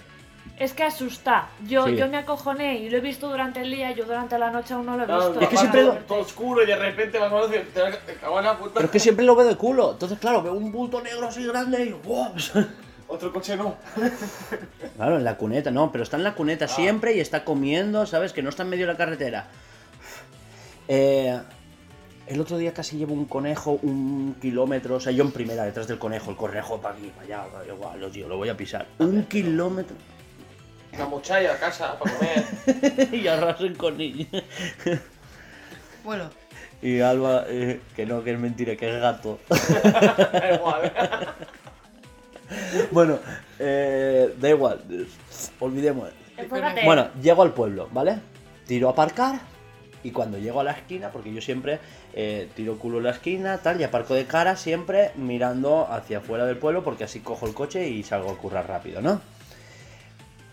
Es 0.59 0.73
que 0.73 0.85
asusta. 0.85 1.49
Yo, 1.67 1.87
Sí. 1.87 1.97
yo 1.97 2.07
me 2.09 2.19
acojoné 2.19 2.77
y 2.79 2.89
lo 2.91 2.99
he 2.99 3.01
visto 3.01 3.29
durante 3.29 3.61
el 3.63 3.71
día, 3.73 3.91
yo 3.93 4.05
durante 4.05 4.39
la 4.39 4.51
noche 4.51 4.75
aún 4.75 4.87
no 4.87 4.97
lo 4.97 5.03
he 5.03 5.07
Claro, 5.07 5.31
visto. 5.31 5.41
Es 5.41 5.49
que 5.49 5.57
siempre 5.57 5.81
todo, 5.83 5.95
lo- 5.95 6.01
todo 6.01 6.19
oscuro 6.21 6.63
y 6.63 6.67
de 6.67 6.77
repente 6.77 7.19
vas 7.19 7.33
a 7.33 7.47
decir, 7.49 7.71
te 7.75 7.81
te 8.13 8.15
cago 8.21 8.39
en 8.39 8.45
la 8.45 8.57
puta. 8.59 8.75
Pero 8.75 8.85
es 8.87 8.91
que 8.93 9.01
siempre 9.01 9.25
lo 9.25 9.35
veo 9.35 9.47
de 9.49 9.57
culo. 9.57 9.93
Entonces, 9.93 10.19
claro, 10.19 10.43
veo 10.43 10.53
un 10.53 10.71
bulto 10.71 11.01
negro 11.01 11.27
así 11.27 11.45
grande 11.45 11.85
y. 11.85 11.93
¡wow! 11.93 12.29
Otro 13.09 13.33
coche 13.33 13.57
no. 13.57 13.75
Claro, 14.97 15.17
en 15.17 15.25
la 15.25 15.37
cuneta, 15.37 15.71
no, 15.73 15.91
pero 15.91 16.05
está 16.05 16.17
en 16.19 16.25
la 16.25 16.31
Ah. 16.31 16.35
cuneta 16.35 16.69
siempre 16.69 17.15
y 17.15 17.21
está 17.21 17.43
comiendo, 17.45 18.07
¿sabes? 18.07 18.33
Que 18.33 18.43
no 18.43 18.49
está 18.51 18.63
en 18.63 18.69
medio 18.69 18.87
de 18.87 18.93
la 18.93 18.99
carretera. 18.99 19.49
Eh, 20.89 21.39
el 22.27 22.41
otro 22.41 22.57
día 22.59 22.73
casi 22.73 22.97
llevo 22.97 23.15
un 23.15 23.27
conejo 23.27 23.79
un 23.83 24.37
kilómetro, 24.41 24.97
o 24.97 25.01
sea, 25.01 25.13
yo 25.13 25.25
en 25.25 25.33
primera 25.33 25.65
detrás 25.65 25.87
del 25.87 25.99
conejo, 25.99 26.31
el 26.31 26.37
conejo 26.37 26.81
para 26.81 26.95
aquí, 26.95 27.13
para 27.15 27.23
allá, 27.23 27.53
para 27.53 27.67
igual, 27.67 28.01
lo, 28.01 28.11
tío, 28.11 28.29
lo 28.29 28.37
voy 28.37 28.49
a 28.49 28.57
pisar. 28.57 28.87
Un 28.99 29.25
kilómetro. 29.25 29.97
Una 30.95 31.07
mochaya 31.07 31.53
a 31.53 31.59
casa 31.59 31.99
para 31.99 32.17
comer. 32.17 33.09
y 33.13 33.27
arrasen 33.27 33.75
con 33.75 34.01
ella. 34.01 34.27
Bueno, 36.05 36.31
Y 36.81 37.01
Alba, 37.01 37.45
eh, 37.49 37.81
que 37.97 38.07
no, 38.07 38.23
que 38.23 38.33
es 38.33 38.39
mentira, 38.39 38.77
que 38.77 38.95
es 38.95 39.01
gato. 39.01 39.39
da 39.49 40.55
igual. 40.55 40.93
bueno, 42.91 43.19
eh, 43.59 44.35
da 44.39 44.49
igual, 44.49 44.81
olvidemos. 45.61 46.11
Enfócate. 46.37 46.85
Bueno, 46.85 47.09
llego 47.21 47.43
al 47.43 47.53
pueblo, 47.53 47.89
¿vale? 47.93 48.19
Tiro 48.67 48.89
a 48.89 48.93
aparcar 48.93 49.41
y 50.05 50.11
cuando 50.11 50.39
llego 50.39 50.61
a 50.61 50.65
la 50.65 50.73
esquina, 50.73 51.11
porque 51.11 51.33
yo 51.33 51.41
siempre 51.41 51.81
eh, 52.17 52.49
tiro 52.55 52.79
culo 52.79 52.99
en 52.99 53.05
la 53.05 53.11
esquina, 53.11 53.59
tal, 53.59 53.81
y 53.81 53.85
aparco 53.85 54.15
de 54.15 54.25
cara 54.25 54.55
siempre 54.55 55.11
mirando 55.17 55.89
hacia 55.91 56.19
afuera 56.19 56.47
del 56.47 56.57
pueblo 56.57 56.85
porque 56.85 57.05
así 57.05 57.19
cojo 57.19 57.47
el 57.47 57.55
coche 57.55 57.89
y 57.89 58.05
salgo 58.05 58.31
a 58.31 58.39
currar 58.39 58.69
rápido, 58.69 59.03
¿no? 59.03 59.21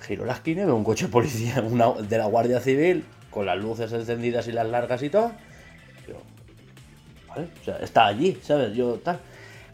Giro 0.01 0.25
la 0.25 0.33
esquina 0.33 0.63
y 0.63 0.65
veo 0.65 0.75
un 0.75 0.83
coche 0.83 1.05
de 1.05 1.11
policía, 1.11 1.61
de 2.09 2.17
la 2.17 2.25
Guardia 2.25 2.59
Civil, 2.59 3.05
con 3.29 3.45
las 3.45 3.59
luces 3.59 3.93
encendidas 3.93 4.47
y 4.47 4.53
las 4.53 4.67
largas 4.67 5.03
y 5.03 5.11
todo. 5.11 5.31
Yo, 6.07 6.15
¿vale? 7.27 7.47
O 7.61 7.63
sea, 7.63 7.77
está 7.77 8.07
allí, 8.07 8.39
¿sabes? 8.41 8.73
Yo 8.73 8.95
tal. 8.95 9.19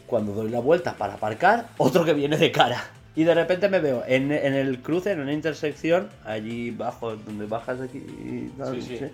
Cuando 0.06 0.34
doy 0.34 0.50
la 0.50 0.60
vuelta 0.60 0.94
para 0.94 1.14
aparcar, 1.14 1.70
otro 1.78 2.04
que 2.04 2.14
viene 2.14 2.38
de 2.38 2.52
cara. 2.52 2.84
Y 3.18 3.23
de 3.23 3.34
repente 3.34 3.68
me 3.68 3.80
veo 3.80 4.03
en, 4.07 4.31
en 4.31 4.53
el 4.53 4.80
cruce, 4.84 5.11
en 5.11 5.19
una 5.19 5.34
intersección, 5.34 6.07
allí 6.23 6.69
bajo, 6.69 7.15
donde 7.15 7.48
bajas 7.48 7.81
aquí. 7.81 7.98
y 7.98 8.53
tal, 8.56 8.80
Sí, 8.80 8.98
sí. 8.99 9.06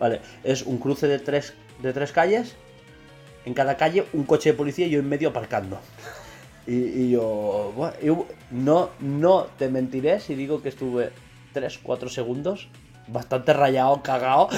Vale, 0.00 0.20
es 0.42 0.62
un 0.62 0.78
cruce 0.78 1.06
de 1.06 1.20
tres, 1.20 1.54
de 1.80 1.92
tres 1.92 2.10
calles. 2.10 2.56
En 3.44 3.54
cada 3.54 3.76
calle 3.76 4.04
un 4.14 4.24
coche 4.24 4.50
de 4.50 4.56
policía 4.56 4.88
y 4.88 4.90
yo 4.90 4.98
en 4.98 5.08
medio 5.08 5.28
aparcando. 5.28 5.78
Y, 6.66 6.74
y 6.74 7.10
yo, 7.12 7.72
bueno, 7.76 8.26
no, 8.50 8.90
no 8.98 9.46
te 9.56 9.68
mentiré 9.68 10.18
si 10.18 10.34
digo 10.34 10.60
que 10.60 10.68
estuve 10.68 11.10
3-4 11.54 12.08
segundos 12.08 12.68
bastante 13.06 13.52
rayado, 13.52 14.02
cagado. 14.02 14.48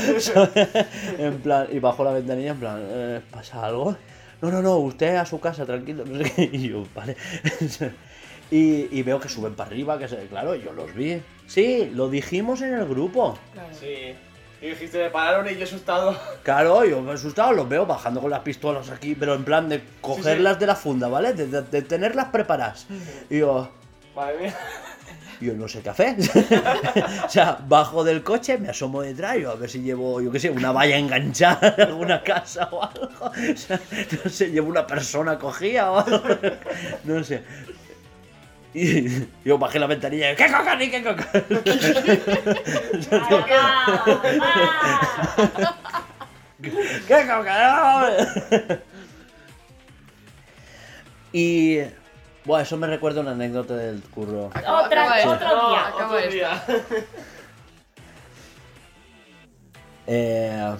en 1.18 1.40
plan, 1.40 1.66
y 1.70 1.78
bajo 1.78 2.04
la 2.04 2.12
ventanilla, 2.12 2.52
en 2.52 2.58
plan, 2.58 2.78
eh, 2.82 3.20
¿pasa 3.30 3.66
algo? 3.66 3.96
No, 4.40 4.50
no, 4.50 4.62
no, 4.62 4.78
usted 4.78 5.16
a 5.16 5.26
su 5.26 5.40
casa, 5.40 5.66
tranquilo, 5.66 6.04
no 6.06 6.24
sé 6.24 6.32
qué. 6.32 6.50
Y 6.52 6.68
yo, 6.68 6.86
vale. 6.94 7.16
y, 8.50 8.88
y 8.98 9.02
veo 9.02 9.18
que 9.20 9.28
suben 9.28 9.54
para 9.54 9.70
arriba, 9.70 9.98
que 9.98 10.08
se, 10.08 10.16
claro, 10.26 10.54
yo 10.54 10.72
los 10.72 10.94
vi. 10.94 11.20
Sí, 11.46 11.90
lo 11.94 12.08
dijimos 12.08 12.60
en 12.62 12.74
el 12.74 12.86
grupo. 12.86 13.38
Claro. 13.52 13.68
Sí. 13.78 14.14
Y 14.62 14.68
dijiste, 14.68 14.98
me 15.02 15.10
pararon 15.10 15.46
y 15.50 15.56
yo 15.56 15.64
asustado. 15.64 16.16
Claro, 16.42 16.84
yo 16.84 17.02
me 17.02 17.10
he 17.10 17.14
asustado, 17.14 17.52
los 17.52 17.68
veo 17.68 17.84
bajando 17.86 18.20
con 18.20 18.30
las 18.30 18.40
pistolas 18.40 18.88
aquí, 18.90 19.14
pero 19.14 19.34
en 19.34 19.44
plan 19.44 19.68
de 19.68 19.82
cogerlas 20.00 20.58
de 20.58 20.66
la 20.66 20.74
funda, 20.76 21.08
¿vale? 21.08 21.32
De, 21.34 21.46
de- 21.46 21.62
de 21.62 21.82
tenerlas 21.82 22.26
preparadas. 22.26 22.86
Y 23.28 23.38
yo, 23.40 23.68
Madre 24.16 24.38
mía. 24.40 24.54
yo 25.40 25.54
no 25.54 25.68
sé 25.68 25.80
qué 25.82 25.90
hacer. 25.90 26.16
o 27.26 27.28
sea, 27.28 27.58
bajo 27.66 28.04
del 28.04 28.22
coche, 28.22 28.56
me 28.58 28.68
asomo 28.70 29.02
detrás, 29.02 29.36
yo 29.38 29.50
a 29.50 29.54
ver 29.56 29.68
si 29.68 29.80
llevo, 29.82 30.20
yo 30.22 30.30
qué 30.30 30.38
sé, 30.40 30.50
una 30.50 30.72
valla 30.72 30.96
enganchada 30.96 31.74
en 31.76 31.82
alguna 31.88 32.22
casa 32.22 32.68
o 32.70 32.82
algo. 32.82 33.08
O 33.52 33.56
sea, 33.56 33.80
no 34.24 34.30
sé, 34.30 34.50
llevo 34.50 34.68
una 34.70 34.86
persona 34.86 35.38
cogida 35.38 35.90
o 35.90 35.98
algo. 35.98 36.22
No 37.04 37.22
sé. 37.24 37.42
Y 38.76 39.28
yo 39.44 39.56
bajé 39.56 39.78
la 39.78 39.86
ventanilla 39.86 40.32
y 40.32 40.36
¿qué 40.36 40.46
coca 40.50 40.74
ni 40.74 40.90
qué 40.90 41.04
coca? 41.04 41.28
¿Qué 47.06 47.26
coca? 47.28 48.16
y 51.32 51.78
bueno, 52.44 52.62
eso 52.62 52.76
me 52.76 52.86
recuerda 52.86 53.20
una 53.20 53.32
anécdota 53.32 53.74
del 53.76 54.02
curro. 54.02 54.46
Otra- 54.46 55.18
esto. 55.18 55.30
otro 55.30 55.68
día. 55.70 55.86
Acaba 55.88 56.16
otro 56.16 56.30
día. 56.30 56.62
Eh, 60.06 60.74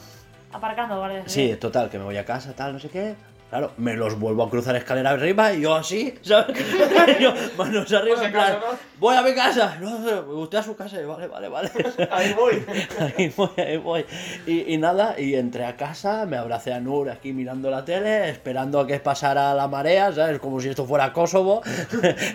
Aparcando, 0.53 0.99
guardia. 0.99 1.23
Sí, 1.27 1.57
total, 1.61 1.91
que 1.91 1.99
me 1.99 2.05
voy 2.05 2.17
a 2.17 2.25
casa, 2.25 2.55
tal, 2.55 2.73
no 2.75 2.79
sé 2.79 2.89
qué. 2.89 3.17
Claro, 3.55 3.71
me 3.77 3.95
los 3.95 4.19
vuelvo 4.19 4.43
a 4.43 4.51
cruzar 4.51 4.75
escalera 4.75 5.11
arriba 5.11 5.53
y 5.53 5.61
yo 5.61 5.77
así, 5.77 6.13
¿sabes? 6.23 6.59
yo, 7.21 7.33
manos 7.57 7.93
arriba, 7.93 8.27
en 8.27 8.33
plan, 8.33 8.55
¿no? 8.55 8.77
voy 8.99 9.15
a 9.15 9.23
mi 9.23 9.33
casa. 9.33 9.79
No, 9.81 9.97
usted 10.41 10.59
a 10.59 10.63
su 10.65 10.75
casa, 10.75 11.01
y 11.01 11.05
vale, 11.05 11.29
vale, 11.29 11.49
vale. 11.49 11.71
Ahí 12.11 12.33
voy. 12.33 12.65
ahí 13.17 13.33
voy, 13.37 13.51
ahí 13.59 13.77
voy. 13.77 14.07
Y, 14.45 14.75
y 14.75 14.77
nada, 14.77 15.15
y 15.21 15.37
entré 15.37 15.67
a 15.67 15.77
casa, 15.77 16.27
me 16.27 16.37
abracé 16.37 16.73
a 16.73 16.81
Nur 16.81 17.09
aquí 17.11 17.33
mirando 17.33 17.71
la 17.71 17.85
tele, 17.85 18.29
esperando 18.29 18.81
a 18.81 18.89
que 18.89 18.99
pasara 18.99 19.55
la 19.55 19.69
marea, 19.69 20.13
¿sabes? 20.13 20.41
Como 20.41 20.61
si 20.61 20.71
esto 20.71 20.85
fuera 20.85 21.13
Kosovo, 21.13 21.63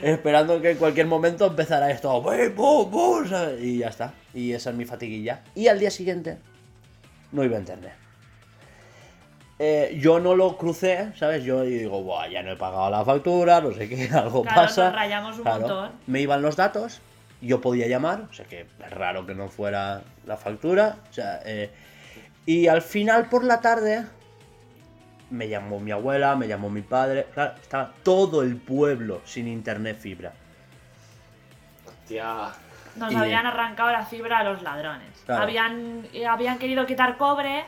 esperando 0.02 0.62
que 0.62 0.72
en 0.72 0.78
cualquier 0.78 1.08
momento 1.08 1.48
empezara 1.48 1.92
esto, 1.92 2.22
¡bum, 2.22 2.56
bum, 2.56 2.90
bum", 2.90 3.28
¿sabes? 3.28 3.62
Y 3.62 3.80
ya 3.80 3.90
está. 3.90 4.14
Y 4.34 4.54
esa 4.54 4.70
es 4.70 4.76
mi 4.78 4.86
fatiguilla. 4.86 5.42
Y 5.54 5.68
al 5.68 5.80
día 5.80 5.92
siguiente, 5.92 6.38
no 7.34 7.44
iba 7.44 7.58
a 7.58 7.60
internet. 7.60 8.09
Eh, 9.62 9.98
yo 10.00 10.20
no 10.22 10.36
lo 10.36 10.56
crucé, 10.58 11.12
¿sabes? 11.18 11.44
Yo 11.44 11.64
digo, 11.64 12.02
Buah, 12.02 12.28
ya 12.30 12.42
no 12.42 12.52
he 12.52 12.56
pagado 12.56 12.90
la 12.90 13.04
factura, 13.04 13.60
no 13.60 13.72
sé 13.74 13.90
qué, 13.90 14.10
algo 14.14 14.42
Claro, 14.44 14.62
pasa. 14.62 14.86
nos 14.86 14.96
rayamos 14.96 15.38
un 15.38 15.44
montón. 15.44 15.92
Me 16.08 16.22
iban 16.22 16.42
los 16.42 16.56
datos, 16.56 17.02
yo 17.42 17.60
podía 17.60 17.88
llamar, 17.88 18.22
o 18.30 18.34
sea 18.34 18.46
que 18.46 18.62
es 18.62 18.90
raro 18.92 19.26
que 19.26 19.36
no 19.36 19.50
fuera 19.50 20.02
la 20.26 20.38
factura. 20.38 20.96
O 21.10 21.14
sea, 21.14 21.42
eh, 21.46 21.70
y 22.46 22.68
al 22.68 22.82
final 22.82 23.28
por 23.28 23.44
la 23.44 23.60
tarde 23.60 24.06
me 25.30 25.50
llamó 25.50 25.80
mi 25.82 25.92
abuela, 25.92 26.36
me 26.38 26.48
llamó 26.48 26.70
mi 26.70 26.82
padre. 26.82 27.28
Claro, 27.34 27.56
estaba 27.62 27.92
todo 28.04 28.42
el 28.44 28.56
pueblo 28.56 29.22
sin 29.26 29.48
internet 29.48 29.98
fibra. 30.00 30.32
Tía. 32.08 32.48
Nos 32.96 33.12
Y- 33.12 33.16
habían 33.16 33.46
arrancado 33.46 33.92
la 33.92 34.06
fibra 34.06 34.40
a 34.40 34.44
los 34.44 34.62
ladrones. 34.64 35.10
Claro. 35.26 35.44
Habían, 35.44 36.08
eh, 36.14 36.26
habían 36.26 36.58
querido 36.58 36.86
quitar 36.86 37.18
cobre 37.18 37.66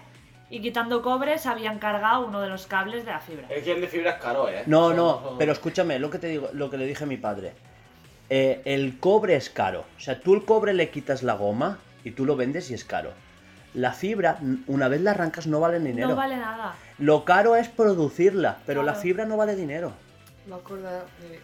y 0.51 0.61
quitando 0.61 1.01
cobre 1.01 1.37
se 1.39 1.49
habían 1.49 1.79
cargado 1.79 2.27
uno 2.27 2.41
de 2.41 2.49
los 2.49 2.67
cables 2.67 3.05
de 3.05 3.11
la 3.11 3.19
fibra. 3.19 3.47
Es 3.49 3.63
que 3.63 3.71
el 3.71 3.81
de 3.81 3.87
fibra 3.87 4.11
es 4.11 4.21
caro, 4.21 4.47
eh. 4.49 4.63
No, 4.67 4.93
no, 4.93 5.35
pero 5.39 5.51
escúchame, 5.53 5.97
lo 5.97 6.09
que 6.09 6.19
te 6.19 6.27
digo, 6.27 6.49
lo 6.53 6.69
que 6.69 6.77
le 6.77 6.85
dije 6.85 7.03
a 7.05 7.07
mi 7.07 7.17
padre. 7.17 7.53
Eh, 8.29 8.61
el 8.65 8.99
cobre 8.99 9.35
es 9.35 9.49
caro. 9.49 9.85
O 9.97 9.99
sea, 9.99 10.19
tú 10.19 10.35
el 10.35 10.45
cobre 10.45 10.73
le 10.73 10.89
quitas 10.89 11.23
la 11.23 11.33
goma 11.33 11.79
y 12.03 12.11
tú 12.11 12.25
lo 12.25 12.35
vendes 12.35 12.69
y 12.69 12.73
es 12.73 12.85
caro. 12.85 13.11
La 13.73 13.93
fibra, 13.93 14.37
n- 14.41 14.59
una 14.67 14.87
vez 14.89 15.01
la 15.01 15.11
arrancas, 15.11 15.47
no 15.47 15.59
vale 15.61 15.79
dinero. 15.79 16.09
No 16.09 16.15
vale 16.15 16.37
nada. 16.37 16.75
Lo 16.97 17.23
caro 17.25 17.55
es 17.55 17.67
producirla, 17.69 18.59
pero 18.65 18.83
la 18.83 18.91
Claro. 18.91 19.01
fibra 19.01 19.25
no 19.25 19.37
vale 19.37 19.55
dinero. 19.55 19.93
Me 20.47 20.55
acuerdo 20.55 20.89
de 20.89 21.39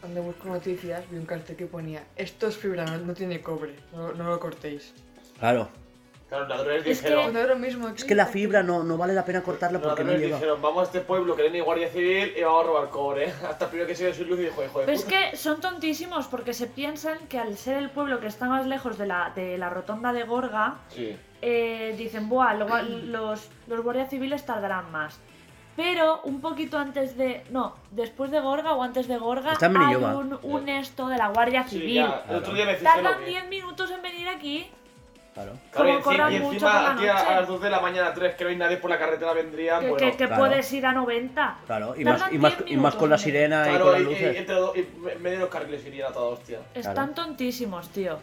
cuando 0.00 0.22
busco 0.22 0.48
noticias, 0.48 1.02
vi 1.10 1.18
un 1.18 1.26
cartel 1.26 1.56
que 1.56 1.66
ponía 1.66 2.02
esto 2.16 2.46
es 2.48 2.56
fibra, 2.56 2.84
no, 2.84 2.98
no 2.98 3.14
tiene 3.14 3.40
cobre, 3.42 3.74
no, 3.92 4.12
no 4.12 4.24
lo 4.28 4.38
cortéis. 4.40 4.94
Claro. 5.38 5.68
Claro, 6.28 6.44
los 6.46 6.56
ladrones 6.58 6.86
Es 6.86 7.00
que- 7.00 7.08
dijeron. 7.08 7.32
No 7.32 7.38
es 7.40 7.48
lo 7.48 7.56
mismo 7.56 7.86
aquí. 7.88 7.96
Es 7.98 8.04
que 8.04 8.14
la 8.14 8.26
fibra 8.26 8.62
no, 8.62 8.84
no 8.84 8.96
vale 8.98 9.14
la 9.14 9.24
pena 9.24 9.42
cortarla 9.42 9.80
porque 9.80 10.04
no 10.04 10.12
lleva. 10.12 10.36
dijeron, 10.36 10.60
vamos 10.60 10.80
a 10.82 10.84
este 10.84 11.00
pueblo 11.00 11.34
que 11.34 11.48
no 11.48 11.54
hay 11.54 11.60
guardia 11.60 11.88
civil 11.88 12.34
y 12.36 12.42
vamos 12.42 12.64
a 12.64 12.66
robar 12.66 12.88
cobre. 12.90 13.32
Hasta 13.48 13.64
el 13.64 13.70
primero 13.70 13.88
que 13.88 13.94
se 13.94 14.12
su 14.12 14.24
luz 14.24 14.38
y 14.40 14.42
dijo, 14.42 14.62
hijo 14.62 14.80
de 14.80 14.84
Pero 14.86 14.96
es 14.98 15.04
puta". 15.04 15.30
que 15.30 15.36
son 15.36 15.60
tontísimos 15.60 16.26
porque 16.26 16.52
se 16.52 16.66
piensan 16.66 17.18
que 17.28 17.38
al 17.38 17.56
ser 17.56 17.78
el 17.78 17.88
pueblo 17.90 18.20
que 18.20 18.26
está 18.26 18.46
más 18.46 18.66
lejos 18.66 18.98
de 18.98 19.06
la, 19.06 19.32
de 19.34 19.56
la 19.56 19.70
rotonda 19.70 20.12
de 20.12 20.24
Gorga, 20.24 20.76
Sí. 20.90 21.16
eh, 21.40 21.94
dicen, 21.96 22.28
Buah, 22.28 22.54
lo- 22.54 22.82
los, 22.82 23.48
los 23.66 23.80
guardias 23.80 24.10
civiles 24.10 24.44
tardarán 24.44 24.92
más. 24.92 25.18
Pero 25.76 26.20
un 26.24 26.40
poquito 26.40 26.76
antes 26.76 27.16
de. 27.16 27.44
No, 27.50 27.76
después 27.92 28.32
de 28.32 28.40
Gorga 28.40 28.72
o 28.74 28.82
antes 28.82 29.06
de 29.06 29.16
Gorga 29.16 29.52
hay 29.60 29.94
un, 29.94 30.36
un 30.42 30.68
esto 30.68 31.06
de 31.06 31.16
la 31.16 31.28
Guardia 31.28 31.62
Sí, 31.68 31.78
Civil. 31.78 31.94
ya. 31.94 32.24
El 32.28 32.36
otro 32.36 32.52
día 32.52 32.66
me 32.66 32.74
Tardan 32.74 33.20
que... 33.20 33.26
10 33.26 33.48
minutos 33.48 33.88
en 33.92 34.02
venir 34.02 34.28
aquí. 34.28 34.68
Claro. 35.38 35.52
Claro, 35.70 35.88
y 35.88 35.92
como 35.92 35.98
encima, 35.98 36.02
corran 36.04 36.32
y 36.32 36.38
mucho 36.40 36.52
encima 36.54 36.72
por 36.72 36.82
la 36.82 36.90
aquí 36.92 37.06
a, 37.08 37.12
noche. 37.14 37.26
a 37.26 37.40
las 37.40 37.48
2 37.48 37.60
de 37.62 37.70
la 37.70 37.80
mañana, 37.80 38.12
3, 38.14 38.34
que 38.34 38.44
no 38.44 38.50
hay 38.50 38.56
nadie 38.56 38.76
por 38.78 38.90
la 38.90 38.98
carretera, 38.98 39.32
vendrían, 39.32 39.80
Que, 39.80 39.88
bueno... 39.90 40.04
que- 40.10 40.16
que 40.16 40.26
claro. 40.26 40.36
puedes 40.42 40.72
ir 40.72 40.86
a 40.86 40.92
90. 40.92 41.58
Claro, 41.66 41.94
y 41.96 42.04
más, 42.04 42.32
y, 42.32 42.38
más, 42.38 42.58
10 42.58 42.70
y 42.72 42.76
más 42.76 42.94
con 42.96 43.10
la 43.10 43.18
sirena 43.18 43.66
y 43.66 43.68
Claro, 43.70 43.84
con 43.84 43.92
las 43.92 44.00
y, 44.00 44.04
y 44.04 44.06
luces. 44.08 44.36
entre 44.36 44.54
dos, 44.56 44.76
y 44.76 44.80
en 44.80 45.22
medio 45.22 45.36
de 45.38 45.42
los 45.44 45.48
carriles 45.50 45.84
irían 45.86 46.10
a 46.10 46.12
toda 46.12 46.26
hostia. 46.30 46.58
Están 46.74 47.14
tontísimos, 47.14 47.88
tío. 47.90 48.18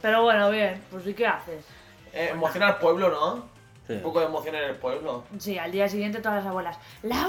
Pero 0.00 0.22
bueno, 0.22 0.50
bien, 0.50 0.82
pues 0.90 1.06
¿y 1.06 1.14
qué 1.14 1.26
haces? 1.26 1.64
Eh, 2.12 2.30
emociona 2.32 2.66
al 2.68 2.78
pueblo, 2.78 3.08
¿no? 3.08 3.52
Sí. 3.86 3.94
Un 3.94 4.02
poco 4.02 4.20
de 4.20 4.26
emoción 4.26 4.54
en 4.56 4.64
el 4.64 4.76
pueblo. 4.76 5.24
Sí, 5.38 5.58
al 5.58 5.70
día 5.72 5.88
siguiente 5.88 6.18
todas 6.20 6.38
las 6.38 6.46
abuelas. 6.46 6.78
Laura, 7.02 7.26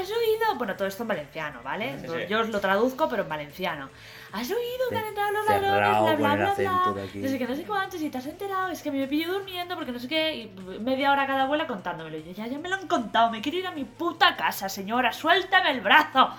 ¿has 0.00 0.08
oído? 0.10 0.56
Bueno, 0.56 0.74
todo 0.76 0.86
esto 0.88 1.02
en 1.02 1.08
valenciano, 1.08 1.60
¿vale? 1.64 1.98
Sí, 2.00 2.06
sí. 2.08 2.14
Yo 2.28 2.40
os 2.40 2.48
lo 2.48 2.60
traduzco, 2.60 3.08
pero 3.08 3.22
en 3.22 3.28
valenciano. 3.28 3.88
¿Has 4.32 4.50
oído 4.50 4.88
que 4.90 4.96
han 4.98 5.04
entrado 5.06 5.30
los 5.32 5.46
ladrones? 5.48 6.18
Bla, 6.18 6.36
bla. 6.36 6.46
No 6.46 7.28
sé 7.28 7.38
qué, 7.38 7.46
no 7.46 7.54
sé 7.54 7.62
cuántos, 7.64 8.00
y 8.02 8.10
te 8.10 8.18
has 8.18 8.26
enterado. 8.26 8.68
Es 8.68 8.82
que 8.82 8.90
me 8.90 9.06
pillo 9.06 9.32
durmiendo 9.32 9.74
porque 9.76 9.92
no 9.92 9.98
sé 9.98 10.08
qué. 10.08 10.34
Y 10.34 10.48
media 10.80 11.12
hora 11.12 11.26
cada 11.26 11.44
abuela 11.44 11.66
contándomelo. 11.66 12.16
Y 12.18 12.24
yo, 12.24 12.32
ya, 12.32 12.46
ya 12.46 12.58
me 12.58 12.68
lo 12.68 12.74
han 12.74 12.86
contado. 12.88 13.30
Me 13.30 13.40
quiero 13.40 13.58
ir 13.58 13.66
a 13.66 13.70
mi 13.70 13.84
puta 13.84 14.36
casa, 14.36 14.68
señora. 14.68 15.12
Suéltame 15.12 15.70
el 15.70 15.80
brazo. 15.80 16.30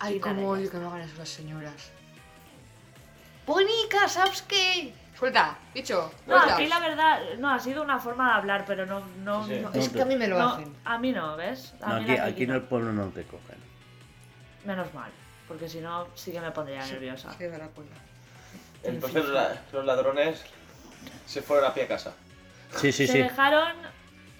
Ay, 0.00 0.18
cómo 0.20 0.48
odio 0.50 0.70
que 0.70 0.76
me 0.76 0.86
hagan 0.86 1.00
eso 1.02 1.14
las 1.16 1.28
señoras. 1.28 1.90
Bonica, 3.46 4.08
¿sabes 4.08 4.42
qué? 4.42 4.92
Suelta, 5.18 5.56
bicho. 5.74 6.10
No, 6.26 6.36
suelta. 6.36 6.54
aquí 6.54 6.66
la 6.66 6.80
verdad, 6.80 7.20
no, 7.38 7.50
ha 7.50 7.58
sido 7.60 7.82
una 7.82 7.98
forma 8.00 8.28
de 8.28 8.34
hablar, 8.34 8.64
pero 8.66 8.86
no. 8.86 9.00
no, 9.22 9.46
Sí, 9.46 9.60
no- 9.60 9.70
Es 9.72 9.88
que 9.90 10.02
a 10.02 10.04
mí 10.04 10.16
me 10.16 10.26
lo 10.26 10.38
no, 10.38 10.48
hacen. 10.54 10.74
a 10.84 10.98
mí 10.98 11.12
no, 11.12 11.36
¿ves? 11.36 11.74
A 11.80 11.90
No, 11.94 12.00
mí 12.00 12.10
aquí, 12.10 12.20
aquí 12.20 12.42
en 12.44 12.48
no. 12.50 12.54
el 12.56 12.62
pueblo 12.62 12.92
no 12.92 13.06
te 13.10 13.22
cogen. 13.24 13.58
Menos 14.64 14.92
mal, 14.94 15.10
porque 15.54 15.68
si 15.68 15.78
no, 15.80 16.08
sí 16.16 16.32
que 16.32 16.40
me 16.40 16.50
pondría 16.50 16.84
nerviosa. 16.84 17.32
Se 17.38 17.48
da 17.48 17.58
la 17.58 17.68
cuenta. 17.68 17.94
Entonces 18.82 19.24
los, 19.24 19.32
la- 19.32 19.62
los 19.72 19.84
ladrones 19.84 20.42
se 21.26 21.42
fueron 21.42 21.70
a 21.70 21.72
pie 21.74 21.84
a 21.84 21.88
casa. 21.88 22.12
Sí, 22.76 22.90
sí, 22.90 23.06
se 23.06 23.12
sí. 23.12 23.18
dejaron 23.20 23.72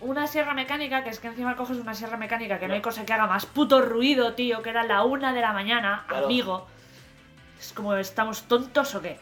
una 0.01 0.27
sierra 0.27 0.55
mecánica, 0.55 1.05
que 1.05 1.11
es 1.11 1.21
que 1.21 1.29
encima 1.29 1.55
coges 1.55 1.77
una 1.77 1.95
sierra 1.95 2.17
mecánica 2.17 2.59
que 2.59 2.67
no 2.67 2.75
hay 2.75 2.81
cosa 2.83 3.07
que 3.07 3.13
haga 3.13 3.29
más 3.29 3.47
puto 3.47 3.81
ruido, 3.81 4.35
tío, 4.35 4.61
que 4.61 4.71
era 4.71 4.83
la 4.83 5.05
una 5.05 5.33
de 5.33 5.41
la 5.41 5.53
mañana, 5.53 6.05
Claro. 6.09 6.27
amigo. 6.27 6.67
Es 7.61 7.73
como, 7.73 7.95
¿estamos 7.95 8.43
tontos 8.43 8.93
o 8.97 9.01
qué? 9.01 9.19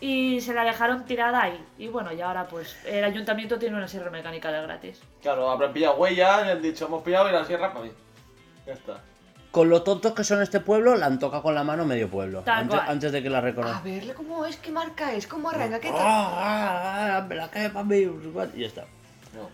Y 0.00 0.40
se 0.40 0.54
la 0.54 0.64
dejaron 0.64 1.04
tirada 1.04 1.42
ahí. 1.42 1.62
Y 1.76 1.88
bueno, 1.88 2.10
y 2.10 2.22
ahora 2.22 2.46
pues 2.48 2.74
el 2.86 3.04
ayuntamiento 3.04 3.58
tiene 3.58 3.76
una 3.76 3.86
sierra 3.86 4.10
mecánica 4.10 4.50
de 4.50 4.62
gratis. 4.62 5.02
Claro, 5.20 5.50
habrán 5.50 5.74
pillado 5.74 5.96
huellas 5.96 6.46
y 6.46 6.50
han 6.52 6.62
dicho, 6.62 6.86
hemos 6.86 7.02
pillado 7.02 7.28
y 7.28 7.32
la 7.32 7.44
sierra 7.44 7.70
para 7.74 7.84
mí. 7.84 7.92
Ya 8.66 8.72
está. 8.72 9.00
Con 9.50 9.70
lo 9.70 9.82
tontos 9.82 10.12
que 10.12 10.24
son 10.24 10.42
este 10.42 10.60
pueblo, 10.60 10.96
la 10.96 11.06
han 11.06 11.18
tocado 11.18 11.42
con 11.42 11.54
la 11.54 11.64
mano 11.64 11.84
medio 11.84 12.08
pueblo. 12.08 12.42
Antes, 12.46 12.80
antes 12.86 13.12
de 13.12 13.22
que 13.22 13.30
la 13.30 13.38
A 13.38 13.42
reconozcan. 13.42 13.84
verle 13.84 14.14
cómo 14.14 14.44
es, 14.44 14.56
qué 14.56 14.70
marca 14.70 15.14
es, 15.14 15.26
cómo 15.26 15.50
arranca, 15.50 15.80
qué 15.80 15.88
tal. 15.88 16.00
Ah, 16.00 17.16
ah, 17.18 17.26
me 17.28 17.34
la 17.34 17.50
cae 17.50 17.70
para 17.70 17.84
mí, 17.84 17.96
y 18.54 18.60
ya 18.60 18.66
está. 18.66 18.82
No. 19.34 19.48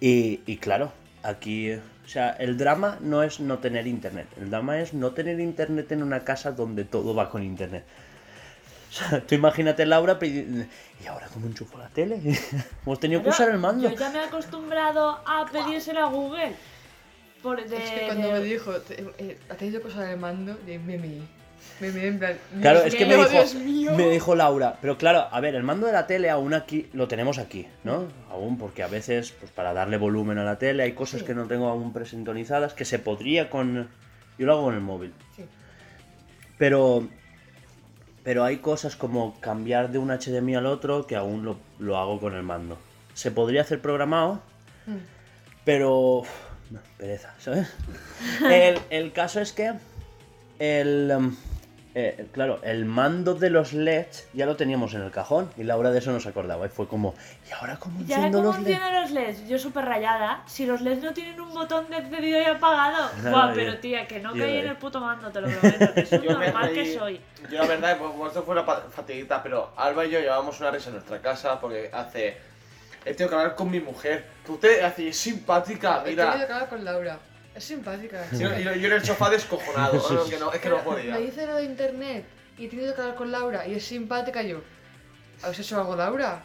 Y, 0.00 0.40
y 0.46 0.56
claro, 0.56 0.92
aquí, 1.22 1.72
o 1.72 2.08
sea, 2.08 2.30
el 2.30 2.58
drama 2.58 2.98
no 3.00 3.22
es 3.22 3.40
no 3.40 3.58
tener 3.58 3.86
internet, 3.86 4.26
el 4.40 4.50
drama 4.50 4.80
es 4.80 4.94
no 4.94 5.12
tener 5.12 5.38
internet 5.40 5.92
en 5.92 6.02
una 6.02 6.24
casa 6.24 6.52
donde 6.52 6.84
todo 6.84 7.14
va 7.14 7.30
con 7.30 7.42
internet. 7.42 7.84
O 8.90 8.96
sea, 8.96 9.20
tú 9.20 9.34
imagínate 9.34 9.86
Laura, 9.86 10.18
¿y 10.22 11.06
ahora 11.08 11.28
cómo 11.32 11.46
enchufo 11.46 11.78
la 11.78 11.88
tele? 11.88 12.20
Hemos 12.86 13.00
tenido 13.00 13.22
que 13.22 13.30
usar 13.30 13.48
el 13.48 13.58
mando. 13.58 13.88
Yo 13.88 13.96
ya 13.96 14.10
me 14.10 14.18
he 14.18 14.24
acostumbrado 14.24 15.20
a 15.26 15.46
pedírselo 15.50 16.04
a 16.04 16.06
Google. 16.06 16.54
Por 17.44 17.64
de, 17.68 17.76
Es 17.76 17.90
que 17.90 18.06
cuando 18.06 18.26
de- 18.28 18.32
me 18.32 18.40
dijo, 18.40 18.72
eh, 19.18 19.38
ha 19.50 19.54
tenido 19.54 19.80
que 19.80 19.86
usar 19.88 20.08
el 20.10 20.18
mando, 20.18 20.56
de 20.66 20.78
meme. 20.80 21.18
Meme 21.80 22.06
en 22.06 22.18
plan. 22.18 22.38
Claro, 22.60 22.80
Dios 22.80 22.94
es 22.94 22.98
que 22.98 23.06
mío, 23.06 23.18
me 23.18 23.22
dijo, 23.24 23.32
Dios 23.32 23.54
mío. 23.54 23.92
me 23.94 24.08
dijo 24.10 24.34
Laura, 24.34 24.78
pero 24.80 24.96
claro, 24.98 25.26
a 25.30 25.40
ver, 25.40 25.54
el 25.54 25.62
mando 25.62 25.86
de 25.86 25.92
la 25.92 26.06
tele 26.06 26.28
aún 26.30 26.54
aquí 26.54 26.88
lo 26.92 27.06
tenemos 27.08 27.38
aquí, 27.38 27.66
¿no? 27.84 28.08
Aún 28.30 28.58
porque 28.58 28.82
a 28.82 28.88
veces, 28.88 29.32
pues 29.38 29.50
para 29.52 29.72
darle 29.74 29.96
volumen 29.98 30.38
a 30.38 30.44
la 30.44 30.58
tele, 30.58 30.82
hay 30.82 30.92
cosas 30.92 31.20
Sí. 31.20 31.26
que 31.26 31.34
no 31.34 31.46
tengo 31.46 31.68
aún 31.68 31.92
presintonizadas, 31.92 32.74
que 32.74 32.84
se 32.84 32.98
podría 32.98 33.50
con... 33.50 33.88
Yo 34.38 34.46
lo 34.46 34.52
hago 34.54 34.64
con 34.64 34.74
el 34.74 34.80
móvil. 34.80 35.12
Sí. 35.36 35.44
Pero... 36.58 37.06
Pero 38.24 38.42
hay 38.44 38.56
cosas 38.58 38.96
como 38.96 39.38
cambiar 39.40 39.90
de 39.92 39.98
un 39.98 40.08
HDMI 40.10 40.54
al 40.54 40.64
otro 40.66 41.06
que 41.06 41.14
aún 41.14 41.44
lo, 41.44 41.58
lo 41.78 41.98
hago 41.98 42.18
con 42.20 42.34
el 42.34 42.42
mando. 42.42 42.78
Se 43.12 43.30
podría 43.30 43.60
hacer 43.62 43.80
programado, 43.82 44.40
Mm. 44.86 44.96
pero... 45.64 46.22
no, 46.70 46.80
pereza, 46.98 47.34
¿sabes? 47.38 47.72
El, 48.50 48.78
el 48.90 49.12
caso 49.12 49.40
es 49.40 49.52
que... 49.52 49.72
El... 50.58 51.10
em, 51.10 51.36
eh, 51.96 52.26
claro, 52.32 52.58
el 52.64 52.86
mando 52.86 53.34
de 53.36 53.50
los 53.50 53.72
LEDs 53.72 54.26
ya 54.32 54.46
lo 54.46 54.56
teníamos 54.56 54.94
en 54.94 55.02
el 55.02 55.12
cajón 55.12 55.48
y 55.56 55.62
Laura 55.62 55.92
de 55.92 56.00
eso 56.00 56.10
no 56.10 56.18
se 56.18 56.28
acordaba. 56.28 56.66
Y 56.66 56.68
fue 56.68 56.88
como, 56.88 57.14
¿y 57.48 57.52
ahora 57.52 57.76
cómo 57.76 58.00
Ya 58.04 58.16
enciendo 58.16 58.38
cómo 58.38 58.50
los 58.50 58.56
LEDs? 58.62 58.76
funcionan 58.78 59.02
los 59.02 59.10
LEDs. 59.12 59.48
Yo 59.48 59.58
súper 59.60 59.84
rayada. 59.84 60.42
Si 60.46 60.66
los 60.66 60.80
LEDs 60.80 61.04
no 61.04 61.12
tienen 61.12 61.40
un 61.40 61.54
botón 61.54 61.88
de 61.90 61.98
encendido 61.98 62.40
y 62.40 62.44
apagado. 62.46 63.10
Buah, 63.30 63.50
yo- 63.50 63.54
pero 63.54 63.78
tía, 63.78 64.08
que 64.08 64.18
no 64.18 64.30
caí 64.32 64.40
de- 64.40 64.60
en 64.62 64.66
el 64.70 64.76
puto 64.76 64.98
mando, 65.00 65.30
te 65.30 65.40
lo 65.40 65.46
prometo. 65.60 65.94
Que 65.94 66.00
es 66.00 66.12
un 66.12 66.24
normal 66.26 66.72
que 66.72 66.98
soy. 66.98 67.20
Yo 67.48 67.58
la 67.60 67.66
verdad, 67.68 67.96
pues 67.98 68.10
como 68.10 68.26
esto 68.26 68.42
fue 68.42 68.54
una 68.60 68.64
fatiguita, 68.64 69.40
pero 69.40 69.70
Alba 69.76 70.04
y 70.04 70.10
yo 70.10 70.18
llevamos 70.18 70.58
una 70.58 70.72
risa 70.72 70.88
en 70.88 70.94
nuestra 70.96 71.20
casa 71.20 71.60
porque 71.60 71.90
hace... 71.92 72.53
He 73.04 73.12
tenido 73.14 73.28
que 73.30 73.34
hablar 73.36 73.54
con 73.54 73.70
mi 73.70 73.80
mujer. 73.80 74.24
Que 74.44 74.52
usted 74.52 74.82
hace 74.82 75.08
es 75.08 75.16
simpática, 75.16 76.00
He 76.00 76.04
tenido 76.14 76.24
mira. 76.32 76.46
que 76.46 76.52
hablar 76.52 76.68
con 76.68 76.84
Laura. 76.84 77.18
Es 77.54 77.64
simpática. 77.64 78.24
Sí, 78.32 78.38
y 78.42 78.62
yo 78.64 78.72
en 78.72 78.92
el 78.92 79.04
sofá 79.04 79.30
descojonado, 79.30 79.94
¿no? 80.10 80.24
que 80.24 80.38
no, 80.38 80.52
es 80.52 80.60
que 80.60 80.68
no 80.68 80.78
podía. 80.78 81.12
Me 81.12 81.20
dice 81.20 81.46
lo 81.46 81.56
de 81.56 81.64
internet 81.64 82.24
y 82.58 82.66
he 82.66 82.68
tenido 82.68 82.94
que 82.94 83.00
hablar 83.00 83.16
con 83.16 83.30
Laura 83.30 83.66
y 83.66 83.74
es 83.74 83.84
simpática 83.84 84.42
yo. 84.42 84.60
¿A 85.42 85.46
ver 85.46 85.56
si 85.56 85.62
eso 85.62 85.78
hago 85.78 85.94
Laura? 85.94 86.42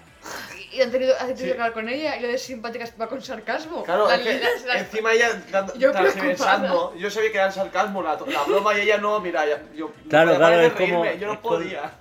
Y, 0.74 0.82
han 0.82 0.92
tenido, 0.92 1.16
han 1.20 1.28
tenido 1.28 1.38
Sí. 1.38 1.46
que 1.46 1.52
hablar 1.54 1.72
con 1.74 1.88
ella 1.90 2.18
y 2.18 2.22
lo 2.22 2.28
de 2.28 2.38
simpática 2.38 2.86
va 3.02 3.08
con 3.08 3.22
sarcasmo. 3.24 3.84
Claro, 3.86 4.08
La- 4.08 4.16
es 4.18 4.22
que 4.22 4.40
las- 4.40 4.66
las- 4.66 4.78
encima 4.82 5.14
ella 5.14 5.30
dando- 5.50 5.74
Yo 5.76 5.92
transversando, 5.92 6.94
yo 6.98 7.10
sabía 7.10 7.32
que 7.32 7.38
era 7.38 7.48
el 7.48 7.54
sarcasmo, 7.54 8.04
la, 8.04 8.12
la 8.28 8.44
broma 8.44 8.78
y 8.78 8.82
ella 8.82 8.98
no, 8.98 9.20
mira, 9.22 9.46
ya- 9.48 9.64
yo 9.76 9.92
Claro, 10.10 10.34
podía 10.34 10.38
claro, 10.48 10.62
es 10.62 10.74
como- 10.74 11.06
yo 11.06 11.28
no 11.28 11.34
es 11.34 11.40
como- 11.40 11.56
podía. 11.56 11.92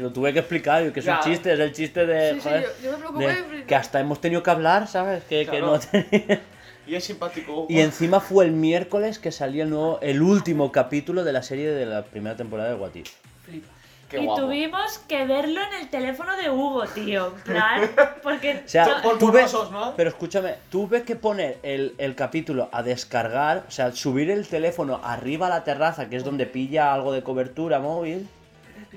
Se 0.00 0.04
lo 0.04 0.12
tuve 0.14 0.32
que 0.32 0.38
explicar, 0.38 0.82
yo, 0.82 0.94
que 0.94 1.00
es 1.00 1.06
un 1.06 1.12
Ya. 1.12 1.20
chiste, 1.20 1.52
es 1.52 1.60
el 1.60 1.72
chiste 1.74 2.06
de... 2.06 2.30
Sí, 2.32 2.40
sí, 2.40 2.48
joder, 2.48 2.62
yo- 2.62 2.84
yo 2.84 2.92
me 2.92 2.96
preocupé, 2.96 3.26
de- 3.26 3.42
pero- 3.50 3.66
que 3.66 3.74
hasta 3.74 4.00
hemos 4.00 4.18
tenido 4.18 4.42
que 4.42 4.50
hablar, 4.50 4.88
¿sabes? 4.88 5.22
Que, 5.24 5.40
que 5.44 5.58
Claro. 5.58 5.72
no 5.72 5.78
tenía- 5.78 6.40
Y 6.86 6.94
es 6.94 7.04
simpático. 7.04 7.66
Y 7.68 7.80
encima 7.80 8.18
fue 8.20 8.46
el 8.46 8.52
miércoles 8.52 9.18
que 9.18 9.30
salió 9.30 9.62
el 9.64 9.68
nuevo, 9.68 9.98
el 10.00 10.22
último 10.22 10.72
capítulo 10.72 11.22
de 11.22 11.34
la 11.34 11.42
serie 11.42 11.70
de 11.70 11.84
la 11.84 12.02
primera 12.04 12.34
temporada 12.34 12.70
de 12.70 12.76
What 12.76 12.94
If. 12.94 13.10
Flipa. 13.44 13.68
Qué 14.08 14.20
y 14.20 14.24
guapo. 14.24 14.40
tuvimos 14.40 14.96
que 15.06 15.26
verlo 15.26 15.60
en 15.60 15.82
el 15.82 15.90
teléfono 15.90 16.34
de 16.34 16.48
Hugo, 16.48 16.84
tío. 16.86 17.26
En 17.36 17.42
plan, 17.42 17.90
porque. 18.22 18.62
O 18.64 18.68
sea, 18.68 19.02
yo- 19.02 19.18
tuve, 19.18 19.44
¿no? 19.70 19.92
pero 19.98 20.08
escúchame, 20.08 20.54
tuve 20.70 21.02
que 21.02 21.14
poner 21.14 21.58
el, 21.62 21.94
el 21.98 22.14
capítulo 22.14 22.70
a 22.72 22.82
descargar, 22.82 23.64
o 23.68 23.70
sea, 23.70 23.92
subir 23.92 24.30
el 24.30 24.48
teléfono 24.48 24.98
arriba 25.04 25.48
a 25.48 25.50
la 25.50 25.62
terraza, 25.62 26.08
que 26.08 26.16
es 26.16 26.24
donde 26.24 26.46
pilla 26.46 26.94
algo 26.94 27.12
de 27.12 27.22
cobertura 27.22 27.80
móvil, 27.80 28.26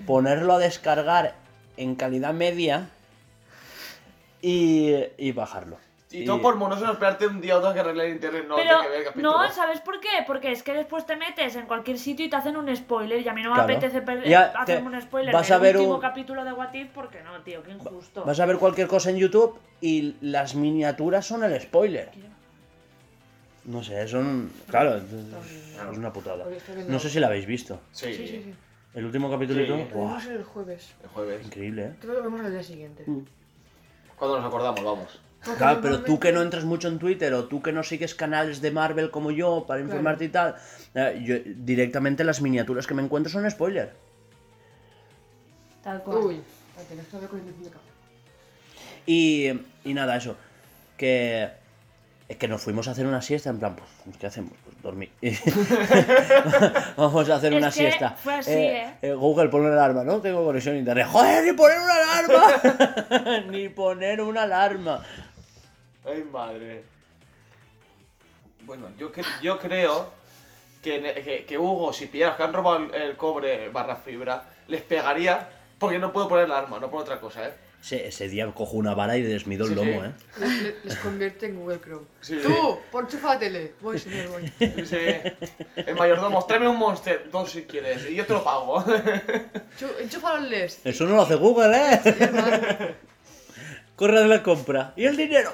ponerlo 0.05 0.53
a 0.53 0.59
descargar 0.59 1.35
en 1.77 1.95
calidad 1.95 2.33
media 2.33 2.89
y, 4.41 4.93
y 5.17 5.31
bajarlo. 5.31 5.77
Y 6.11 6.25
todo 6.25 6.43
por 6.43 6.55
monoso 6.57 6.91
esperarte 6.91 7.25
un 7.25 7.41
día 7.41 7.57
o 7.57 7.59
dos 7.59 7.73
que 7.73 7.79
arreglar 7.79 8.07
internet, 8.07 8.45
no, 8.47 8.55
pero 8.55 8.77
hay 8.77 8.83
que 8.83 8.89
ver 8.89 8.99
el 8.99 9.05
capítulo. 9.05 9.31
no, 9.31 9.51
¿sabes 9.51 9.79
por 9.79 9.99
qué? 9.99 10.09
Porque 10.27 10.51
es 10.51 10.61
que 10.61 10.73
después 10.73 11.07
te 11.07 11.15
metes 11.15 11.55
en 11.55 11.65
cualquier 11.65 11.97
sitio 11.97 12.23
y 12.27 12.29
te 12.29 12.35
hacen 12.35 12.55
un 12.55 12.75
spoiler 12.75 13.19
y 13.21 13.27
a 13.27 13.33
mí 13.33 13.41
no 13.41 13.49
me 13.49 13.55
Claro. 13.55 13.73
apetece 13.73 14.29
Ya 14.29 14.53
hacerme 14.55 14.91
te- 14.91 14.95
un 14.97 15.01
spoiler 15.01 15.33
vas 15.33 15.47
del 15.47 15.55
a 15.55 15.57
ver 15.59 15.75
último 15.77 15.95
un- 15.95 16.01
capítulo 16.01 16.45
de 16.45 16.53
What 16.53 16.71
If 16.75 16.89
porque 16.93 17.23
no, 17.23 17.41
tío, 17.41 17.63
qué 17.63 17.71
injusto. 17.71 18.23
Vas 18.25 18.39
a 18.39 18.45
ver 18.45 18.57
cualquier 18.57 18.87
cosa 18.87 19.09
en 19.09 19.17
YouTube 19.17 19.59
y 19.81 20.15
las 20.21 20.53
miniaturas 20.53 21.25
son 21.25 21.43
el 21.45 21.59
spoiler. 21.59 22.11
No 23.65 23.81
sé, 23.81 24.07
son... 24.07 24.51
Claro, 24.67 24.97
es 24.97 25.97
una 25.97 26.13
putada. 26.13 26.45
No 26.87 26.99
sé 26.99 27.09
si 27.09 27.19
la 27.19 27.25
habéis 27.27 27.47
visto. 27.47 27.79
Sí, 27.91 28.13
Sí, 28.13 28.27
sí, 28.27 28.27
sí. 28.27 28.53
El 28.93 29.05
último 29.05 29.29
capítulo, 29.29 29.61
Sí. 29.63 29.67
Lo 29.69 29.77
¡buah! 29.85 30.07
vemos 30.07 30.25
el 30.27 30.43
jueves. 30.43 30.93
el 31.03 31.09
jueves. 31.09 31.45
increíble, 31.45 31.85
¿eh? 31.85 31.93
Creo 31.99 32.13
que 32.13 32.19
lo 32.19 32.23
vemos 32.23 32.45
al 32.45 32.51
día 32.51 32.63
siguiente. 32.63 33.03
Mm. 33.05 33.21
Cuando 34.17 34.37
nos 34.37 34.47
acordamos, 34.47 34.83
vamos. 34.83 35.19
Porque 35.43 35.57
Claro, 35.57 35.79
pero 35.81 36.03
tú 36.03 36.19
que 36.19 36.31
no 36.31 36.41
entras 36.41 36.63
mucho 36.63 36.87
en 36.87 36.99
Twitter 36.99 37.33
o 37.33 37.45
tú 37.45 37.61
que 37.61 37.73
no 37.73 37.83
sigues 37.83 38.15
canales 38.15 38.61
de 38.61 38.71
Marvel 38.71 39.11
como 39.11 39.31
yo 39.31 39.65
para 39.67 39.81
informarte 39.81 40.25
y 40.25 40.29
tal, 40.29 40.55
eh, 40.93 41.21
yo 41.25 41.35
directamente 41.57 42.23
las 42.23 42.41
miniaturas 42.41 42.87
que 42.87 42.93
me 42.93 43.03
encuentro 43.03 43.31
son 43.31 43.49
spoiler. 43.51 43.93
Tal 45.83 46.01
cual. 46.03 46.17
Uy. 46.19 46.41
Y, 49.05 49.49
y 49.83 49.93
nada, 49.93 50.15
eso. 50.15 50.37
Que, 50.97 51.49
es 52.33 52.37
que 52.39 52.47
nos 52.47 52.61
fuimos 52.61 52.87
a 52.87 52.91
hacer 52.91 53.05
una 53.05 53.21
siesta 53.21 53.49
en 53.49 53.59
plan, 53.59 53.75
pues, 53.75 54.17
¿qué 54.17 54.27
hacemos? 54.27 54.53
Pues 54.63 54.81
dormir. 54.81 55.11
Vamos 56.97 57.29
a 57.29 57.35
hacer 57.35 57.53
Es 57.53 57.57
una 57.57 57.67
que 57.67 57.73
siesta. 57.73 58.11
fue 58.11 58.33
así, 58.35 58.51
¿eh? 58.51 59.13
Google, 59.15 59.49
pon 59.49 59.61
una 59.61 59.73
alarma, 59.73 60.03
¿no? 60.03 60.19
Tengo 60.21 60.43
conexión 60.45 60.75
a 60.75 60.79
internet. 60.79 61.07
¡Joder, 61.11 61.43
ni 61.45 61.53
poner 61.53 61.79
una 61.79 61.95
alarma! 61.95 63.41
ni 63.49 63.69
poner 63.69 64.21
una 64.21 64.43
alarma. 64.43 65.03
Ay, 66.05 66.23
madre. 66.31 66.83
Bueno, 68.65 68.87
yo, 68.97 69.11
cre- 69.11 69.25
yo 69.41 69.59
creo 69.59 70.11
que, 70.81 71.45
que 71.47 71.57
Hugo, 71.57 71.91
si 71.93 72.07
pillaras 72.07 72.35
que 72.37 72.43
han 72.43 72.53
robado 72.53 72.77
el, 72.77 72.93
el 72.95 73.17
cobre 73.17 73.69
barra 73.69 73.95
fibra, 73.97 74.43
les 74.67 74.81
pegaría 74.81 75.49
porque 75.79 75.99
no 75.99 76.11
puedo 76.13 76.27
poner 76.29 76.45
el 76.45 76.51
arma, 76.51 76.79
no 76.79 76.89
por 76.89 77.01
otra 77.01 77.19
cosa, 77.19 77.47
¿eh? 77.47 77.53
Ese, 77.83 78.07
ese 78.07 78.29
día 78.29 78.49
cojo 78.53 78.77
una 78.77 78.93
vara 78.95 79.17
y 79.17 79.21
desmido 79.23 79.65
el 79.65 79.71
Sí, 79.71 79.75
lomo, 79.75 79.91
sí. 80.01 80.07
¿eh? 80.07 80.11
Les, 80.39 80.61
les- 80.63 80.85
les 80.85 80.95
convierte 80.99 81.47
en 81.47 81.59
Google 81.59 81.81
Chrome. 81.81 82.05
Sí. 82.21 82.39
¡Tú! 82.41 82.79
¡Por 82.89 83.09
chufa 83.09 83.33
la 83.33 83.39
tele! 83.39 83.73
Voy, 83.81 83.99
señor, 83.99 84.27
voy. 84.29 84.49
El 85.75 85.95
mayordomo, 85.97 86.45
tráeme 86.45 86.69
un 86.69 86.77
monster, 86.77 87.29
dos 87.29 87.51
si 87.51 87.63
quieres, 87.63 88.09
y 88.09 88.15
yo 88.15 88.25
te 88.25 88.31
lo 88.33 88.41
pago. 88.43 88.81
Enchufa 89.99 90.39
los 90.39 90.49
LEDs. 90.49 90.79
Eso 90.85 91.05
no 91.05 91.15
lo 91.17 91.21
hace 91.23 91.35
Google, 91.35 91.75
¿eh? 91.75 92.95
Corre 93.97 94.21
de 94.21 94.27
la 94.27 94.41
compra. 94.41 94.93
¿Y 94.95 95.05
el 95.05 95.17
dinero? 95.17 95.51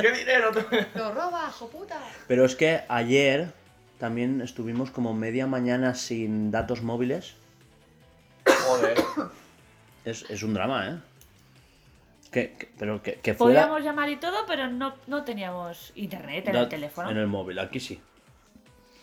¿Qué 0.00 0.10
dinero? 0.12 0.50
¡Lo 0.94 1.12
roba, 1.12 1.46
hijo 1.48 1.68
puta! 1.68 1.98
Pero 2.26 2.44
es 2.46 2.56
que 2.56 2.80
ayer 2.88 3.52
también 3.98 4.40
estuvimos 4.40 4.90
como 4.90 5.12
media 5.14 5.46
mañana 5.46 5.94
sin 5.94 6.50
datos 6.50 6.80
móviles. 6.82 7.34
Joder. 8.46 8.96
Es, 10.04 10.28
es 10.30 10.42
un 10.42 10.54
drama, 10.54 10.88
¿eh? 10.88 10.96
Que, 12.30 12.54
que- 12.54 12.68
pero 12.78 13.02
que, 13.02 13.14
que 13.16 13.34
fuera... 13.34 13.62
Podíamos 13.62 13.82
llamar 13.84 14.08
y 14.08 14.16
todo, 14.16 14.44
pero 14.46 14.66
no, 14.68 14.94
no 15.06 15.22
teníamos 15.24 15.92
internet 15.94 16.48
en 16.48 16.56
el 16.56 16.68
teléfono. 16.68 17.10
En 17.10 17.18
el 17.18 17.26
móvil, 17.26 17.58
aquí 17.58 17.78
sí. 17.78 18.00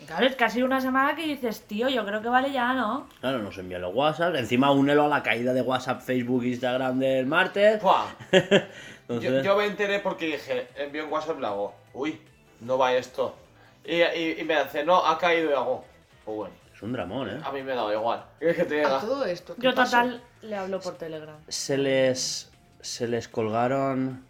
Y 0.01 0.05
claro, 0.05 0.25
es 0.25 0.35
casi 0.35 0.63
una 0.63 0.79
semana 0.81 1.15
que 1.15 1.23
dices, 1.25 1.61
tío, 1.67 1.89
yo 1.89 2.05
creo 2.05 2.21
que 2.21 2.29
vale 2.29 2.51
ya, 2.51 2.73
¿no? 2.73 3.07
Claro, 3.19 3.39
nos 3.39 3.57
envían 3.57 3.81
los 3.81 3.93
WhatsApp. 3.93 4.33
Encima 4.35 4.71
únelo 4.71 5.03
a 5.03 5.07
la 5.07 5.21
caída 5.23 5.53
de 5.53 5.61
WhatsApp, 5.61 6.01
Facebook, 6.01 6.43
Instagram 6.45 6.99
del 6.99 7.25
martes. 7.27 7.81
Entonces, 8.31 9.31
Yo, 9.31 9.41
yo 9.43 9.57
me 9.57 9.65
enteré 9.65 9.99
porque 9.99 10.25
dije, 10.27 10.67
envío 10.77 11.05
un 11.05 11.11
WhatsApp 11.11 11.37
y 11.41 11.45
hago, 11.45 11.73
uy, 11.93 12.19
no 12.61 12.77
va 12.77 12.93
esto. 12.93 13.35
Y, 13.83 13.95
y, 14.01 14.37
y 14.39 14.43
me 14.43 14.61
dice, 14.63 14.83
no, 14.85 15.05
ha 15.05 15.17
caído 15.17 15.49
y 15.49 15.53
hago, 15.53 15.83
pues 16.25 16.37
bueno, 16.37 16.53
Es 16.75 16.81
un 16.81 16.93
dramón, 16.93 17.29
¿eh? 17.29 17.39
a 17.43 17.51
mí 17.51 17.61
me 17.63 17.73
da 17.75 17.91
igual. 17.93 18.23
¿Qué 18.39 18.53
que 18.55 18.65
te 18.65 18.81
A 18.83 18.87
diga? 18.87 19.01
todo 19.01 19.25
esto. 19.25 19.55
¿qué 19.55 19.61
Yo 19.63 19.73
pasó? 19.75 19.97
total 19.97 20.21
le 20.41 20.55
hablo 20.55 20.79
por 20.79 20.97
Telegram. 20.97 21.37
Se 21.47 21.77
les, 21.77 22.49
se 22.81 23.07
les 23.07 23.27
colgaron 23.27 24.23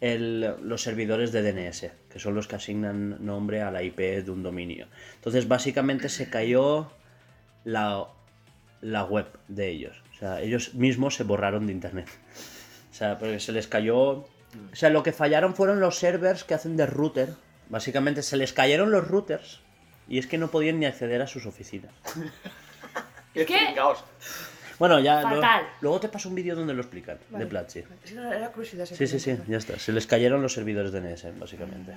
el- 0.00 0.54
los 0.62 0.82
servidores 0.82 1.32
de 1.32 1.42
DNS, 1.42 1.90
que 2.10 2.18
son 2.18 2.34
los 2.34 2.46
que 2.48 2.56
asignan 2.56 3.24
nombre 3.24 3.62
a 3.62 3.70
la 3.70 3.82
IP 3.82 3.98
de 4.24 4.30
un 4.30 4.42
dominio. 4.42 4.86
Entonces, 5.16 5.48
básicamente 5.48 6.08
se 6.08 6.30
cayó 6.30 6.90
la, 7.64 8.06
la 8.80 9.04
web 9.04 9.26
de 9.48 9.68
ellos. 9.68 10.02
O 10.14 10.18
sea, 10.18 10.40
ellos 10.40 10.74
mismos 10.74 11.14
se 11.14 11.24
borraron 11.24 11.66
de 11.66 11.72
internet. 11.72 12.08
O 12.90 12.94
sea, 12.94 13.18
porque 13.18 13.38
se 13.40 13.52
les 13.52 13.66
cayó... 13.68 14.10
O 14.10 14.26
sea, 14.72 14.88
lo 14.90 15.02
que 15.02 15.12
fallaron 15.12 15.54
fueron 15.54 15.78
los 15.78 15.98
servers 15.98 16.42
que 16.42 16.54
hacen 16.54 16.76
de 16.76 16.86
router. 16.86 17.34
Básicamente 17.68 18.22
se 18.22 18.36
les 18.38 18.52
cayeron 18.54 18.90
los 18.90 19.06
routers 19.06 19.60
Y 20.08 20.18
es 20.18 20.26
que 20.26 20.38
no 20.38 20.48
podían 20.50 20.80
ni 20.80 20.86
acceder 20.86 21.20
a 21.20 21.26
sus 21.26 21.44
oficinas. 21.44 21.92
Qué 23.34 23.44
¿Qué? 23.44 23.58
Bueno, 24.78 25.00
ya 25.00 25.22
lo- 25.22 25.36
Fatal. 25.36 25.62
luego 25.80 26.00
te 26.00 26.08
paso 26.08 26.28
un 26.28 26.34
vídeo 26.36 26.54
donde 26.54 26.72
lo 26.74 26.80
explican, 26.82 27.18
Vale. 27.30 27.44
de 27.44 27.50
Platzi. 27.50 27.80
Es 28.04 28.12
era 28.12 28.48
curiosidad. 28.52 28.86
Sí, 28.86 29.06
sí, 29.06 29.18
sí, 29.18 29.36
ya 29.48 29.56
está. 29.58 29.78
Se 29.78 29.92
les 29.92 30.06
cayeron 30.06 30.40
los 30.42 30.52
servidores 30.52 30.92
de 30.92 31.00
NS, 31.00 31.32
básicamente. 31.38 31.92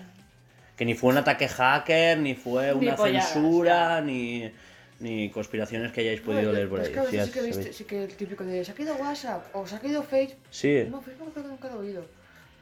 Que 0.76 0.86
ni 0.86 0.96
fue 0.96 1.12
un 1.12 1.18
ataque 1.18 1.48
hacker, 1.48 2.18
ni 2.18 2.34
fue 2.34 2.74
Ni 2.76 2.88
una 2.88 2.96
polladas, 2.96 3.34
censura, 3.34 4.02
ni, 4.02 4.52
ni 5.00 5.30
conspiraciones 5.30 5.92
que 5.92 6.02
hayáis 6.02 6.22
podido 6.22 6.44
No, 6.50 6.54
leer 6.54 6.70
por 6.70 6.80
es 6.80 6.88
ahí. 6.88 6.94
que 6.94 7.00
a 7.00 7.04
Sí, 7.06 7.12
veces 7.18 7.20
ya 7.20 7.26
sí 7.26 7.32
que, 7.40 7.46
viste, 7.46 7.74
sí 7.74 7.84
que 7.84 8.04
el 8.06 8.14
típico 8.16 8.44
de 8.44 8.66
se 8.66 8.72
ha 8.72 8.76
quedado 8.76 8.98
WhatsApp 8.98 9.46
o 9.56 9.68
se 9.68 9.76
ha 9.76 9.80
quedado 9.80 10.02
Facebook. 10.02 10.40
Sí. 10.50 10.88
No, 10.90 11.02
Facebook 11.02 11.34
creo 11.34 11.44
que 11.46 11.50
nunca 11.52 11.68
lo 11.70 11.76
he 11.84 11.88
oído. 11.88 12.06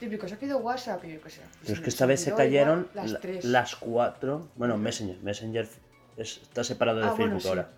Típico, 0.02 0.28
se 0.28 0.34
ha 0.36 0.38
quedado 0.38 0.60
WhatsApp 0.60 1.04
y 1.06 1.14
yo 1.14 1.22
qué 1.22 1.30
sé. 1.30 1.42
Pero 1.62 1.74
es 1.76 1.80
que 1.80 1.90
esta 1.90 2.06
vez 2.06 2.20
se 2.22 2.34
cayeron 2.34 2.88
igual 2.92 3.06
las 3.06 3.12
la- 3.12 3.20
tres. 3.20 3.46
las 3.46 3.76
cuatro. 3.78 4.48
Bueno, 4.56 4.78
Messenger. 4.78 5.18
Messenger 5.22 5.68
es- 6.18 6.38
está 6.42 6.64
separado 6.64 7.00
de 7.00 7.06
Ah, 7.06 7.10
bueno, 7.12 7.24
Facebook 7.24 7.42
sí. 7.42 7.48
ahora. 7.50 7.70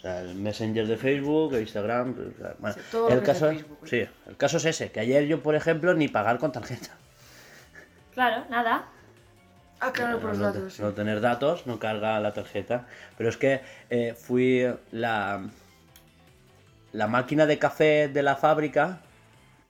O 0.00 0.02
sea, 0.02 0.22
el 0.22 0.34
Messenger 0.34 0.86
de 0.86 0.96
Facebook, 0.96 1.52
el 1.54 1.60
Instagram. 1.60 2.14
sea, 2.38 2.54
bueno, 2.58 2.74
Sí, 2.74 2.80
todo 2.90 3.08
el 3.10 3.22
caso, 3.22 3.48
Facebook, 3.50 3.78
sí, 3.86 4.06
el 4.28 4.36
caso 4.38 4.56
es 4.56 4.64
ese, 4.64 4.90
que 4.90 5.00
ayer 5.00 5.26
yo, 5.26 5.42
por 5.42 5.54
ejemplo, 5.54 5.92
ni 5.92 6.08
pagar 6.08 6.38
con 6.38 6.52
tarjeta. 6.52 6.88
Claro, 8.14 8.44
nada. 8.48 8.86
Ah, 9.78 9.92
claro, 9.92 10.18
por 10.18 10.30
los 10.30 10.38
no, 10.38 10.44
datos. 10.52 10.72
sí. 10.74 10.82
no 10.82 10.92
tener 10.92 11.20
datos, 11.20 11.66
no 11.66 11.78
carga 11.78 12.18
la 12.20 12.32
tarjeta. 12.32 12.86
Pero 13.18 13.28
es 13.28 13.36
que 13.36 13.60
eh, 13.90 14.14
fui 14.14 14.66
la, 14.90 15.42
la 16.92 17.06
máquina 17.06 17.44
de 17.46 17.58
café 17.58 18.08
de 18.08 18.22
la 18.22 18.36
fábrica, 18.36 19.00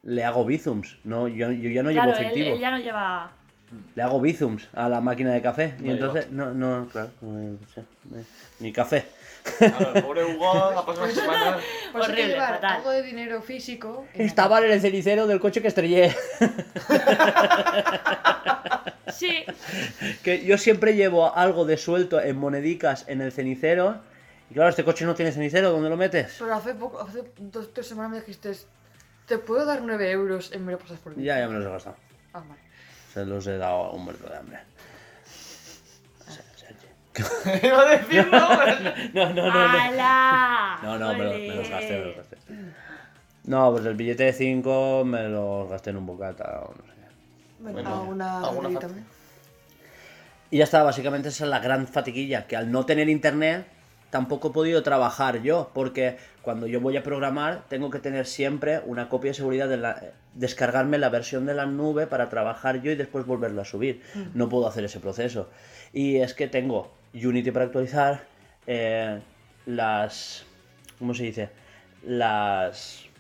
le 0.05 0.25
hago 0.25 0.45
bizums. 0.45 0.97
No, 1.05 1.27
yo, 1.29 1.51
yo 1.53 1.71
ya 1.71 1.83
no 1.83 1.91
claro, 1.91 2.11
llevo 2.13 2.19
él, 2.21 2.25
efectivo. 2.27 2.55
él 2.55 2.61
ya 2.61 2.71
no 2.71 2.79
lleva. 2.79 3.33
Le 3.95 4.03
hago 4.03 4.21
bizums 4.21 4.69
a 4.73 4.89
la 4.89 5.01
máquina 5.01 5.33
de 5.33 5.43
café. 5.43 5.75
Y 5.81 5.85
No 5.85 5.93
entonces, 5.93 6.31
no, 6.31 6.53
no, 6.53 6.89
claro, 6.91 7.11
no 7.21 7.59
sé, 7.75 7.81
eh, 7.81 8.25
ni 8.59 8.73
café. 8.73 9.07
Claro, 9.59 9.93
el 9.95 10.03
pobre 10.03 10.25
Hugo 10.25 10.53
ha 10.53 10.85
pasado 10.85 11.05
una 11.05 11.15
semana. 11.15 11.53
Por 11.53 11.61
eso 11.61 11.63
hay 11.63 11.93
que 11.93 11.99
Horrible, 12.23 12.27
llevar 12.29 12.55
fatal. 12.55 12.77
algo 12.77 12.91
de 12.91 13.03
dinero 13.03 13.41
físico. 13.43 14.07
en 14.15 14.27
Estaba 14.27 14.59
en 14.65 14.71
el 14.73 14.81
cenicero 14.81 15.27
del 15.27 15.41
coche 15.41 15.63
que 15.63 15.69
estrellé. 15.69 16.15
Sí, 19.13 19.45
que 20.23 20.45
yo 20.45 20.57
siempre 20.57 20.95
llevo 20.95 21.35
algo 21.37 21.65
de 21.67 21.77
suelto 21.77 22.21
en 22.21 22.39
monedicas 22.39 23.05
en 23.09 23.21
el 23.21 23.33
cenicero. 23.33 24.01
Y 24.51 24.55
claro, 24.55 24.71
este 24.71 24.85
coche 24.85 25.05
no 25.05 25.15
tiene 25.15 25.33
cenicero, 25.33 25.71
¿dónde 25.73 25.91
lo 25.91 25.97
metes? 25.97 26.37
Pero 26.39 26.55
hace 26.55 26.75
poco, 26.75 27.01
hace 27.01 27.25
dos 27.39 27.73
tres 27.75 27.87
semanas 27.89 28.13
me 28.13 28.21
dijiste, 28.21 28.53
te 29.27 29.39
puedo 29.39 29.65
dar 29.67 29.83
9 29.83 30.11
euros 30.11 30.53
en 30.53 30.65
me 30.65 30.73
lo 30.73 30.79
pasas 30.79 30.99
por 31.01 31.17
mí. 31.17 31.25
Ya, 31.25 31.39
ya 31.39 31.49
me 31.49 31.55
los 31.55 31.67
he 31.67 31.71
gastado. 31.71 31.97
Ah, 32.33 32.43
vale. 32.49 32.61
Se 33.13 33.25
los 33.25 33.47
he 33.47 33.57
dado 33.59 33.85
a 33.87 33.91
un 33.93 34.05
muerto 34.05 34.29
de 34.29 34.37
hambre. 34.37 34.59
Iba 37.63 37.81
a 37.83 37.97
decir, 37.97 38.27
no. 38.31 38.49
No, 39.15 39.35
no, 39.35 39.35
no, 39.35 39.53
no. 39.53 39.81
¡Hala! 39.81 40.79
No, 40.83 40.99
no, 40.99 41.15
me, 41.15 41.25
lo- 41.25 41.31
me 41.33 41.49
los 41.57 41.69
gasté, 41.69 41.99
me 41.99 42.05
los 42.07 42.17
gasté. 42.17 42.37
No, 43.45 43.73
pues 43.73 43.85
el 43.87 43.95
billete 43.95 44.25
de 44.25 44.33
5 44.33 45.03
me 45.05 45.29
los 45.29 45.69
gasté 45.69 45.91
en 45.91 45.97
un 45.97 46.07
bocata 46.07 46.61
o 46.63 46.75
no 46.75 46.83
sé. 46.85 46.91
Bueno, 47.59 47.73
Bueno, 47.75 47.95
alguna 48.01 48.39
alguna. 48.41 48.81
Y 50.53 50.59
ya 50.59 50.65
está, 50.65 50.83
básicamente 50.83 51.29
esa 51.29 51.45
es 51.45 51.51
la 51.51 51.59
gran 51.59 51.87
fatiguilla, 51.87 52.47
que 52.47 52.57
al 52.57 52.71
no 52.71 52.87
tener 52.87 53.09
internet 53.09 53.67
tampoco 54.11 54.49
he 54.49 54.53
podido 54.53 54.83
trabajar 54.83 55.43
yo, 55.43 55.71
porque 55.73 56.17
cuando 56.43 56.67
yo 56.67 56.81
voy 56.81 56.97
a 56.97 57.03
programar 57.03 57.65
tengo 57.69 57.91
que 57.91 57.99
tener 57.99 58.27
siempre 58.27 58.81
una 58.85 59.09
copia 59.09 59.31
de 59.31 59.35
seguridad 59.35 59.69
de 59.69 59.77
la, 59.77 60.03
descargarme 60.35 60.99
la 60.99 61.09
versión 61.09 61.47
de 61.47 61.55
la 61.55 61.67
nube 61.67 62.07
para 62.07 62.29
trabajar 62.29 62.83
yo 62.83 62.91
y 62.91 62.97
después 62.97 63.27
volverla 63.27 63.63
a 63.63 63.65
subir. 63.65 64.03
No 64.35 64.49
puedo 64.49 64.67
hacer 64.67 64.85
ese 64.85 65.01
proceso. 65.01 65.49
Y 65.93 66.17
es 66.17 66.35
que 66.35 66.49
tengo 66.49 66.93
Unity 67.15 67.51
para 67.51 67.67
actualizar, 67.67 68.25
eh, 68.67 69.21
las... 69.67 70.45
¿Cómo 70.99 71.15
se 71.15 71.25
dice? 71.25 71.49
Las 72.05 73.11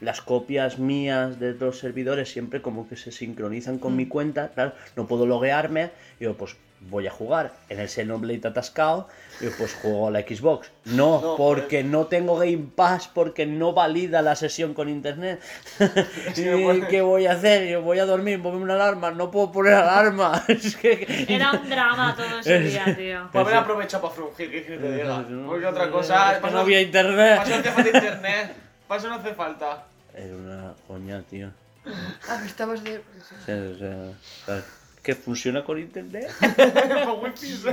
las 0.00 0.20
copias 0.20 0.78
mías 0.78 1.40
de 1.40 1.54
los 1.54 1.78
servidores 1.78 2.30
siempre 2.30 2.60
como 2.60 2.88
que 2.88 2.96
se 2.96 3.10
sincronizan 3.10 3.78
con 3.78 3.96
mi 3.96 4.06
cuenta, 4.06 4.50
claro, 4.50 4.72
no 4.96 5.06
puedo 5.06 5.26
loguearme, 5.26 5.90
y 6.20 6.24
yo 6.24 6.36
pues 6.36 6.56
voy 6.90 7.06
a 7.06 7.10
jugar 7.10 7.52
en 7.68 7.80
el 7.80 7.88
Xenoblade 7.88 8.48
atascado, 8.48 9.08
y 9.40 9.46
pues 9.48 9.74
juego 9.74 10.08
a 10.08 10.10
la 10.10 10.20
Xbox. 10.20 10.70
No, 10.84 11.20
No, 11.20 11.36
porque 11.36 11.82
no 11.82 12.06
tengo 12.06 12.36
Game 12.36 12.68
Pass, 12.74 13.08
porque 13.08 13.46
no 13.46 13.72
valida 13.72 14.22
la 14.22 14.36
sesión 14.36 14.74
con 14.74 14.88
internet. 14.88 15.40
Sí, 16.34 16.42
¿Y 16.42 16.62
bueno. 16.62 16.86
¿Qué 16.88 17.02
voy 17.02 17.26
a 17.26 17.32
hacer? 17.32 17.68
Yo 17.68 17.82
voy 17.82 17.98
a 17.98 18.06
dormir, 18.06 18.42
ponerme 18.42 18.64
una 18.64 18.74
alarma, 18.74 19.10
no 19.10 19.30
puedo 19.30 19.52
poner 19.52 19.74
alarma. 19.74 20.44
es 20.48 20.76
que... 20.76 21.26
Era 21.28 21.52
un 21.52 21.68
drama 21.68 22.14
todo 22.16 22.40
ese 22.40 22.60
día, 22.60 22.84
tío. 22.96 23.28
Pues 23.32 23.44
haber 23.44 23.56
aprovechado 23.56 24.02
para 24.02 24.14
frungir, 24.14 24.50
¿qué 24.50 24.62
quieres 24.62 24.80
que 24.80 24.88
te 24.88 24.96
diga? 24.96 25.24
Porque 25.46 25.66
otra 25.66 25.90
cosa. 25.90 26.34
Es 26.34 26.38
que 26.40 26.50
no 26.50 26.58
había 26.60 26.80
internet. 26.80 27.36
Para 27.36 27.48
eso 27.48 27.54
no 27.54 27.60
hace 27.60 27.70
falta 27.70 27.98
internet. 27.98 28.56
Para 28.88 29.00
eso 29.00 29.08
no 29.08 29.14
hace 29.14 29.34
falta. 29.34 29.84
Era 30.14 30.34
una 30.34 30.74
coña, 30.86 31.22
tío. 31.22 31.50
Ah, 32.28 32.38
que 32.40 32.46
estabas 32.46 32.82
de... 32.82 32.98
O 32.98 33.44
sea, 33.44 34.12
¿sabes? 34.46 34.64
¿Que 35.04 35.14
funciona 35.14 35.62
con 35.62 35.78
internet? 35.78 36.28
Con 37.04 37.22
wifi. 37.22 37.62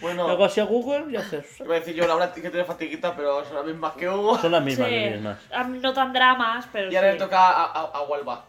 Bueno, 0.00 0.26
Luego 0.26 0.44
hacia 0.44 0.64
Google 0.64 1.04
y 1.12 1.16
haces... 1.16 1.60
iba 1.60 1.76
a 1.76 1.78
decir 1.78 1.94
yo, 1.94 2.04
Laura, 2.06 2.32
que 2.34 2.40
tiene 2.40 2.64
fatiguita, 2.64 3.14
pero 3.14 3.44
son 3.44 3.54
las 3.56 3.64
mismas 3.64 3.92
que 3.92 4.08
Hugo. 4.08 4.36
Son 4.38 4.50
las 4.50 4.60
Sí, 4.60 4.66
mismas, 4.70 4.90
las 4.90 5.12
mismas. 5.12 5.38
a 5.52 5.64
mí 5.64 5.78
no 5.78 5.94
tan 5.94 6.12
dramas, 6.12 6.66
pero 6.72 6.90
Y 6.90 6.96
ahora 6.96 7.12
sí. 7.12 7.18
le 7.18 7.24
toca 7.24 7.38
a, 7.38 7.64
a, 7.66 7.80
a 7.84 8.02
Huelva. 8.02 8.44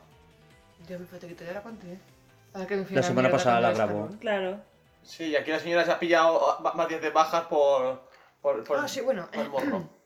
Yo 0.89 0.97
me 0.99 1.05
fatigué, 1.05 1.35
ya 1.45 1.53
la 1.53 1.61
conté. 1.61 1.99
La 2.89 3.03
semana 3.03 3.29
pasada 3.29 3.61
la 3.61 3.71
grabó. 3.73 4.09
Claro. 4.19 4.59
Sí, 5.03 5.25
y 5.27 5.35
aquí 5.35 5.51
la 5.51 5.59
señora 5.59 5.85
se 5.85 5.91
ha 5.91 5.99
pillado 5.99 6.57
más 6.75 6.87
10 6.87 6.99
de 7.01 7.09
bajas 7.11 7.43
por. 7.45 8.01
por, 8.41 8.63
por 8.63 8.79
Ah, 8.79 8.87
sí, 8.87 9.01
bueno. 9.01 9.29
por 9.31 9.43
el 9.43 9.49
morro. 9.49 9.89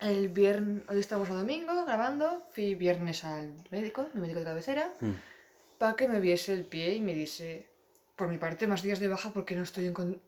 El 0.00 0.28
viernes, 0.30 0.82
hoy 0.88 0.98
estamos 0.98 1.30
a 1.30 1.34
domingo 1.34 1.84
grabando, 1.86 2.42
fui 2.50 2.74
viernes 2.74 3.24
al 3.24 3.54
médico, 3.70 4.08
mi 4.14 4.20
médico 4.20 4.40
de 4.40 4.44
cabecera, 4.46 4.90
Mm. 5.00 5.12
Para 5.82 5.96
que 5.96 6.06
me 6.06 6.20
viese 6.20 6.52
el 6.52 6.64
pie 6.64 6.94
y 6.94 7.00
me 7.00 7.12
dice, 7.12 7.66
por 8.14 8.28
mi 8.28 8.38
parte, 8.38 8.68
más 8.68 8.82
días 8.82 9.00
de 9.00 9.08
baja 9.08 9.30
porque 9.32 9.56
no 9.56 9.64
estoy 9.64 9.86
en, 9.88 9.92
con- 9.92 10.22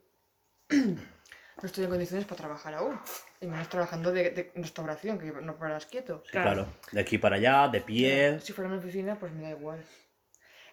no 0.71 1.63
estoy 1.63 1.85
en 1.85 1.91
condiciones 1.91 2.25
para 2.27 2.39
trabajar 2.39 2.75
aún. 2.75 2.99
Y 3.41 3.47
menos 3.47 3.69
trabajando 3.69 4.11
de, 4.11 4.31
de 4.31 4.51
restauración, 4.57 5.17
que 5.21 5.27
no 5.31 5.57
paras 5.57 5.87
quieto. 5.87 6.25
Sí, 6.27 6.33
claro. 6.33 6.67
De 6.91 7.01
aquí 7.01 7.19
para 7.19 7.37
allá, 7.37 7.69
de 7.69 7.81
pie. 7.81 8.41
Si 8.41 8.53
fuera 8.53 8.69
una 8.69 8.81
oficina, 8.81 9.17
pues 9.17 9.31
me 9.33 9.43
da 9.45 9.51
igual. 9.51 9.81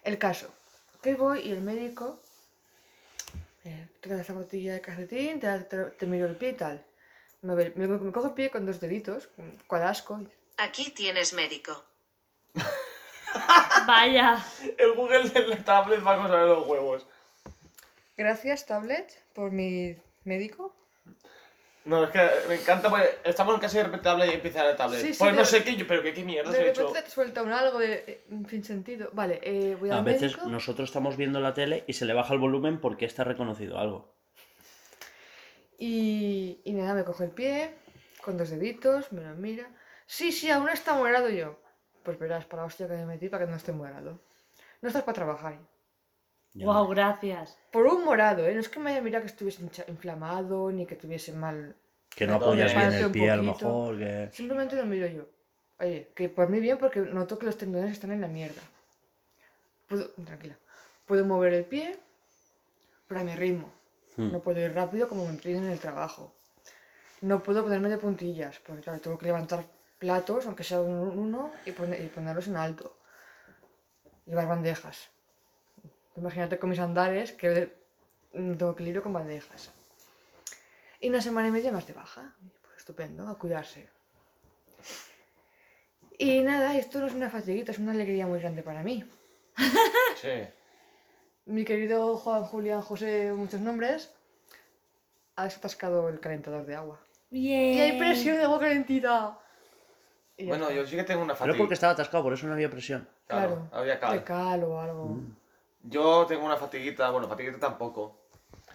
El 0.02 0.18
caso, 0.18 0.52
que 1.00 1.14
voy 1.14 1.38
y 1.42 1.52
el 1.52 1.60
médico 1.60 2.20
eh, 3.62 3.86
te 4.00 4.08
da 4.08 4.16
la 4.16 4.24
zapatilla 4.24 4.72
de 4.74 4.80
calcetín, 4.80 5.38
te, 5.38 5.46
da- 5.46 5.62
te, 5.62 5.76
te 5.76 6.06
miro 6.06 6.26
el 6.26 6.34
pie 6.34 6.48
y 6.48 6.54
tal. 6.54 6.84
Me, 7.42 7.54
me, 7.54 7.86
me 7.86 8.10
coge 8.10 8.26
el 8.30 8.34
pie 8.34 8.50
con 8.50 8.66
dos 8.66 8.80
deditos, 8.80 9.28
con- 9.28 9.56
con 9.68 9.80
asco. 9.80 10.20
Aquí 10.56 10.90
tienes 10.90 11.32
médico. 11.34 11.84
Vaya. 13.86 14.44
El 14.78 14.92
Google 14.92 15.28
de 15.30 15.46
la 15.48 15.56
tablet 15.64 16.06
va 16.06 16.14
a 16.14 16.16
coser 16.22 16.40
los 16.46 16.66
huevos. 16.66 17.06
Gracias, 18.16 18.66
tablet, 18.66 19.12
por 19.34 19.50
mi 19.50 19.96
médico. 20.24 20.74
No, 21.84 22.04
es 22.04 22.10
que 22.10 22.30
me 22.48 22.54
encanta 22.54 22.88
porque 22.88 23.08
estamos 23.24 23.54
en 23.56 23.60
casa 23.60 23.74
y 23.74 23.78
de 23.78 23.84
repente 23.84 24.08
habla 24.08 24.26
y 24.26 24.30
empieza 24.34 24.62
la 24.62 24.76
tablet. 24.76 25.00
Sí, 25.00 25.12
sí, 25.14 25.18
pues 25.18 25.34
no 25.34 25.44
sé 25.44 25.64
qué, 25.64 25.74
yo, 25.74 25.84
pero 25.88 26.00
que 26.02 26.14
qué 26.14 26.22
mierda 26.22 26.50
De 26.52 26.56
se 26.56 26.62
ha 26.62 26.72
repente 26.72 27.02
te 27.02 27.10
suelta 27.10 27.42
un 27.42 27.50
algo 27.52 27.80
de 27.80 28.04
eh, 28.06 28.24
sin 28.48 28.62
sentido. 28.62 29.10
Vale, 29.12 29.40
eh, 29.42 29.76
voy 29.80 29.90
al 29.90 29.98
A 29.98 30.02
veces 30.02 30.32
médico. 30.36 30.46
nosotros 30.48 30.88
estamos 30.90 31.16
viendo 31.16 31.40
la 31.40 31.54
tele 31.54 31.82
y 31.88 31.94
se 31.94 32.04
le 32.04 32.14
baja 32.14 32.34
el 32.34 32.38
volumen 32.38 32.80
porque 32.80 33.04
está 33.04 33.24
reconocido 33.24 33.78
algo. 33.78 34.14
Y, 35.78 36.60
y 36.64 36.72
nada, 36.74 36.94
me 36.94 37.02
coge 37.02 37.24
el 37.24 37.30
pie, 37.30 37.74
con 38.22 38.38
dos 38.38 38.50
deditos, 38.50 39.10
me 39.10 39.22
lo 39.22 39.34
mira. 39.34 39.68
Sí, 40.06 40.30
sí, 40.30 40.50
aún 40.50 40.68
está 40.68 40.94
morado 40.94 41.30
yo. 41.30 41.58
Pues 42.02 42.18
verás, 42.18 42.44
para 42.44 42.62
la 42.62 42.66
hostia 42.66 42.88
que 42.88 42.94
me 42.94 43.06
metí 43.06 43.28
para 43.28 43.44
que 43.44 43.50
no 43.50 43.56
esté 43.56 43.72
morado. 43.72 44.18
No 44.80 44.88
estás 44.88 45.02
para 45.04 45.14
trabajar. 45.14 45.58
Ya 46.54 46.66
Wow, 46.66 46.84
no. 46.84 46.88
gracias. 46.88 47.56
Por 47.70 47.86
un 47.86 48.04
morado, 48.04 48.46
¿eh? 48.46 48.54
No 48.54 48.60
es 48.60 48.68
que 48.68 48.80
me 48.80 48.90
haya 48.90 49.00
mirado 49.00 49.22
que 49.24 49.30
estuviese 49.30 49.62
inflamado, 49.88 50.70
ni 50.70 50.86
que 50.86 50.96
tuviese 50.96 51.32
mal. 51.32 51.76
Que 52.10 52.26
no 52.26 52.34
apoyas 52.34 52.74
bien 52.74 52.92
el 52.92 53.10
pie 53.10 53.30
a 53.30 53.36
lo 53.36 53.42
mejor. 53.44 53.98
Que... 53.98 54.28
Simplemente 54.32 54.76
lo 54.76 54.84
miro 54.84 55.06
yo. 55.06 55.26
Oye, 55.80 56.10
que 56.14 56.28
por 56.28 56.48
mí 56.48 56.60
bien 56.60 56.78
porque 56.78 57.00
noto 57.00 57.38
que 57.38 57.46
los 57.46 57.56
tendones 57.56 57.92
están 57.92 58.12
en 58.12 58.20
la 58.20 58.28
mierda. 58.28 58.60
Puedo, 59.88 60.10
tranquila. 60.24 60.56
Puedo 61.06 61.24
mover 61.24 61.54
el 61.54 61.64
pie, 61.64 61.98
pero 63.08 63.20
a 63.20 63.24
mi 63.24 63.34
ritmo. 63.34 63.70
Hmm. 64.16 64.30
No 64.30 64.40
puedo 64.40 64.60
ir 64.60 64.74
rápido 64.74 65.08
como 65.08 65.26
me 65.26 65.38
piden 65.38 65.64
en 65.64 65.70
el 65.70 65.78
trabajo. 65.78 66.34
No 67.22 67.42
puedo 67.42 67.62
ponerme 67.62 67.88
de 67.88 67.98
puntillas, 67.98 68.58
porque 68.60 68.82
claro, 68.82 69.00
tengo 69.00 69.16
que 69.16 69.26
levantar 69.26 69.64
platos, 70.02 70.46
aunque 70.46 70.64
sea 70.64 70.80
uno, 70.80 71.02
uno 71.26 71.40
y, 71.64 71.70
pone- 71.72 71.98
y 72.04 72.08
ponerlos 72.08 72.48
en 72.48 72.56
alto. 72.56 72.86
Llevar 74.26 74.48
bandejas. 74.48 74.98
Imagínate 76.16 76.58
con 76.58 76.70
mis 76.70 76.80
andares 76.80 77.32
que 77.32 77.50
tengo 78.32 78.72
equilibrio 78.72 79.02
con 79.02 79.12
bandejas. 79.12 79.70
Y 81.00 81.08
una 81.08 81.20
semana 81.22 81.48
y 81.48 81.52
media 81.52 81.72
más 81.72 81.86
de 81.86 81.92
baja. 81.92 82.34
Pues 82.62 82.76
estupendo, 82.78 83.28
a 83.28 83.38
cuidarse. 83.38 83.88
Y 86.18 86.40
nada, 86.42 86.76
esto 86.76 86.98
no 87.00 87.06
es 87.06 87.14
una 87.14 87.30
fatiguita, 87.30 87.72
es 87.72 87.78
una 87.78 87.92
alegría 87.92 88.26
muy 88.26 88.40
grande 88.40 88.62
para 88.62 88.82
mí. 88.82 89.04
Sí. 90.22 90.38
mi 91.46 91.64
querido 91.64 92.16
Juan 92.16 92.44
Julián 92.44 92.80
José, 92.82 93.32
muchos 93.32 93.60
nombres, 93.60 94.10
ha 95.34 95.44
atascado 95.44 96.08
el 96.08 96.20
calentador 96.20 96.64
de 96.64 96.76
agua. 96.76 97.00
Bien. 97.30 97.74
Y 97.74 97.80
hay 97.80 97.98
presión 97.98 98.36
de 98.36 98.44
agua 98.44 98.60
calentita. 98.60 99.38
Bueno, 100.38 100.70
yo 100.70 100.86
sí 100.86 100.96
que 100.96 101.04
tengo 101.04 101.22
una 101.22 101.34
Pero 101.34 101.38
fatiga. 101.38 101.54
es 101.54 101.58
porque 101.58 101.74
estaba 101.74 101.92
atascado, 101.92 102.22
por 102.24 102.32
eso 102.32 102.46
no 102.46 102.54
había 102.54 102.70
presión. 102.70 103.08
Claro, 103.26 103.68
había 103.72 104.00
cal. 104.00 104.12
De 104.18 104.24
cal 104.24 104.64
o 104.64 104.80
algo. 104.80 105.16
Yo 105.82 106.26
tengo 106.26 106.44
una 106.44 106.56
fatiguita, 106.56 107.10
bueno, 107.10 107.28
fatiguita 107.28 107.58
tampoco. 107.58 108.18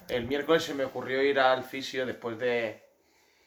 El 0.07 0.25
miércoles 0.27 0.63
se 0.63 0.73
me 0.73 0.85
ocurrió 0.85 1.21
ir 1.21 1.39
al 1.39 1.63
fisio 1.63 2.05
después 2.05 2.37
de 2.39 2.81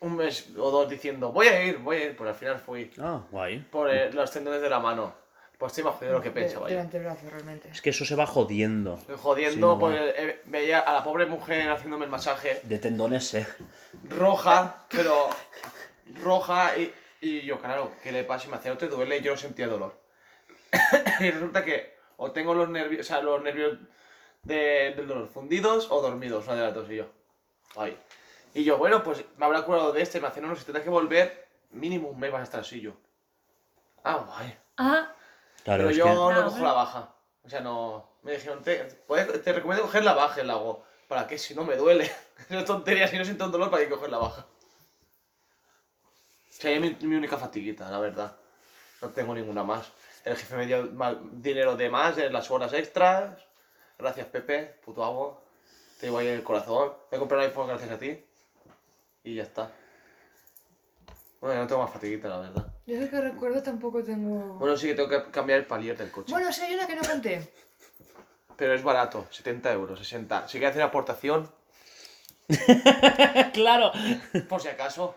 un 0.00 0.16
mes 0.16 0.50
o 0.58 0.70
dos 0.70 0.88
diciendo, 0.88 1.32
voy 1.32 1.46
a 1.48 1.64
ir, 1.64 1.78
voy 1.78 1.96
a 1.96 2.04
ir, 2.06 2.16
pues 2.16 2.28
al 2.30 2.34
final 2.36 2.58
fui 2.58 2.90
Ah, 3.00 3.22
guay. 3.30 3.60
por 3.70 3.90
eh, 3.90 4.12
los 4.12 4.30
tendones 4.30 4.60
de 4.60 4.68
la 4.70 4.80
mano. 4.80 5.14
Pues 5.58 5.72
estoy 5.72 5.84
más 5.84 5.94
jodido 5.94 6.12
de 6.12 6.18
lo 6.18 6.22
que 6.22 6.30
De- 6.30 6.40
pensaba 6.40 6.68
del 6.68 6.78
antebrazo, 6.78 7.28
realmente. 7.28 7.68
Es 7.68 7.82
que 7.82 7.90
eso 7.90 8.04
se 8.06 8.14
va 8.16 8.26
jodiendo. 8.26 8.94
Estoy 8.94 9.16
jodiendo 9.18 9.72
Sí, 9.74 9.76
porque 9.80 10.14
eh, 10.16 10.40
veía 10.46 10.80
a 10.80 10.92
la 10.94 11.04
pobre 11.04 11.26
mujer 11.26 11.70
haciéndome 11.70 12.06
el 12.06 12.10
masaje 12.10 12.60
De 12.64 12.78
tendones, 12.78 13.34
eh. 13.34 13.46
roja, 14.08 14.84
pero 14.88 15.28
roja 16.22 16.76
y, 16.78 16.92
y 17.20 17.42
yo, 17.42 17.58
claro, 17.60 17.92
¿qué 18.02 18.12
le 18.12 18.24
pasa? 18.24 18.46
Y 18.46 18.50
me 18.50 18.56
hacía, 18.56 18.72
no 18.72 18.78
te 18.78 18.88
duele 18.88 19.18
y 19.18 19.22
yo 19.22 19.32
no 19.32 19.38
sentía 19.38 19.66
dolor. 19.68 19.98
y 21.20 21.30
resulta 21.30 21.64
que 21.64 21.98
o 22.16 22.30
tengo 22.32 22.54
los 22.54 22.68
nervios, 22.68 23.00
o 23.06 23.08
sea, 23.08 23.20
los 23.22 23.42
nervios 23.42 23.78
de- 24.42 24.94
del 24.96 25.06
dolor 25.06 25.28
fundidos 25.28 25.90
o 25.90 26.00
dormidos, 26.00 26.46
una 26.46 26.56
de 26.56 26.62
las 26.62 26.74
dos 26.74 26.90
y 26.90 26.96
yo. 26.96 27.06
Ay. 27.76 27.96
Y 28.54 28.64
yo, 28.64 28.78
bueno, 28.78 29.02
pues 29.02 29.24
me 29.36 29.44
habrá 29.46 29.62
curado 29.62 29.92
de 29.92 30.02
este, 30.02 30.18
y 30.18 30.20
me 30.20 30.26
hace, 30.28 30.40
no, 30.40 30.48
no, 30.48 30.56
si 30.56 30.64
tendrás 30.64 30.84
que 30.84 30.90
volver, 30.90 31.48
mínimo 31.70 32.08
un 32.08 32.18
mes 32.18 32.32
vas 32.32 32.40
a 32.40 32.44
estar 32.44 32.60
así 32.60 32.80
yo. 32.80 32.92
Ah, 34.04 34.16
guay. 34.26 34.58
Ah, 34.78 35.12
Claro, 35.64 35.78
Pero 35.84 35.90
es 35.90 35.96
yo 35.96 36.04
que... 36.04 36.10
no 36.10 36.30
Ah, 36.30 36.34
cojo 36.36 36.50
bueno. 36.50 36.66
la 36.66 36.72
baja. 36.72 37.14
O 37.44 37.48
sea, 37.50 37.60
no. 37.60 38.08
Me 38.22 38.32
dijeron, 38.32 38.62
te, 38.62 38.84
puedes- 39.06 39.42
te 39.44 39.52
recomiendo 39.52 39.84
coger 39.84 40.04
la 40.04 40.14
baja, 40.14 40.40
y 40.40 40.46
le 40.46 40.52
hago. 40.52 40.84
¿Para 41.06 41.26
qué? 41.26 41.36
Si 41.38 41.54
no 41.54 41.64
me 41.64 41.76
duele. 41.76 42.10
Es 42.48 42.64
tontería, 42.64 43.06
si 43.06 43.18
no 43.18 43.24
siento 43.24 43.44
un 43.44 43.52
dolor, 43.52 43.70
¿para 43.70 43.82
qué 43.84 43.90
coger 43.90 44.10
la 44.10 44.18
baja? 44.18 44.46
O 46.50 46.52
sea, 46.62 46.70
es 46.72 46.80
mi, 46.80 46.96
mi 47.06 47.16
única 47.16 47.36
fatiguita, 47.36 47.90
la 47.90 47.98
verdad. 48.00 48.36
No 49.00 49.08
tengo 49.10 49.34
ninguna 49.34 49.62
más. 49.64 49.90
El 50.24 50.36
jefe 50.36 50.56
me 50.56 50.66
dio 50.66 50.84
mal- 50.92 51.20
dinero 51.32 51.76
de 51.76 51.88
más 51.88 52.18
en 52.18 52.32
las 52.32 52.50
horas 52.50 52.72
extras. 52.72 53.38
Gracias, 53.98 54.26
Pepe, 54.26 54.76
puto 54.84 55.02
amo. 55.04 55.40
Te 55.98 56.06
llevo 56.06 56.18
ahí 56.18 56.28
en 56.28 56.34
el 56.34 56.42
corazón. 56.42 56.92
Me 57.10 57.18
compré 57.18 57.38
un 57.38 57.44
iPhone 57.44 57.68
gracias 57.68 57.90
a 57.90 57.98
ti. 57.98 58.22
Y 59.24 59.34
ya 59.36 59.42
está. 59.44 59.70
Bueno, 61.40 61.54
ya 61.54 61.60
no 61.62 61.66
tengo 61.66 61.82
más 61.82 61.90
fatiguita, 61.92 62.28
la 62.28 62.38
verdad. 62.40 62.66
Yo 62.86 62.98
sé 62.98 63.08
que 63.08 63.20
recuerdo 63.20 63.62
tampoco 63.62 64.02
tengo. 64.02 64.54
Bueno, 64.58 64.76
sí 64.76 64.88
que 64.88 64.94
tengo 64.94 65.08
que 65.08 65.30
cambiar 65.30 65.60
el 65.60 65.66
palier 65.66 65.96
del 65.96 66.10
coche. 66.10 66.32
Bueno, 66.32 66.52
sí, 66.52 66.62
hay 66.62 66.74
una 66.74 66.86
que 66.86 66.96
no 66.96 67.02
conté. 67.02 67.50
Pero 68.56 68.74
es 68.74 68.82
barato, 68.82 69.26
70 69.30 69.72
euros, 69.72 69.98
60. 69.98 70.48
Si 70.48 70.58
quieres 70.58 70.70
hacer 70.72 70.82
aportación, 70.82 71.50
claro. 73.54 73.92
por 74.48 74.60
si 74.60 74.68
acaso, 74.68 75.14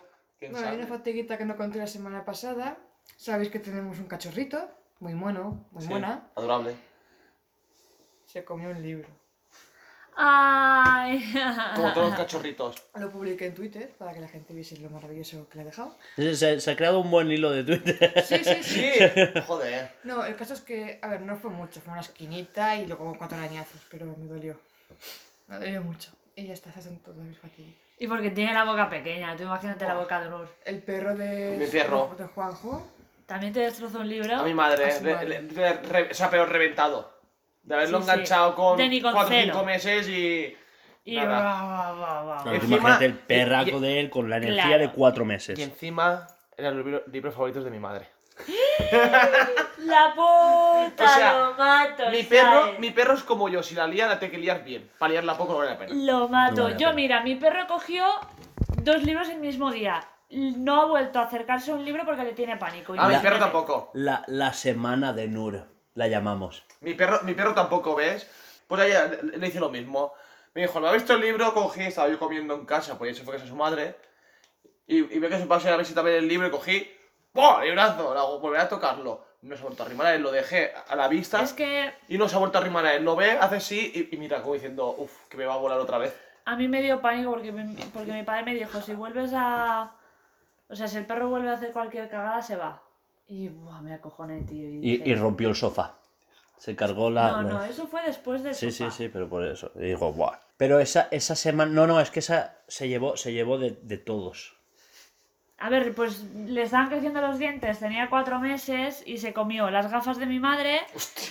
quién 0.48 0.52
Bueno, 0.54 0.68
hay 0.70 0.78
una 0.78 0.88
fatiguita 0.88 1.38
que 1.38 1.46
no 1.46 1.56
conté 1.58 1.80
la 1.80 1.88
semana 1.88 2.24
pasada. 2.26 2.78
Sabéis 3.18 3.50
que 3.50 3.60
tenemos 3.60 3.98
un 4.00 4.06
cachorrito, 4.08 4.70
muy 5.00 5.14
mono, 5.14 5.68
muy 5.72 5.84
Sí, 5.84 5.90
buena. 5.90 6.30
adorable. 6.36 6.76
Se 8.26 8.44
comió 8.44 8.70
un 8.70 8.82
libro. 8.82 9.08
ay. 10.16 11.34
Como 11.76 11.94
todos 11.94 12.10
los 12.10 12.18
cachorritos. 12.22 12.76
Lo 12.96 13.10
publiqué 13.12 13.48
en 13.48 13.54
Twitter 13.54 13.90
para 13.98 14.14
que 14.14 14.20
la 14.20 14.28
gente 14.28 14.54
viese 14.54 14.78
lo 14.78 14.90
maravilloso 14.90 15.48
que 15.50 15.58
le 15.58 15.64
he 15.64 15.66
dejado. 15.66 15.98
Se, 16.16 16.60
se 16.60 16.72
ha 16.72 16.76
creado 16.76 17.00
un 17.00 17.12
buen 17.12 17.32
hilo 17.32 17.52
de 17.52 17.64
Twitter. 17.64 18.24
Sí, 18.26 18.38
sí, 18.44 18.64
sí. 18.64 18.92
Sí, 19.00 19.42
joder. 19.48 19.92
No, 20.04 20.24
el 20.26 20.36
caso 20.36 20.54
es 20.54 20.62
que, 20.62 21.00
a 21.02 21.08
ver, 21.08 21.22
no 21.22 21.36
fue 21.38 21.50
mucho, 21.52 21.82
fue 21.82 21.92
una 21.94 22.02
esquinita 22.02 22.76
y 22.78 22.86
luego 22.88 23.16
cuatro 23.18 23.38
arañazos, 23.38 23.82
pero 23.90 24.06
me 24.18 24.26
dolió. 24.28 24.60
Me 25.48 25.58
dolió 25.60 25.82
mucho. 25.82 26.12
Y 26.36 26.48
ya 26.48 26.54
está, 26.54 26.70
esas 26.72 26.86
son 26.86 26.98
todas 27.00 27.20
mis 27.26 27.38
fatiguitas. 27.38 27.83
Y 28.00 28.08
porque 28.08 28.32
tiene 28.32 28.54
la 28.54 28.64
boca 28.66 28.90
pequeña, 28.90 29.36
tú 29.36 29.44
imagínate 29.44 29.86
la 29.86 29.94
boca 29.96 30.20
de 30.20 30.30
Nur. 30.30 30.48
El 30.66 30.82
perro 30.82 31.16
de, 31.16 31.58
Mi 31.60 31.66
perro. 31.68 32.14
de 32.18 32.26
Juanjo. 32.26 32.88
También 33.26 33.54
te 33.54 33.62
destrozó 33.62 34.00
un 34.00 34.10
libro. 34.10 34.36
A 34.36 34.44
mi 34.44 34.54
madre, 34.54 34.86
A 34.86 34.92
su 34.98 35.04
le- 35.06 35.14
madre. 35.14 35.28
le- 35.30 35.42
le- 35.44 35.74
re- 35.74 36.10
o 36.12 36.14
sea, 36.14 36.30
pero 36.30 36.46
reventado. 36.46 37.14
De 37.64 37.76
haberlo 37.76 38.00
Sí, 38.00 38.04
sí. 38.06 38.12
enganchado 38.12 38.56
con 38.56 38.78
De 38.78 38.90
ni 38.90 39.02
con 39.02 39.14
4 39.14 39.28
o 39.28 39.32
celo. 39.40 39.54
5 39.54 39.66
meses 39.66 40.10
y. 40.10 40.58
Y 41.06 41.16
nada. 41.18 41.30
va, 41.44 41.64
va, 41.64 41.92
va, 41.94 42.24
va. 42.24 42.44
Claro, 42.44 42.58
tú 42.60 42.66
Encima- 42.66 42.78
imagínate 42.78 43.06
el 43.06 43.14
perraco 43.14 43.78
y- 43.78 43.82
de 43.82 44.00
él 44.00 44.10
con 44.10 44.30
la 44.30 44.38
energía 44.38 44.64
Claro. 44.66 44.82
de 44.84 44.90
cuatro 44.92 45.26
meses. 45.26 45.58
Y 45.60 45.64
encima 45.64 46.28
eran 46.58 46.76
los 46.78 46.86
libros, 46.86 47.04
libros 47.08 47.34
favoritos 47.34 47.64
de 47.64 47.72
mi 47.72 47.80
madre. 47.80 48.08
La 49.80 50.14
puta, 50.16 51.04
O 51.04 51.08
sea, 51.08 51.34
lo 51.40 51.54
mato. 51.56 52.10
Mi 52.10 52.24
perro, 52.24 52.62
¿sabes? 52.66 52.80
mi 52.80 52.92
perro 52.92 53.14
es 53.16 53.24
como 53.24 53.50
yo, 53.50 53.62
si 53.62 53.76
la 53.76 53.86
lía 53.88 54.08
la 54.08 54.20
tengo 54.20 54.32
que 54.32 54.38
liar 54.38 54.64
bien. 54.64 54.90
Para 54.98 55.12
liarla 55.14 55.38
poco 55.38 55.54
no 55.54 55.60
vale 55.60 55.72
la 55.72 55.78
pena. 55.78 55.94
Lo 55.94 56.28
mato. 56.30 56.56
No 56.56 56.64
vale 56.64 56.74
la 56.76 56.80
Yo, 56.80 56.88
pena. 56.88 56.94
mira, 56.96 57.22
mi 57.22 57.36
perro 57.36 57.68
cogió 57.68 58.06
dos 58.82 59.04
libros 59.04 59.30
el 59.30 59.40
mismo 59.40 59.72
día. 59.72 60.08
No 60.30 60.82
ha 60.82 60.86
vuelto 60.86 61.20
a 61.20 61.24
acercarse 61.24 61.72
a 61.72 61.76
un 61.76 61.86
libro 61.86 62.06
porque 62.06 62.24
le 62.24 62.34
tiene 62.34 62.58
pánico. 62.58 62.96
A 62.98 63.08
mi 63.08 63.16
perro 63.18 63.38
tampoco. 63.40 63.92
La, 63.94 64.24
la 64.28 64.54
semana 64.54 65.14
de 65.14 65.28
Nur, 65.28 65.68
la 65.96 66.08
llamamos. 66.08 66.64
Mi 66.82 66.94
perro, 66.96 67.20
mi 67.24 67.34
perro 67.34 67.54
tampoco, 67.54 67.94
¿ves? 67.96 68.28
Pues 68.68 68.82
ella 68.84 69.08
le, 69.22 69.38
le 69.38 69.48
hice 69.48 69.60
lo 69.60 69.70
mismo. 69.70 70.14
Me 70.56 70.62
dijo, 70.62 70.80
¿no 70.80 70.88
ha 70.88 70.94
visto 70.94 71.14
el 71.14 71.22
libro? 71.22 71.54
Cogí, 71.54 71.82
estaba 71.82 72.08
yo 72.10 72.18
comiendo 72.18 72.54
en 72.56 72.66
casa, 72.66 72.98
pues 72.98 73.12
eso 73.16 73.24
fue 73.24 73.34
a 73.34 73.36
casa 73.36 73.46
de 73.46 73.50
su 73.52 73.56
madre. 73.56 73.96
Y, 74.88 74.98
y 74.98 75.20
ve 75.20 75.30
que 75.30 75.40
su 75.40 75.48
padre 75.48 75.70
a 75.72 75.78
ver 75.78 75.86
si 75.86 75.94
también 75.94 76.18
el 76.18 76.28
libro 76.28 76.48
y 76.48 76.52
cogí. 76.52 76.92
¡Buah! 77.34 77.64
Librazo, 77.64 78.14
le 78.14 78.20
hago, 78.20 78.40
volver 78.40 78.62
a 78.62 78.70
tocarlo. 78.70 79.26
No 79.42 79.56
se 79.56 79.62
ha 79.62 79.66
vuelto 79.66 79.84
a 79.84 79.86
arrimar 79.86 80.08
a 80.08 80.16
él, 80.16 80.22
lo 80.22 80.32
dejé 80.32 80.72
a 80.88 80.96
la 80.96 81.08
vista. 81.08 81.42
Es 81.42 81.52
que 81.54 81.92
Y 82.08 82.18
no 82.18 82.30
se 82.30 82.36
ha 82.36 82.40
vuelto 82.40 82.58
a 82.58 82.62
arrimar 82.62 82.86
a 82.86 82.94
él. 82.96 83.04
Lo 83.04 83.16
ve, 83.16 83.32
hace 83.32 83.58
así 83.58 83.92
y, 84.12 84.16
y 84.16 84.18
mira, 84.20 84.42
como 84.42 84.54
diciendo, 84.54 84.96
uff, 84.98 85.26
que 85.30 85.36
me 85.38 85.46
va 85.46 85.56
a 85.56 85.58
volar 85.58 85.80
otra 85.80 85.98
vez. 85.98 86.16
a 86.46 86.56
mí 86.56 86.68
me 86.68 86.82
dio 86.82 87.02
pánico 87.02 87.32
porque, 87.32 87.52
me- 87.52 87.76
porque 87.94 88.12
mi 88.14 88.24
padre 88.24 88.44
me 88.44 88.54
dijo, 88.54 88.82
si 88.82 88.94
vuelves 88.94 89.32
a... 89.36 89.92
O 90.70 90.76
sea, 90.76 90.88
si 90.88 90.98
el 90.98 91.06
perro 91.06 91.28
vuelve 91.30 91.50
a 91.50 91.54
hacer 91.54 91.72
cualquier 91.72 92.10
cagada, 92.10 92.42
se 92.42 92.56
va. 92.56 92.82
Y 93.28 93.50
buah, 93.50 93.82
me 93.82 93.94
acojoné, 93.94 94.42
tío. 94.44 94.68
Y, 94.70 94.78
Y, 94.78 94.98
dije, 94.98 95.10
y 95.10 95.16
rompió 95.16 95.50
el 95.50 95.56
sofá. 95.56 95.96
Se 96.58 96.76
cargó 96.76 97.10
la. 97.10 97.32
No, 97.32 97.42
la- 97.44 97.50
no, 97.50 97.64
eso 97.66 97.88
fue 97.88 98.02
después 98.04 98.44
del 98.44 98.54
Sí, 98.56 98.72
sí, 98.72 98.86
sofá. 98.86 98.92
sí, 98.92 99.10
pero 99.10 99.28
por 99.30 99.44
eso. 99.46 99.72
Y 99.76 99.80
digo, 99.86 100.14
¡buah! 100.14 100.38
Pero 100.58 100.80
esa, 100.80 101.08
esa 101.12 101.36
semana. 101.36 101.72
No, 101.72 101.88
no, 101.88 102.00
es 102.00 102.10
que 102.12 102.20
esa 102.20 102.58
se 102.68 102.88
llevó, 102.88 103.18
se 103.18 103.34
llevó 103.34 103.58
de, 103.58 103.72
de 103.82 103.98
todos. 103.98 104.56
A 105.64 105.70
ver, 105.70 105.96
pues 105.96 106.26
le 106.36 106.64
estaban 106.64 106.90
creciendo 106.90 107.22
los 107.22 107.40
dientes, 107.40 107.80
tenía 107.80 108.10
cuatro 108.10 108.38
meses 108.38 109.02
y 109.06 109.20
se 109.20 109.32
comió 109.32 109.70
las 109.72 109.90
gafas 109.90 110.18
de 110.18 110.26
mi 110.26 110.38
madre, 110.38 110.82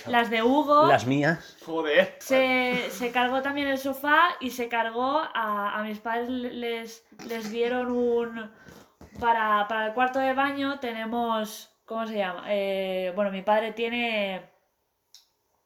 las 0.07 0.31
de 0.31 0.41
Hugo, 0.41 0.87
Las 0.87 1.05
mías. 1.05 1.55
Joder. 1.63 2.15
se, 2.17 2.89
se 2.89 3.11
cargó 3.11 3.43
también 3.43 3.67
el 3.67 3.77
sofá 3.77 4.21
y 4.39 4.49
se 4.49 4.69
cargó 4.69 5.19
a, 5.19 5.77
a 5.77 5.83
mis 5.83 5.99
padres 5.99 6.29
les, 6.29 7.05
les 7.27 7.51
dieron 7.51 7.91
un... 7.91 8.51
Para, 9.19 9.67
para 9.67 9.85
el 9.87 9.93
cuarto 9.93 10.17
de 10.17 10.33
baño 10.33 10.79
tenemos... 10.79 11.69
¿Cómo 11.85 12.07
se 12.07 12.17
llama? 12.17 12.45
Eh, 12.47 13.11
bueno, 13.15 13.29
mi 13.29 13.43
padre 13.43 13.71
tiene 13.73 14.41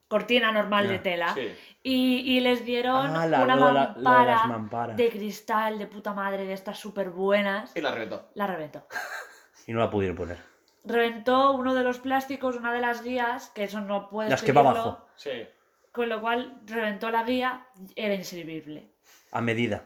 cortina 0.07 0.51
normal 0.51 0.87
de 0.87 0.99
tela 0.99 1.33
Sí. 1.33 1.53
y, 1.83 2.37
y 2.37 2.39
les 2.39 2.63
dieron 2.65 3.15
Ah, 3.15 3.25
la- 3.27 3.41
una 3.43 3.55
de 3.55 3.61
la- 3.61 3.67
de 3.67 3.73
mampara 3.95 4.25
las 4.35 4.47
mamparas. 4.47 4.97
de 4.97 5.09
cristal 5.09 5.77
de 5.79 5.87
puta 5.87 6.13
madre 6.13 6.45
de 6.45 6.53
estas 6.53 6.79
súper 6.79 7.09
buenas. 7.09 7.75
Y 7.75 7.81
la 7.81 7.91
reventó. 7.91 8.29
La 8.35 8.47
reventó. 8.47 8.87
Y 9.67 9.73
no 9.73 9.79
la 9.79 9.89
pudieron 9.89 10.15
poner. 10.15 10.37
reventó 10.85 11.51
uno 11.51 11.73
de 11.75 11.83
los 11.83 11.99
plásticos, 11.99 12.55
una 12.55 12.71
de 12.71 12.79
las 12.79 13.03
guías, 13.03 13.49
que 13.49 13.65
eso 13.65 13.81
no 13.81 14.07
puedes 14.09 14.31
Las 14.31 14.41
que 14.41 14.53
va 14.53 14.61
abajo. 14.61 15.05
Sí. 15.17 15.45
Con 15.91 16.07
lo 16.07 16.21
cual 16.21 16.61
reventó 16.65 17.09
la 17.11 17.23
guía, 17.23 17.67
era 17.97 18.13
inservible. 18.13 18.93
A 19.33 19.41
medida. 19.41 19.83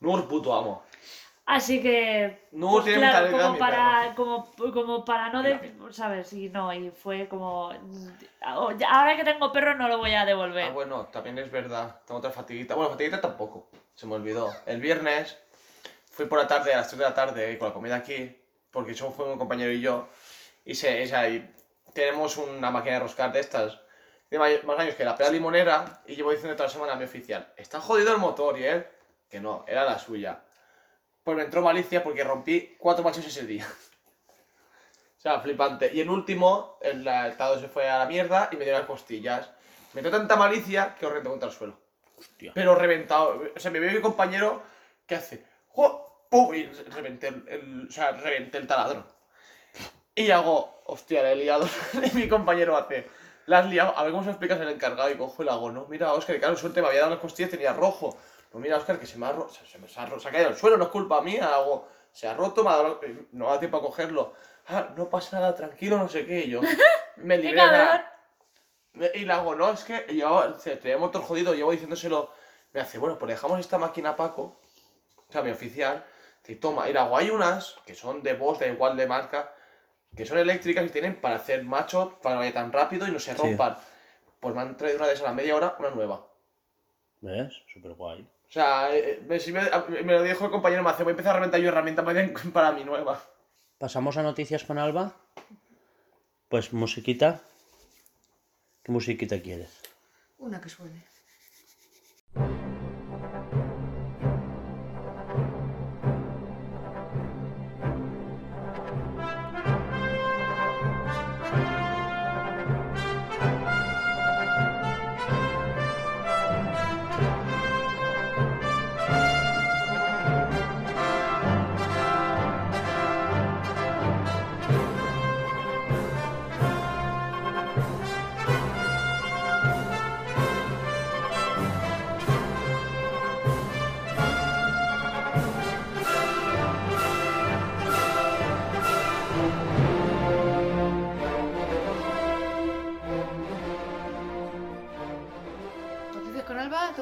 Nur, 0.00 0.28
puto 0.28 0.52
amo. 0.54 0.82
Así 1.46 1.80
que. 1.80 2.48
No, 2.50 2.72
pues 2.72 2.86
tiene 2.86 3.08
claro, 3.08 3.30
como 3.30 3.58
para, 3.58 4.14
como, 4.16 4.52
como 4.72 5.04
para 5.04 5.30
no. 5.30 5.42
De. 5.44 5.72
¿Sabes? 5.92 6.32
Y 6.32 6.48
no, 6.48 6.72
y 6.74 6.90
fue 6.90 7.28
como. 7.28 7.70
oh, 8.56 8.72
ya- 8.72 8.90
Ahora 8.90 9.16
que 9.16 9.22
tengo 9.22 9.52
perro 9.52 9.74
no 9.76 9.86
lo 9.88 9.98
voy 9.98 10.12
a 10.14 10.24
devolver. 10.24 10.64
Ah, 10.64 10.72
bueno, 10.72 11.06
también 11.06 11.38
es 11.38 11.50
verdad. 11.50 12.00
Tengo 12.04 12.18
otra 12.18 12.32
fatiguita. 12.32 12.74
Bueno, 12.74 12.90
fatiguita 12.90 13.20
tampoco. 13.20 13.68
Se 13.94 14.06
me 14.06 14.16
olvidó. 14.16 14.52
El 14.66 14.80
viernes 14.80 15.38
fui 16.10 16.26
por 16.26 16.38
la 16.40 16.48
tarde, 16.48 16.74
a 16.74 16.78
las 16.78 16.88
3 16.88 16.98
de 16.98 17.04
la 17.04 17.14
tarde, 17.14 17.58
con 17.58 17.68
la 17.68 17.74
comida 17.74 17.94
aquí, 17.96 18.36
porque 18.72 18.94
somos 18.94 19.14
fue 19.14 19.30
un 19.30 19.38
compañero 19.38 19.70
y 19.70 19.80
yo. 19.80 20.08
Y, 20.64 20.74
se, 20.74 21.04
o 21.04 21.06
sea, 21.06 21.28
y 21.28 21.48
tenemos 21.92 22.36
una 22.38 22.72
máquina 22.72 22.94
de 22.94 23.00
roscar 23.00 23.32
de 23.32 23.38
estas. 23.38 23.78
May- 24.32 24.62
más 24.64 24.80
años 24.80 24.96
que 24.96 25.04
la 25.04 25.14
pera 25.14 25.30
limonera. 25.30 26.02
Y 26.08 26.16
llevo 26.16 26.32
diciendo 26.32 26.56
toda 26.56 26.66
la 26.66 26.72
semana 26.72 26.92
a 26.94 26.96
mi 26.96 27.04
oficial: 27.04 27.52
Está 27.56 27.80
jodido 27.80 28.12
el 28.12 28.18
motor. 28.18 28.58
Y 28.58 28.64
él, 28.64 28.84
que 29.30 29.38
no, 29.38 29.64
era 29.68 29.84
la 29.84 29.96
suya. 30.00 30.40
Pues 31.26 31.36
me 31.36 31.42
entró 31.42 31.60
malicia 31.60 32.04
porque 32.04 32.22
rompí 32.22 32.76
cuatro 32.78 33.02
machos 33.02 33.26
ese 33.26 33.44
día. 33.44 33.66
O 35.18 35.20
sea, 35.20 35.40
flipante. 35.40 35.90
Y 35.92 36.00
el 36.00 36.08
último, 36.08 36.78
el, 36.80 37.04
el 37.04 37.34
se 37.60 37.66
fue 37.68 37.88
a 37.90 37.98
la 37.98 38.06
mierda 38.06 38.48
y 38.52 38.56
me 38.56 38.64
dio 38.64 38.74
las 38.74 38.86
costillas. 38.86 39.50
Me 39.92 40.02
dio 40.02 40.12
tanta 40.12 40.36
malicia 40.36 40.94
que 40.94 41.04
os 41.04 41.10
reventó 41.10 41.30
contra 41.30 41.48
el 41.48 41.54
suelo. 41.56 41.80
Hostia. 42.16 42.52
Pero 42.54 42.76
reventado. 42.76 43.42
O 43.56 43.58
sea, 43.58 43.72
me 43.72 43.80
veo 43.80 43.90
mi 43.90 44.00
compañero 44.00 44.62
que 45.04 45.16
hace. 45.16 45.44
¡Jo! 45.70 46.28
¡Pum! 46.30 46.54
Y 46.54 46.62
reventé 46.66 47.26
el, 47.26 47.48
el- 47.48 47.86
o 47.88 47.92
sea, 47.92 48.12
reventé 48.12 48.58
el 48.58 48.68
taladro. 48.68 49.04
Y 50.14 50.30
hago, 50.30 50.82
hostia, 50.86 51.22
le 51.24 51.32
he 51.32 51.36
liado. 51.36 51.68
y 52.12 52.14
mi 52.16 52.28
compañero 52.28 52.76
hace. 52.76 53.08
La 53.46 53.58
has 53.58 53.66
liado, 53.66 53.98
a 53.98 54.02
ver 54.04 54.12
cómo 54.12 54.22
se 54.22 54.26
lo 54.28 54.32
explicas 54.32 54.60
al 54.60 54.68
encargado 54.70 55.10
y 55.10 55.16
cojo 55.16 55.42
le 55.42 55.50
hago, 55.50 55.70
no, 55.72 55.86
mira, 55.88 56.12
Oscar, 56.12 56.36
que 56.36 56.40
claro, 56.40 56.56
suerte, 56.56 56.82
me 56.82 56.88
había 56.88 57.00
dado 57.00 57.12
las 57.12 57.20
costillas 57.20 57.48
y 57.52 57.56
tenía 57.56 57.72
rojo. 57.72 58.16
No, 58.56 58.60
mira, 58.62 58.78
Oscar, 58.78 58.98
que 58.98 59.04
se 59.06 59.18
me 59.18 59.26
ha, 59.26 59.32
ro- 59.32 59.50
se, 59.50 59.66
se 59.66 59.78
me 59.78 59.86
se 59.86 60.00
ha, 60.00 60.06
ro- 60.06 60.18
se 60.18 60.28
ha 60.28 60.32
caído 60.32 60.48
al 60.48 60.56
suelo, 60.56 60.78
no 60.78 60.84
es 60.84 60.88
culpa 60.90 61.20
mía, 61.20 61.46
hago, 61.54 61.86
se 62.10 62.26
ha 62.26 62.32
roto, 62.32 62.64
me 62.64 62.70
ha 62.70 62.76
dado, 62.76 63.00
no 63.32 63.50
da 63.50 63.58
tiempo 63.58 63.76
a 63.76 63.82
cogerlo. 63.82 64.32
Ah, 64.68 64.94
no 64.96 65.10
pasa 65.10 65.38
nada, 65.38 65.54
tranquilo, 65.54 65.98
no 65.98 66.08
sé 66.08 66.24
qué, 66.24 66.38
y 66.46 66.48
yo 66.52 66.62
me. 67.16 67.36
Me- 68.94 69.10
Y 69.14 69.26
le 69.26 69.32
hago, 69.34 69.54
no, 69.54 69.70
es 69.70 69.84
que 69.84 70.06
llevaba, 70.08 70.48
dice, 70.48 70.74
tenía 70.76 70.96
motor 70.96 71.20
jodido, 71.22 71.52
llevo 71.52 71.70
diciéndoselo. 71.72 72.30
Me 72.72 72.80
hace, 72.80 72.96
bueno, 72.96 73.18
pues 73.18 73.28
dejamos 73.28 73.60
esta 73.60 73.76
máquina 73.76 74.10
a 74.10 74.16
Paco, 74.16 74.58
o 75.28 75.30
sea, 75.32 75.42
mi 75.42 75.50
oficial, 75.50 76.02
que 76.42 76.56
toma, 76.56 76.88
y 76.88 76.94
le 76.94 76.98
hago, 76.98 77.14
hay 77.14 77.28
unas 77.28 77.76
que 77.84 77.94
son 77.94 78.22
de 78.22 78.32
voz, 78.32 78.58
da 78.58 78.66
igual 78.68 78.96
de 78.96 79.06
marca, 79.06 79.52
que 80.16 80.24
son 80.24 80.38
eléctricas 80.38 80.86
y 80.86 80.88
tienen 80.88 81.20
para 81.20 81.36
hacer 81.36 81.62
macho, 81.62 82.18
para 82.22 82.36
que 82.36 82.38
vaya 82.38 82.54
tan 82.54 82.72
rápido 82.72 83.06
y 83.06 83.10
no 83.10 83.18
se 83.18 83.32
Sí. 83.34 83.38
rompan. 83.38 83.76
Pues 84.40 84.54
me 84.54 84.62
han 84.62 84.78
traído 84.78 84.96
una 84.96 85.08
de 85.08 85.12
esas 85.12 85.26
a 85.26 85.28
la 85.28 85.34
media 85.34 85.54
hora, 85.56 85.76
una 85.78 85.90
nueva. 85.90 86.26
¿Ves? 87.20 87.52
Súper 87.70 87.92
guay. 87.92 88.26
O 88.48 88.52
sea, 88.52 88.94
eh, 88.96 89.22
me, 89.28 89.38
si 89.40 89.52
me- 89.52 89.68
me 90.04 90.12
lo 90.12 90.22
dijo 90.22 90.44
el 90.44 90.50
compañero, 90.50 90.82
me 90.82 90.90
hace, 90.90 91.02
voy 91.02 91.10
a 91.10 91.14
empezar 91.14 91.32
a 91.32 91.38
reventar 91.38 91.60
yo 91.60 91.68
herramientas 91.68 92.04
para, 92.04 92.28
para 92.52 92.72
mi 92.72 92.84
nueva. 92.84 93.20
Pasamos 93.78 94.16
a 94.16 94.22
noticias 94.22 94.64
con 94.64 94.78
Alba. 94.78 95.14
Pues 96.48 96.72
musiquita. 96.72 97.40
¿Qué 98.82 98.92
musiquita 98.92 99.40
quieres? 99.42 99.80
Una 100.38 100.60
que 100.60 100.68
suene. 100.68 101.02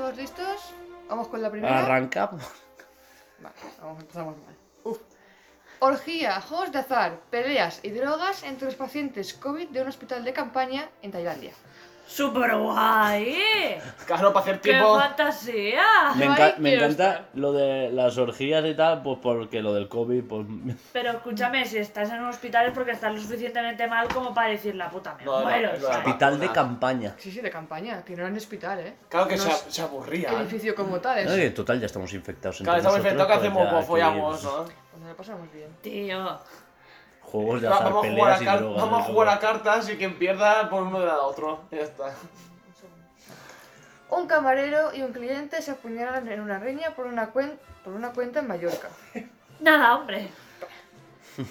¿Todos 0.04 0.18
listos? 0.18 0.74
Vamos 1.08 1.28
con 1.28 1.40
la 1.40 1.50
primera. 1.50 1.78
Arranca. 1.78 2.26
Vale, 2.26 3.54
vamos, 3.80 4.02
empezamos 4.02 4.36
mal. 4.36 4.54
Uf. 4.84 4.98
Orgía, 5.78 6.42
juegos 6.42 6.72
de 6.72 6.78
azar, 6.80 7.20
peleas 7.30 7.80
y 7.82 7.88
drogas 7.88 8.42
entre 8.42 8.66
los 8.66 8.74
pacientes 8.74 9.32
COVID 9.32 9.68
de 9.68 9.80
un 9.80 9.88
hospital 9.88 10.22
de 10.22 10.34
campaña 10.34 10.90
en 11.00 11.10
Tailandia. 11.10 11.54
¡Súper 12.06 12.54
guay! 12.56 13.38
Claro, 14.06 14.32
para 14.32 14.42
hacer 14.44 14.60
¡Qué 14.60 14.70
tiempo. 14.70 14.98
fantasía! 14.98 15.82
Me, 16.16 16.26
enca- 16.28 16.44
ahí 16.44 16.54
me 16.58 16.70
quiero 16.70 16.84
encanta 16.84 17.10
estar. 17.10 17.28
lo 17.34 17.52
de 17.52 17.90
las 17.92 18.18
orgías 18.18 18.64
y 18.66 18.74
tal, 18.74 19.02
pues 19.02 19.18
porque 19.22 19.62
lo 19.62 19.72
del 19.72 19.88
COVID, 19.88 20.22
pues... 20.24 20.46
Pero 20.92 21.12
escúchame, 21.12 21.64
si 21.64 21.78
estás 21.78 22.10
en 22.10 22.20
un 22.22 22.28
hospital 22.28 22.66
es 22.66 22.72
porque 22.72 22.90
estás 22.92 23.12
lo 23.12 23.18
suficientemente 23.20 23.86
mal 23.86 24.06
como 24.08 24.34
para 24.34 24.48
decir 24.48 24.74
la 24.74 24.90
puta 24.90 25.14
me 25.18 25.24
No, 25.24 25.38
no, 25.40 25.44
muero, 25.46 25.68
es 25.68 25.80
¿sabes? 25.80 25.82
verdad. 25.82 25.98
Hospital 26.06 26.40
de 26.40 26.52
campaña. 26.52 27.14
Sí, 27.18 27.30
sí, 27.30 27.40
de 27.40 27.50
campaña, 27.50 28.04
que 28.04 28.12
no 28.14 28.20
era 28.22 28.28
en 28.28 28.36
hospital, 28.36 28.80
¿eh? 28.80 28.94
Claro 29.08 29.26
que 29.26 29.36
No 29.36 29.42
se, 29.44 29.50
es 29.50 29.64
se 29.68 29.82
aburría. 29.82 30.30
edificio 30.40 30.74
como 30.74 31.00
tal, 31.00 31.18
es. 31.18 31.30
Oye, 31.30 31.50
total, 31.50 31.80
ya 31.80 31.86
estamos 31.86 32.12
infectados 32.12 32.56
entre 32.60 32.64
Claro, 32.64 32.78
estamos 32.78 32.98
nosotros, 32.98 33.12
infectados, 33.14 33.42
¿qué 33.42 33.50
pues 33.50 33.62
hacemos? 33.62 33.64
ya 33.64 33.70
Pues 33.70 33.82
aquí, 33.82 33.90
follamos, 33.90 34.44
¿no? 34.44 34.64
Pues 34.64 35.00
nos 35.00 35.08
lo 35.10 35.16
pasamos 35.16 35.52
bien. 35.52 35.68
Tío. 35.82 36.38
Juegos 37.26 37.60
de 37.62 37.68
azar, 37.68 37.84
vamos, 37.84 38.06
a 38.06 38.10
jugar 38.10 38.38
peleas 38.38 38.40
a 38.40 38.42
y 38.42 38.58
drogas. 38.58 38.82
vamos 38.82 39.00
a 39.00 39.04
jugar 39.04 39.28
a 39.28 39.38
cartas 39.40 39.88
y 39.90 39.96
quien 39.96 40.18
pierda 40.18 40.68
por 40.70 40.82
uno 40.84 41.00
de 41.00 41.06
la 41.06 41.18
otro. 41.20 41.62
Ya 41.70 41.78
está. 41.80 42.14
Un 44.10 44.26
camarero 44.28 44.94
y 44.94 45.02
un 45.02 45.12
cliente 45.12 45.60
se 45.60 45.72
apuñalan 45.72 46.28
en 46.28 46.40
una 46.40 46.58
riña 46.60 46.94
por 46.94 47.06
una, 47.06 47.32
cuen- 47.32 47.58
por 47.82 47.92
una 47.94 48.12
cuenta 48.12 48.40
en 48.40 48.46
Mallorca. 48.48 48.88
Nada, 49.60 49.96
hombre. 49.96 50.28
Un 51.36 51.44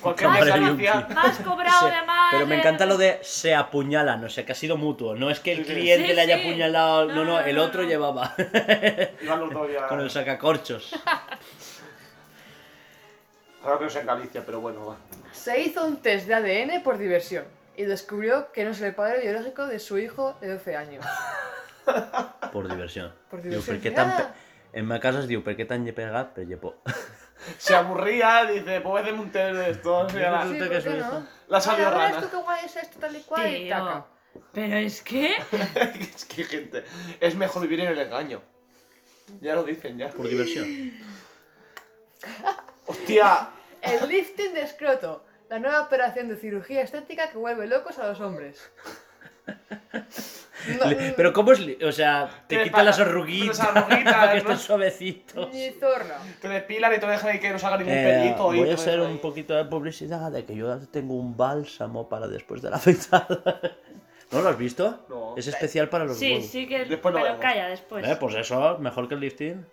inicial. 0.72 1.08
Me 1.10 1.20
has 1.20 1.40
cobrado 1.40 1.80
Sí, 1.90 1.94
de 1.94 2.02
más. 2.06 2.30
Pero 2.32 2.46
me 2.48 2.56
de- 2.56 2.62
encanta 2.62 2.86
lo 2.86 2.98
de 2.98 3.20
se 3.22 3.54
apuñalan, 3.54 4.24
o 4.24 4.30
sea, 4.30 4.46
que 4.46 4.54
ha 4.54 4.56
sido 4.56 4.78
mutuo. 4.78 5.14
No 5.16 5.30
es 5.30 5.42
que 5.42 5.52
el 5.52 5.66
cliente 5.66 6.08
Sí, 6.08 6.14
le 6.14 6.22
haya 6.22 6.38
sí. 6.38 6.44
apuñalado, 6.48 7.06
No, 7.08 7.16
no, 7.16 7.26
no, 7.26 7.32
no, 7.34 7.40
el 7.42 7.56
no, 7.58 7.64
otro 7.64 7.82
no. 7.84 7.90
llevaba 7.90 8.34
con 9.90 10.00
el 10.00 10.10
sacacorchos. 10.10 10.94
Claro 13.64 13.78
que 13.80 13.86
no 13.86 13.90
es 13.90 13.96
en 13.96 14.06
Galicia, 14.06 14.44
pero 14.46 14.60
bueno, 14.62 14.86
va. 14.86 14.98
Se 15.32 15.60
hizo 15.62 15.86
un 15.86 15.98
test 15.98 16.28
de 16.28 16.36
ADN 16.36 16.84
por 16.84 16.98
diversión 16.98 17.46
y 17.76 17.84
descubrió 17.84 18.52
que 18.52 18.64
no 18.66 18.72
es 18.72 18.82
el 18.82 18.94
padre 18.94 19.22
biológico 19.22 19.66
de 19.66 19.80
su 19.80 19.98
hijo 19.98 20.36
de 20.42 20.54
12 20.54 20.76
años. 20.76 21.06
Por 22.54 22.70
diversión. 22.70 23.14
Por 23.32 23.42
Diu, 23.42 23.52
diversión. 23.60 23.80
per 23.82 23.92
què 23.92 23.96
tan... 23.96 24.12
Pe- 24.18 24.28
En 24.74 24.86
ma 24.90 24.98
casa 25.00 25.20
es 25.22 25.28
diu, 25.30 25.44
per 25.46 25.54
què 25.58 25.66
tan 25.70 25.84
pegat? 25.94 26.32
Per 26.34 26.46
llepó. 26.50 26.76
Se 27.58 27.76
aburría, 27.76 28.46
dice, 28.46 28.80
pues 28.82 29.04
hacerme 29.04 29.20
un 29.22 29.32
test 29.32 29.54
de 29.84 29.90
ahora, 29.90 30.10
Sí, 30.10 30.18
Resulta 30.18 30.66
¿por 30.66 30.70
que 30.70 30.82
su 30.82 30.90
no? 30.90 30.98
hijo. 30.98 31.24
La 31.48 31.62
salió 31.62 31.90
rana. 31.92 32.18
esto 32.20 32.30
qué 32.32 32.38
guay 32.38 32.66
es 32.66 32.76
esto, 32.78 33.00
tal 33.00 33.16
y 33.16 33.22
cual, 33.22 33.48
y 33.52 33.56
Tío. 33.66 33.70
taca. 33.76 34.06
Pero 34.54 34.78
es 34.78 35.02
que. 35.04 35.36
es 36.16 36.26
que 36.26 36.44
gente, 36.46 36.84
es 37.20 37.36
mejor 37.36 37.62
vivir 37.64 37.82
en 37.82 37.90
el 37.90 38.00
engaño. 38.00 38.42
Ya 39.42 39.54
lo 39.56 39.64
dicen, 39.64 39.98
ya. 39.98 40.10
Por 40.10 40.28
diversión. 40.28 40.94
Hostia, 42.86 43.50
El 43.82 44.08
lifting 44.08 44.54
de 44.54 44.62
escroto, 44.62 45.24
la 45.50 45.60
nueva 45.60 45.82
operación 45.82 46.30
de 46.30 46.36
cirugía 46.38 46.82
estética 46.82 47.30
que 47.30 47.38
vuelve 47.38 47.68
locos 47.68 48.00
a 48.00 48.08
los 48.08 48.20
hombres. 48.22 48.72
No, 50.80 50.86
Le- 50.90 51.14
Pero 51.18 51.34
¿cómo 51.34 51.52
es? 51.52 51.60
li- 51.60 51.78
O 51.84 51.92
sea, 51.92 52.30
te 52.48 52.58
Que 52.58 52.64
quita 52.64 52.78
pa- 52.78 52.84
las 52.84 53.00
arruguitas 53.00 53.58
las 53.60 53.68
arruguitas, 53.76 54.14
para 54.16 54.28
que 54.30 54.34
¿no? 54.36 54.40
estén 54.40 54.58
suavecitos. 54.58 55.50
Ni 55.54 55.70
zorra. 55.72 56.18
te 56.42 56.48
depilan 56.48 56.94
y 56.96 57.00
te 57.00 57.06
dejan 57.08 57.30
ahí 57.32 57.40
que 57.40 57.50
no 57.52 57.60
salga 57.60 57.78
ningún 57.78 57.94
Eh, 57.94 58.20
pelito. 58.22 58.44
voy 58.44 58.64
te 58.64 58.72
a 58.72 58.74
hacer 58.76 58.94
dejan 58.94 59.06
un 59.08 59.12
ahí. 59.14 59.18
poquito 59.18 59.54
de 59.54 59.66
publicidad 59.66 60.32
de 60.32 60.46
que 60.46 60.56
yo 60.56 60.80
tengo 60.88 61.16
un 61.16 61.36
bálsamo 61.36 62.08
para 62.08 62.28
después 62.28 62.62
de 62.62 62.70
la 62.70 62.78
afeitada. 62.78 63.60
¿No 64.32 64.42
lo 64.42 64.50
has 64.50 64.58
visto? 64.58 65.06
No. 65.10 65.36
Es 65.38 65.46
especial 65.48 65.90
para 65.90 66.06
los 66.06 66.18
Sí, 66.18 66.32
huevos. 66.32 66.48
sí 66.48 66.68
que. 66.68 66.86
Después 66.86 67.14
lo 67.14 67.20
pero 67.20 67.34
vemos. 67.34 67.42
calla 67.42 67.68
después. 67.68 68.08
Eh, 68.08 68.16
pues 68.20 68.34
eso, 68.36 68.78
mejor 68.80 69.08
que 69.10 69.16
el 69.16 69.20
lifting. 69.20 69.66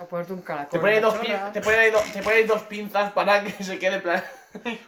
A 0.00 0.04
ponerte 0.06 0.32
un 0.32 0.40
caracol. 0.40 0.70
Te 0.70 0.78
ponen, 0.78 1.02
dos 1.02 1.14
pin- 1.20 1.52
te, 1.52 1.60
ponen 1.60 1.80
ahí 1.80 1.90
do- 1.90 2.00
te 2.12 2.22
ponen 2.22 2.46
dos 2.46 2.62
pinzas 2.62 3.12
para 3.12 3.44
que 3.44 3.62
se 3.62 3.78
quede 3.78 3.96
en 3.96 4.02
plan. 4.02 4.24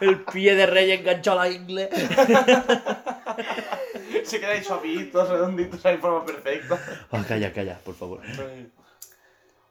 El 0.00 0.22
pie 0.24 0.54
de 0.54 0.64
rey 0.66 0.90
enganchado 0.92 1.40
a 1.40 1.46
la 1.46 1.50
ingle. 1.52 1.90
se 4.24 4.40
queda 4.40 4.52
ahí 4.52 4.64
suavitos, 4.64 5.28
redonditos, 5.28 5.84
ahí 5.84 5.94
en 5.96 6.00
forma 6.00 6.24
perfecta. 6.24 6.78
Ah, 7.10 7.22
calla, 7.26 7.52
calla, 7.52 7.78
por 7.84 7.94
favor. 7.94 8.20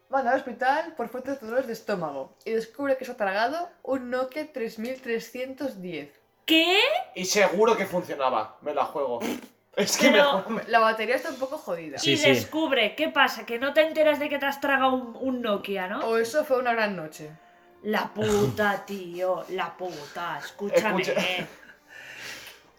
Van 0.09 0.27
al 0.27 0.35
hospital 0.38 0.93
por 0.95 1.07
fuertes 1.09 1.39
dolores 1.41 1.68
de 1.68 1.73
estómago 1.73 2.35
y 2.45 2.51
descubre 2.51 2.97
que 2.97 3.05
se 3.05 3.11
ha 3.13 3.18
tragado 3.18 3.69
un 3.84 4.09
Nokia 4.09 4.51
3310. 4.51 6.09
¿Qué? 6.45 6.80
Y 7.15 7.26
seguro 7.26 7.77
que 7.77 7.85
funcionaba, 7.85 8.57
me 8.61 8.73
la 8.73 8.84
juego. 8.85 9.19
Es 9.76 9.98
que 9.98 10.10
Pero- 10.10 10.43
me- 10.49 10.64
La 10.68 10.80
batería 10.80 11.15
está 11.15 11.30
un 11.30 11.38
poco 11.39 11.57
jodida. 11.57 11.98
Sí, 11.98 12.14
y 12.14 12.18
sí. 12.18 12.30
descubre, 12.30 12.93
¿qué 12.95 13.07
pasa? 13.10 13.45
Que 13.45 13.57
no 13.57 13.73
te 13.73 13.81
enteras 13.81 14.19
de 14.19 14.27
que 14.30 14.38
te 14.38 14.45
has 14.45 14.60
tragado 14.60 14.93
un, 14.93 15.18
un 15.19 15.41
Nokia, 15.41 15.88
¿no? 15.88 15.99
O 15.99 16.18
eso 16.18 16.43
fue 16.43 16.57
una 16.60 16.73
gran 16.73 16.95
noche. 16.95 17.31
La 17.84 18.10
puta, 18.14 18.85
tío, 18.85 19.43
la 19.49 19.76
puta, 19.77 20.38
escúchame. 20.39 21.02
Escucha. 21.02 21.22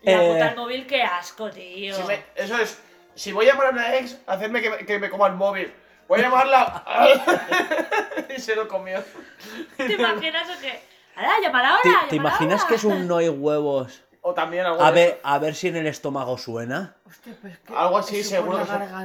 La 0.03 0.13
Eh. 0.25 0.33
puta 0.33 0.49
el 0.49 0.57
móvil, 0.57 0.85
qué 0.87 1.03
asco, 1.03 1.49
tío. 1.51 1.95
Si 1.97 2.03
me- 2.03 2.25
eso 2.35 2.59
es. 2.59 2.81
Si 3.15 3.31
voy 3.31 3.47
a 3.49 3.53
llamar 3.53 3.69
a 3.69 3.71
una 3.71 3.95
ex, 3.97 4.19
hacerme 4.27 4.61
que, 4.61 4.71
me- 4.71 4.79
que 4.85 4.99
me 4.99 5.09
coma 5.09 5.29
el 5.29 5.35
móvil. 5.35 5.73
Voy 6.09 6.19
a 6.19 6.23
llamarla. 6.25 6.85
y 8.37 8.41
se 8.41 8.57
lo 8.57 8.67
comió. 8.69 9.03
¿Te 9.77 9.93
imaginas 9.93 10.49
o 10.51 10.61
qué? 10.61 10.81
¡Hala, 11.15 11.35
llamar 11.41 11.65
ahora! 11.67 11.83
¿Te, 12.03 12.09
te 12.11 12.17
imaginas 12.17 12.63
ahora! 12.63 12.69
que 12.69 12.75
es 12.75 12.85
un 12.85 13.07
no 13.07 13.19
hay 13.19 13.29
huevos? 13.29 14.03
O 14.25 14.35
también 14.35 14.65
algo. 14.65 14.83
A 14.83 14.93
de- 14.93 15.01
ver, 15.07 15.21
a 15.23 15.39
ver 15.39 15.55
si 15.55 15.69
en 15.69 15.77
el 15.77 15.87
estómago 15.89 16.39
suena. 16.39 16.95
Hostia, 17.07 17.35
pues 17.41 17.59
que. 17.59 17.75
Algo 17.75 17.99
así, 17.99 18.23
seguro. 18.23 18.59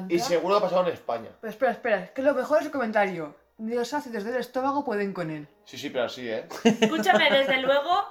que 0.07 0.13
y 0.15 0.19
seguro 0.19 0.55
que 0.55 0.59
ha 0.59 0.69
pasado 0.69 0.87
en 0.87 0.93
España. 0.93 1.29
Pero 1.41 1.51
espera, 1.51 1.71
espera, 1.71 2.13
que 2.13 2.21
lo 2.21 2.33
mejor 2.35 2.59
es 2.59 2.65
el 2.67 2.71
comentario. 2.71 3.35
Ni 3.57 3.73
los 3.73 3.91
ácidos 3.93 4.23
del 4.23 4.35
estómago 4.35 4.85
pueden 4.85 5.13
con 5.13 5.31
él. 5.31 5.47
Sí, 5.65 5.79
sí, 5.79 5.89
pero 5.89 6.05
así, 6.05 6.29
¿eh? 6.29 6.47
Escúchame, 6.63 7.31
desde 7.31 7.57
luego, 7.57 8.03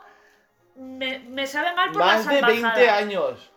me, 0.74 1.20
me 1.20 1.46
sabe 1.46 1.72
mal 1.76 1.92
por 1.92 2.00
Más 2.00 2.26
la 2.26 2.32
de 2.32 2.40
salvajada. 2.40 2.74
20 2.74 2.90
años. 2.90 3.50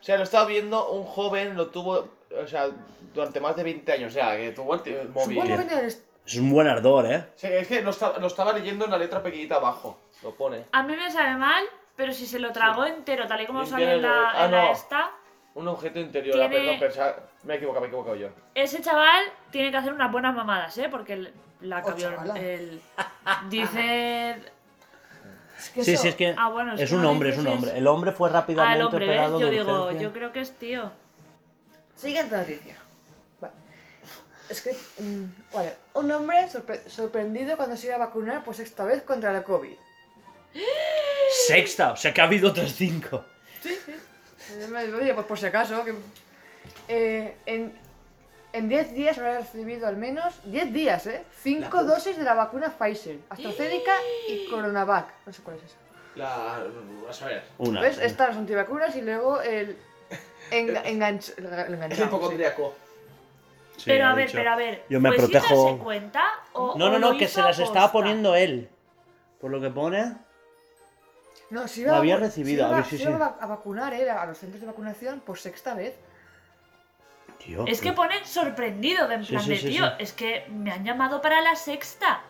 O 0.00 0.02
sea, 0.02 0.16
lo 0.16 0.24
estaba 0.24 0.46
viendo, 0.46 0.90
un 0.90 1.04
joven 1.04 1.56
lo 1.56 1.68
tuvo. 1.68 2.08
O 2.42 2.46
sea, 2.48 2.68
durante 3.14 3.38
más 3.40 3.54
de 3.54 3.62
20 3.62 3.92
años. 3.92 4.10
O 4.10 4.14
sea, 4.14 4.36
que 4.36 4.50
tuvo 4.50 4.74
el, 4.74 5.08
móvil. 5.10 5.38
Es 6.26 6.36
un 6.36 6.50
buen 6.50 6.66
ardor, 6.66 7.06
¿eh? 7.06 7.24
Sí, 7.36 7.46
es 7.46 7.68
que 7.68 7.80
lo, 7.82 7.90
esta- 7.90 8.18
lo 8.18 8.26
estaba 8.26 8.52
leyendo 8.52 8.84
en 8.84 8.90
la 8.90 8.98
letra 8.98 9.22
pequeñita 9.22 9.54
abajo. 9.54 9.98
Lo 10.24 10.34
pone. 10.34 10.64
A 10.72 10.82
mí 10.82 10.94
me 10.96 11.10
sabe 11.10 11.36
mal 11.36 11.64
Pero 11.98 12.12
si 12.14 12.26
se 12.26 12.38
lo 12.38 12.52
tragó 12.52 12.86
entero, 12.86 13.26
tal 13.26 13.40
y 13.40 13.46
como 13.46 13.66
sale 13.66 13.94
en 13.96 14.02
la. 14.02 14.30
Ah, 14.32 14.44
en 14.44 14.52
la 14.52 14.62
no. 14.66 14.72
esta, 14.72 15.10
Un 15.54 15.66
objeto 15.66 15.98
interior, 15.98 16.36
Tiene- 16.36 16.46
ah, 16.56 16.58
perdón, 16.60 16.78
pensaba- 16.78 17.16
me 17.42 17.54
he 17.54 17.56
equivocado, 17.56 17.80
me 17.80 17.86
he 17.86 17.88
equivocado 17.88 18.14
yo. 18.16 18.28
ese 18.54 18.80
chaval 18.80 19.24
tiene 19.50 19.72
que 19.72 19.76
hacer 19.78 19.92
unas 19.92 20.12
buenas 20.12 20.32
mamadas, 20.32 20.78
¿eh? 20.78 20.88
Porque 20.88 21.14
el- 21.14 21.34
la 21.62 21.80
Oh, 21.80 21.86
cabió. 21.86 22.10
chavala. 22.10 22.38
el- 22.38 22.80
dice. 23.50 24.30
Es 25.58 25.70
que 25.70 25.82
Sí, 25.84 25.92
eso- 25.94 26.02
sí, 26.02 26.08
es 26.10 26.14
que 26.14 26.34
Ah, 26.38 26.48
bueno, 26.50 26.74
es 26.74 26.82
es 26.82 26.88
que 26.90 26.94
un 26.94 27.02
no 27.02 27.10
hombre, 27.10 27.30
es 27.30 27.38
un 27.38 27.48
hombre. 27.48 27.76
El 27.76 27.86
hombre 27.88 28.12
fue 28.12 28.28
Ah, 28.28 28.32
rápidamente 28.34 28.78
el 28.78 28.86
hombre, 28.86 29.06
¿ves? 29.06 29.08
operado 29.16 29.40
Yo 29.40 29.46
de 29.46 29.52
digo, 29.52 29.82
urgencia. 29.86 30.00
yo 30.08 30.12
creo 30.12 30.32
que 30.32 30.40
es 30.42 30.52
tío. 30.56 30.92
Siguiente 31.96 32.36
noticia. 32.36 32.76
Vale. 33.40 33.54
Es 34.48 34.62
que, 34.62 35.02
mm, 35.02 35.24
vale, 35.52 35.74
un 35.94 36.12
hombre 36.12 36.46
sorpre- 36.48 36.86
sorprendido 36.88 37.56
cuando 37.56 37.76
se 37.76 37.88
iba 37.88 37.96
a 37.96 37.98
vacunar 37.98 38.44
por 38.44 38.54
sexta 38.54 38.84
vez 38.84 39.02
contra 39.02 39.32
la 39.32 39.42
COVID. 39.42 39.74
Sexta, 41.46 41.92
o 41.92 41.96
sea 41.96 42.12
que 42.12 42.20
ha 42.20 42.24
habido 42.24 42.50
otras 42.50 42.72
cinco. 42.74 43.24
Sí, 43.62 43.76
sí. 43.84 43.92
Eh, 44.54 44.94
Oye, 44.98 45.14
pues 45.14 45.26
por 45.26 45.38
si 45.38 45.46
acaso. 45.46 45.84
Que... 45.84 45.94
Eh, 46.88 47.36
en, 47.46 47.78
en 48.52 48.68
10 48.68 48.94
días 48.94 49.18
habrá 49.18 49.38
recibido 49.38 49.86
al 49.86 49.96
menos 49.96 50.34
10 50.44 50.72
días, 50.72 51.06
¿eh? 51.06 51.22
5 51.42 51.84
dosis 51.84 52.16
de 52.16 52.24
la 52.24 52.34
vacuna 52.34 52.70
Pfizer, 52.78 53.18
AstraZeneca 53.28 53.94
y 54.28 54.46
Coronavac. 54.48 55.06
No 55.26 55.32
sé 55.32 55.42
cuál 55.42 55.56
es 55.56 55.64
esa. 55.64 55.76
La. 56.14 56.56
A 57.08 57.12
saber. 57.12 57.44
Una. 57.58 57.80
¿Ves? 57.82 57.98
Están 57.98 58.28
las 58.28 58.36
antivacunas 58.38 58.96
y 58.96 59.02
luego 59.02 59.40
el. 59.42 59.76
Enga, 60.50 60.82
enganch, 60.88 61.30
el 61.36 61.44
Es 61.46 61.52
enganchado, 61.68 61.94
sí. 61.94 62.02
hipocondriaco. 62.08 62.74
Sí, 63.76 63.84
pero 63.86 64.06
a 64.06 64.14
ver, 64.14 64.26
dicho. 64.26 64.38
pero 64.38 64.50
a 64.52 64.56
ver. 64.56 64.84
Yo 64.88 64.98
me 65.00 65.10
¿fue 65.10 65.18
sin 65.18 65.26
protejo- 65.30 65.64
darse 65.66 65.84
cuenta 65.84 66.24
o, 66.54 66.74
No, 66.76 66.90
no, 66.90 66.98
no, 66.98 67.16
que 67.18 67.28
se 67.28 67.40
las 67.42 67.58
estaba 67.58 67.92
poniendo 67.92 68.34
él. 68.34 68.68
Por 69.40 69.50
lo 69.52 69.60
que 69.60 69.70
pone. 69.70 70.16
No, 71.50 71.66
si 71.66 71.80
iba, 71.82 71.96
había 71.96 72.16
a- 72.16 72.18
recibido, 72.18 72.64
a 72.64 72.68
iba, 72.68 72.76
ver, 72.78 72.86
sí, 72.86 72.98
sí. 72.98 73.02
iba 73.04 73.36
a 73.40 73.46
vacunar 73.46 73.94
él 73.94 74.08
a 74.10 74.26
los 74.26 74.36
centros 74.38 74.60
de 74.60 74.66
vacunación 74.66 75.20
por 75.20 75.38
sexta 75.38 75.74
vez. 75.74 75.94
Tío. 77.38 77.64
Es 77.66 77.80
que 77.80 77.90
pero- 77.90 77.96
ponen 77.96 78.24
sorprendido, 78.26 79.06
de 79.08 79.14
en 79.14 79.24
plan 79.26 79.42
sí, 79.42 79.50
de 79.50 79.56
tío, 79.58 79.86
sí. 79.86 79.92
es 80.00 80.12
que 80.12 80.46
me 80.50 80.72
han 80.72 80.84
llamado 80.84 81.20
para 81.22 81.40
la 81.40 81.54
sexta. 81.56 82.22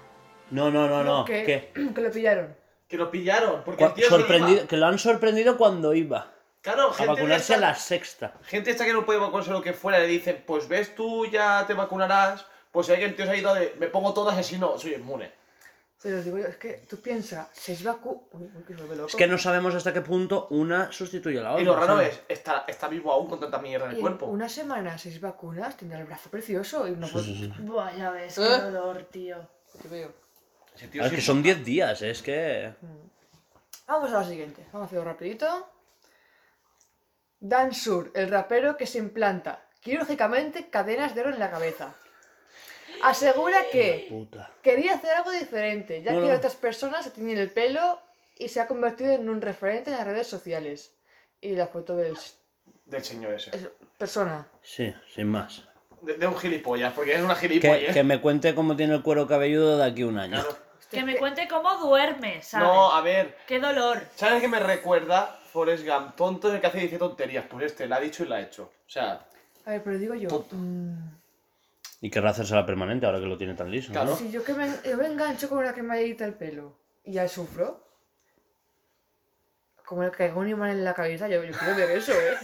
No, 0.50 0.70
no, 0.70 0.86
no, 0.88 1.02
no. 1.02 1.24
que, 1.24 1.44
Que, 1.44 1.72
que 1.94 2.00
lo 2.00 2.10
pillaron. 2.10 2.56
Que 2.88 2.96
lo 2.96 3.10
pillaron. 3.10 3.62
Porque 3.64 3.84
el 3.84 3.94
tío 3.94 4.08
sorprendido, 4.08 4.66
que 4.66 4.76
lo 4.76 4.86
han 4.86 4.98
sorprendido 4.98 5.56
cuando 5.58 5.94
iba 5.94 6.32
Claro, 6.62 6.90
a 6.90 6.94
gente. 6.94 7.02
de 7.02 7.08
vacunarse 7.16 7.52
a 7.54 7.56
esta- 7.56 7.66
la 7.68 7.74
sexta. 7.74 8.32
Gente 8.44 8.70
esta 8.70 8.84
que 8.84 8.92
no 8.92 9.04
puede 9.04 9.18
vacunarse 9.18 9.50
lo 9.50 9.62
que 9.62 9.72
fuera, 9.72 9.98
le 9.98 10.06
dicen, 10.06 10.42
pues 10.46 10.68
ves 10.68 10.94
tú 10.94 11.26
ya 11.26 11.64
te 11.66 11.74
vacunarás. 11.74 12.46
Pues 12.70 12.88
hay 12.90 12.98
que 12.98 13.04
el 13.06 13.16
tío 13.16 13.24
se 13.24 13.30
ha 13.32 13.36
ido 13.36 13.54
de, 13.54 13.74
me 13.78 13.88
pongo 13.88 14.12
todas 14.12 14.36
y 14.36 14.40
así 14.40 14.58
no, 14.58 14.78
soy 14.78 14.94
inmune. 14.94 15.32
Pero 16.00 16.22
digo 16.22 16.38
yo, 16.38 16.46
es 16.46 16.56
que 16.56 16.84
tú 16.88 16.98
piensas, 17.00 17.48
seis 17.52 17.82
vacunas. 17.82 18.22
Uy, 18.32 18.48
uy, 18.54 18.62
que 18.62 18.74
se 18.76 18.86
loco. 18.86 19.06
Es 19.08 19.16
que 19.16 19.26
no 19.26 19.36
sabemos 19.36 19.74
hasta 19.74 19.92
qué 19.92 20.00
punto 20.00 20.46
una 20.50 20.92
sustituye 20.92 21.40
a 21.40 21.42
la 21.42 21.50
otra. 21.52 21.62
Y 21.62 21.64
lo 21.64 21.74
raro 21.74 21.94
¿sabes? 21.96 22.14
es, 22.28 22.38
está, 22.38 22.64
está 22.68 22.86
vivo 22.86 23.10
aún 23.12 23.28
con 23.28 23.40
tanta 23.40 23.58
mierda 23.58 23.86
en 23.86 23.90
Y 23.90 23.94
el 23.94 23.98
en 23.98 24.02
cuerpo. 24.02 24.26
una 24.26 24.48
semana, 24.48 24.96
seis 24.96 25.20
vacunas, 25.20 25.76
tendrá 25.76 25.98
el 25.98 26.04
brazo 26.06 26.30
precioso 26.30 26.86
y 26.86 26.92
no 26.92 27.06
Sí, 27.08 27.12
puede- 27.14 27.24
sí, 27.26 27.52
sí. 27.56 27.62
Buah, 27.62 27.96
ya 27.96 28.10
ves, 28.10 28.38
¿Eh? 28.38 28.42
qué 28.46 28.62
dolor, 28.62 29.02
tío. 29.10 29.38
Veo. 29.90 30.12
Es 30.80 31.10
que 31.10 31.20
son 31.20 31.42
10 31.42 31.64
días, 31.64 32.00
es 32.02 32.22
que. 32.22 32.72
Vamos 33.88 34.10
a 34.12 34.20
la 34.20 34.24
siguiente. 34.24 34.64
Vamos 34.72 34.84
a 34.84 34.86
hacerlo 34.86 35.04
rapidito. 35.04 35.68
Dan 37.40 37.74
Sur, 37.74 38.12
el 38.14 38.30
rapero 38.30 38.76
que 38.76 38.86
se 38.86 38.98
implanta 38.98 39.64
quirúrgicamente 39.80 40.68
cadenas 40.70 41.14
de 41.14 41.20
oro 41.22 41.30
en 41.30 41.38
la 41.40 41.50
cabeza. 41.50 41.94
Asegura 43.02 43.58
que 43.70 44.06
Puta. 44.08 44.50
quería 44.62 44.94
hacer 44.94 45.10
algo 45.14 45.30
diferente, 45.30 46.02
ya 46.02 46.12
No, 46.12 46.20
que 46.22 46.28
no. 46.28 46.34
otras 46.34 46.56
personas 46.56 47.04
se 47.04 47.10
tiñen 47.10 47.38
el 47.38 47.50
pelo 47.50 48.00
y 48.36 48.48
se 48.48 48.60
ha 48.60 48.66
convertido 48.66 49.12
en 49.12 49.28
un 49.28 49.40
referente 49.40 49.90
en 49.90 49.96
las 49.96 50.06
redes 50.06 50.26
sociales. 50.26 50.92
Y 51.40 51.52
la 51.54 51.66
foto 51.68 51.96
del 51.96 52.16
Del 52.86 53.04
señor 53.04 53.34
ese. 53.34 53.50
es- 53.56 53.68
persona. 53.96 54.46
Sí, 54.62 54.92
sin 55.14 55.28
más. 55.28 55.64
De, 56.02 56.14
de 56.14 56.26
un 56.26 56.36
gilipollas, 56.36 56.92
porque 56.92 57.14
es 57.14 57.20
una 57.22 57.34
Que, 57.34 57.48
gilipollas. 57.48 57.92
que 57.94 58.02
me 58.04 58.20
cuente 58.20 58.54
cómo 58.54 58.76
tiene 58.76 58.94
el 58.94 59.02
cuero 59.02 59.26
cabelludo 59.26 59.78
de 59.78 59.84
aquí 59.84 60.02
a 60.02 60.06
un 60.06 60.18
año. 60.18 60.40
Claro. 60.42 60.56
Que 60.90 61.02
me 61.04 61.16
cuente 61.18 61.46
cómo 61.48 61.74
duerme, 61.76 62.40
¿sabes? 62.42 62.66
No, 62.68 62.92
a 62.94 63.00
ver, 63.02 63.36
Qué 63.46 63.58
dolor. 63.60 64.00
¿sabes 64.16 64.40
qué 64.40 64.48
me 64.48 64.58
recuerda? 64.58 65.38
Forrest 65.52 65.84
Gump, 65.86 66.14
tonto 66.16 66.48
es 66.48 66.54
el 66.54 66.60
que 66.60 66.66
hace 66.68 66.78
y 66.78 66.82
dice 66.82 66.98
tonterías. 66.98 67.44
Pues 67.50 67.66
este, 67.66 67.86
la 67.86 67.96
ha 67.96 68.00
dicho 68.00 68.24
y 68.24 68.28
la 68.28 68.36
ha 68.36 68.40
hecho. 68.40 68.64
O 68.86 68.90
sea, 68.90 69.26
A 69.66 69.70
ver, 69.72 69.82
pero 69.82 69.98
digo 69.98 70.14
yo, 70.14 70.28
Tonto. 70.28 70.56
mm, 70.56 71.17
Y 72.00 72.10
querrá 72.10 72.30
hacérsela 72.30 72.64
permanente 72.64 73.06
ahora 73.06 73.18
que 73.18 73.26
lo 73.26 73.36
tiene 73.36 73.54
tan 73.54 73.70
liso. 73.70 73.92
¿no? 73.92 74.00
Claro. 74.00 74.16
si 74.16 74.30
yo 74.30 74.44
que 74.44 74.54
me, 74.54 74.68
yo 74.88 74.96
me 74.96 75.06
engancho 75.06 75.48
con 75.48 75.58
una 75.58 75.72
cremallita 75.72 76.24
el 76.24 76.34
pelo 76.34 76.78
y 77.04 77.12
ya 77.14 77.26
sufro, 77.26 77.84
como 79.84 80.02
le 80.04 80.10
caigo 80.10 80.40
un 80.40 80.48
imán 80.48 80.70
en 80.70 80.84
la 80.84 80.92
cabeza, 80.94 81.28
yo, 81.28 81.42
yo 81.42 81.52
quiero 81.58 81.74
ver 81.74 81.90
eso, 81.92 82.12
¿eh? 82.12 82.36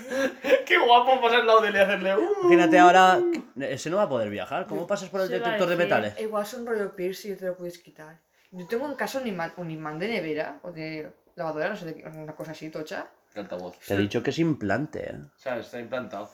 qué 0.66 0.78
guapo 0.78 1.20
pasar 1.20 1.40
al 1.42 1.46
lado 1.46 1.60
de 1.60 1.68
él 1.68 1.74
y 1.76 1.78
hacerle. 1.78 2.16
Uh. 2.16 2.20
Imagínate 2.40 2.78
ahora. 2.78 3.20
Ese 3.60 3.90
no 3.90 3.98
va 3.98 4.04
a 4.04 4.08
poder 4.08 4.30
viajar. 4.30 4.66
¿Cómo 4.66 4.86
pasas 4.86 5.10
por 5.10 5.20
el 5.20 5.28
Sí, 5.28 5.34
detector 5.34 5.68
de 5.68 5.76
metales? 5.76 6.20
Igual 6.20 6.46
son 6.46 6.66
rollo 6.66 6.96
piercing 6.96 7.34
y 7.34 7.36
te 7.36 7.46
lo 7.46 7.56
puedes 7.56 7.78
quitar. 7.78 8.18
Yo 8.50 8.66
tengo 8.66 8.86
en 8.86 8.94
casa 8.94 9.20
un 9.20 9.26
imán, 9.26 9.52
un 9.56 9.70
imán 9.70 9.98
de 9.98 10.08
nevera 10.08 10.58
o 10.62 10.72
de 10.72 11.12
lavadora, 11.36 11.68
no 11.68 11.76
sé, 11.76 12.02
una 12.14 12.34
cosa 12.34 12.52
así 12.52 12.70
tocha. 12.70 13.08
Altavoz. 13.34 13.78
Te 13.80 13.94
he 13.94 13.98
dicho 13.98 14.22
que 14.22 14.30
es 14.30 14.38
implante, 14.38 15.10
¿eh? 15.10 15.16
O 15.16 15.38
sea, 15.38 15.58
está 15.58 15.78
implantado. 15.80 16.30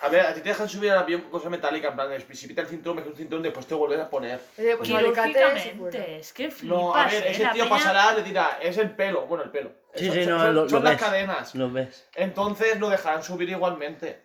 A 0.00 0.08
ver, 0.08 0.26
a 0.26 0.32
ti 0.34 0.40
te 0.40 0.48
dejan 0.48 0.68
subir 0.68 0.90
al 0.90 0.98
avión 0.98 1.20
con 1.22 1.30
cosa 1.30 1.50
metálica, 1.50 1.88
en 1.88 1.94
plan, 1.94 2.08
si 2.32 2.48
pita 2.48 2.62
el 2.62 2.68
cinturón, 2.68 2.96
me 2.96 3.02
un 3.02 3.14
cinturón, 3.14 3.42
después 3.42 3.66
te 3.66 3.74
vuelves 3.74 4.00
a 4.00 4.08
poner. 4.08 4.40
Oye, 4.58 4.76
pues. 4.76 4.88
Quirúrgicamente, 4.88 6.16
es 6.18 6.32
que 6.32 6.50
flipas, 6.50 6.78
No, 6.78 6.94
a 6.94 7.06
ver, 7.06 7.26
¿eh? 7.26 7.30
ese 7.32 7.42
La 7.44 7.52
tío 7.52 7.64
peña- 7.64 7.70
pasará, 7.76 8.12
le 8.14 8.22
dirá, 8.22 8.58
es 8.62 8.78
el 8.78 8.90
pelo, 8.96 9.26
bueno, 9.26 9.44
el 9.44 9.50
pelo. 9.50 9.72
Sí, 9.94 10.06
Son- 10.06 10.14
sí, 10.14 10.26
no, 10.26 10.38
son, 10.40 10.54
lo, 10.54 10.68
son 10.68 10.78
lo 10.78 10.84
las 10.84 10.92
ves. 10.94 11.02
cadenas. 11.02 11.54
Lo 11.54 11.70
ves. 11.70 12.08
Entonces 12.14 12.80
lo 12.80 12.88
dejarán 12.88 13.22
subir 13.22 13.48
igualmente. 13.50 14.24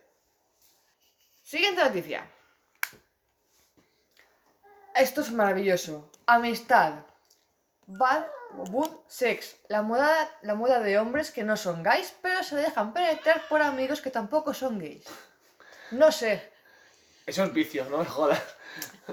Siguiente 1.42 1.82
noticia. 1.84 2.26
Esto 4.94 5.20
es 5.20 5.30
maravilloso. 5.30 6.10
Amistad. 6.26 6.94
Bad, 7.86 8.24
boom, 8.52 8.88
sex. 9.06 9.56
La 9.68 9.82
moda, 9.82 10.10
la 10.42 10.54
moda 10.54 10.80
de 10.80 10.98
hombres 10.98 11.30
que 11.30 11.44
no 11.44 11.56
son 11.56 11.82
gays, 11.82 12.14
pero 12.22 12.42
se 12.42 12.56
dejan 12.56 12.92
penetrar 12.92 13.42
por 13.48 13.62
amigos 13.62 14.00
que 14.00 14.10
tampoco 14.10 14.52
son 14.54 14.78
gays. 14.78 15.04
No 15.90 16.10
sé. 16.12 16.50
Esos 17.26 17.52
vicios, 17.52 17.88
no 17.90 17.98
me 17.98 18.04
jodas. 18.04 18.42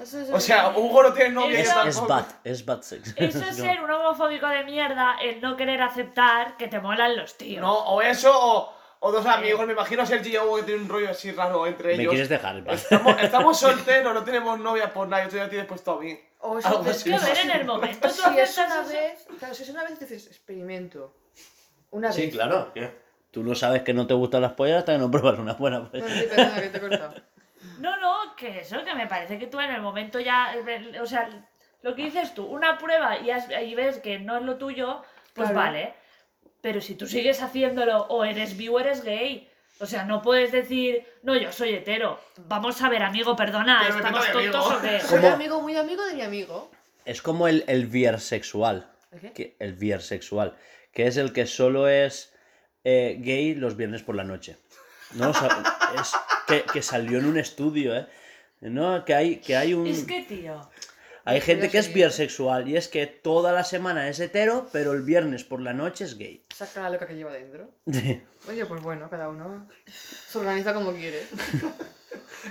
Eso 0.02 0.20
es- 0.22 0.30
O 0.30 0.40
sea, 0.40 0.70
Hugo 0.78 1.04
no 1.04 1.14
tiene 1.14 1.32
novia 1.32 1.60
Eso- 1.60 1.74
yo 1.84 1.90
Es 1.90 1.96
tampoco. 1.96 2.08
bad, 2.14 2.26
es 2.44 2.66
bad 2.66 2.82
sex. 2.82 3.14
Eso 3.18 3.40
es 3.44 3.56
ser 3.58 3.82
un 3.82 3.92
homofóbico 3.92 4.48
de 4.48 4.64
mierda, 4.64 5.18
el 5.22 5.42
no 5.42 5.56
querer 5.58 5.82
aceptar 5.82 6.56
que 6.58 6.68
te 6.68 6.80
molan 6.80 7.16
los 7.18 7.38
tíos. 7.38 7.62
No, 7.62 7.74
o 7.74 8.02
eso, 8.02 8.32
o, 8.34 8.74
o 9.00 9.12
dos 9.12 9.26
amigos. 9.26 9.66
Me 9.66 9.74
imagino 9.74 10.04
a 10.04 10.06
Sergi 10.06 10.32
y 10.32 10.36
a 10.36 10.44
Hugo 10.44 10.58
que 10.58 10.64
tiene 10.64 10.82
un 10.82 10.90
rollo 10.90 11.10
así 11.10 11.32
raro 11.32 11.66
entre 11.68 11.96
Me 11.96 12.04
ellos. 12.04 12.12
quieres 12.12 12.30
dejar, 12.30 12.58
en 12.58 12.66
paz? 12.66 12.84
Estamos, 12.84 13.22
estamos 13.22 13.60
solteros, 13.60 14.14
no 14.14 14.24
tenemos 14.24 14.60
novia 14.60 14.94
por 14.94 15.08
nadie. 15.08 15.28
Tú 15.30 15.38
ya 15.38 15.50
tienes 15.50 15.68
puesto 15.68 15.94
a 15.94 16.00
mí. 16.02 16.18
O 16.46 16.60
eso- 16.60 16.68
algo 16.68 16.84
es 16.90 16.98
así. 16.98 17.12
Que 17.12 17.18
ver, 17.20 17.38
en 17.40 17.52
el 17.52 17.66
momento 17.66 18.08
tú 18.08 18.14
Si 18.14 18.22
es 18.40 18.50
aceptas 18.58 18.58
una 18.58 18.82
eso- 18.82 18.90
vez, 18.94 19.28
claro, 19.40 19.54
si 19.56 19.64
es 19.64 19.70
una 19.70 19.84
vez 19.84 20.00
dices 20.00 20.28
experimento. 20.28 21.14
Una 21.92 22.08
vez. 22.10 22.16
Sí, 22.16 22.32
claro. 22.32 22.72
Tú 23.32 23.44
no 23.44 23.54
sabes 23.56 23.82
que 23.84 23.94
no 23.94 24.08
te 24.08 24.14
gustan 24.14 24.42
las 24.42 24.54
pollas 24.54 24.80
hasta 24.80 24.94
que 24.94 25.00
no 25.00 25.12
pruebas 25.12 25.38
una 25.40 25.54
buena 25.54 25.80
No, 25.80 25.92
polla. 25.92 26.08
sí, 26.08 26.26
perdona, 26.30 26.62
que 26.62 26.70
te 26.70 26.78
he 26.78 26.82
cortado. 26.82 27.14
No, 27.80 27.98
no, 28.00 28.36
que 28.38 28.60
eso, 28.62 28.84
que 28.86 28.94
me 28.96 29.08
parece 29.08 29.38
que 29.40 29.48
tú 29.48 29.60
en 29.60 29.72
el 29.72 29.82
momento 29.82 30.20
ya, 30.20 30.56
eh, 30.56 31.00
o 31.02 31.06
sea, 31.06 31.30
lo 31.82 31.96
que 31.96 32.04
dices 32.04 32.34
tú, 32.34 32.46
una 32.46 32.78
prueba 32.78 33.20
y, 33.20 33.32
has- 33.32 33.50
y 33.50 33.76
ves 33.76 33.98
que 34.00 34.20
no 34.20 34.38
es 34.38 34.44
lo 34.44 34.58
tuyo, 34.58 35.02
pues 35.34 35.50
Claro. 35.50 35.56
vale. 35.56 35.94
Pero 36.62 36.80
si 36.82 36.96
tú 36.96 37.06
sigues 37.08 37.42
haciéndolo 37.42 38.04
o 38.08 38.24
eres 38.24 38.56
bi 38.58 38.70
o 38.70 38.80
eres 38.80 39.04
gay, 39.04 39.50
o 39.80 39.86
sea, 39.86 40.06
no 40.06 40.22
puedes 40.22 40.52
decir, 40.52 41.06
no, 41.24 41.36
yo 41.36 41.52
soy 41.52 41.74
hetero. 41.74 42.20
Vamos 42.48 42.82
a 42.82 42.90
ver, 42.90 43.04
amigo, 43.04 43.36
perdona, 43.36 43.82
Pero 43.86 43.98
¿estamos 43.98 44.32
tontos 44.32 44.72
amigo. 44.72 44.78
o 44.78 44.82
qué? 44.82 45.00
Soy 45.02 45.26
amigo, 45.26 45.62
muy 45.62 45.76
amigo 45.76 46.06
de 46.06 46.14
mi 46.14 46.22
amigo. 46.22 46.72
Es 47.04 47.22
como 47.22 47.48
el, 47.48 47.64
el 47.68 47.86
biersexual. 47.88 48.90
¿El 49.12 49.20
qué? 49.20 49.32
Que, 49.34 49.56
el 49.60 49.74
biersexual. 49.74 50.56
Que 50.94 51.08
es 51.08 51.18
el 51.18 51.34
que 51.34 51.46
solo 51.46 51.88
es 51.88 52.34
eh, 52.84 53.18
gay 53.20 53.56
los 53.56 53.76
viernes 53.76 54.02
por 54.02 54.16
la 54.16 54.24
noche. 54.24 54.58
¿No? 55.14 55.30
O 55.30 55.34
sea, 55.34 55.64
es 56.00 56.14
que, 56.48 56.64
que 56.72 56.82
salió 56.82 57.20
en 57.20 57.26
un 57.26 57.38
estudio, 57.38 57.96
¿eh? 57.96 58.08
No, 58.62 59.04
que 59.06 59.14
hay, 59.14 59.36
que 59.38 59.56
hay 59.56 59.74
un. 59.74 59.86
Es 59.86 60.06
que, 60.06 60.24
tío, 60.24 60.70
Hay 61.28 61.42
gente 61.42 61.70
que 61.70 61.80
es 61.80 61.92
biersexual 61.92 62.70
y 62.70 62.78
es 62.78 62.88
que 62.88 63.08
toda 63.08 63.52
la 63.52 63.64
semana 63.64 64.08
es 64.10 64.20
hetero, 64.20 64.70
pero 64.72 64.94
el 64.94 65.02
viernes 65.02 65.44
por 65.44 65.60
la 65.60 65.74
noche 65.74 66.06
es 66.06 66.20
gay. 66.20 66.46
Saca 66.54 66.84
la 66.84 66.92
loca 66.92 67.08
que 67.08 67.16
lleva 67.16 67.34
dentro. 67.34 67.72
Oye, 68.48 68.66
pues 68.68 68.84
bueno, 68.84 69.10
cada 69.10 69.30
uno 69.30 69.68
se 69.88 70.38
organiza 70.38 70.76
como 70.76 70.94
quiere. 70.94 71.24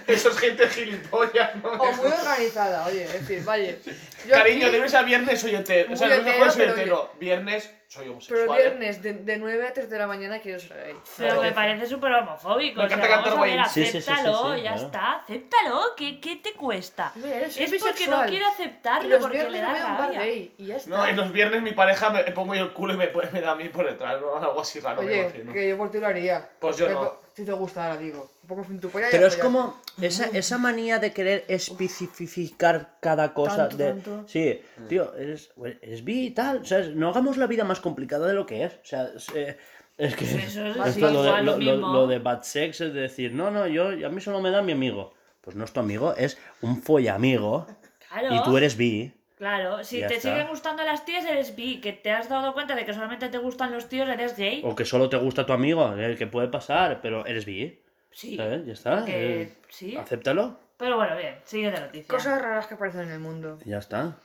Eso 0.06 0.30
es 0.30 0.38
gente 0.38 0.68
gilipollas, 0.68 1.56
¿no? 1.56 1.70
O 1.72 1.92
muy 1.92 2.06
organizada, 2.06 2.86
oye, 2.86 3.04
es 3.04 3.12
decir, 3.12 3.44
vale. 3.44 3.78
yo 4.26 4.30
Cariño, 4.34 4.66
aquí- 4.66 4.72
de 4.72 4.78
lunes 4.78 4.94
a 4.94 5.02
viernes 5.02 5.40
soy 5.40 5.54
hetero. 5.54 5.92
O 5.92 5.96
sea, 5.96 6.08
de 6.08 6.18
lunes 6.18 6.32
a 6.34 6.36
jueves 6.36 6.54
soy 6.54 6.62
hetero, 6.64 6.84
pero. 7.10 7.12
Viernes 7.20 7.70
soy 7.88 8.02
Pero 8.04 8.12
homosexual. 8.12 8.58
el 8.60 8.66
¿eh? 8.66 8.68
viernes 8.70 9.02
de, 9.02 9.12
de 9.12 9.36
9 9.36 9.68
a 9.68 9.72
3 9.72 9.88
de 9.88 9.98
la 9.98 10.06
mañana 10.08 10.40
quiero 10.40 10.58
ser 10.58 10.76
gay. 10.84 10.94
Pero 11.16 11.40
me 11.42 11.52
parece 11.52 11.86
súper 11.86 12.12
homofóbico. 12.12 12.80
Me 12.80 12.86
o 12.86 12.88
sea, 12.88 12.96
encanta 12.96 13.16
vamos 13.16 13.28
cantar 13.30 13.48
a 13.48 13.56
ver. 13.56 13.64
Sí, 13.68 13.84
sí, 13.86 13.92
sí, 13.92 14.02
sí, 14.02 14.10
acéptalo, 14.10 14.54
sí, 14.56 14.62
ya 14.62 14.72
claro. 14.72 14.86
está. 14.86 15.12
Acéptalo, 15.12 15.80
¿qué, 15.96 16.20
qué 16.20 16.36
te 16.36 16.52
cuesta? 16.54 17.12
Mira, 17.14 17.40
Es 17.42 17.54
soy 17.54 17.66
porque 17.66 17.82
no 17.84 17.90
bisexual. 17.92 18.28
quiere 18.30 18.44
aceptarlo, 18.46 19.08
los 19.10 19.20
porque 19.22 19.38
le 19.38 19.48
viernes 19.48 19.62
da 19.62 19.68
me 19.72 19.78
voy 19.78 19.82
a 19.82 19.86
un 19.92 19.98
bar 19.98 20.06
rabia. 20.08 20.20
gay 20.20 20.54
y 20.58 20.66
ya 20.66 20.76
está. 20.76 20.90
No, 20.90 21.08
y 21.08 21.12
los 21.12 21.32
viernes 21.32 21.62
mi 21.62 21.72
pareja 21.72 22.10
me 22.10 22.24
pongo 22.32 22.54
yo 22.56 22.62
el 22.64 22.72
culo 22.72 22.94
y 22.94 22.96
me, 22.96 23.10
me 23.32 23.40
da 23.40 23.52
a 23.52 23.54
mí 23.54 23.68
por 23.68 23.86
detrás, 23.88 24.20
¿no? 24.20 24.36
Algo 24.36 24.60
así 24.60 24.80
raro, 24.80 25.02
me 25.02 25.08
Oye, 25.08 25.20
imagino. 25.22 25.52
que 25.52 25.68
yo 25.68 25.76
por 25.78 25.90
ti 25.92 25.98
lo 25.98 26.06
haría. 26.08 26.48
Pues 26.58 26.76
yo 26.76 26.86
Pero, 26.86 27.00
no. 27.00 27.24
Si 27.34 27.44
te 27.44 27.52
gusta, 27.52 27.84
ahora 27.86 28.00
digo. 28.00 28.30
Un 28.42 28.48
poco 28.48 28.66
en 28.70 28.78
tu 28.80 28.88
polla 28.90 29.08
y 29.08 29.10
Pero 29.10 29.26
es 29.26 29.36
como 29.36 29.80
esa, 30.00 30.26
esa 30.26 30.56
manía 30.58 30.98
de 31.00 31.12
querer 31.12 31.44
especificar 31.48 32.96
cada 33.00 33.34
cosa. 33.34 33.68
Tanto, 33.68 33.76
de... 33.76 33.84
tanto. 33.90 34.24
Sí, 34.28 34.60
tío, 34.88 35.14
eres, 35.16 35.50
eres 35.82 36.04
bi 36.04 36.26
y 36.26 36.30
tal. 36.30 36.58
O 36.58 36.64
sea, 36.64 36.80
no 36.94 37.08
hagamos 37.08 37.36
la 37.36 37.46
vida 37.46 37.64
más 37.64 37.80
complicada 37.80 38.26
de 38.28 38.34
lo 38.34 38.46
que 38.46 38.64
es. 38.64 38.72
O 38.74 38.84
sea, 38.84 39.08
es, 39.16 39.28
eh, 39.34 39.56
es 39.98 40.14
que 40.16 40.24
Pues 40.26 40.44
eso 40.44 40.64
es 40.66 40.76
es 40.76 40.82
así, 40.82 41.00
lo, 41.00 41.22
de, 41.22 41.42
lo- 41.42 41.58
lo 41.58 41.76
lo 41.76 42.06
de 42.06 42.18
bad 42.18 42.42
sex 42.42 42.80
es 42.80 42.94
decir, 42.94 43.32
no, 43.32 43.50
no, 43.50 43.66
yo 43.66 43.88
a 43.88 44.10
mí 44.10 44.20
solo 44.20 44.40
me 44.40 44.50
da 44.50 44.62
mi 44.62 44.72
amigo. 44.72 45.12
Pues 45.40 45.56
no 45.56 45.64
es 45.64 45.72
tu 45.72 45.80
amigo, 45.80 46.14
es 46.16 46.38
un 46.62 46.80
follamigo 46.82 47.66
Claro. 48.08 48.34
y 48.34 48.42
tú 48.44 48.56
eres 48.56 48.76
bi. 48.76 49.12
Claro, 49.36 49.82
si 49.82 49.98
Ya 49.98 50.06
te 50.06 50.14
está. 50.16 50.30
siguen 50.30 50.46
gustando 50.48 50.84
las 50.84 51.04
tías, 51.04 51.24
eres 51.24 51.56
bi. 51.56 51.80
Que 51.80 51.92
te 51.92 52.10
has 52.10 52.28
dado 52.28 52.54
cuenta 52.54 52.74
de 52.74 52.84
que 52.84 52.94
solamente 52.94 53.28
te 53.28 53.38
gustan 53.38 53.72
los 53.72 53.88
tíos, 53.88 54.08
eres 54.08 54.36
gay. 54.36 54.62
O 54.64 54.74
que 54.76 54.84
solo 54.84 55.08
te 55.08 55.16
gusta 55.16 55.44
tu 55.44 55.52
amigo, 55.52 55.92
el 55.92 56.16
que 56.16 56.26
puede 56.26 56.48
pasar, 56.48 57.00
pero 57.00 57.26
eres 57.26 57.44
bi. 57.44 57.80
Sí. 58.12 58.36
¿Sabes? 58.36 58.64
Ya 58.64 58.72
está. 58.72 59.04
Que 59.04 59.42
eh, 59.42 59.52
sí. 59.68 59.96
Acéptalo. 59.96 60.56
Pero 60.76 60.96
bueno, 60.96 61.16
bien, 61.16 61.36
siguiente 61.44 61.80
noticia. 61.80 62.08
Cosas 62.08 62.40
raras 62.40 62.66
que 62.66 62.74
aparecen 62.74 63.02
en 63.02 63.10
el 63.10 63.20
mundo. 63.20 63.58
Ya 63.64 63.78
está. 63.78 64.16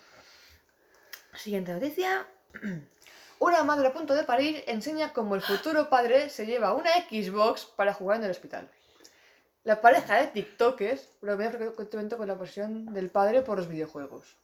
Siguiente 1.34 1.73
noticia. 1.73 2.26
Una 3.40 3.64
madre 3.64 3.88
a 3.88 3.94
punto 3.94 4.14
de 4.15 4.23
parir 4.26 4.64
enseña 4.68 5.14
cómo 5.14 5.34
el 5.34 5.41
futuro 5.41 5.90
padre 5.90 6.30
se 6.30 6.45
lleva 6.45 6.73
una 6.73 6.90
Xbox 7.10 7.65
para 7.65 7.94
jugar 7.94 8.18
en 8.18 8.26
el 8.26 8.31
hospital. 8.31 8.69
La 9.64 9.80
pareja 9.80 10.18
de 10.18 10.27
TikTokers 10.27 11.07
bromea 11.22 11.49
frecuentemente 11.49 12.18
con 12.18 12.27
la 12.27 12.38
pasión 12.38 12.94
del 12.94 13.10
padre 13.10 13.41
por 13.41 13.57
los 13.57 13.69
videojuegos. 13.69 14.36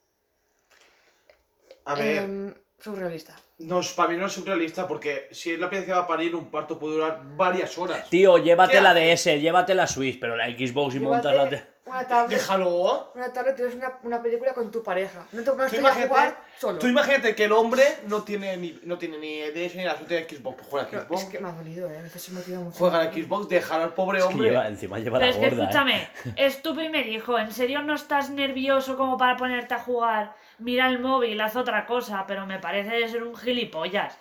A 1.85 1.95
ver, 1.95 2.17
Em, 2.23 2.53
surrealista. 2.79 3.35
no, 3.59 3.79
es- 3.79 3.93
para 3.93 4.09
mí 4.09 4.17
no 4.17 4.25
es 4.25 4.33
surrealista 4.33 4.87
porque 4.87 5.27
si 5.31 5.51
es 5.53 5.59
la 5.59 5.69
pieza 5.69 5.85
que 5.85 5.91
va 5.91 5.99
a 5.99 6.07
parir, 6.07 6.35
un 6.35 6.49
parto 6.51 6.77
puede 6.79 6.95
durar 6.95 7.21
varias 7.37 7.77
horas. 7.77 8.09
Tío, 8.09 8.37
llévate 8.37 8.73
¿Qué 8.73 8.81
la? 8.81 8.93
DS, 8.93 9.39
llévate 9.39 9.73
la 9.75 9.87
Switch, 9.87 10.19
pero 10.19 10.35
la 10.35 10.47
Xbox 10.47 10.95
y 10.95 10.99
montas 10.99 11.35
la... 11.35 11.65
Una 11.87 12.07
tablet, 12.07 12.39
Déjalo. 12.39 13.11
una 13.13 13.31
tablet 13.31 13.57
ves 13.59 13.75
una, 13.75 13.99
una 14.01 14.19
película 14.19 14.53
con 14.55 14.71
tu 14.71 14.81
pareja. 14.81 15.23
No 15.31 15.43
te 15.43 15.51
Tú 15.51 15.85
a 15.85 15.93
jugar 15.93 16.35
solo. 16.59 16.79
tú 16.79 16.87
imagínate 16.87 17.35
que 17.35 17.43
el 17.45 17.51
hombre 17.51 17.83
no 18.07 18.23
tiene 18.23 18.57
ni, 18.57 18.79
no 18.85 18.97
tiene 18.97 19.19
ni 19.19 19.41
DS 19.51 19.75
ni 19.75 19.83
la 19.83 19.95
suerte 19.95 20.15
de 20.15 20.27
Xbox. 20.27 20.55
Pues 20.57 20.67
juega 20.67 20.87
a 21.01 21.05
Xbox. 21.05 21.21
es 21.21 21.29
que 21.29 21.39
me 21.39 21.47
ha 21.47 21.51
dolido, 21.51 21.87
eh. 21.91 21.99
A 21.99 22.01
veces 22.01 22.23
se 22.23 22.31
me 22.31 22.41
tira 22.41 22.57
mucho. 22.59 22.75
Juega 22.79 23.01
a 23.01 23.13
Xbox, 23.13 23.49
dejar 23.49 23.81
al 23.81 23.93
pobre 23.93 24.17
Es 24.17 24.25
que 24.25 24.33
hombre. 24.33 24.49
lleva- 24.49 24.67
encima 24.67 24.97
lleva 24.97 25.19
Pero 25.19 25.25
la 25.31 25.31
es 25.31 25.37
que 25.37 25.49
gorda, 25.55 25.61
¿eh? 25.63 25.65
escúchame, 25.67 26.09
es 26.37 26.61
tu 26.63 26.75
primer 26.75 27.05
hijo, 27.07 27.37
¿en 27.37 27.51
serio 27.51 27.83
no 27.83 27.93
estás 27.93 28.31
nervioso 28.31 28.97
como 28.97 29.15
para 29.19 29.37
ponerte 29.37 29.75
a 29.75 29.79
jugar? 29.79 30.35
Mira 30.59 30.87
el 30.87 30.99
móvil, 30.99 31.39
haz 31.41 31.55
otra 31.55 31.85
cosa, 31.85 32.25
pero 32.27 32.45
me 32.45 32.59
parece 32.59 32.95
de 32.95 33.07
ser 33.09 33.23
un 33.23 33.35
gilipollas. 33.35 34.17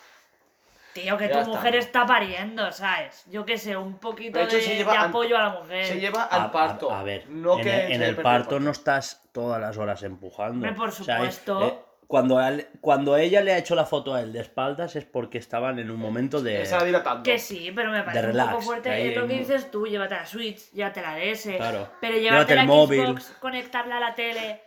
Tío, 0.92 1.16
que 1.18 1.26
Ya 1.26 1.32
tu 1.34 1.38
está. 1.40 1.50
mujer 1.50 1.74
está 1.76 2.06
pariendo, 2.06 2.70
¿sabes? 2.70 3.24
Yo 3.28 3.44
qué 3.44 3.58
sé, 3.58 3.76
un 3.76 3.98
poquito 3.98 4.38
De 4.38 4.44
hecho, 4.44 4.56
de, 4.56 4.62
se 4.62 4.76
lleva 4.76 4.92
de 4.92 4.98
al- 4.98 5.08
apoyo 5.08 5.36
a 5.36 5.42
la 5.42 5.50
mujer. 5.50 5.84
Se 5.86 5.98
lleva 5.98 6.22
al 6.24 6.42
a- 6.42 6.52
parto. 6.52 6.92
A, 6.92 7.02
ver, 7.02 7.28
no 7.28 7.58
en, 7.58 7.64
que 7.64 7.86
el, 7.94 8.02
en 8.02 8.16
parto 8.16 8.60
no 8.60 8.70
estás 8.70 9.20
todas 9.32 9.60
las 9.60 9.76
horas 9.76 10.02
empujando. 10.04 10.72
Por 10.76 10.92
supuesto. 10.92 11.66
eh, 11.66 11.74
cuando, 12.06 12.40
él- 12.40 12.68
cuando 12.80 13.16
ella 13.16 13.40
le 13.40 13.52
ha 13.54 13.58
hecho 13.58 13.74
la 13.74 13.86
foto 13.86 14.14
a 14.14 14.20
él 14.20 14.32
de 14.32 14.40
espaldas 14.40 14.94
es 14.94 15.04
porque 15.04 15.38
estaban 15.38 15.80
en 15.80 15.90
un 15.90 15.98
momento 15.98 16.40
de... 16.40 16.62
Estaba 16.62 16.84
dilatando. 16.84 17.24
Que 17.24 17.40
sí, 17.40 17.72
pero 17.74 17.90
me 17.90 18.02
parece 18.04 18.20
un 18.26 18.32
relax, 18.32 18.50
poco 18.52 18.62
fuerte. 18.62 18.88
que 18.90 18.94
ahí 18.94 19.08
Es 19.08 19.16
lo 19.16 19.26
que 19.26 19.34
dices 19.38 19.70
tú, 19.72 19.86
llévate 19.88 20.14
la 20.14 20.26
Switch, 20.26 20.70
llévate 20.72 21.02
la 21.02 21.16
DS. 21.16 21.56
Claro. 21.56 21.88
Pero 22.00 22.12
Llévate 22.18 22.20
llévate 22.30 22.52
el 22.52 22.58
la 22.58 22.64
móvil. 22.66 23.04
Xbox, 23.06 23.36
conectarla 23.40 23.96
a 23.96 24.00
la 24.00 24.14
tele 24.14 24.60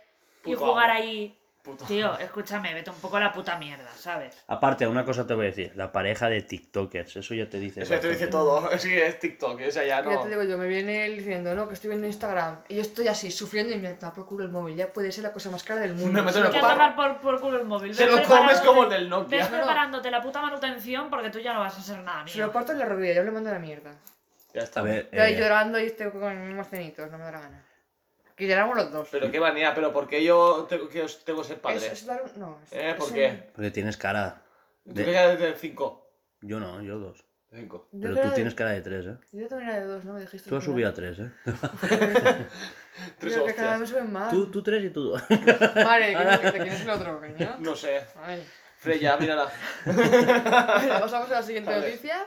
y 0.44 0.52
Puto 0.52 0.66
jugar 0.66 0.90
ahí. 0.90 1.34
Puto 1.68 1.84
Tío, 1.84 2.18
escúchame, 2.18 2.72
vete 2.72 2.88
un 2.88 2.96
poco 2.96 3.18
a 3.18 3.20
la 3.20 3.30
puta 3.30 3.58
mierda, 3.58 3.90
¿sabes? 3.94 4.34
Aparte, 4.46 4.86
una 4.86 5.04
cosa 5.04 5.26
te 5.26 5.34
voy 5.34 5.44
a 5.44 5.48
decir, 5.50 5.72
la 5.76 5.92
pareja 5.92 6.30
de 6.30 6.40
TikTokers, 6.40 7.16
eso 7.16 7.34
ya 7.34 7.46
te 7.46 7.58
dice... 7.58 7.82
Eso 7.82 7.92
ya 7.92 8.00
te 8.00 8.08
dice 8.08 8.28
todo. 8.28 8.70
Sí, 8.78 8.96
es 8.96 9.18
TikTok, 9.18 9.60
ya 9.60 9.82
Que 9.82 9.86
Ya 9.86 10.02
no. 10.02 10.22
te 10.22 10.28
digo 10.30 10.44
yo, 10.44 10.56
me 10.56 10.66
viene 10.66 11.04
él 11.04 11.18
diciendo, 11.18 11.54
no, 11.54 11.68
que 11.68 11.74
estoy 11.74 11.88
viendo 11.90 12.06
Instagram. 12.06 12.60
Y 12.68 12.76
yo 12.76 12.80
estoy 12.80 13.08
así, 13.08 13.30
sufriendo 13.30 13.74
y 13.74 13.78
me 13.78 13.92
da 13.94 14.14
por 14.14 14.24
culo 14.24 14.44
el 14.44 14.50
móvil. 14.50 14.76
Ya 14.76 14.90
puede 14.90 15.12
ser 15.12 15.24
la 15.24 15.32
cosa 15.32 15.50
más 15.50 15.62
cara 15.62 15.82
del 15.82 15.94
mundo. 15.94 16.10
Me 16.10 16.22
meto 16.22 16.32
Se 16.32 16.38
en 16.38 16.44
lo 16.44 16.48
el 16.48 16.54
Que 16.54 16.60
tomar 16.60 16.96
por, 16.96 17.20
por 17.20 17.40
culo 17.40 17.58
el 17.58 17.66
móvil. 17.66 17.94
Se 17.94 18.06
lo 18.06 18.22
comes 18.22 18.60
como 18.60 18.84
el 18.84 18.90
del 18.90 19.10
Nokia. 19.10 19.38
Ves 19.38 19.48
preparándote 19.48 20.10
la 20.10 20.22
puta 20.22 20.40
manutención 20.40 21.10
porque 21.10 21.28
tú 21.28 21.38
ya 21.38 21.52
no 21.52 21.60
vas 21.60 21.76
a 21.76 21.82
ser 21.82 21.98
nada 21.98 22.26
Se 22.26 22.38
lo 22.38 22.50
parto 22.50 22.72
en 22.72 22.78
la 22.78 22.86
rodilla, 22.86 23.12
yo 23.12 23.24
le 23.24 23.30
mando 23.30 23.50
la 23.50 23.58
mierda. 23.58 23.90
Ya 24.54 24.62
está. 24.62 24.80
A 24.80 24.84
ver, 24.84 25.10
Yo 25.12 25.22
ahí 25.22 25.34
eh, 25.34 25.38
llorando 25.38 25.78
y 25.78 25.84
estoy 25.84 26.10
con 26.10 26.22
unos 26.22 26.66
cenitos, 26.68 27.10
no 27.10 27.18
me 27.18 27.24
da 27.24 27.32
la 27.32 27.40
gana. 27.40 27.67
Que 28.38 28.56
los 28.56 28.92
dos. 28.92 29.08
Pero 29.10 29.30
qué 29.30 29.40
manía, 29.40 29.74
pero 29.74 29.92
¿por 29.92 30.06
qué 30.08 30.22
yo 30.24 30.66
tengo 30.68 30.88
que, 30.88 31.04
tengo 31.24 31.42
que 31.42 31.48
ser 31.48 31.60
padre? 31.60 31.76
Es, 31.78 31.92
es 31.92 32.06
dar 32.06 32.22
un... 32.22 32.40
No, 32.40 32.58
es, 32.64 32.72
¿Eh? 32.72 32.94
¿Por 32.96 33.08
es 33.08 33.12
qué? 33.12 33.50
porque 33.54 33.70
tienes 33.70 33.96
cara... 33.96 34.42
¿Tú 34.84 34.94
de- 34.94 35.04
qué 35.04 35.10
quedas 35.10 35.38
de 35.38 35.54
5? 35.54 36.10
Yo 36.42 36.60
no, 36.60 36.80
yo 36.82 36.98
dos. 36.98 37.24
5. 37.52 37.88
Yo 37.92 38.00
Pero 38.00 38.14
tú 38.22 38.28
de- 38.28 38.34
tienes 38.34 38.54
cara 38.54 38.70
de 38.72 38.80
tres, 38.82 39.06
¿eh? 39.06 39.16
Yo 39.32 39.48
también 39.48 39.70
era 39.70 39.80
de 39.80 39.86
dos, 39.86 40.04
¿no? 40.04 40.12
Me 40.14 40.20
dijiste. 40.20 40.48
Tú 40.48 40.56
has 40.56 40.64
subido 40.64 40.88
a 40.88 40.94
tres, 40.94 41.18
¿eh? 41.18 41.30
Tres 43.18 43.34
que 43.34 43.54
cada 43.54 43.76
hostias. 43.76 43.80
vez 43.80 43.88
suben 43.90 44.12
más. 44.12 44.30
Tú, 44.30 44.50
tú 44.50 44.62
tres 44.62 44.84
y 44.84 44.90
tú 44.90 45.02
dos. 45.10 45.22
Vale, 45.28 46.14
¿quién, 46.14 46.38
quién- 46.40 46.52
quién 46.52 46.68
es 46.68 46.80
el 46.82 46.90
otro, 46.90 47.20
coño? 47.20 47.56
No 47.60 47.74
sé. 47.76 48.04
Ay. 48.22 48.44
Freya, 48.78 49.16
mírala. 49.16 49.50
Vale, 49.86 50.88
Pasamos 51.00 51.30
a 51.30 51.34
la 51.34 51.42
siguiente 51.42 51.70
Vale. 51.70 51.86
noticia. 51.86 52.26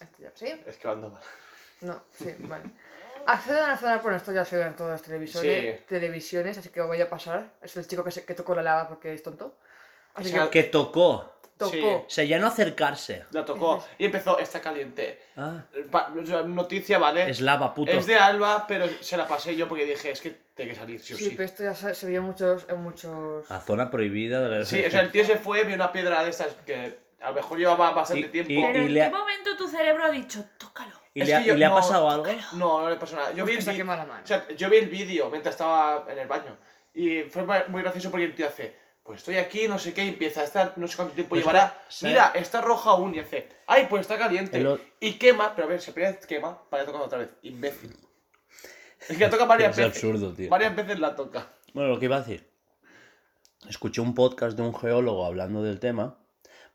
Esto 0.00 0.18
ya, 0.22 0.30
¿sí? 0.34 0.46
Es 0.66 0.76
que 0.76 0.88
ando 0.88 1.10
mal. 1.10 1.22
No, 1.80 2.02
sí, 2.16 2.34
vale. 2.40 2.64
Accedan 3.26 3.70
a 3.70 3.76
zona, 3.76 3.98
bueno, 3.98 4.16
esto 4.16 4.32
ya 4.32 4.44
se 4.44 4.56
ve 4.56 4.62
en 4.64 4.74
todas 4.76 4.92
las 4.92 5.02
televisores, 5.02 5.78
Sí. 5.78 5.84
televisiones, 5.88 6.58
así 6.58 6.68
que 6.68 6.80
voy 6.80 7.00
a 7.00 7.08
pasar. 7.08 7.52
Es 7.62 7.76
el 7.76 7.86
chico 7.86 8.04
que, 8.04 8.10
se, 8.10 8.24
que 8.24 8.34
tocó 8.34 8.54
la 8.54 8.62
lava 8.62 8.88
porque 8.88 9.12
es 9.14 9.22
tonto. 9.22 9.56
Así 10.14 10.28
O 10.28 10.32
sea, 10.32 10.44
que 10.44 10.62
que 10.62 10.62
tocó. 10.64 11.32
tocó. 11.56 11.70
sí. 11.70 11.80
O 11.84 12.04
sea, 12.08 12.24
ya 12.24 12.38
no 12.38 12.46
acercarse. 12.48 13.24
La 13.30 13.44
tocó 13.44 13.84
y 13.98 14.06
empezó, 14.06 14.38
está 14.38 14.60
caliente. 14.60 15.20
Ah, 15.36 15.62
Pa- 15.90 16.12
o 16.20 16.24
sea, 16.26 16.42
noticia, 16.42 16.98
¿vale? 16.98 17.28
es 17.30 17.40
lava, 17.40 17.74
puto. 17.74 17.90
Es 17.92 18.06
de 18.06 18.16
Alba, 18.16 18.66
pero 18.68 18.86
se 19.00 19.16
la 19.16 19.26
pasé 19.26 19.56
yo 19.56 19.68
porque 19.68 19.86
dije, 19.86 20.10
es 20.10 20.20
que 20.20 20.30
tiene 20.54 20.72
que 20.72 20.76
salir, 20.78 21.00
sí 21.00 21.14
o 21.14 21.16
Sí, 21.16 21.24
sí. 21.24 21.30
pero 21.30 21.44
esto 21.44 21.62
ya 21.64 21.74
se, 21.74 21.94
se 21.94 22.06
vio 22.06 22.18
en 22.20 22.26
muchos, 22.26 22.64
en 22.68 22.80
muchos... 22.80 23.50
A 23.50 23.60
zona 23.60 23.90
prohibida 23.90 24.40
de 24.40 24.58
la... 24.60 24.64
Sí, 24.64 24.84
o 24.84 24.90
sea, 24.90 25.00
el 25.00 25.10
tío 25.10 25.24
se 25.24 25.36
fue, 25.36 25.64
vio 25.64 25.74
una 25.74 25.90
piedra 25.92 26.22
de 26.22 26.30
estas 26.30 26.48
que 26.66 26.98
a 27.20 27.28
lo 27.30 27.34
mejor 27.34 27.58
llevaba 27.58 27.90
bastante 27.92 28.26
Y- 28.26 28.30
tiempo. 28.30 28.52
y- 28.52 28.62
Pero 28.62 28.78
¿en 28.84 28.94
le 28.94 29.00
qué 29.00 29.10
momento 29.10 29.56
tu 29.56 29.66
cerebro 29.66 30.04
ha 30.04 30.10
dicho, 30.10 30.44
tócalo? 30.58 30.92
¿Y 31.14 31.22
le, 31.24 31.34
ha, 31.34 31.38
que 31.40 31.44
yo- 31.46 31.54
y 31.54 31.58
le 31.58 31.64
ha 31.64 31.68
no, 31.68 31.74
pasado 31.76 32.10
algo? 32.10 32.26
No, 32.54 32.82
no 32.82 32.90
le 32.90 32.96
pasó 32.96 33.14
nada. 33.16 33.32
Yo 33.32 33.44
vi 33.44 33.52
el 33.54 33.62
se 33.62 33.70
ha 33.70 33.72
vi- 33.72 33.78
quemado 33.78 33.98
la 34.00 34.06
mano. 34.06 34.24
O 34.24 34.26
sea, 34.26 34.46
yo 34.56 34.68
vi 34.68 34.78
el 34.78 34.88
vídeo 34.88 35.30
mientras 35.30 35.54
estaba 35.54 36.04
en 36.10 36.18
el 36.18 36.26
baño. 36.28 36.56
Y 36.92 37.22
fue 37.22 37.44
muy 37.68 37.82
gracioso 37.82 38.10
porque 38.10 38.24
el 38.26 38.34
tío 38.34 38.46
hace, 38.48 38.76
pues 39.02 39.18
estoy 39.18 39.36
aquí, 39.36 39.68
no 39.68 39.78
sé 39.78 39.92
qué, 39.94 40.04
y 40.04 40.08
empieza 40.08 40.40
a 40.40 40.44
estar, 40.44 40.72
no 40.76 40.88
sé 40.88 40.96
cuánto 40.96 41.14
tiempo 41.14 41.30
Pues 41.30 41.42
llevará. 41.42 41.80
Mira, 42.02 42.32
está 42.34 42.60
roja 42.60 42.90
aún, 42.90 43.14
y 43.14 43.20
hace, 43.20 43.48
ay, 43.66 43.86
pues 43.88 44.02
está 44.02 44.18
caliente. 44.18 44.64
Y 45.00 45.12
quema, 45.14 45.54
pero 45.54 45.66
a 45.68 45.70
ver, 45.70 45.80
si 45.80 45.90
apenas 45.92 46.24
quema, 46.26 46.68
para 46.68 46.84
tocar 46.84 47.00
otra 47.02 47.18
vez. 47.18 47.30
Imbécil. 47.42 47.96
Es 49.08 49.16
que 49.18 49.24
la 49.24 49.30
toca 49.30 49.44
varias 49.44 49.70
Es 49.78 49.84
veces. 49.84 49.94
absurdo, 50.04 50.32
tío. 50.32 50.48
Varias 50.50 50.74
veces 50.74 50.98
la 50.98 51.14
toca. 51.14 51.48
Bueno, 51.74 51.90
lo 51.90 51.98
que 51.98 52.06
iba 52.06 52.16
a 52.16 52.20
decir. 52.20 52.48
Escuché 53.68 54.00
un 54.00 54.14
podcast 54.14 54.56
de 54.56 54.62
un 54.62 54.74
geólogo 54.74 55.24
hablando 55.26 55.62
del 55.62 55.80
tema. 55.80 56.18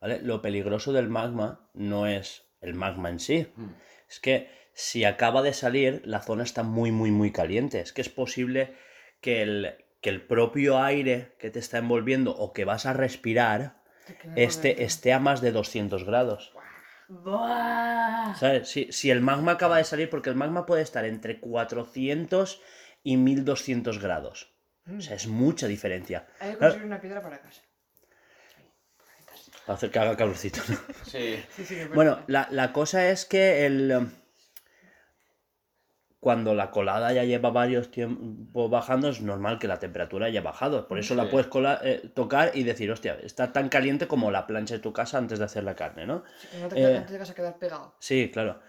¿Vale? 0.02 0.22
Lo 0.22 0.41
peligroso 0.41 0.94
del 0.94 1.10
magma 1.10 1.68
no 1.74 2.07
es 2.07 2.45
el 2.61 2.74
magma 2.74 3.10
en 3.10 3.20
sí. 3.20 3.52
Mm. 3.56 3.68
Es 4.10 4.19
que 4.19 4.49
si 4.73 5.03
acaba 5.06 5.41
de 5.41 5.53
salir, 5.53 6.02
la 6.06 6.22
zona 6.22 6.44
está 6.44 6.64
muy, 6.64 6.91
muy, 6.91 7.11
muy 7.11 7.31
caliente. 7.31 7.80
Es 7.80 7.94
que 7.94 8.02
es 8.02 8.10
posible 8.10 8.76
que 9.22 9.41
el, 9.41 9.76
que 10.02 10.10
el 10.10 10.22
propio 10.26 10.81
aire 10.81 11.36
que 11.40 11.49
te 11.49 11.60
está 11.60 11.77
envolviendo 11.77 12.36
o 12.36 12.53
que 12.53 12.65
vas 12.65 12.86
a 12.86 12.94
respirar 12.94 13.81
esté, 14.36 14.84
esté 14.84 15.14
a 15.14 15.19
más 15.19 15.41
de 15.41 15.52
200 15.52 16.03
grados. 16.06 16.53
Buah. 17.10 18.36
¿Sabes? 18.36 18.69
Si, 18.69 18.91
si 18.91 19.10
el 19.10 19.22
magma 19.22 19.53
acaba 19.53 19.77
de 19.77 19.84
salir, 19.84 20.10
porque 20.10 20.30
el 20.30 20.36
magma 20.36 20.65
puede 20.65 20.84
estar 20.84 21.06
entre 21.06 21.40
400 21.40 22.61
y 23.03 23.18
1200 23.18 23.99
grados. 23.99 24.53
O 24.98 25.02
sea, 25.02 25.15
es 25.15 25.27
mucha 25.27 25.68
diferencia. 25.68 26.27
Hay 26.40 26.52
que 26.52 26.57
Claro, 26.57 26.73
conseguir 26.73 26.86
una 26.88 27.02
piedra 27.02 27.22
para 27.22 27.41
casa. 27.41 27.61
Hacer 29.74 29.91
que 29.91 30.00
haga 30.00 30.18
calorcito, 30.18 30.62
¿no? 30.68 30.78
Sí. 31.06 31.44
Sí, 31.56 31.66
sí, 31.66 31.76
Bueno, 31.94 32.20
la, 32.28 32.48
la 32.52 32.74
cosa 32.74 33.10
es 33.10 33.26
que 33.26 33.66
el. 33.66 33.91
um, 33.91 34.10
Cuando 36.20 36.54
la 36.54 36.70
colada 36.72 37.14
ya 37.14 37.24
lleva 37.24 37.50
varios 37.50 37.91
tiempos 37.91 38.70
bajando, 38.70 39.10
es 39.10 39.22
normal 39.22 39.58
que 39.58 39.68
la 39.68 39.80
temperatura 39.80 40.26
haya 40.26 40.41
bajado. 40.41 40.88
Por 40.88 41.00
eso 41.00 41.16
la 41.16 41.30
puedes 41.30 41.48
eh, 41.84 42.12
tocar 42.14 42.52
y 42.54 42.64
decir, 42.64 42.91
hostia, 42.91 43.18
está 43.24 43.54
tan 43.54 43.70
caliente 43.70 44.08
como 44.08 44.30
la 44.30 44.46
plancha 44.46 44.74
de 44.76 44.82
tu 44.82 44.91
casa 44.91 45.18
antes 45.18 45.40
de 45.40 45.46
hacer 45.46 45.64
la 45.64 45.76
carne, 45.76 46.06
¿no? 46.06 46.24
Sí, 46.41 46.48
que 46.52 46.58
no 46.60 46.68
te, 46.68 46.96
eh, 46.98 47.06
te 47.08 47.32
a 47.32 47.34
quedar 47.34 47.58
pegado. 47.58 47.96
Sí, 48.00 48.30
claro. 48.34 48.60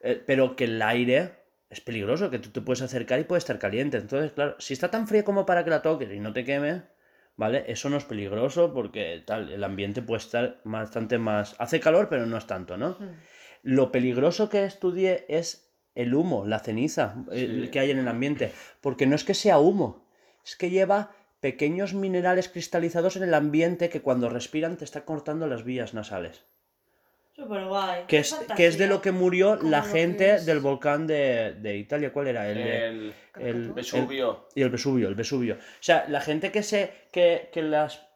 Eh, 0.00 0.22
pero 0.26 0.54
que 0.54 0.64
el 0.64 0.82
aire 0.82 1.32
es 1.70 1.80
peligroso, 1.80 2.30
que 2.30 2.38
tú 2.38 2.50
te 2.50 2.60
puedes 2.60 2.82
acercar 2.82 3.18
y 3.20 3.24
puede 3.24 3.38
estar 3.38 3.58
caliente. 3.58 3.96
Entonces, 3.96 4.32
claro, 4.32 4.56
si 4.58 4.74
está 4.74 4.90
tan 4.90 5.08
fría 5.08 5.24
como 5.24 5.46
para 5.46 5.64
que 5.64 5.70
la 5.70 5.82
toques 5.82 6.10
y 6.12 6.20
no 6.20 6.32
te 6.32 6.44
queme, 6.44 6.82
¿vale? 7.38 7.64
Eso 7.68 7.88
no 7.88 7.96
es 7.96 8.04
peligroso 8.04 8.74
porque 8.74 9.22
tal, 9.24 9.50
el 9.50 9.64
ambiente 9.64 10.02
puede 10.02 10.18
estar 10.18 10.60
bastante 10.64 11.18
más... 11.18 11.54
Hace 11.58 11.80
calor, 11.80 12.08
pero 12.10 12.26
no 12.26 12.36
es 12.36 12.46
tanto, 12.46 12.76
¿no? 12.76 12.90
Mm. 12.98 13.14
Lo 13.62 13.90
peligroso 13.90 14.50
que 14.50 14.64
estudié 14.64 15.24
es 15.28 15.72
el 15.94 16.14
humo, 16.14 16.44
la 16.44 16.58
ceniza 16.58 17.14
el 17.32 17.64
Sí. 17.64 17.70
que 17.70 17.80
hay 17.80 17.90
en 17.92 17.98
el 17.98 18.08
ambiente, 18.08 18.52
porque 18.80 19.06
no 19.06 19.14
es 19.14 19.24
que 19.24 19.34
sea 19.34 19.58
humo, 19.58 20.04
es 20.44 20.56
que 20.56 20.70
lleva 20.70 21.12
pequeños 21.40 21.94
minerales 21.94 22.48
cristalizados 22.48 23.16
en 23.16 23.22
el 23.22 23.34
ambiente 23.34 23.88
que 23.88 24.02
cuando 24.02 24.28
respiran 24.28 24.76
te 24.76 24.84
está 24.84 25.04
cortando 25.04 25.46
las 25.46 25.64
vías 25.64 25.94
nasales. 25.94 26.44
Guay. 27.46 28.04
Que 28.08 28.18
es, 28.18 28.34
que 28.56 28.66
es 28.66 28.78
de 28.78 28.86
lo 28.88 29.00
que 29.00 29.12
murió 29.12 29.56
la 29.56 29.82
gente 29.82 30.34
es- 30.34 30.46
del 30.46 30.60
volcán 30.60 31.06
de, 31.06 31.54
de 31.54 31.76
Italia. 31.76 32.12
¿Cuál 32.12 32.26
era? 32.28 32.48
El, 32.50 32.58
El 32.58 33.14
el- 33.40 33.72
Vesubio. 33.72 34.48
y 34.54 34.62
el 34.62 34.70
Vesubio, 34.70 35.08
el 35.08 35.14
Vesubio. 35.14 35.54
O 35.54 35.58
sea, 35.80 36.04
la 36.08 36.20
gente 36.20 36.50
que 36.50 36.62
se. 36.62 36.92
que, 37.12 37.48
que 37.52 37.62
las. 37.62 38.06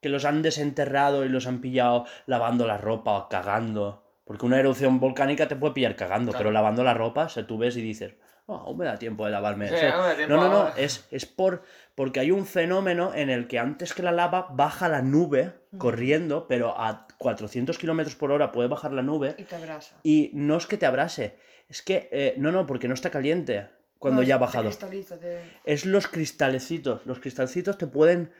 que 0.00 0.08
los 0.08 0.24
han 0.24 0.42
desenterrado 0.42 1.24
y 1.24 1.28
los 1.28 1.46
han 1.46 1.60
pillado 1.60 2.06
lavando 2.26 2.66
la 2.66 2.76
ropa 2.76 3.12
o 3.12 3.28
cagando. 3.28 4.02
Porque 4.24 4.46
una 4.46 4.58
erupción 4.58 4.98
volcánica 5.00 5.46
te 5.48 5.56
puede 5.56 5.74
pillar 5.74 5.94
cagando, 5.96 6.30
Claro. 6.30 6.38
pero 6.44 6.50
lavando 6.52 6.82
la 6.84 6.94
ropa, 6.94 7.24
o 7.24 7.28
sea, 7.28 7.46
tú 7.46 7.58
ves 7.58 7.76
y 7.76 7.82
dices, 7.82 8.14
"Oh, 8.46 8.54
aún 8.54 8.78
me 8.78 8.84
da 8.84 8.96
tiempo 8.96 9.24
de 9.26 9.32
lavarme. 9.32 9.68
Sí, 9.68 9.74
O 9.74 9.78
sea, 9.78 9.92
aún 9.94 10.02
me 10.02 10.08
da 10.10 10.16
tiempo 10.16 10.34
no, 10.36 10.42
no, 10.48 10.64
no, 10.64 10.70
es 10.76 11.26
por. 11.26 11.62
Porque 11.94 12.20
hay 12.20 12.30
un 12.30 12.46
fenómeno 12.46 13.12
en 13.14 13.28
el 13.30 13.46
que 13.48 13.58
antes 13.58 13.92
que 13.94 14.02
la 14.02 14.12
lava 14.12 14.48
baja 14.52 14.88
la 14.88 15.02
nube 15.02 15.52
corriendo, 15.78 16.46
pero 16.48 16.78
a 16.78 17.06
400 17.18 17.76
kilómetros 17.78 18.16
por 18.16 18.30
hora 18.32 18.50
puede 18.52 18.68
bajar 18.68 18.92
la 18.92 19.02
nube. 19.02 19.34
Y 19.38 19.44
te 19.44 19.56
abrasa. 19.56 19.96
Y 20.02 20.30
no 20.34 20.56
es 20.56 20.66
que 20.66 20.76
te 20.78 20.86
abrase, 20.86 21.36
es 21.68 21.82
que. 21.82 22.08
eh, 22.12 22.34
no, 22.38 22.50
no, 22.52 22.66
porque 22.66 22.88
no 22.88 22.94
está 22.94 23.10
caliente 23.10 23.68
cuando 23.98 24.22
No, 24.22 24.26
ya 24.26 24.34
ha 24.34 24.38
bajado 24.38 24.68
te- 24.70 25.42
es 25.64 25.86
los 25.86 26.08
cristalecitos. 26.08 27.06
Los 27.06 27.20
cristalcitos 27.20 27.78
te 27.78 27.86
pueden. 27.86 28.32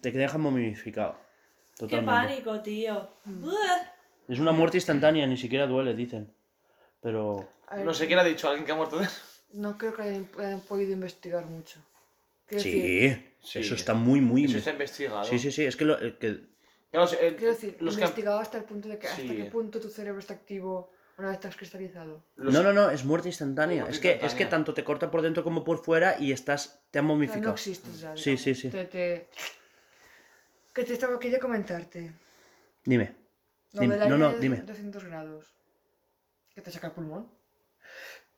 te 0.00 0.10
dejan 0.10 0.40
momificado. 0.40 1.16
Qué 1.78 1.86
Totalmente. 1.86 2.10
pánico, 2.44 2.60
tío. 2.60 3.08
Mm. 3.24 3.48
Es 4.28 4.38
una 4.40 4.50
muerte 4.52 4.76
instantánea, 4.78 5.26
ni 5.26 5.36
siquiera 5.36 5.66
duele, 5.66 5.94
dicen. 5.94 6.32
Pero. 7.00 7.48
No 7.84 7.94
sé 7.94 8.06
quién 8.06 8.18
ha 8.18 8.24
dicho, 8.24 8.48
alguien 8.48 8.66
que 8.66 8.72
ha 8.72 8.76
muerto 8.76 8.98
de 8.98 9.04
eso. 9.04 9.20
No 9.52 9.78
creo 9.78 9.94
que 9.94 10.02
hayan 10.02 10.60
podido 10.60 10.92
investigar 10.92 11.44
mucho. 11.46 11.78
Sí. 12.56 13.24
Eso 13.54 13.74
está 13.74 13.94
muy, 13.94 14.20
muy. 14.20 14.44
Eso 14.44 14.58
está 14.58 14.70
investigado. 14.72 15.24
Sí, 15.24 15.38
sí, 15.38 15.52
sí. 15.52 15.64
Es 15.64 15.76
que, 15.76 15.84
lo, 15.84 16.00
eh, 16.00 16.16
que- 16.18 16.28
eh, 16.28 16.46
quiero 17.36 17.52
decir 17.52 17.76
los 17.80 17.94
que- 17.96 18.00
investigado 18.02 18.38
hasta 18.38 18.58
el 18.58 18.64
punto 18.64 18.88
de 18.88 18.98
que 18.98 19.06
hasta 19.06 19.22
qué 19.22 19.44
punto 19.44 19.80
tu 19.80 19.88
cerebro 19.88 20.18
está 20.20 20.34
activo 20.34 20.90
una 21.18 21.28
vez 21.28 21.36
estás 21.36 21.56
cristalizado. 21.56 22.24
los- 22.36 22.52
No, 22.54 22.62
no, 22.62 22.72
no, 22.72 22.90
es 22.90 23.04
muerte 23.04 23.28
instantánea. 23.28 23.82
Muerte 23.82 23.94
es, 23.94 24.00
que, 24.00 24.26
es 24.26 24.34
que 24.34 24.46
tanto 24.46 24.72
te 24.74 24.84
corta 24.84 25.10
por 25.10 25.20
dentro 25.22 25.42
como 25.44 25.62
por 25.64 25.82
fuera 25.84 26.16
y 26.18 26.32
estás. 26.32 26.80
te 26.90 26.98
han 26.98 27.04
O 27.04 27.08
sea, 27.08 27.12
no 27.12 27.14
momificado. 27.14 27.52
existes 27.54 28.00
ya. 28.00 28.16
Sí, 28.16 28.36
sí, 28.36 28.54
sí. 28.54 28.70
Te, 28.70 28.84
te- 28.86 29.28
Que 30.72 30.84
te 30.84 30.92
estaba, 30.94 31.18
quería 31.18 31.38
comentarte. 31.40 32.12
Dime. 32.84 33.14
Lo 33.72 33.80
Dime, 33.82 33.96
del 33.98 34.08
no, 34.08 34.16
no, 34.16 34.32
de 34.32 34.38
dime. 34.40 34.56
200 34.58 35.04
grados. 35.04 35.54
Que 36.54 36.62
te 36.62 36.70
saca 36.70 36.86
el 36.88 36.92
pulmón. 36.94 37.30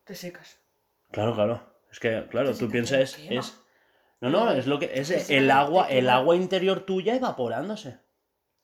Te 0.05 0.15
secas. 0.15 0.59
Claro, 1.13 1.35
claro. 1.35 1.75
Es 1.93 2.01
que, 2.01 2.27
claro, 2.31 2.55
tú 2.57 2.69
piensas. 2.71 3.15
te. 3.17 3.37
Es. 3.37 3.55
No, 4.21 4.29
no, 4.29 4.53
es 4.53 4.67
lo 4.67 4.79
que. 4.79 4.91
Es 4.93 5.09
Sí, 5.09 5.35
el 5.35 5.51
agua, 5.51 5.89
el 5.89 6.09
agua 6.11 6.37
interior 6.37 6.81
tuya 6.81 7.15
evaporándose. 7.15 7.99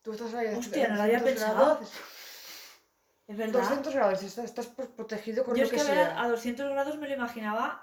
Tú 0.02 0.12
estás 0.12 0.34
ahí 0.34 0.48
a 0.54 0.58
Hostia, 0.58 0.88
no 0.88 0.94
lo 0.96 1.00
200 1.02 1.02
había 1.02 1.24
pensado. 1.24 1.80
Es 3.26 3.36
verdad. 3.36 3.60
200 3.60 3.94
grados, 3.94 4.22
estás, 4.22 4.44
estás 4.44 4.66
protegido 4.66 5.42
con 5.44 5.54
Yo 5.56 5.62
lo 5.62 5.64
es 5.64 5.70
que 5.70 5.76
que 5.76 5.82
a, 5.82 5.84
ver, 5.94 6.06
sea. 6.06 6.22
a 6.22 6.28
200 6.28 6.70
grados 6.70 6.96
me 6.98 7.08
lo 7.08 7.14
imaginaba. 7.14 7.82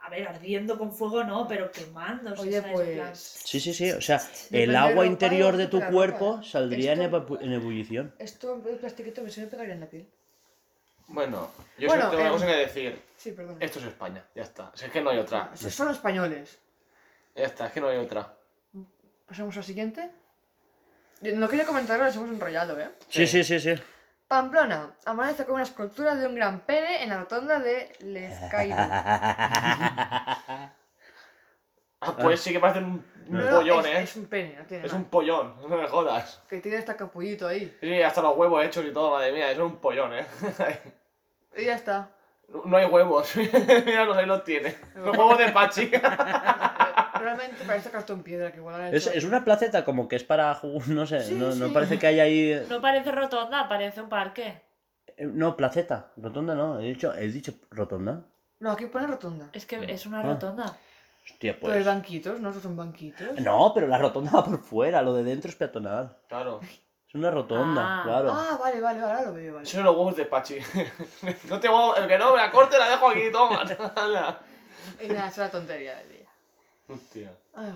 A 0.00 0.10
ver, 0.10 0.26
ardiendo 0.26 0.78
con 0.78 0.90
fuego 0.92 1.22
no, 1.24 1.46
pero 1.46 1.70
quemándose. 1.70 2.40
Oye, 2.40 2.62
pues. 2.62 3.18
Sí, 3.44 3.60
sí, 3.60 3.74
sí. 3.74 3.90
O 3.90 4.00
sea, 4.00 4.18
Depende 4.18 4.62
el 4.64 4.76
agua 4.76 5.04
interior 5.04 5.56
de 5.58 5.66
tu 5.66 5.82
cuerpo 5.90 6.36
ropa. 6.36 6.42
saldría 6.44 6.92
en, 6.94 7.02
Esto, 7.02 7.26
evapu- 7.26 7.38
en 7.42 7.52
ebullición. 7.52 8.14
Esto, 8.18 8.62
el 8.66 8.76
plastiquito, 8.76 9.20
me 9.22 9.30
se 9.30 9.42
me 9.42 9.48
pegaría 9.48 9.74
en 9.74 9.80
la 9.80 9.86
piel. 9.86 10.08
Bueno, 11.08 11.50
yo 11.78 11.88
Bueno, 11.88 12.04
solo 12.04 12.16
tengo 12.16 12.22
una 12.22 12.28
em, 12.28 12.32
cosa 12.34 12.46
que 12.46 12.56
decir. 12.56 13.02
Sí, 13.18 13.32
perdón. 13.32 13.56
Esto 13.60 13.78
es 13.80 13.84
España, 13.86 14.24
ya 14.34 14.42
está. 14.44 14.70
Si 14.74 14.84
es 14.86 14.90
que 14.92 15.00
no 15.02 15.10
hay 15.10 15.18
otra. 15.18 15.50
Son 15.56 15.90
españoles. 15.90 16.58
Ya 17.38 17.44
está, 17.44 17.66
es 17.66 17.72
que 17.72 17.80
no 17.80 17.88
hay 17.88 17.98
otra. 17.98 18.34
Pasamos 19.26 19.56
al 19.56 19.62
siguiente. 19.62 20.10
Yo 21.20 21.36
No 21.36 21.48
quería 21.48 21.64
comentarlo, 21.64 22.04
nos 22.04 22.16
hemos 22.16 22.30
enrollado, 22.30 22.78
¿eh? 22.80 22.90
Sí, 23.08 23.26
sí, 23.28 23.44
sí, 23.44 23.60
sí. 23.60 23.74
Pamplona, 24.26 24.94
amanece 25.06 25.44
con 25.44 25.54
una 25.54 25.62
escultura 25.62 26.16
de 26.16 26.26
un 26.26 26.34
gran 26.34 26.60
pene 26.60 27.02
en 27.02 27.10
la 27.10 27.18
rotonda 27.18 27.60
de 27.60 27.92
Lezcaibo. 28.00 28.76
Ah, 32.00 32.16
pues 32.16 32.40
sí 32.40 32.52
que 32.52 32.60
parece 32.60 32.78
un, 32.78 33.04
un 33.26 33.32
No, 33.38 33.50
no, 33.50 33.56
pollón, 33.56 33.84
es, 33.86 33.86
¿eh? 33.86 34.02
es 34.02 34.16
un 34.16 34.26
pene, 34.26 34.54
no 34.56 34.64
tiene 34.66 34.88
un 34.88 35.06
pollón, 35.06 35.56
no 35.60 35.76
me 35.76 35.88
jodas. 35.88 36.40
Que 36.48 36.60
tiene 36.60 36.78
hasta 36.78 36.96
capullito 36.96 37.48
ahí. 37.48 37.76
Sí, 37.80 38.00
hasta 38.00 38.22
los 38.22 38.36
huevos 38.36 38.64
hechos 38.64 38.84
y 38.84 38.92
todo, 38.92 39.10
madre 39.10 39.32
mía, 39.32 39.50
eso 39.50 39.66
es 39.66 39.72
un 39.72 39.78
pollón, 39.78 40.12
¿eh? 40.14 40.24
Y 41.56 41.64
ya 41.64 41.74
está. 41.74 42.10
No 42.48 42.62
no 42.64 42.76
hay 42.78 42.86
huevos, 42.86 43.36
míralos, 43.36 44.16
ahí 44.16 44.24
los 44.24 44.42
tiene. 44.42 44.74
Los 44.94 45.16
huevos 45.18 45.36
de 45.36 45.50
Pachi. 45.50 45.90
Realmente 47.18 47.64
parece 47.66 47.90
cartón 47.90 48.22
piedra 48.22 48.50
que 48.52 48.58
igual 48.58 48.94
Es, 48.94 49.06
es 49.06 49.24
una 49.24 49.44
placeta 49.44 49.84
como 49.84 50.08
que 50.08 50.16
es 50.16 50.24
para 50.24 50.54
jugar, 50.54 50.88
no 50.88 51.06
sé, 51.06 51.20
Sí, 51.22 51.34
no, 51.34 51.72
parece 51.72 51.98
que 51.98 52.06
haya 52.06 52.22
ahí... 52.24 52.60
No 52.68 52.80
parece 52.80 53.10
rotonda, 53.12 53.68
parece 53.68 54.00
un 54.02 54.08
parque. 54.08 54.62
eh, 55.16 55.26
No, 55.26 55.56
placeta, 55.56 56.12
rotonda 56.16 56.54
no, 56.54 56.80
he 56.80 56.84
dicho, 56.84 57.12
he 57.14 57.28
dicho 57.28 57.52
rotonda. 57.70 58.22
No, 58.60 58.72
aquí 58.72 58.86
pone 58.86 59.06
rotonda. 59.06 59.48
Es 59.52 59.66
que 59.66 59.76
es 59.92 60.04
una 60.06 60.20
Ah. 60.20 60.22
rotonda. 60.24 60.76
Hostia, 61.30 61.56
Pero 61.60 61.72
hay 61.74 61.80
pues... 61.80 61.86
banquitos, 61.86 62.40
¿no? 62.40 62.50
Esos 62.50 62.62
son 62.62 62.74
banquitos. 62.76 63.38
No, 63.40 63.72
pero 63.74 63.86
la 63.86 63.98
rotonda 63.98 64.30
va 64.32 64.44
por 64.44 64.58
fuera, 64.62 65.02
lo 65.02 65.12
de 65.14 65.24
dentro 65.24 65.50
es 65.50 65.56
peatonal. 65.56 66.16
Claro. 66.28 66.60
Es 67.06 67.14
una 67.14 67.30
rotonda, 67.30 68.00
Ah. 68.00 68.02
claro. 68.04 68.32
Ah, 68.32 68.58
vale, 68.60 68.80
vale, 68.80 69.00
ahora 69.00 69.22
lo 69.22 69.34
veo, 69.34 69.54
vale. 69.54 69.66
Son 69.66 69.82
los 69.84 69.94
huevos 69.94 70.16
de 70.16 70.24
Pachi. 70.24 70.56
no 71.50 71.60
te 71.60 71.68
huevo, 71.68 71.94
el 71.96 72.08
que 72.08 72.18
no 72.18 72.32
me 72.32 72.38
la 72.38 72.50
corte 72.50 72.78
la 72.78 72.88
dejo 72.88 73.10
aquí, 73.10 73.30
toma. 73.30 73.62
Es 74.98 75.38
una 75.38 75.50
tontería 75.50 76.02
día. 76.04 76.17
Hostia. 76.88 77.32
Ay. 77.54 77.72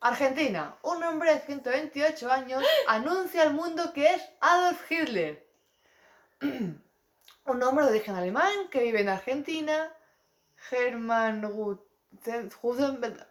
Argentina. 0.00 0.76
Un 0.82 1.02
hombre 1.02 1.34
de 1.34 1.40
128 1.40 2.30
años 2.30 2.62
anuncia 2.88 3.42
al 3.42 3.54
mundo 3.54 3.92
que 3.92 4.14
es 4.14 4.22
Adolf 4.40 4.90
Hitler. 4.90 5.44
Un 6.40 7.62
hombre 7.62 7.84
de 7.86 7.90
origen 7.92 8.14
alemán 8.14 8.68
que 8.70 8.82
vive 8.82 9.00
en 9.00 9.08
Argentina. 9.08 9.92
Hermann 10.70 11.42
Guten- 11.42 12.50
Gutenberg. 12.60 13.26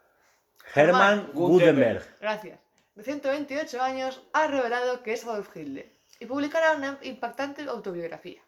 Hermann 0.73 1.30
Gutenberg. 1.34 2.18
Gracias. 2.19 2.60
De 2.95 3.03
128 3.03 3.81
años 3.81 4.22
ha 4.34 4.48
revelado 4.48 5.03
que 5.03 5.14
es 5.14 5.23
Adolf 5.23 5.56
Hitler 5.56 5.91
y 6.19 6.26
publicará 6.26 6.72
una 6.73 6.98
impactante 7.03 7.61
autobiografía. 7.64 8.41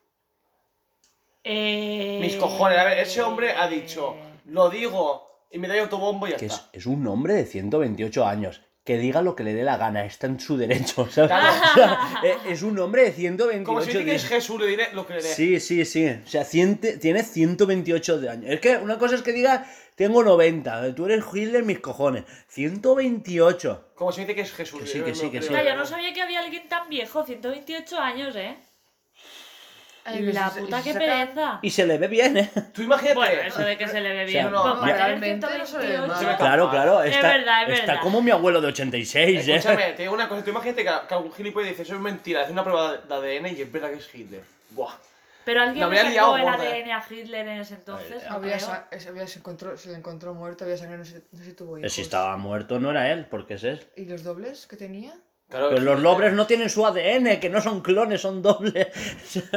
Eh... 1.43 2.17
Mis 2.19 2.35
cojones, 2.35 2.79
a 2.79 2.83
ver, 2.83 2.97
ese 2.97 3.21
hombre 3.21 3.51
ha 3.55 3.67
dicho, 3.67 4.15
lo 4.45 4.69
digo, 4.69 5.28
y 5.51 5.59
me 5.59 5.67
da 5.67 5.79
autobombo 5.81 6.27
y 6.27 6.31
ya 6.31 6.37
Que 6.37 6.45
está. 6.47 6.69
es, 6.73 6.81
es 6.81 6.85
un 6.85 7.05
hombre 7.07 7.33
de 7.33 7.45
128 7.45 8.25
años. 8.25 8.61
Que 8.85 8.97
diga 8.97 9.21
lo 9.21 9.35
que 9.35 9.43
le 9.43 9.53
dé 9.53 9.63
la 9.63 9.77
gana, 9.77 10.03
está 10.05 10.25
en 10.25 10.39
su 10.39 10.57
derecho, 10.57 11.07
¿sabes? 11.11 11.31
Eh, 12.23 12.35
es 12.47 12.63
un 12.63 12.79
hombre 12.79 13.03
de 13.03 13.11
128 13.11 13.63
Como 13.63 13.81
si 13.81 13.87
dice 13.91 14.03
que 14.05 14.15
es 14.15 14.23
años. 14.23 14.33
Jesús, 14.33 14.59
le 14.59 14.65
diré 14.67 14.87
lo 14.93 15.05
que 15.05 15.13
le 15.15 15.21
dé. 15.21 15.27
Sí, 15.29 15.59
sí, 15.59 15.85
sí. 15.85 16.07
O 16.07 16.27
sea, 16.27 16.43
ciente- 16.43 16.97
tiene 16.97 17.21
128 17.23 18.19
de 18.19 18.29
años. 18.29 18.49
Es 18.49 18.59
que 18.61 18.77
una 18.77 18.97
cosa 18.97 19.13
es 19.15 19.21
que 19.21 19.31
diga, 19.31 19.67
tengo 19.95 20.23
90, 20.23 20.95
tú 20.95 21.05
eres 21.05 21.23
Hitler, 21.31 21.63
mis 21.63 21.79
cojones. 21.79 22.23
128. 22.47 23.91
Como 23.95 24.11
si 24.11 24.21
dice 24.21 24.33
que 24.35 24.41
es 24.41 24.51
Jesús. 24.53 24.79
Que 24.79 24.85
le 24.85 24.91
sí, 24.91 24.97
diré 24.99 25.11
que 25.11 25.15
sí, 25.15 25.25
lo 25.25 25.31
que 25.31 25.39
le 25.39 25.47
sí. 25.47 25.53
yo 25.67 25.75
no 25.75 25.85
sabía 25.85 26.13
que 26.13 26.21
había 26.21 26.39
alguien 26.39 26.67
tan 26.67 26.89
viejo, 26.89 27.23
128 27.25 27.99
años, 27.99 28.35
¿eh? 28.35 28.57
Ay, 30.05 30.25
que 30.25 30.33
La 30.33 30.49
se- 30.49 30.61
puta 30.61 30.77
se 30.77 30.83
que 30.83 30.93
saca- 30.93 31.05
pereza. 31.05 31.59
Y 31.61 31.69
se 31.69 31.85
le 31.85 31.97
ve 31.97 32.07
bien, 32.07 32.37
¿eh? 32.37 32.49
Tú 32.73 32.81
imagínate. 32.81 33.15
Bueno, 33.15 33.41
eso 33.41 33.59
de 33.61 33.77
que 33.77 33.87
se 33.87 34.01
le 34.01 34.09
ve 34.13 34.25
bien. 34.25 34.43
sea, 34.45 34.49
no, 34.51 34.61
Pues 34.63 34.73
no, 34.75 34.79
tener 34.81 34.95
realmente 34.95 35.45
no 35.57 35.65
se 35.65 35.77
ve 35.77 35.87
128, 35.87 36.23
mal. 36.27 36.37
Claro, 36.37 36.69
claro. 36.69 37.03
Es 37.03 37.15
Está, 37.15 37.27
verdad, 37.27 37.63
es 37.69 37.79
está 37.79 37.85
verdad. 37.93 38.03
como 38.03 38.21
mi 38.21 38.31
abuelo 38.31 38.61
de 38.61 38.67
86, 38.67 39.47
¿eh? 39.47 39.55
Escúchame, 39.55 39.93
te 39.93 40.01
digo 40.03 40.13
una 40.13 40.27
cosa. 40.29 40.43
Tú 40.43 40.49
imagínate 40.51 40.83
que, 40.83 40.91
que 41.07 41.13
algún 41.13 41.31
gilipollas 41.33 41.69
dice, 41.69 41.83
eso 41.83 41.95
es 41.95 42.01
mentira, 42.01 42.41
hace 42.43 42.51
una 42.51 42.63
prueba 42.63 42.97
de 42.97 43.13
ADN 43.13 43.47
y 43.57 43.61
es 43.61 43.71
verdad 43.71 43.89
que 43.89 43.95
es 43.97 44.09
Hitler. 44.15 44.43
Buah. 44.71 44.93
Pero 45.45 45.61
alguien 45.61 45.79
La 45.79 45.87
le 45.93 45.99
habría 45.99 46.01
sacó 46.01 46.11
liado 46.13 46.37
el 46.37 46.43
gorda, 46.43 46.63
ADN 46.75 46.91
a 46.91 47.03
Hitler 47.09 47.47
en 47.47 47.57
ese 47.61 47.73
entonces. 47.75 48.23
no 48.29 48.35
Había, 48.35 48.55
creo. 48.57 48.67
sa- 48.67 48.87
es- 48.91 49.07
había- 49.07 49.25
se, 49.27 49.39
encontró, 49.39 49.77
se 49.77 49.89
le 49.89 49.95
encontró 49.95 50.33
muerto, 50.35 50.63
había 50.63 50.77
sangre, 50.77 50.97
no 50.97 51.05
sé, 51.05 51.23
no 51.31 51.39
sé 51.39 51.45
si 51.45 51.53
tuvo 51.53 51.77
hijos. 51.79 51.91
Si 51.91 52.01
estaba 52.01 52.37
muerto 52.37 52.79
no 52.79 52.91
era 52.91 53.11
él, 53.11 53.25
porque 53.25 53.55
es 53.55 53.63
él. 53.63 53.83
¿Y 53.95 54.05
los 54.05 54.23
dobles 54.23 54.67
que 54.67 54.75
tenía? 54.75 55.13
Claro, 55.49 55.69
Pero 55.69 55.81
los 55.81 55.99
lobres 56.01 56.33
no 56.33 56.45
tienen 56.45 56.69
su 56.69 56.85
ADN, 56.85 57.39
que 57.39 57.49
no 57.49 57.59
son 57.59 57.81
clones, 57.81 58.21
son 58.21 58.41
dobles. 58.43 58.87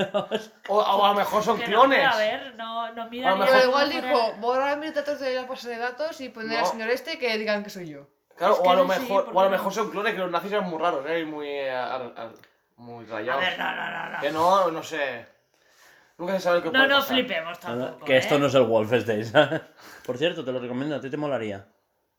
O, 0.69 0.79
o 0.79 1.05
a 1.05 1.09
lo 1.09 1.15
mejor 1.15 1.43
son 1.43 1.59
Que 1.59 1.65
clones. 1.67 2.03
No, 2.03 2.11
a 2.11 2.17
ver, 2.17 2.55
no, 2.57 2.93
no 2.95 3.11
mira 3.11 3.33
A 3.33 3.37
mejor- 3.37 3.55
Pero 3.55 3.69
igual 3.69 3.91
dijo, 3.91 4.33
borrar 4.41 4.79
mis 4.79 4.95
datos 4.95 5.21
de 5.21 5.35
la 5.35 5.45
base 5.45 5.69
de 5.69 5.77
datos 5.79 6.19
y 6.23 6.31
poner 6.31 6.57
al 6.59 6.65
No. 6.65 6.71
señor 6.71 6.89
este 6.89 7.19
que 7.19 7.37
digan 7.37 7.63
que 7.63 7.69
soy 7.71 7.89
yo. 7.91 8.07
Claro, 8.37 8.55
Es 8.55 8.61
o 8.61 8.71
a 8.71 8.75
lo 8.77 8.85
no, 8.87 8.95
sí, 8.95 9.01
mejor, 9.01 9.25
¿por 9.27 9.37
o 9.37 9.41
a 9.41 9.45
lo 9.45 9.51
no? 9.51 9.57
mejor 9.57 9.73
son 9.75 9.91
clones 9.91 10.15
que 10.15 10.21
los 10.21 10.31
nazis 10.31 10.53
eran 10.53 10.65
muy 10.71 10.79
raros, 10.81 11.05
¿eh? 11.07 11.21
Y 11.21 11.25
muy, 11.27 11.47
eh, 11.49 11.75
muy 12.77 13.05
A 13.05 13.09
rayados. 13.11 13.41
ver, 13.43 13.59
no, 13.59 13.77
no, 13.77 13.91
no, 13.91 14.09
no. 14.11 14.21
Que 14.21 14.31
no, 14.33 14.71
no 14.71 14.83
sé. 14.83 15.27
Nunca 16.17 16.33
se 16.35 16.41
sabe 16.41 16.61
qué 16.61 16.67
No 16.69 16.73
puede 16.73 16.89
nos 16.89 17.01
pasar. 17.05 17.17
flipemos 17.17 17.59
tampoco. 17.61 18.05
que 18.07 18.17
esto 18.17 18.37
¿eh? 18.37 18.39
no 18.39 18.47
es 18.47 18.55
el 18.55 18.63
Wolfenstein. 18.63 19.25
¿sabes? 19.27 19.61
Por 20.07 20.17
cierto, 20.17 20.43
te 20.43 20.53
lo 20.53 20.59
recomiendo, 20.59 20.97
a 20.97 21.01
ti 21.01 21.11
te 21.11 21.17
molaría. 21.19 21.67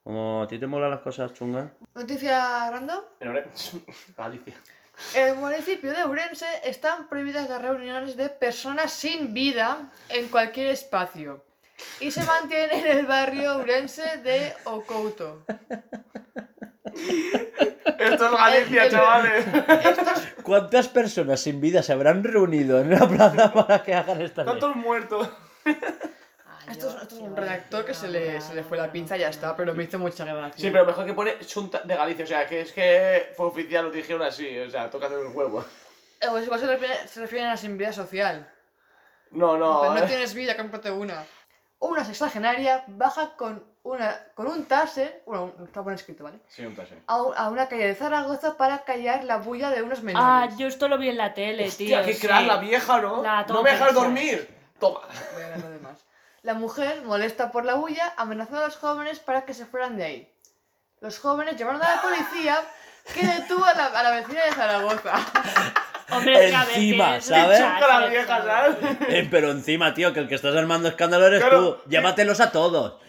Como 0.03 0.43
a 0.43 0.47
ti 0.47 0.59
te 0.59 0.67
molan 0.67 0.91
las 0.91 0.99
cosas 0.99 1.33
chungas. 1.33 1.71
Noticia 1.95 2.69
random. 2.69 3.01
En 3.19 3.27
Ore- 3.29 3.47
Galicia. 4.17 4.53
En 5.15 5.29
el 5.29 5.35
municipio 5.37 5.91
de 5.91 6.03
Ourense 6.03 6.45
están 6.63 7.07
prohibidas 7.07 7.49
las 7.49 7.59
reuniones 7.59 8.15
de 8.15 8.29
personas 8.29 8.91
sin 8.91 9.33
vida 9.33 9.91
en 10.09 10.27
cualquier 10.27 10.67
espacio. 10.67 11.43
Y 11.99 12.11
se 12.11 12.23
mantiene 12.23 12.79
en 12.79 12.97
el 12.99 13.05
barrio 13.07 13.55
Ourense 13.57 14.17
de 14.17 14.53
Ocouto. 14.65 15.45
Esto 16.93 18.25
es 18.25 18.31
Galicia, 18.31 18.89
chavales. 18.91 19.45
Estos, 19.83 20.27
¿Cuántas 20.43 20.87
personas 20.89 21.39
sin 21.39 21.59
vida 21.59 21.81
se 21.81 21.91
habrán 21.93 22.23
reunido 22.23 22.79
en 22.79 22.93
una 22.93 23.07
plaza 23.07 23.51
para 23.51 23.81
que 23.81 23.95
hagan 23.95 24.21
esta 24.21 24.43
ley? 24.43 24.49
¿Cuántos 24.51 24.75
muertos? 24.75 25.27
Esto 26.71 26.89
es, 26.89 26.95
esto 27.01 27.15
es 27.15 27.21
un 27.21 27.35
redactor 27.35 27.85
que 27.85 27.93
se 27.93 28.07
le, 28.07 28.39
se 28.41 28.53
le 28.55 28.63
fue 28.63 28.77
la 28.77 28.91
pinza 28.91 29.15
y 29.17 29.21
ya 29.21 29.29
está, 29.29 29.55
pero 29.55 29.73
me 29.73 29.83
hizo 29.83 29.99
mucha 29.99 30.23
gracia. 30.25 30.53
Sí, 30.57 30.69
pero 30.71 30.85
mejor 30.85 31.05
que 31.05 31.13
pone 31.13 31.35
Junta 31.53 31.79
de 31.81 31.95
Galicia. 31.95 32.25
O 32.25 32.27
sea, 32.27 32.47
que 32.47 32.61
es 32.61 32.71
que 32.71 33.33
fue 33.35 33.47
oficial, 33.47 33.85
lo 33.85 33.91
dijeron 33.91 34.21
así. 34.21 34.57
O 34.59 34.69
sea, 34.69 34.89
toca 34.89 35.07
hacer 35.07 35.17
un 35.19 35.35
huevo. 35.35 35.63
Eh, 36.21 36.27
pues 36.29 36.45
igual 36.45 36.59
se 36.59 36.67
refiere- 36.67 37.07
se 37.07 37.19
refieren 37.21 37.49
a 37.49 37.57
sin 37.57 37.77
vida 37.77 37.91
social. 37.91 38.49
No, 39.31 39.57
no. 39.57 39.79
Pues 39.79 39.91
no 39.91 39.97
eh. 39.99 40.07
tienes 40.07 40.33
vida, 40.33 40.55
cómprate 40.55 40.91
una. 40.91 41.25
Una 41.79 42.05
sexagenaria 42.05 42.85
baja 42.87 43.35
con, 43.35 43.61
una, 43.83 44.17
con 44.35 44.47
un 44.47 44.63
taser, 44.65 45.21
bueno, 45.25 45.53
un- 45.57 45.65
está 45.65 45.81
buen 45.81 45.95
escrito, 45.95 46.23
¿vale? 46.23 46.39
Sí, 46.47 46.65
un 46.65 46.75
taser. 46.75 46.99
A, 47.07 47.21
un- 47.21 47.35
a 47.35 47.49
una 47.49 47.67
calle 47.67 47.87
de 47.87 47.95
Zaragoza 47.95 48.55
para 48.55 48.85
callar 48.85 49.25
la 49.25 49.37
bulla 49.37 49.69
de 49.69 49.81
unos 49.81 49.99
Ah, 49.99 50.03
menores. 50.03 50.57
yo 50.57 50.67
esto 50.67 50.87
lo 50.87 50.97
vi 50.97 51.09
en 51.09 51.17
la 51.17 51.33
tele, 51.33 51.67
Hostia, 51.67 51.97
tío. 52.03 52.05
qué 52.05 52.13
sí. 52.13 52.25
crack 52.25 52.47
la 52.47 52.57
vieja, 52.57 53.01
¿no? 53.01 53.21
La 53.21 53.43
no 53.43 53.61
me 53.63 53.71
dejas 53.71 53.93
dormir. 53.93 54.47
Toma. 54.79 55.01
La 56.43 56.53
mujer, 56.53 57.01
molesta 57.05 57.51
por 57.51 57.63
la 57.65 57.75
bulla, 57.75 58.13
amenazó 58.17 58.57
a 58.57 58.65
los 58.67 58.75
jóvenes 58.77 59.19
para 59.19 59.45
que 59.45 59.53
se 59.53 59.65
fueran 59.65 59.97
de 59.97 60.03
ahí. 60.03 60.29
Los 60.99 61.17
jóvenes 61.19 61.55
llamaron 61.57 61.81
a 61.81 61.95
la 61.95 62.01
policía 62.01 62.57
que 63.13 63.25
detuvo 63.25 63.63
a 63.65 63.73
la, 63.73 63.85
a 63.87 64.03
la 64.03 64.11
vecina 64.11 64.43
de 64.45 64.51
Zaragoza. 64.51 65.13
Hombre, 66.11 66.49
Encima, 66.53 67.19
¿sabes? 67.21 67.59
la 67.61 68.07
vieja. 68.07 68.43
¿sabes? 68.43 68.77
Eh, 69.07 69.27
pero 69.31 69.51
encima, 69.51 69.93
tío, 69.93 70.13
que 70.13 70.19
el 70.19 70.27
que 70.27 70.35
estás 70.35 70.55
armando 70.55 70.89
escándalo 70.89 71.25
eres 71.27 71.39
Claro. 71.41 71.75
tú. 71.75 71.89
Llévatelos 71.89 72.39
a 72.41 72.51
todos. 72.51 73.01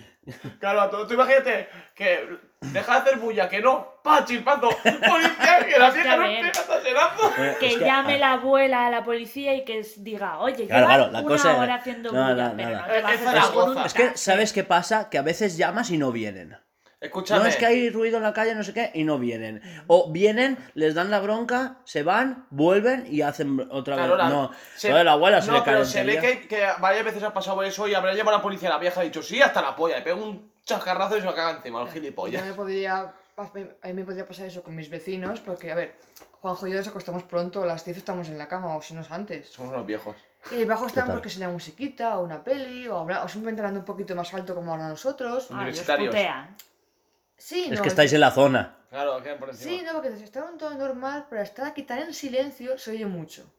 Claro, 0.59 0.81
a 0.83 0.91
todo. 0.91 1.07
Tú 1.07 1.15
imagínate 1.15 1.69
que 1.95 2.39
deja 2.61 2.93
de 2.95 2.99
hacer 2.99 3.19
bulla, 3.19 3.49
que 3.49 3.61
no. 3.61 3.95
¡Pa, 4.03 4.25
chispazo! 4.25 4.69
¡Policía! 4.83 5.67
¡Que 5.67 5.79
la 5.79 5.91
vieja 5.91 6.17
no 6.17 6.23
ver. 6.23 6.37
pega, 6.39 6.51
está! 6.51 6.79
Eh, 6.79 7.57
Que 7.61 7.67
es 7.69 7.77
que- 7.77 7.85
llame 7.85 8.19
la 8.19 8.33
abuela 8.33 8.87
a 8.87 8.91
la 8.91 9.05
policía 9.05 9.55
y 9.55 9.65
que 9.65 9.83
diga, 9.99 10.39
oye, 10.39 10.67
Claro, 10.67 10.87
claro, 10.87 11.03
la 11.11 11.21
una 11.21 11.29
cosa 11.29 11.57
hora 11.57 11.75
haciendo 11.77 12.13
no, 12.13 12.23
bulla, 12.31 12.49
no, 12.51 12.57
pero 12.57 12.71
no, 12.71 12.75
no 12.77 12.81
no. 12.81 12.87
te 12.95 13.03
vas 13.03 13.83
a 13.83 13.87
Es 13.87 13.95
que. 13.95 14.17
¿sabes 14.17 14.53
qué 14.53 14.65
pasa? 14.65 15.09
Que 15.11 15.19
a 15.19 15.23
veces 15.23 15.57
llamas 15.57 15.91
y 15.91 15.99
no 15.99 16.13
vienen. 16.13 16.57
Escúchame. 17.05 17.43
No 17.43 17.47
es 17.49 17.57
que 17.57 17.67
hay 17.67 17.91
ruido 17.91 18.17
en 18.17 18.23
la 18.23 18.33
calle, 18.33 18.55
no 18.55 18.65
sé 18.65 18.73
qué, 18.73 18.91
y 18.95 19.05
no 19.05 19.19
vienen. 19.19 19.61
O 19.87 20.11
vienen, 20.11 20.57
les 20.75 20.95
dan 20.95 21.11
la 21.11 21.21
bronca, 21.21 21.79
se 21.85 22.03
van, 22.03 22.47
vuelven 22.51 23.07
y 23.11 23.21
hacen 23.23 23.67
otra 23.71 23.97
Claro, 23.97 24.17
vez. 24.17 24.25
la- 24.25 24.29
No, 24.31 24.51
se- 24.77 24.91
Joder, 24.91 25.05
la 25.05 25.13
abuela 25.13 25.41
se 25.43 25.51
no, 25.51 25.59
le 25.59 25.63
pero 25.63 25.85
se 25.85 26.03
ve 26.05 26.19
que, 26.19 26.49
que 26.49 26.67
varias 26.81 27.05
veces 27.05 27.23
ha 27.23 27.33
pasado 27.33 27.63
eso 27.63 27.87
y 27.87 27.95
habrá 27.95 28.15
llamado 28.15 28.37
a 28.37 28.39
la 28.39 28.43
policía. 28.43 28.69
La 28.71 28.79
vieja 28.79 29.01
ha 29.01 29.05
dicho, 29.05 29.23
sí, 29.23 29.41
hasta 29.43 29.61
la 29.63 29.77
polla. 29.77 29.97
Le 29.99 30.03
pega 30.03 30.17
un 30.17 30.51
chascarrazo 30.65 31.17
y 31.17 31.21
se 31.21 31.27
lo 31.27 31.35
caga 31.35 31.59
encima, 31.59 31.83
el 31.83 31.89
gilipollas. 31.91 32.45
me 32.45 32.53
podría, 32.55 33.13
a 33.37 33.87
mí 33.89 33.93
me 33.93 34.05
podría 34.05 34.27
pasar 34.27 34.47
eso 34.47 34.63
con 34.63 34.75
mis 34.75 34.89
vecinos, 34.89 35.41
porque, 35.41 35.71
a 35.71 35.75
ver, 35.75 35.95
Juanjo 36.41 36.67
y 36.67 36.71
yo 36.73 36.79
nos 36.79 36.89
acostamos 36.89 37.23
pronto, 37.25 37.63
a 37.63 37.67
las 37.67 37.85
10 37.85 37.99
estamos 37.99 38.29
en 38.29 38.39
la 38.39 38.49
cama, 38.49 38.77
o 38.77 38.81
si 38.83 38.95
no 38.95 39.01
es 39.03 39.11
antes. 39.11 39.49
Somos 39.51 39.73
unos 39.73 39.87
viejos. 39.87 40.17
Y 40.51 40.57
debajo 40.57 40.87
están 40.87 41.09
porque 41.11 41.31
se 41.31 41.39
la 41.41 41.49
musiquita, 41.49 42.19
o 42.19 42.25
una 42.25 42.45
peli, 42.45 42.87
o, 42.89 42.99
o 43.01 43.29
simplemente 43.29 43.61
hablando 43.63 43.81
un 43.81 43.87
poquito 43.87 44.15
más 44.15 44.33
alto 44.35 44.55
como 44.55 44.73
ahora 44.73 44.89
nosotros. 44.89 45.49
Ah, 45.51 45.55
universitarios. 45.57 46.09
putean. 46.15 46.55
Sí, 47.37 47.65
Es 47.71 47.77
no, 47.79 47.83
que 47.83 47.89
estáis 47.89 48.13
en 48.13 48.21
la 48.21 48.31
zona. 48.31 48.77
Claro, 48.91 49.23
que 49.23 49.31
por 49.35 49.51
encima. 49.51 49.71
Sí, 49.71 49.83
no, 49.85 49.93
porque 49.95 50.17
si 50.17 50.23
está 50.25 50.45
todo 50.59 50.71
normal, 50.75 51.27
pero 51.29 51.43
estar 51.43 51.67
aquí 51.67 51.83
tan 51.83 51.99
en 51.99 52.15
silencio 52.15 52.79
se 52.79 52.93
oye 52.93 53.07
mucho. 53.07 53.51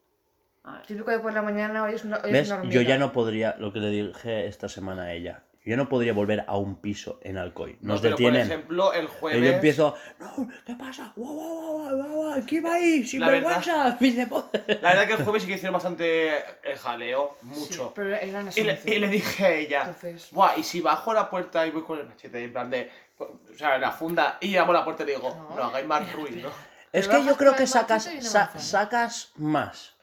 Típico 0.88 1.12
de 1.12 1.20
por 1.20 1.32
la 1.34 1.44
mañana 1.44 1.84
oyes 1.84 2.04
una, 2.06 2.18
oyes 2.18 2.32
¿Ves? 2.32 2.50
una 2.50 2.64
Yo 2.70 2.82
ya 2.82 2.98
no 2.98 3.12
podría, 3.12 3.56
lo 3.60 3.72
que 3.72 3.80
le 3.80 3.90
dije 3.90 4.48
esta 4.48 4.68
semana 4.68 5.04
a 5.04 5.14
ella, 5.14 5.44
yo 5.64 5.78
no 5.78 5.88
podría 5.90 6.12
volver 6.14 6.44
a 6.48 6.58
un 6.58 6.78
piso 6.82 7.20
en 7.22 7.38
Alcoy. 7.38 7.78
No, 7.82 7.94
Nos 7.94 8.02
pero 8.02 8.16
detienen. 8.16 8.48
Por 8.48 8.52
ejemplo, 8.56 8.94
el 8.94 9.06
Y 9.06 9.08
jueves. 9.08 9.44
yo 9.44 9.50
empiezo, 9.52 9.96
no, 10.20 10.50
¿qué 10.66 10.74
pasa? 10.76 11.14
Guau, 11.16 11.34
guau, 11.36 11.58
guau, 11.58 11.96
guau, 11.98 12.10
guau, 12.32 12.46
¿Qué 12.48 12.62
va 12.62 12.74
ahí? 12.76 13.04
Sin 13.04 13.20
La 13.20 13.30
verdad- 13.30 13.64
vergüenza, 14.00 14.28
puta". 14.30 14.64
La 14.82 14.90
verdad 14.90 15.06
que 15.08 15.14
el 15.14 15.24
jueves 15.24 15.44
sí 15.44 15.48
que 15.50 15.56
hicieron 15.56 15.74
bastante 15.74 16.32
el 16.64 16.78
jaleo, 16.78 17.38
Sí, 17.42 17.46
mucho. 17.60 17.92
pero 17.96 18.16
eran 18.16 18.50
y, 18.56 18.62
le, 18.64 18.72
11. 18.74 18.96
y 18.96 19.00
le 19.00 19.08
dije 19.10 19.46
a 19.46 19.52
ella, 19.54 19.80
Entonces- 19.82 20.30
Buah, 20.32 20.58
y 20.58 20.64
si 20.64 20.82
bajo 20.82 21.14
la 21.14 21.30
puerta 21.30 21.68
y 21.68 21.72
voy 21.72 21.84
con 21.84 22.00
el 22.00 22.08
machete, 22.08 22.44
en 22.44 22.52
plan 22.54 22.70
de. 22.72 22.90
O 23.18 23.40
sea, 23.58 23.78
la 23.78 23.92
funda, 23.92 24.38
y 24.42 24.50
llamo 24.54 24.72
a 24.72 24.76
la 24.76 24.84
puerta 24.84 25.04
y 25.04 25.06
le 25.08 25.16
digo, 25.16 25.30
No. 25.50 25.56
no, 25.56 25.64
hagáis 25.64 25.86
más 25.88 26.12
ruido. 26.14 26.52
Es 26.92 27.08
que 27.08 27.24
yo 27.24 27.36
creo 27.38 27.56
que 27.56 27.68
sacas, 27.68 28.08
y 28.14 28.22
sa- 28.22 28.58
sacas 28.60 29.32
más 29.38 29.96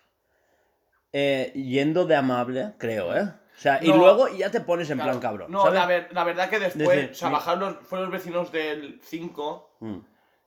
eh, 1.12 1.52
yendo 1.55 2.06
de 2.06 2.16
amable, 2.16 2.72
creo, 2.78 3.14
¿eh? 3.14 3.22
O 3.24 3.60
sea, 3.62 3.78
y 3.82 3.89
No. 3.89 3.97
luego 3.98 4.28
ya 4.28 4.51
te 4.51 4.60
pones 4.62 4.89
en 4.90 4.97
Claro. 4.97 5.10
plan 5.12 5.20
cabrón. 5.20 5.52
No, 5.52 5.62
¿sabes? 5.62 5.78
la, 5.78 5.86
ver- 5.86 6.09
la 6.12 6.24
verdad 6.24 6.48
que 6.48 6.59
después, 6.59 6.89
Decir, 6.89 7.10
o 7.10 7.14
sea, 7.14 7.28
mi- 7.28 7.34
bajaron 7.34 7.60
los, 7.60 7.86
fueron 7.86 8.10
los 8.10 8.12
vecinos 8.18 8.51
del 8.51 8.98
5 9.05 9.76
Mm. 9.80 9.98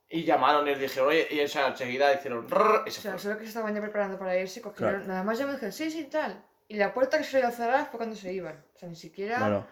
y 0.09 0.23
llamaron 0.23 0.67
y 0.67 0.71
les 0.71 0.79
dijeron, 0.79 1.09
oye, 1.09 1.27
y 1.29 1.39
o 1.41 1.47
sea, 1.47 1.67
enseguida 1.67 2.11
hicieron 2.13 2.47
y 2.49 2.89
O 2.89 2.91
sea, 2.91 3.17
solo 3.19 3.35
que 3.37 3.43
se 3.43 3.49
estaban 3.49 3.75
ya 3.75 3.81
preparando 3.81 4.17
para 4.17 4.37
irse, 4.39 4.59
cogieron, 4.61 4.95
Claro. 4.95 5.07
nada 5.07 5.23
más 5.23 5.37
ya 5.37 5.45
me 5.45 5.51
dijeron, 5.53 5.71
sí, 5.71 5.91
sí, 5.91 6.05
tal. 6.05 6.43
Y 6.67 6.77
la 6.77 6.93
puerta 6.95 7.19
que 7.19 7.23
se 7.23 7.37
iba 7.39 7.47
a 7.47 7.51
cerrar 7.51 7.87
fue 7.91 7.97
cuando 7.99 8.15
se 8.15 8.33
iban. 8.33 8.65
O 8.75 8.79
sea, 8.79 8.89
ni 8.89 8.95
siquiera 8.95 9.37
Claro. 9.37 9.67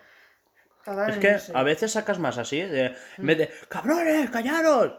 Es 0.86 1.16
en 1.16 1.20
que 1.22 1.28
irse. 1.32 1.52
a 1.56 1.64
veces 1.64 1.92
sacas 1.92 2.20
más 2.20 2.38
así, 2.38 2.62
de, 2.62 2.90
Mm. 3.18 3.22
en 3.22 3.26
vez 3.28 3.38
de, 3.38 3.50
cabrones, 3.70 4.30
callaros. 4.30 4.94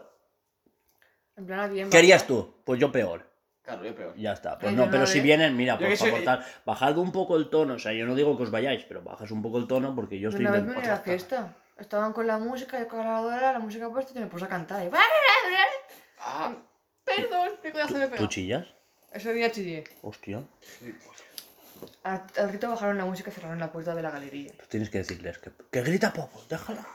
En 1.37 1.45
plan, 1.45 1.71
bien. 1.71 1.89
¿Qué 1.89 1.97
harías 1.97 2.25
tú? 2.25 2.55
Pues 2.63 2.79
yo 2.79 2.91
peor. 2.91 3.29
Claro, 3.61 3.83
yo 3.83 3.95
peor. 3.95 4.15
Ya 4.15 4.33
está. 4.33 4.57
Pues 4.57 4.69
Ay, 4.71 4.75
no, 4.75 4.85
yo 4.85 4.91
pero 4.91 5.07
si 5.07 5.19
vienen, 5.21 5.55
mira, 5.57 5.73
Yo 5.73 5.79
por 5.81 5.89
que 5.89 5.97
sé- 5.97 6.09
favor, 6.09 6.23
tal, 6.23 6.45
bajad 6.65 6.97
un 6.97 7.11
poco 7.11 7.35
el 7.35 7.49
tono. 7.49 7.73
O 7.75 7.79
sea, 7.79 7.93
yo 7.93 8.05
no 8.05 8.15
digo 8.15 8.37
que 8.37 8.43
os 8.43 8.51
vayáis, 8.51 8.83
pero 8.85 9.01
bajas 9.01 9.31
un 9.31 9.41
poco 9.41 9.57
el 9.57 9.67
tono 9.67 9.93
porque 9.95 10.19
yo 10.19 10.29
estoy 10.29 10.45
Una 10.45 10.51
vez 10.51 10.61
me 10.63 10.67
intentando. 10.69 10.89
uní 10.91 10.95
a 10.95 10.97
la 10.99 11.03
fiesta. 11.03 11.55
Estaban 11.77 12.13
con 12.13 12.25
la 12.27 12.37
música, 12.37 12.79
yo 12.79 12.87
con 12.87 12.99
la 12.99 13.05
lavadora, 13.05 13.51
la 13.53 13.59
música 13.59 13.89
puesta 13.89 14.11
y 14.15 14.21
me 14.21 14.27
puse 14.27 14.45
a 14.45 14.47
cantar. 14.47 14.85
Y... 14.85 14.89
Ah, 16.19 16.55
Perdón, 17.03 17.49
me 17.63 18.17
¿Tú 18.17 18.27
chillas? 18.27 18.65
Ese 19.11 19.33
día 19.33 19.51
chillé. 19.51 19.83
Hostia. 20.01 20.37
Al, 20.37 20.45
al 22.03 22.47
grito 22.49 22.69
bajaron 22.69 22.97
la 22.97 23.05
música 23.05 23.29
y 23.29 23.33
cerraron 23.33 23.59
la 23.59 23.71
puerta 23.71 23.95
de 23.95 24.01
la 24.01 24.11
galería. 24.11 24.53
Pues 24.57 24.69
tienes 24.69 24.89
que 24.89 24.99
decirles 24.99 25.37
que, 25.39 25.51
que 25.71 25.81
grita 25.81 26.11
poco, 26.13 26.41
déjala. 26.49 26.85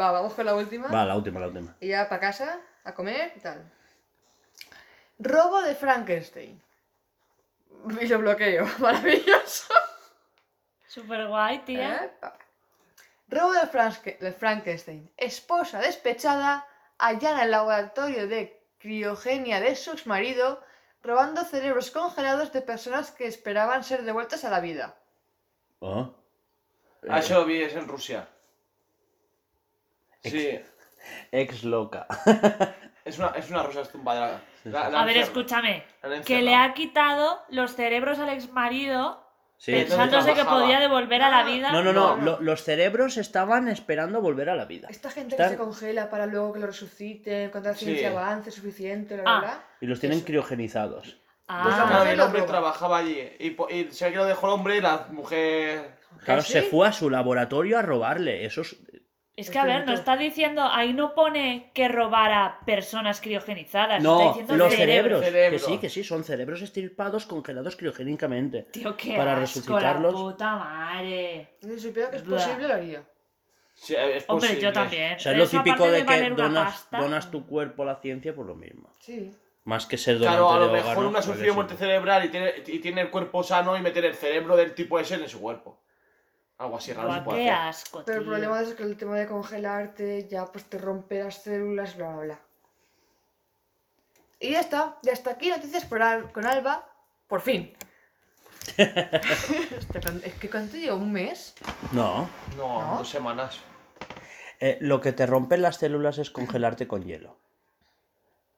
Va, 0.00 0.12
vamos 0.12 0.34
con 0.34 0.46
la 0.46 0.54
última. 0.54 0.88
Va, 0.88 1.04
la 1.04 1.16
última, 1.16 1.40
la 1.40 1.48
última. 1.48 1.76
Y 1.80 1.88
ya 1.88 2.08
para 2.08 2.20
casa, 2.20 2.58
a 2.84 2.94
comer 2.94 3.32
y 3.36 3.40
tal. 3.40 3.70
Robo 5.18 5.60
de 5.62 5.74
Frankenstein. 5.74 6.60
Y 8.00 8.06
lo 8.06 8.18
bloqueo. 8.18 8.66
Maravilloso. 8.78 9.72
Súper 10.86 11.26
guay, 11.28 11.58
tía. 11.60 12.04
¿Eh? 12.04 12.28
Robo 13.28 13.52
de, 13.52 13.60
Franske- 13.70 14.18
de 14.18 14.32
Frankenstein. 14.32 15.10
Esposa 15.16 15.78
despechada 15.80 16.66
allana 16.98 17.44
el 17.44 17.50
laboratorio 17.50 18.26
de 18.26 18.60
criogenia 18.78 19.60
de 19.60 19.76
su 19.76 19.92
exmarido 19.92 20.62
robando 21.02 21.44
cerebros 21.44 21.90
congelados 21.90 22.52
de 22.52 22.62
personas 22.62 23.10
que 23.10 23.26
esperaban 23.26 23.84
ser 23.84 24.02
devueltas 24.04 24.44
a 24.44 24.50
la 24.50 24.60
vida. 24.60 24.96
Oh. 25.80 26.14
Ah, 27.08 27.20
eso 27.20 27.34
lo 27.40 27.44
vi, 27.46 27.62
es 27.62 27.74
en 27.74 27.88
Rusia. 27.88 28.28
Sí, 30.22 30.60
Ex 31.32 31.64
loca. 31.64 32.06
es 33.04 33.18
una, 33.18 33.28
es 33.28 33.48
una 33.50 33.62
rusa 33.62 33.80
estumbada. 33.80 34.42
La- 34.64 34.90
la 34.90 35.00
A 35.00 35.04
ver, 35.06 35.16
encerra- 35.16 35.22
escúchame. 35.24 35.84
Que 36.26 36.42
le 36.42 36.54
ha 36.54 36.74
quitado 36.74 37.42
los 37.48 37.74
cerebros 37.74 38.18
al 38.18 38.28
exmarido 38.28 39.26
Sí, 39.62 39.72
pensándose 39.72 40.28
que 40.28 40.34
trabajaba. 40.36 40.60
podía 40.62 40.80
devolver 40.80 41.20
a 41.22 41.28
la 41.28 41.40
Ah. 41.40 41.44
vida. 41.44 41.70
No, 41.70 41.82
no, 41.82 41.92
no. 41.92 42.16
No, 42.16 42.16
no. 42.16 42.22
lo- 42.22 42.40
los 42.40 42.62
cerebros 42.64 43.18
estaban 43.18 43.68
esperando 43.68 44.22
volver 44.22 44.48
a 44.48 44.56
la 44.56 44.64
vida. 44.64 44.88
Esta 44.90 45.10
gente 45.10 45.34
Están- 45.34 45.48
que 45.50 45.56
se 45.56 45.58
congela 45.58 46.08
para 46.08 46.24
luego 46.24 46.54
que 46.54 46.60
lo 46.60 46.66
resuciten, 46.68 47.50
cuando 47.50 47.68
la 47.68 47.74
Sí. 47.76 47.84
ciencia 47.84 48.08
avance 48.10 48.50
suficiente, 48.50 49.16
bla, 49.16 49.22
bla, 49.22 49.40
Ah. 49.60 49.64
Y 49.82 49.86
los 49.86 50.00
tienen 50.00 50.16
Eso. 50.18 50.26
criogenizados. 50.26 51.02
Pues 51.04 51.16
Ah, 51.48 51.64
la 51.68 51.74
Claro, 51.74 51.98
mujer 51.98 52.14
el 52.14 52.20
hombre 52.20 52.42
trabajaba 52.42 52.98
allí. 52.98 53.18
Y, 53.38 53.48
y 53.74 53.90
se 53.90 54.04
ve 54.06 54.10
que 54.12 54.16
lo 54.16 54.24
dejó 54.24 54.46
el 54.46 54.52
hombre 54.54 54.76
y 54.76 54.80
la 54.80 55.08
mujer. 55.10 55.98
Claro, 56.24 56.40
¿Sí? 56.42 56.52
se 56.54 56.62
fue 56.62 56.88
a 56.88 56.92
su 56.92 57.10
laboratorio 57.10 57.78
a 57.78 57.82
robarle. 57.82 58.46
Esos. 58.46 58.72
es 58.72 58.89
que 59.48 59.58
a 59.58 59.64
ver, 59.64 59.86
no 59.86 59.92
está 59.94 60.16
diciendo, 60.16 60.62
ahí 60.70 60.92
no 60.92 61.14
pone 61.14 61.70
que 61.72 61.88
robara 61.88 62.58
personas 62.66 63.20
criogenizadas. 63.20 63.98
está 63.98 64.02
No, 64.08 64.28
diciendo 64.28 64.56
los 64.56 64.74
cerebros. 64.74 65.20
cerebros. 65.20 65.24
Cerebro. 65.24 65.58
Que 65.58 65.64
sí, 65.64 65.78
que 65.78 65.88
sí, 65.88 66.04
son 66.04 66.24
cerebros 66.24 66.60
estirpados 66.62 67.24
congelados 67.26 67.76
criogénicamente. 67.76 68.64
Tío, 68.72 68.96
qué 68.96 69.16
Para 69.16 69.32
asco, 69.34 69.40
resucitarlos. 69.40 70.12
la 70.12 70.20
puta 70.20 70.56
madre. 70.56 71.54
Si 71.62 71.78
supiera 71.80 72.10
que 72.10 72.16
es 72.16 72.22
posible, 72.22 72.68
lo 72.68 72.74
haría. 72.74 73.02
Sí, 73.72 73.94
es 73.94 74.24
Hombre, 74.28 74.48
posible. 74.48 74.60
yo 74.60 74.72
también. 74.72 75.14
O 75.16 75.18
sea, 75.20 75.32
es 75.32 75.38
lo 75.38 75.46
típico 75.48 75.90
de 75.90 76.04
que 76.04 76.30
donas, 76.30 76.72
pasta, 76.74 76.98
donas 77.00 77.30
tu 77.30 77.46
cuerpo 77.46 77.84
a 77.84 77.86
la 77.86 77.96
ciencia 77.96 78.34
por 78.34 78.44
lo 78.44 78.54
mismo. 78.54 78.90
Sí. 79.00 79.32
Más 79.64 79.86
que 79.86 79.96
ser 79.96 80.18
donante 80.18 80.36
Claro, 80.38 80.52
a 80.52 80.58
lo 80.58 80.66
de 80.66 80.72
mejor 80.72 81.04
una 81.06 81.18
ha 81.20 81.22
sufrido 81.22 81.54
muerte 81.54 81.76
cerebral 81.76 82.24
y 82.24 82.28
tiene, 82.28 82.52
y 82.66 82.78
tiene 82.80 83.02
el 83.02 83.10
cuerpo 83.10 83.42
sano 83.42 83.76
y 83.76 83.80
meter 83.80 84.04
el 84.04 84.14
cerebro 84.14 84.56
del 84.56 84.74
tipo 84.74 84.98
ese 84.98 85.14
en 85.14 85.28
su 85.28 85.40
cuerpo. 85.40 85.80
Algo 86.60 86.76
así 86.76 86.92
raro 86.92 87.08
se 87.08 87.14
Buah, 87.14 87.24
puede 87.24 87.44
qué 87.44 87.50
hacer. 87.50 87.68
asco, 87.68 88.02
Pero 88.04 88.18
el 88.18 88.24
tío. 88.24 88.32
problema 88.32 88.60
es 88.60 88.74
que 88.74 88.82
el 88.82 88.96
tema 88.96 89.16
de 89.16 89.26
congelarte 89.26 90.28
ya 90.28 90.44
pues 90.46 90.64
te 90.66 90.76
rompe 90.78 91.24
las 91.24 91.36
células, 91.42 91.96
bla, 91.96 92.08
bla, 92.12 92.22
bla. 92.24 92.40
Y 94.38 94.50
ya 94.50 94.60
está, 94.60 94.98
ya 95.02 95.12
está 95.12 95.30
aquí 95.32 95.48
noticias 95.48 95.84
por 95.86 96.02
Al- 96.02 96.30
con 96.32 96.46
Alba, 96.46 96.86
por 97.28 97.40
fin. 97.40 97.72
¿cuán- 98.76 100.20
es 100.24 100.34
que 100.34 100.50
cuánto 100.50 100.76
llevo 100.76 100.96
un 100.98 101.12
mes. 101.12 101.54
No. 101.92 102.28
No, 102.56 102.82
¿No? 102.86 102.98
dos 102.98 103.08
semanas. 103.08 103.58
Eh, 104.60 104.76
lo 104.82 105.00
que 105.00 105.12
te 105.12 105.24
rompen 105.26 105.62
las 105.62 105.76
células 105.78 106.18
es 106.18 106.30
congelarte 106.30 106.86
con 106.86 107.04
hielo. 107.04 107.38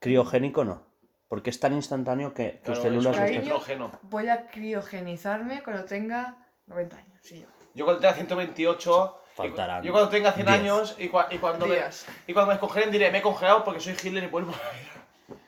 Criogénico 0.00 0.64
no. 0.64 0.82
Porque 1.28 1.50
es 1.50 1.60
tan 1.60 1.72
instantáneo 1.72 2.34
que 2.34 2.60
tus 2.64 2.78
Claro, 2.78 2.82
células 2.82 3.16
Cariño. 3.16 3.60
Voy 4.02 4.28
a 4.28 4.48
criogenizarme 4.48 5.62
cuando 5.62 5.84
tenga 5.84 6.36
90 6.66 6.96
años. 6.96 7.20
Sí, 7.22 7.40
yo. 7.40 7.46
Yo 7.74 7.84
cuando 7.84 8.00
tenga 8.00 8.14
128. 8.14 8.90
y 8.90 9.14
cu- 9.14 9.22
Faltarán 9.34 9.82
Yo 9.82 9.92
cuando 9.92 10.10
tenga 10.10 10.32
100 10.32 10.46
diez. 10.46 10.58
años 10.60 10.96
y, 10.98 11.08
cua- 11.08 11.26
y 11.30 11.38
cuando 11.38 11.66
me, 11.66 11.76
Días. 11.76 12.06
y 12.26 12.34
cuando 12.34 12.52
me 12.54 12.86
diré, 12.90 13.10
me 13.10 13.18
he 13.18 13.22
congelado 13.22 13.64
porque 13.64 13.80
soy 13.80 13.94
Hitler 13.94 14.24
y 14.24 14.26
vuelvo 14.26 14.52
a 14.52 14.56
la 14.58 14.72
vida. 14.78 15.38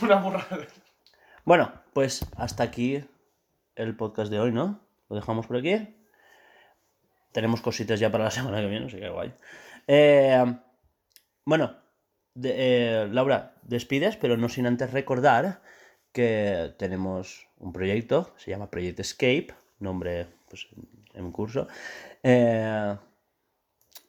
Una 0.02 0.16
burrada. 0.16 0.66
Bueno, 1.44 1.70
pues 1.92 2.24
hasta 2.36 2.62
aquí 2.62 3.04
el 3.76 3.94
podcast 3.96 4.30
de 4.30 4.40
hoy, 4.40 4.52
¿no? 4.52 4.80
Lo 5.10 5.16
dejamos 5.16 5.46
por 5.46 5.56
aquí. 5.58 5.94
Tenemos 7.32 7.60
cositas 7.60 8.00
ya 8.00 8.10
para 8.10 8.24
la 8.24 8.30
semana 8.38 8.58
que 8.60 8.66
viene, 8.66 8.86
así 8.86 8.98
que 8.98 9.08
guay. 9.10 9.34
Eh, 9.86 10.44
bueno, 11.44 11.76
de- 12.34 12.54
eh, 13.02 13.08
Laura, 13.10 13.54
despides, 13.62 14.16
pero 14.16 14.36
no 14.38 14.48
sin 14.48 14.66
antes 14.66 14.92
recordar 14.92 15.60
que 16.12 16.74
tenemos 16.78 17.46
un 17.58 17.72
proyecto, 17.72 18.32
se 18.38 18.50
llama 18.50 18.70
Project 18.70 19.00
Escape, 19.00 19.48
nombre 19.78 20.26
pues, 20.48 20.66
en 21.14 21.32
curso, 21.32 21.68
eh, 22.22 22.96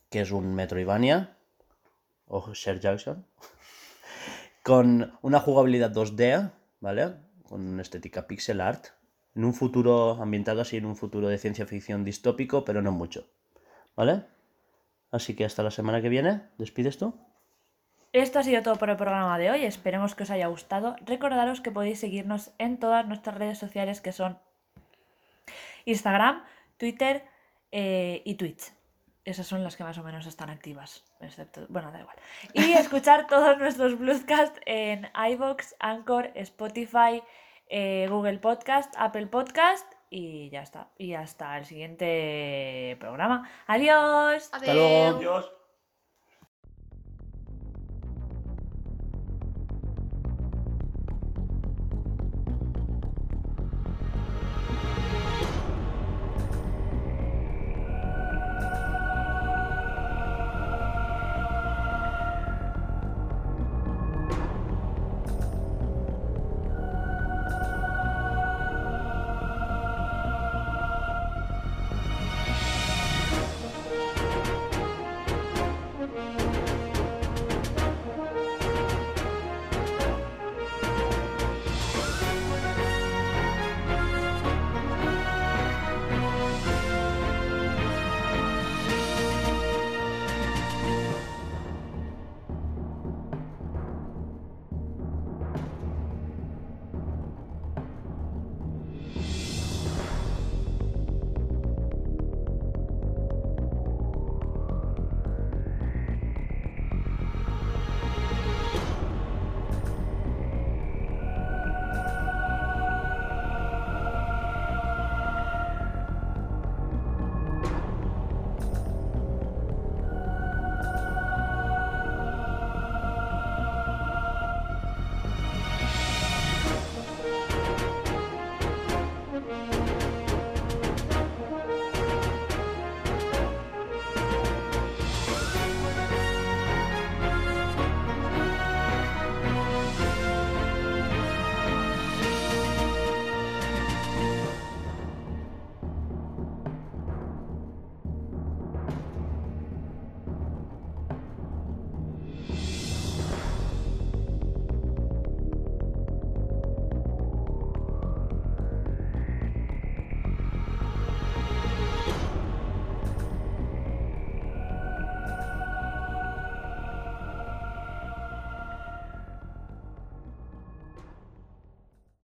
que 0.09 0.21
es 0.21 0.31
un 0.31 0.53
Metroidvania, 0.53 1.35
o 2.27 2.53
Sher 2.53 2.79
Jackson, 2.79 3.25
con 4.63 5.17
una 5.21 5.39
jugabilidad 5.39 5.91
2D, 5.91 6.51
¿vale? 6.79 7.15
Con 7.47 7.67
una 7.67 7.81
estética 7.81 8.27
pixel 8.27 8.61
art, 8.61 8.87
en 9.35 9.45
un 9.45 9.53
futuro 9.53 10.21
ambientado 10.21 10.61
así, 10.61 10.77
en 10.77 10.85
un 10.85 10.95
futuro 10.95 11.27
de 11.27 11.37
ciencia 11.37 11.65
ficción 11.65 12.03
distópico, 12.03 12.65
pero 12.65 12.81
no 12.81 12.91
mucho, 12.91 13.27
¿vale? 13.95 14.25
Así 15.11 15.35
que 15.35 15.45
hasta 15.45 15.63
la 15.63 15.71
semana 15.71 16.01
que 16.01 16.09
viene, 16.09 16.41
¿despides 16.57 16.97
tú? 16.97 17.13
Esto 18.13 18.39
ha 18.39 18.43
sido 18.43 18.61
todo 18.61 18.75
por 18.75 18.89
el 18.89 18.97
programa 18.97 19.37
de 19.37 19.51
hoy. 19.51 19.63
Esperemos 19.63 20.15
que 20.15 20.23
os 20.23 20.31
haya 20.31 20.47
gustado. 20.47 20.97
Recordaros 21.05 21.61
que 21.61 21.71
podéis 21.71 21.99
seguirnos 21.99 22.51
en 22.57 22.77
todas 22.77 23.07
nuestras 23.07 23.37
redes 23.37 23.57
sociales 23.57 24.01
que 24.01 24.11
son 24.11 24.37
Instagram, 25.85 26.43
Twitter 26.81 27.23
eh, 27.71 28.23
y 28.25 28.33
Twitch. 28.33 28.73
Esas 29.23 29.45
son 29.45 29.63
las 29.63 29.75
que 29.75 29.83
más 29.83 29.99
o 29.99 30.03
menos 30.03 30.25
están 30.25 30.49
activas. 30.49 31.03
Excepto. 31.19 31.67
Bueno, 31.69 31.91
da 31.91 31.99
igual. 31.99 32.15
Y 32.55 32.71
escuchar 32.73 33.27
todos 33.27 33.55
nuestros 33.59 33.99
Bluescast 33.99 34.57
en 34.65 35.07
iVoox, 35.13 35.75
Anchor, 35.79 36.31
Spotify, 36.33 37.21
eh, 37.67 38.07
Google 38.09 38.39
Podcast, 38.39 38.91
Apple 38.97 39.27
Podcast 39.27 39.85
y 40.09 40.49
ya 40.49 40.63
está. 40.63 40.87
Y 40.97 41.13
hasta 41.13 41.55
el 41.59 41.65
siguiente 41.65 42.97
programa. 42.99 43.47
Adiós. 43.67 44.49
Hasta 44.51 44.73
luego. 44.73 45.17
Adiós. 45.17 45.60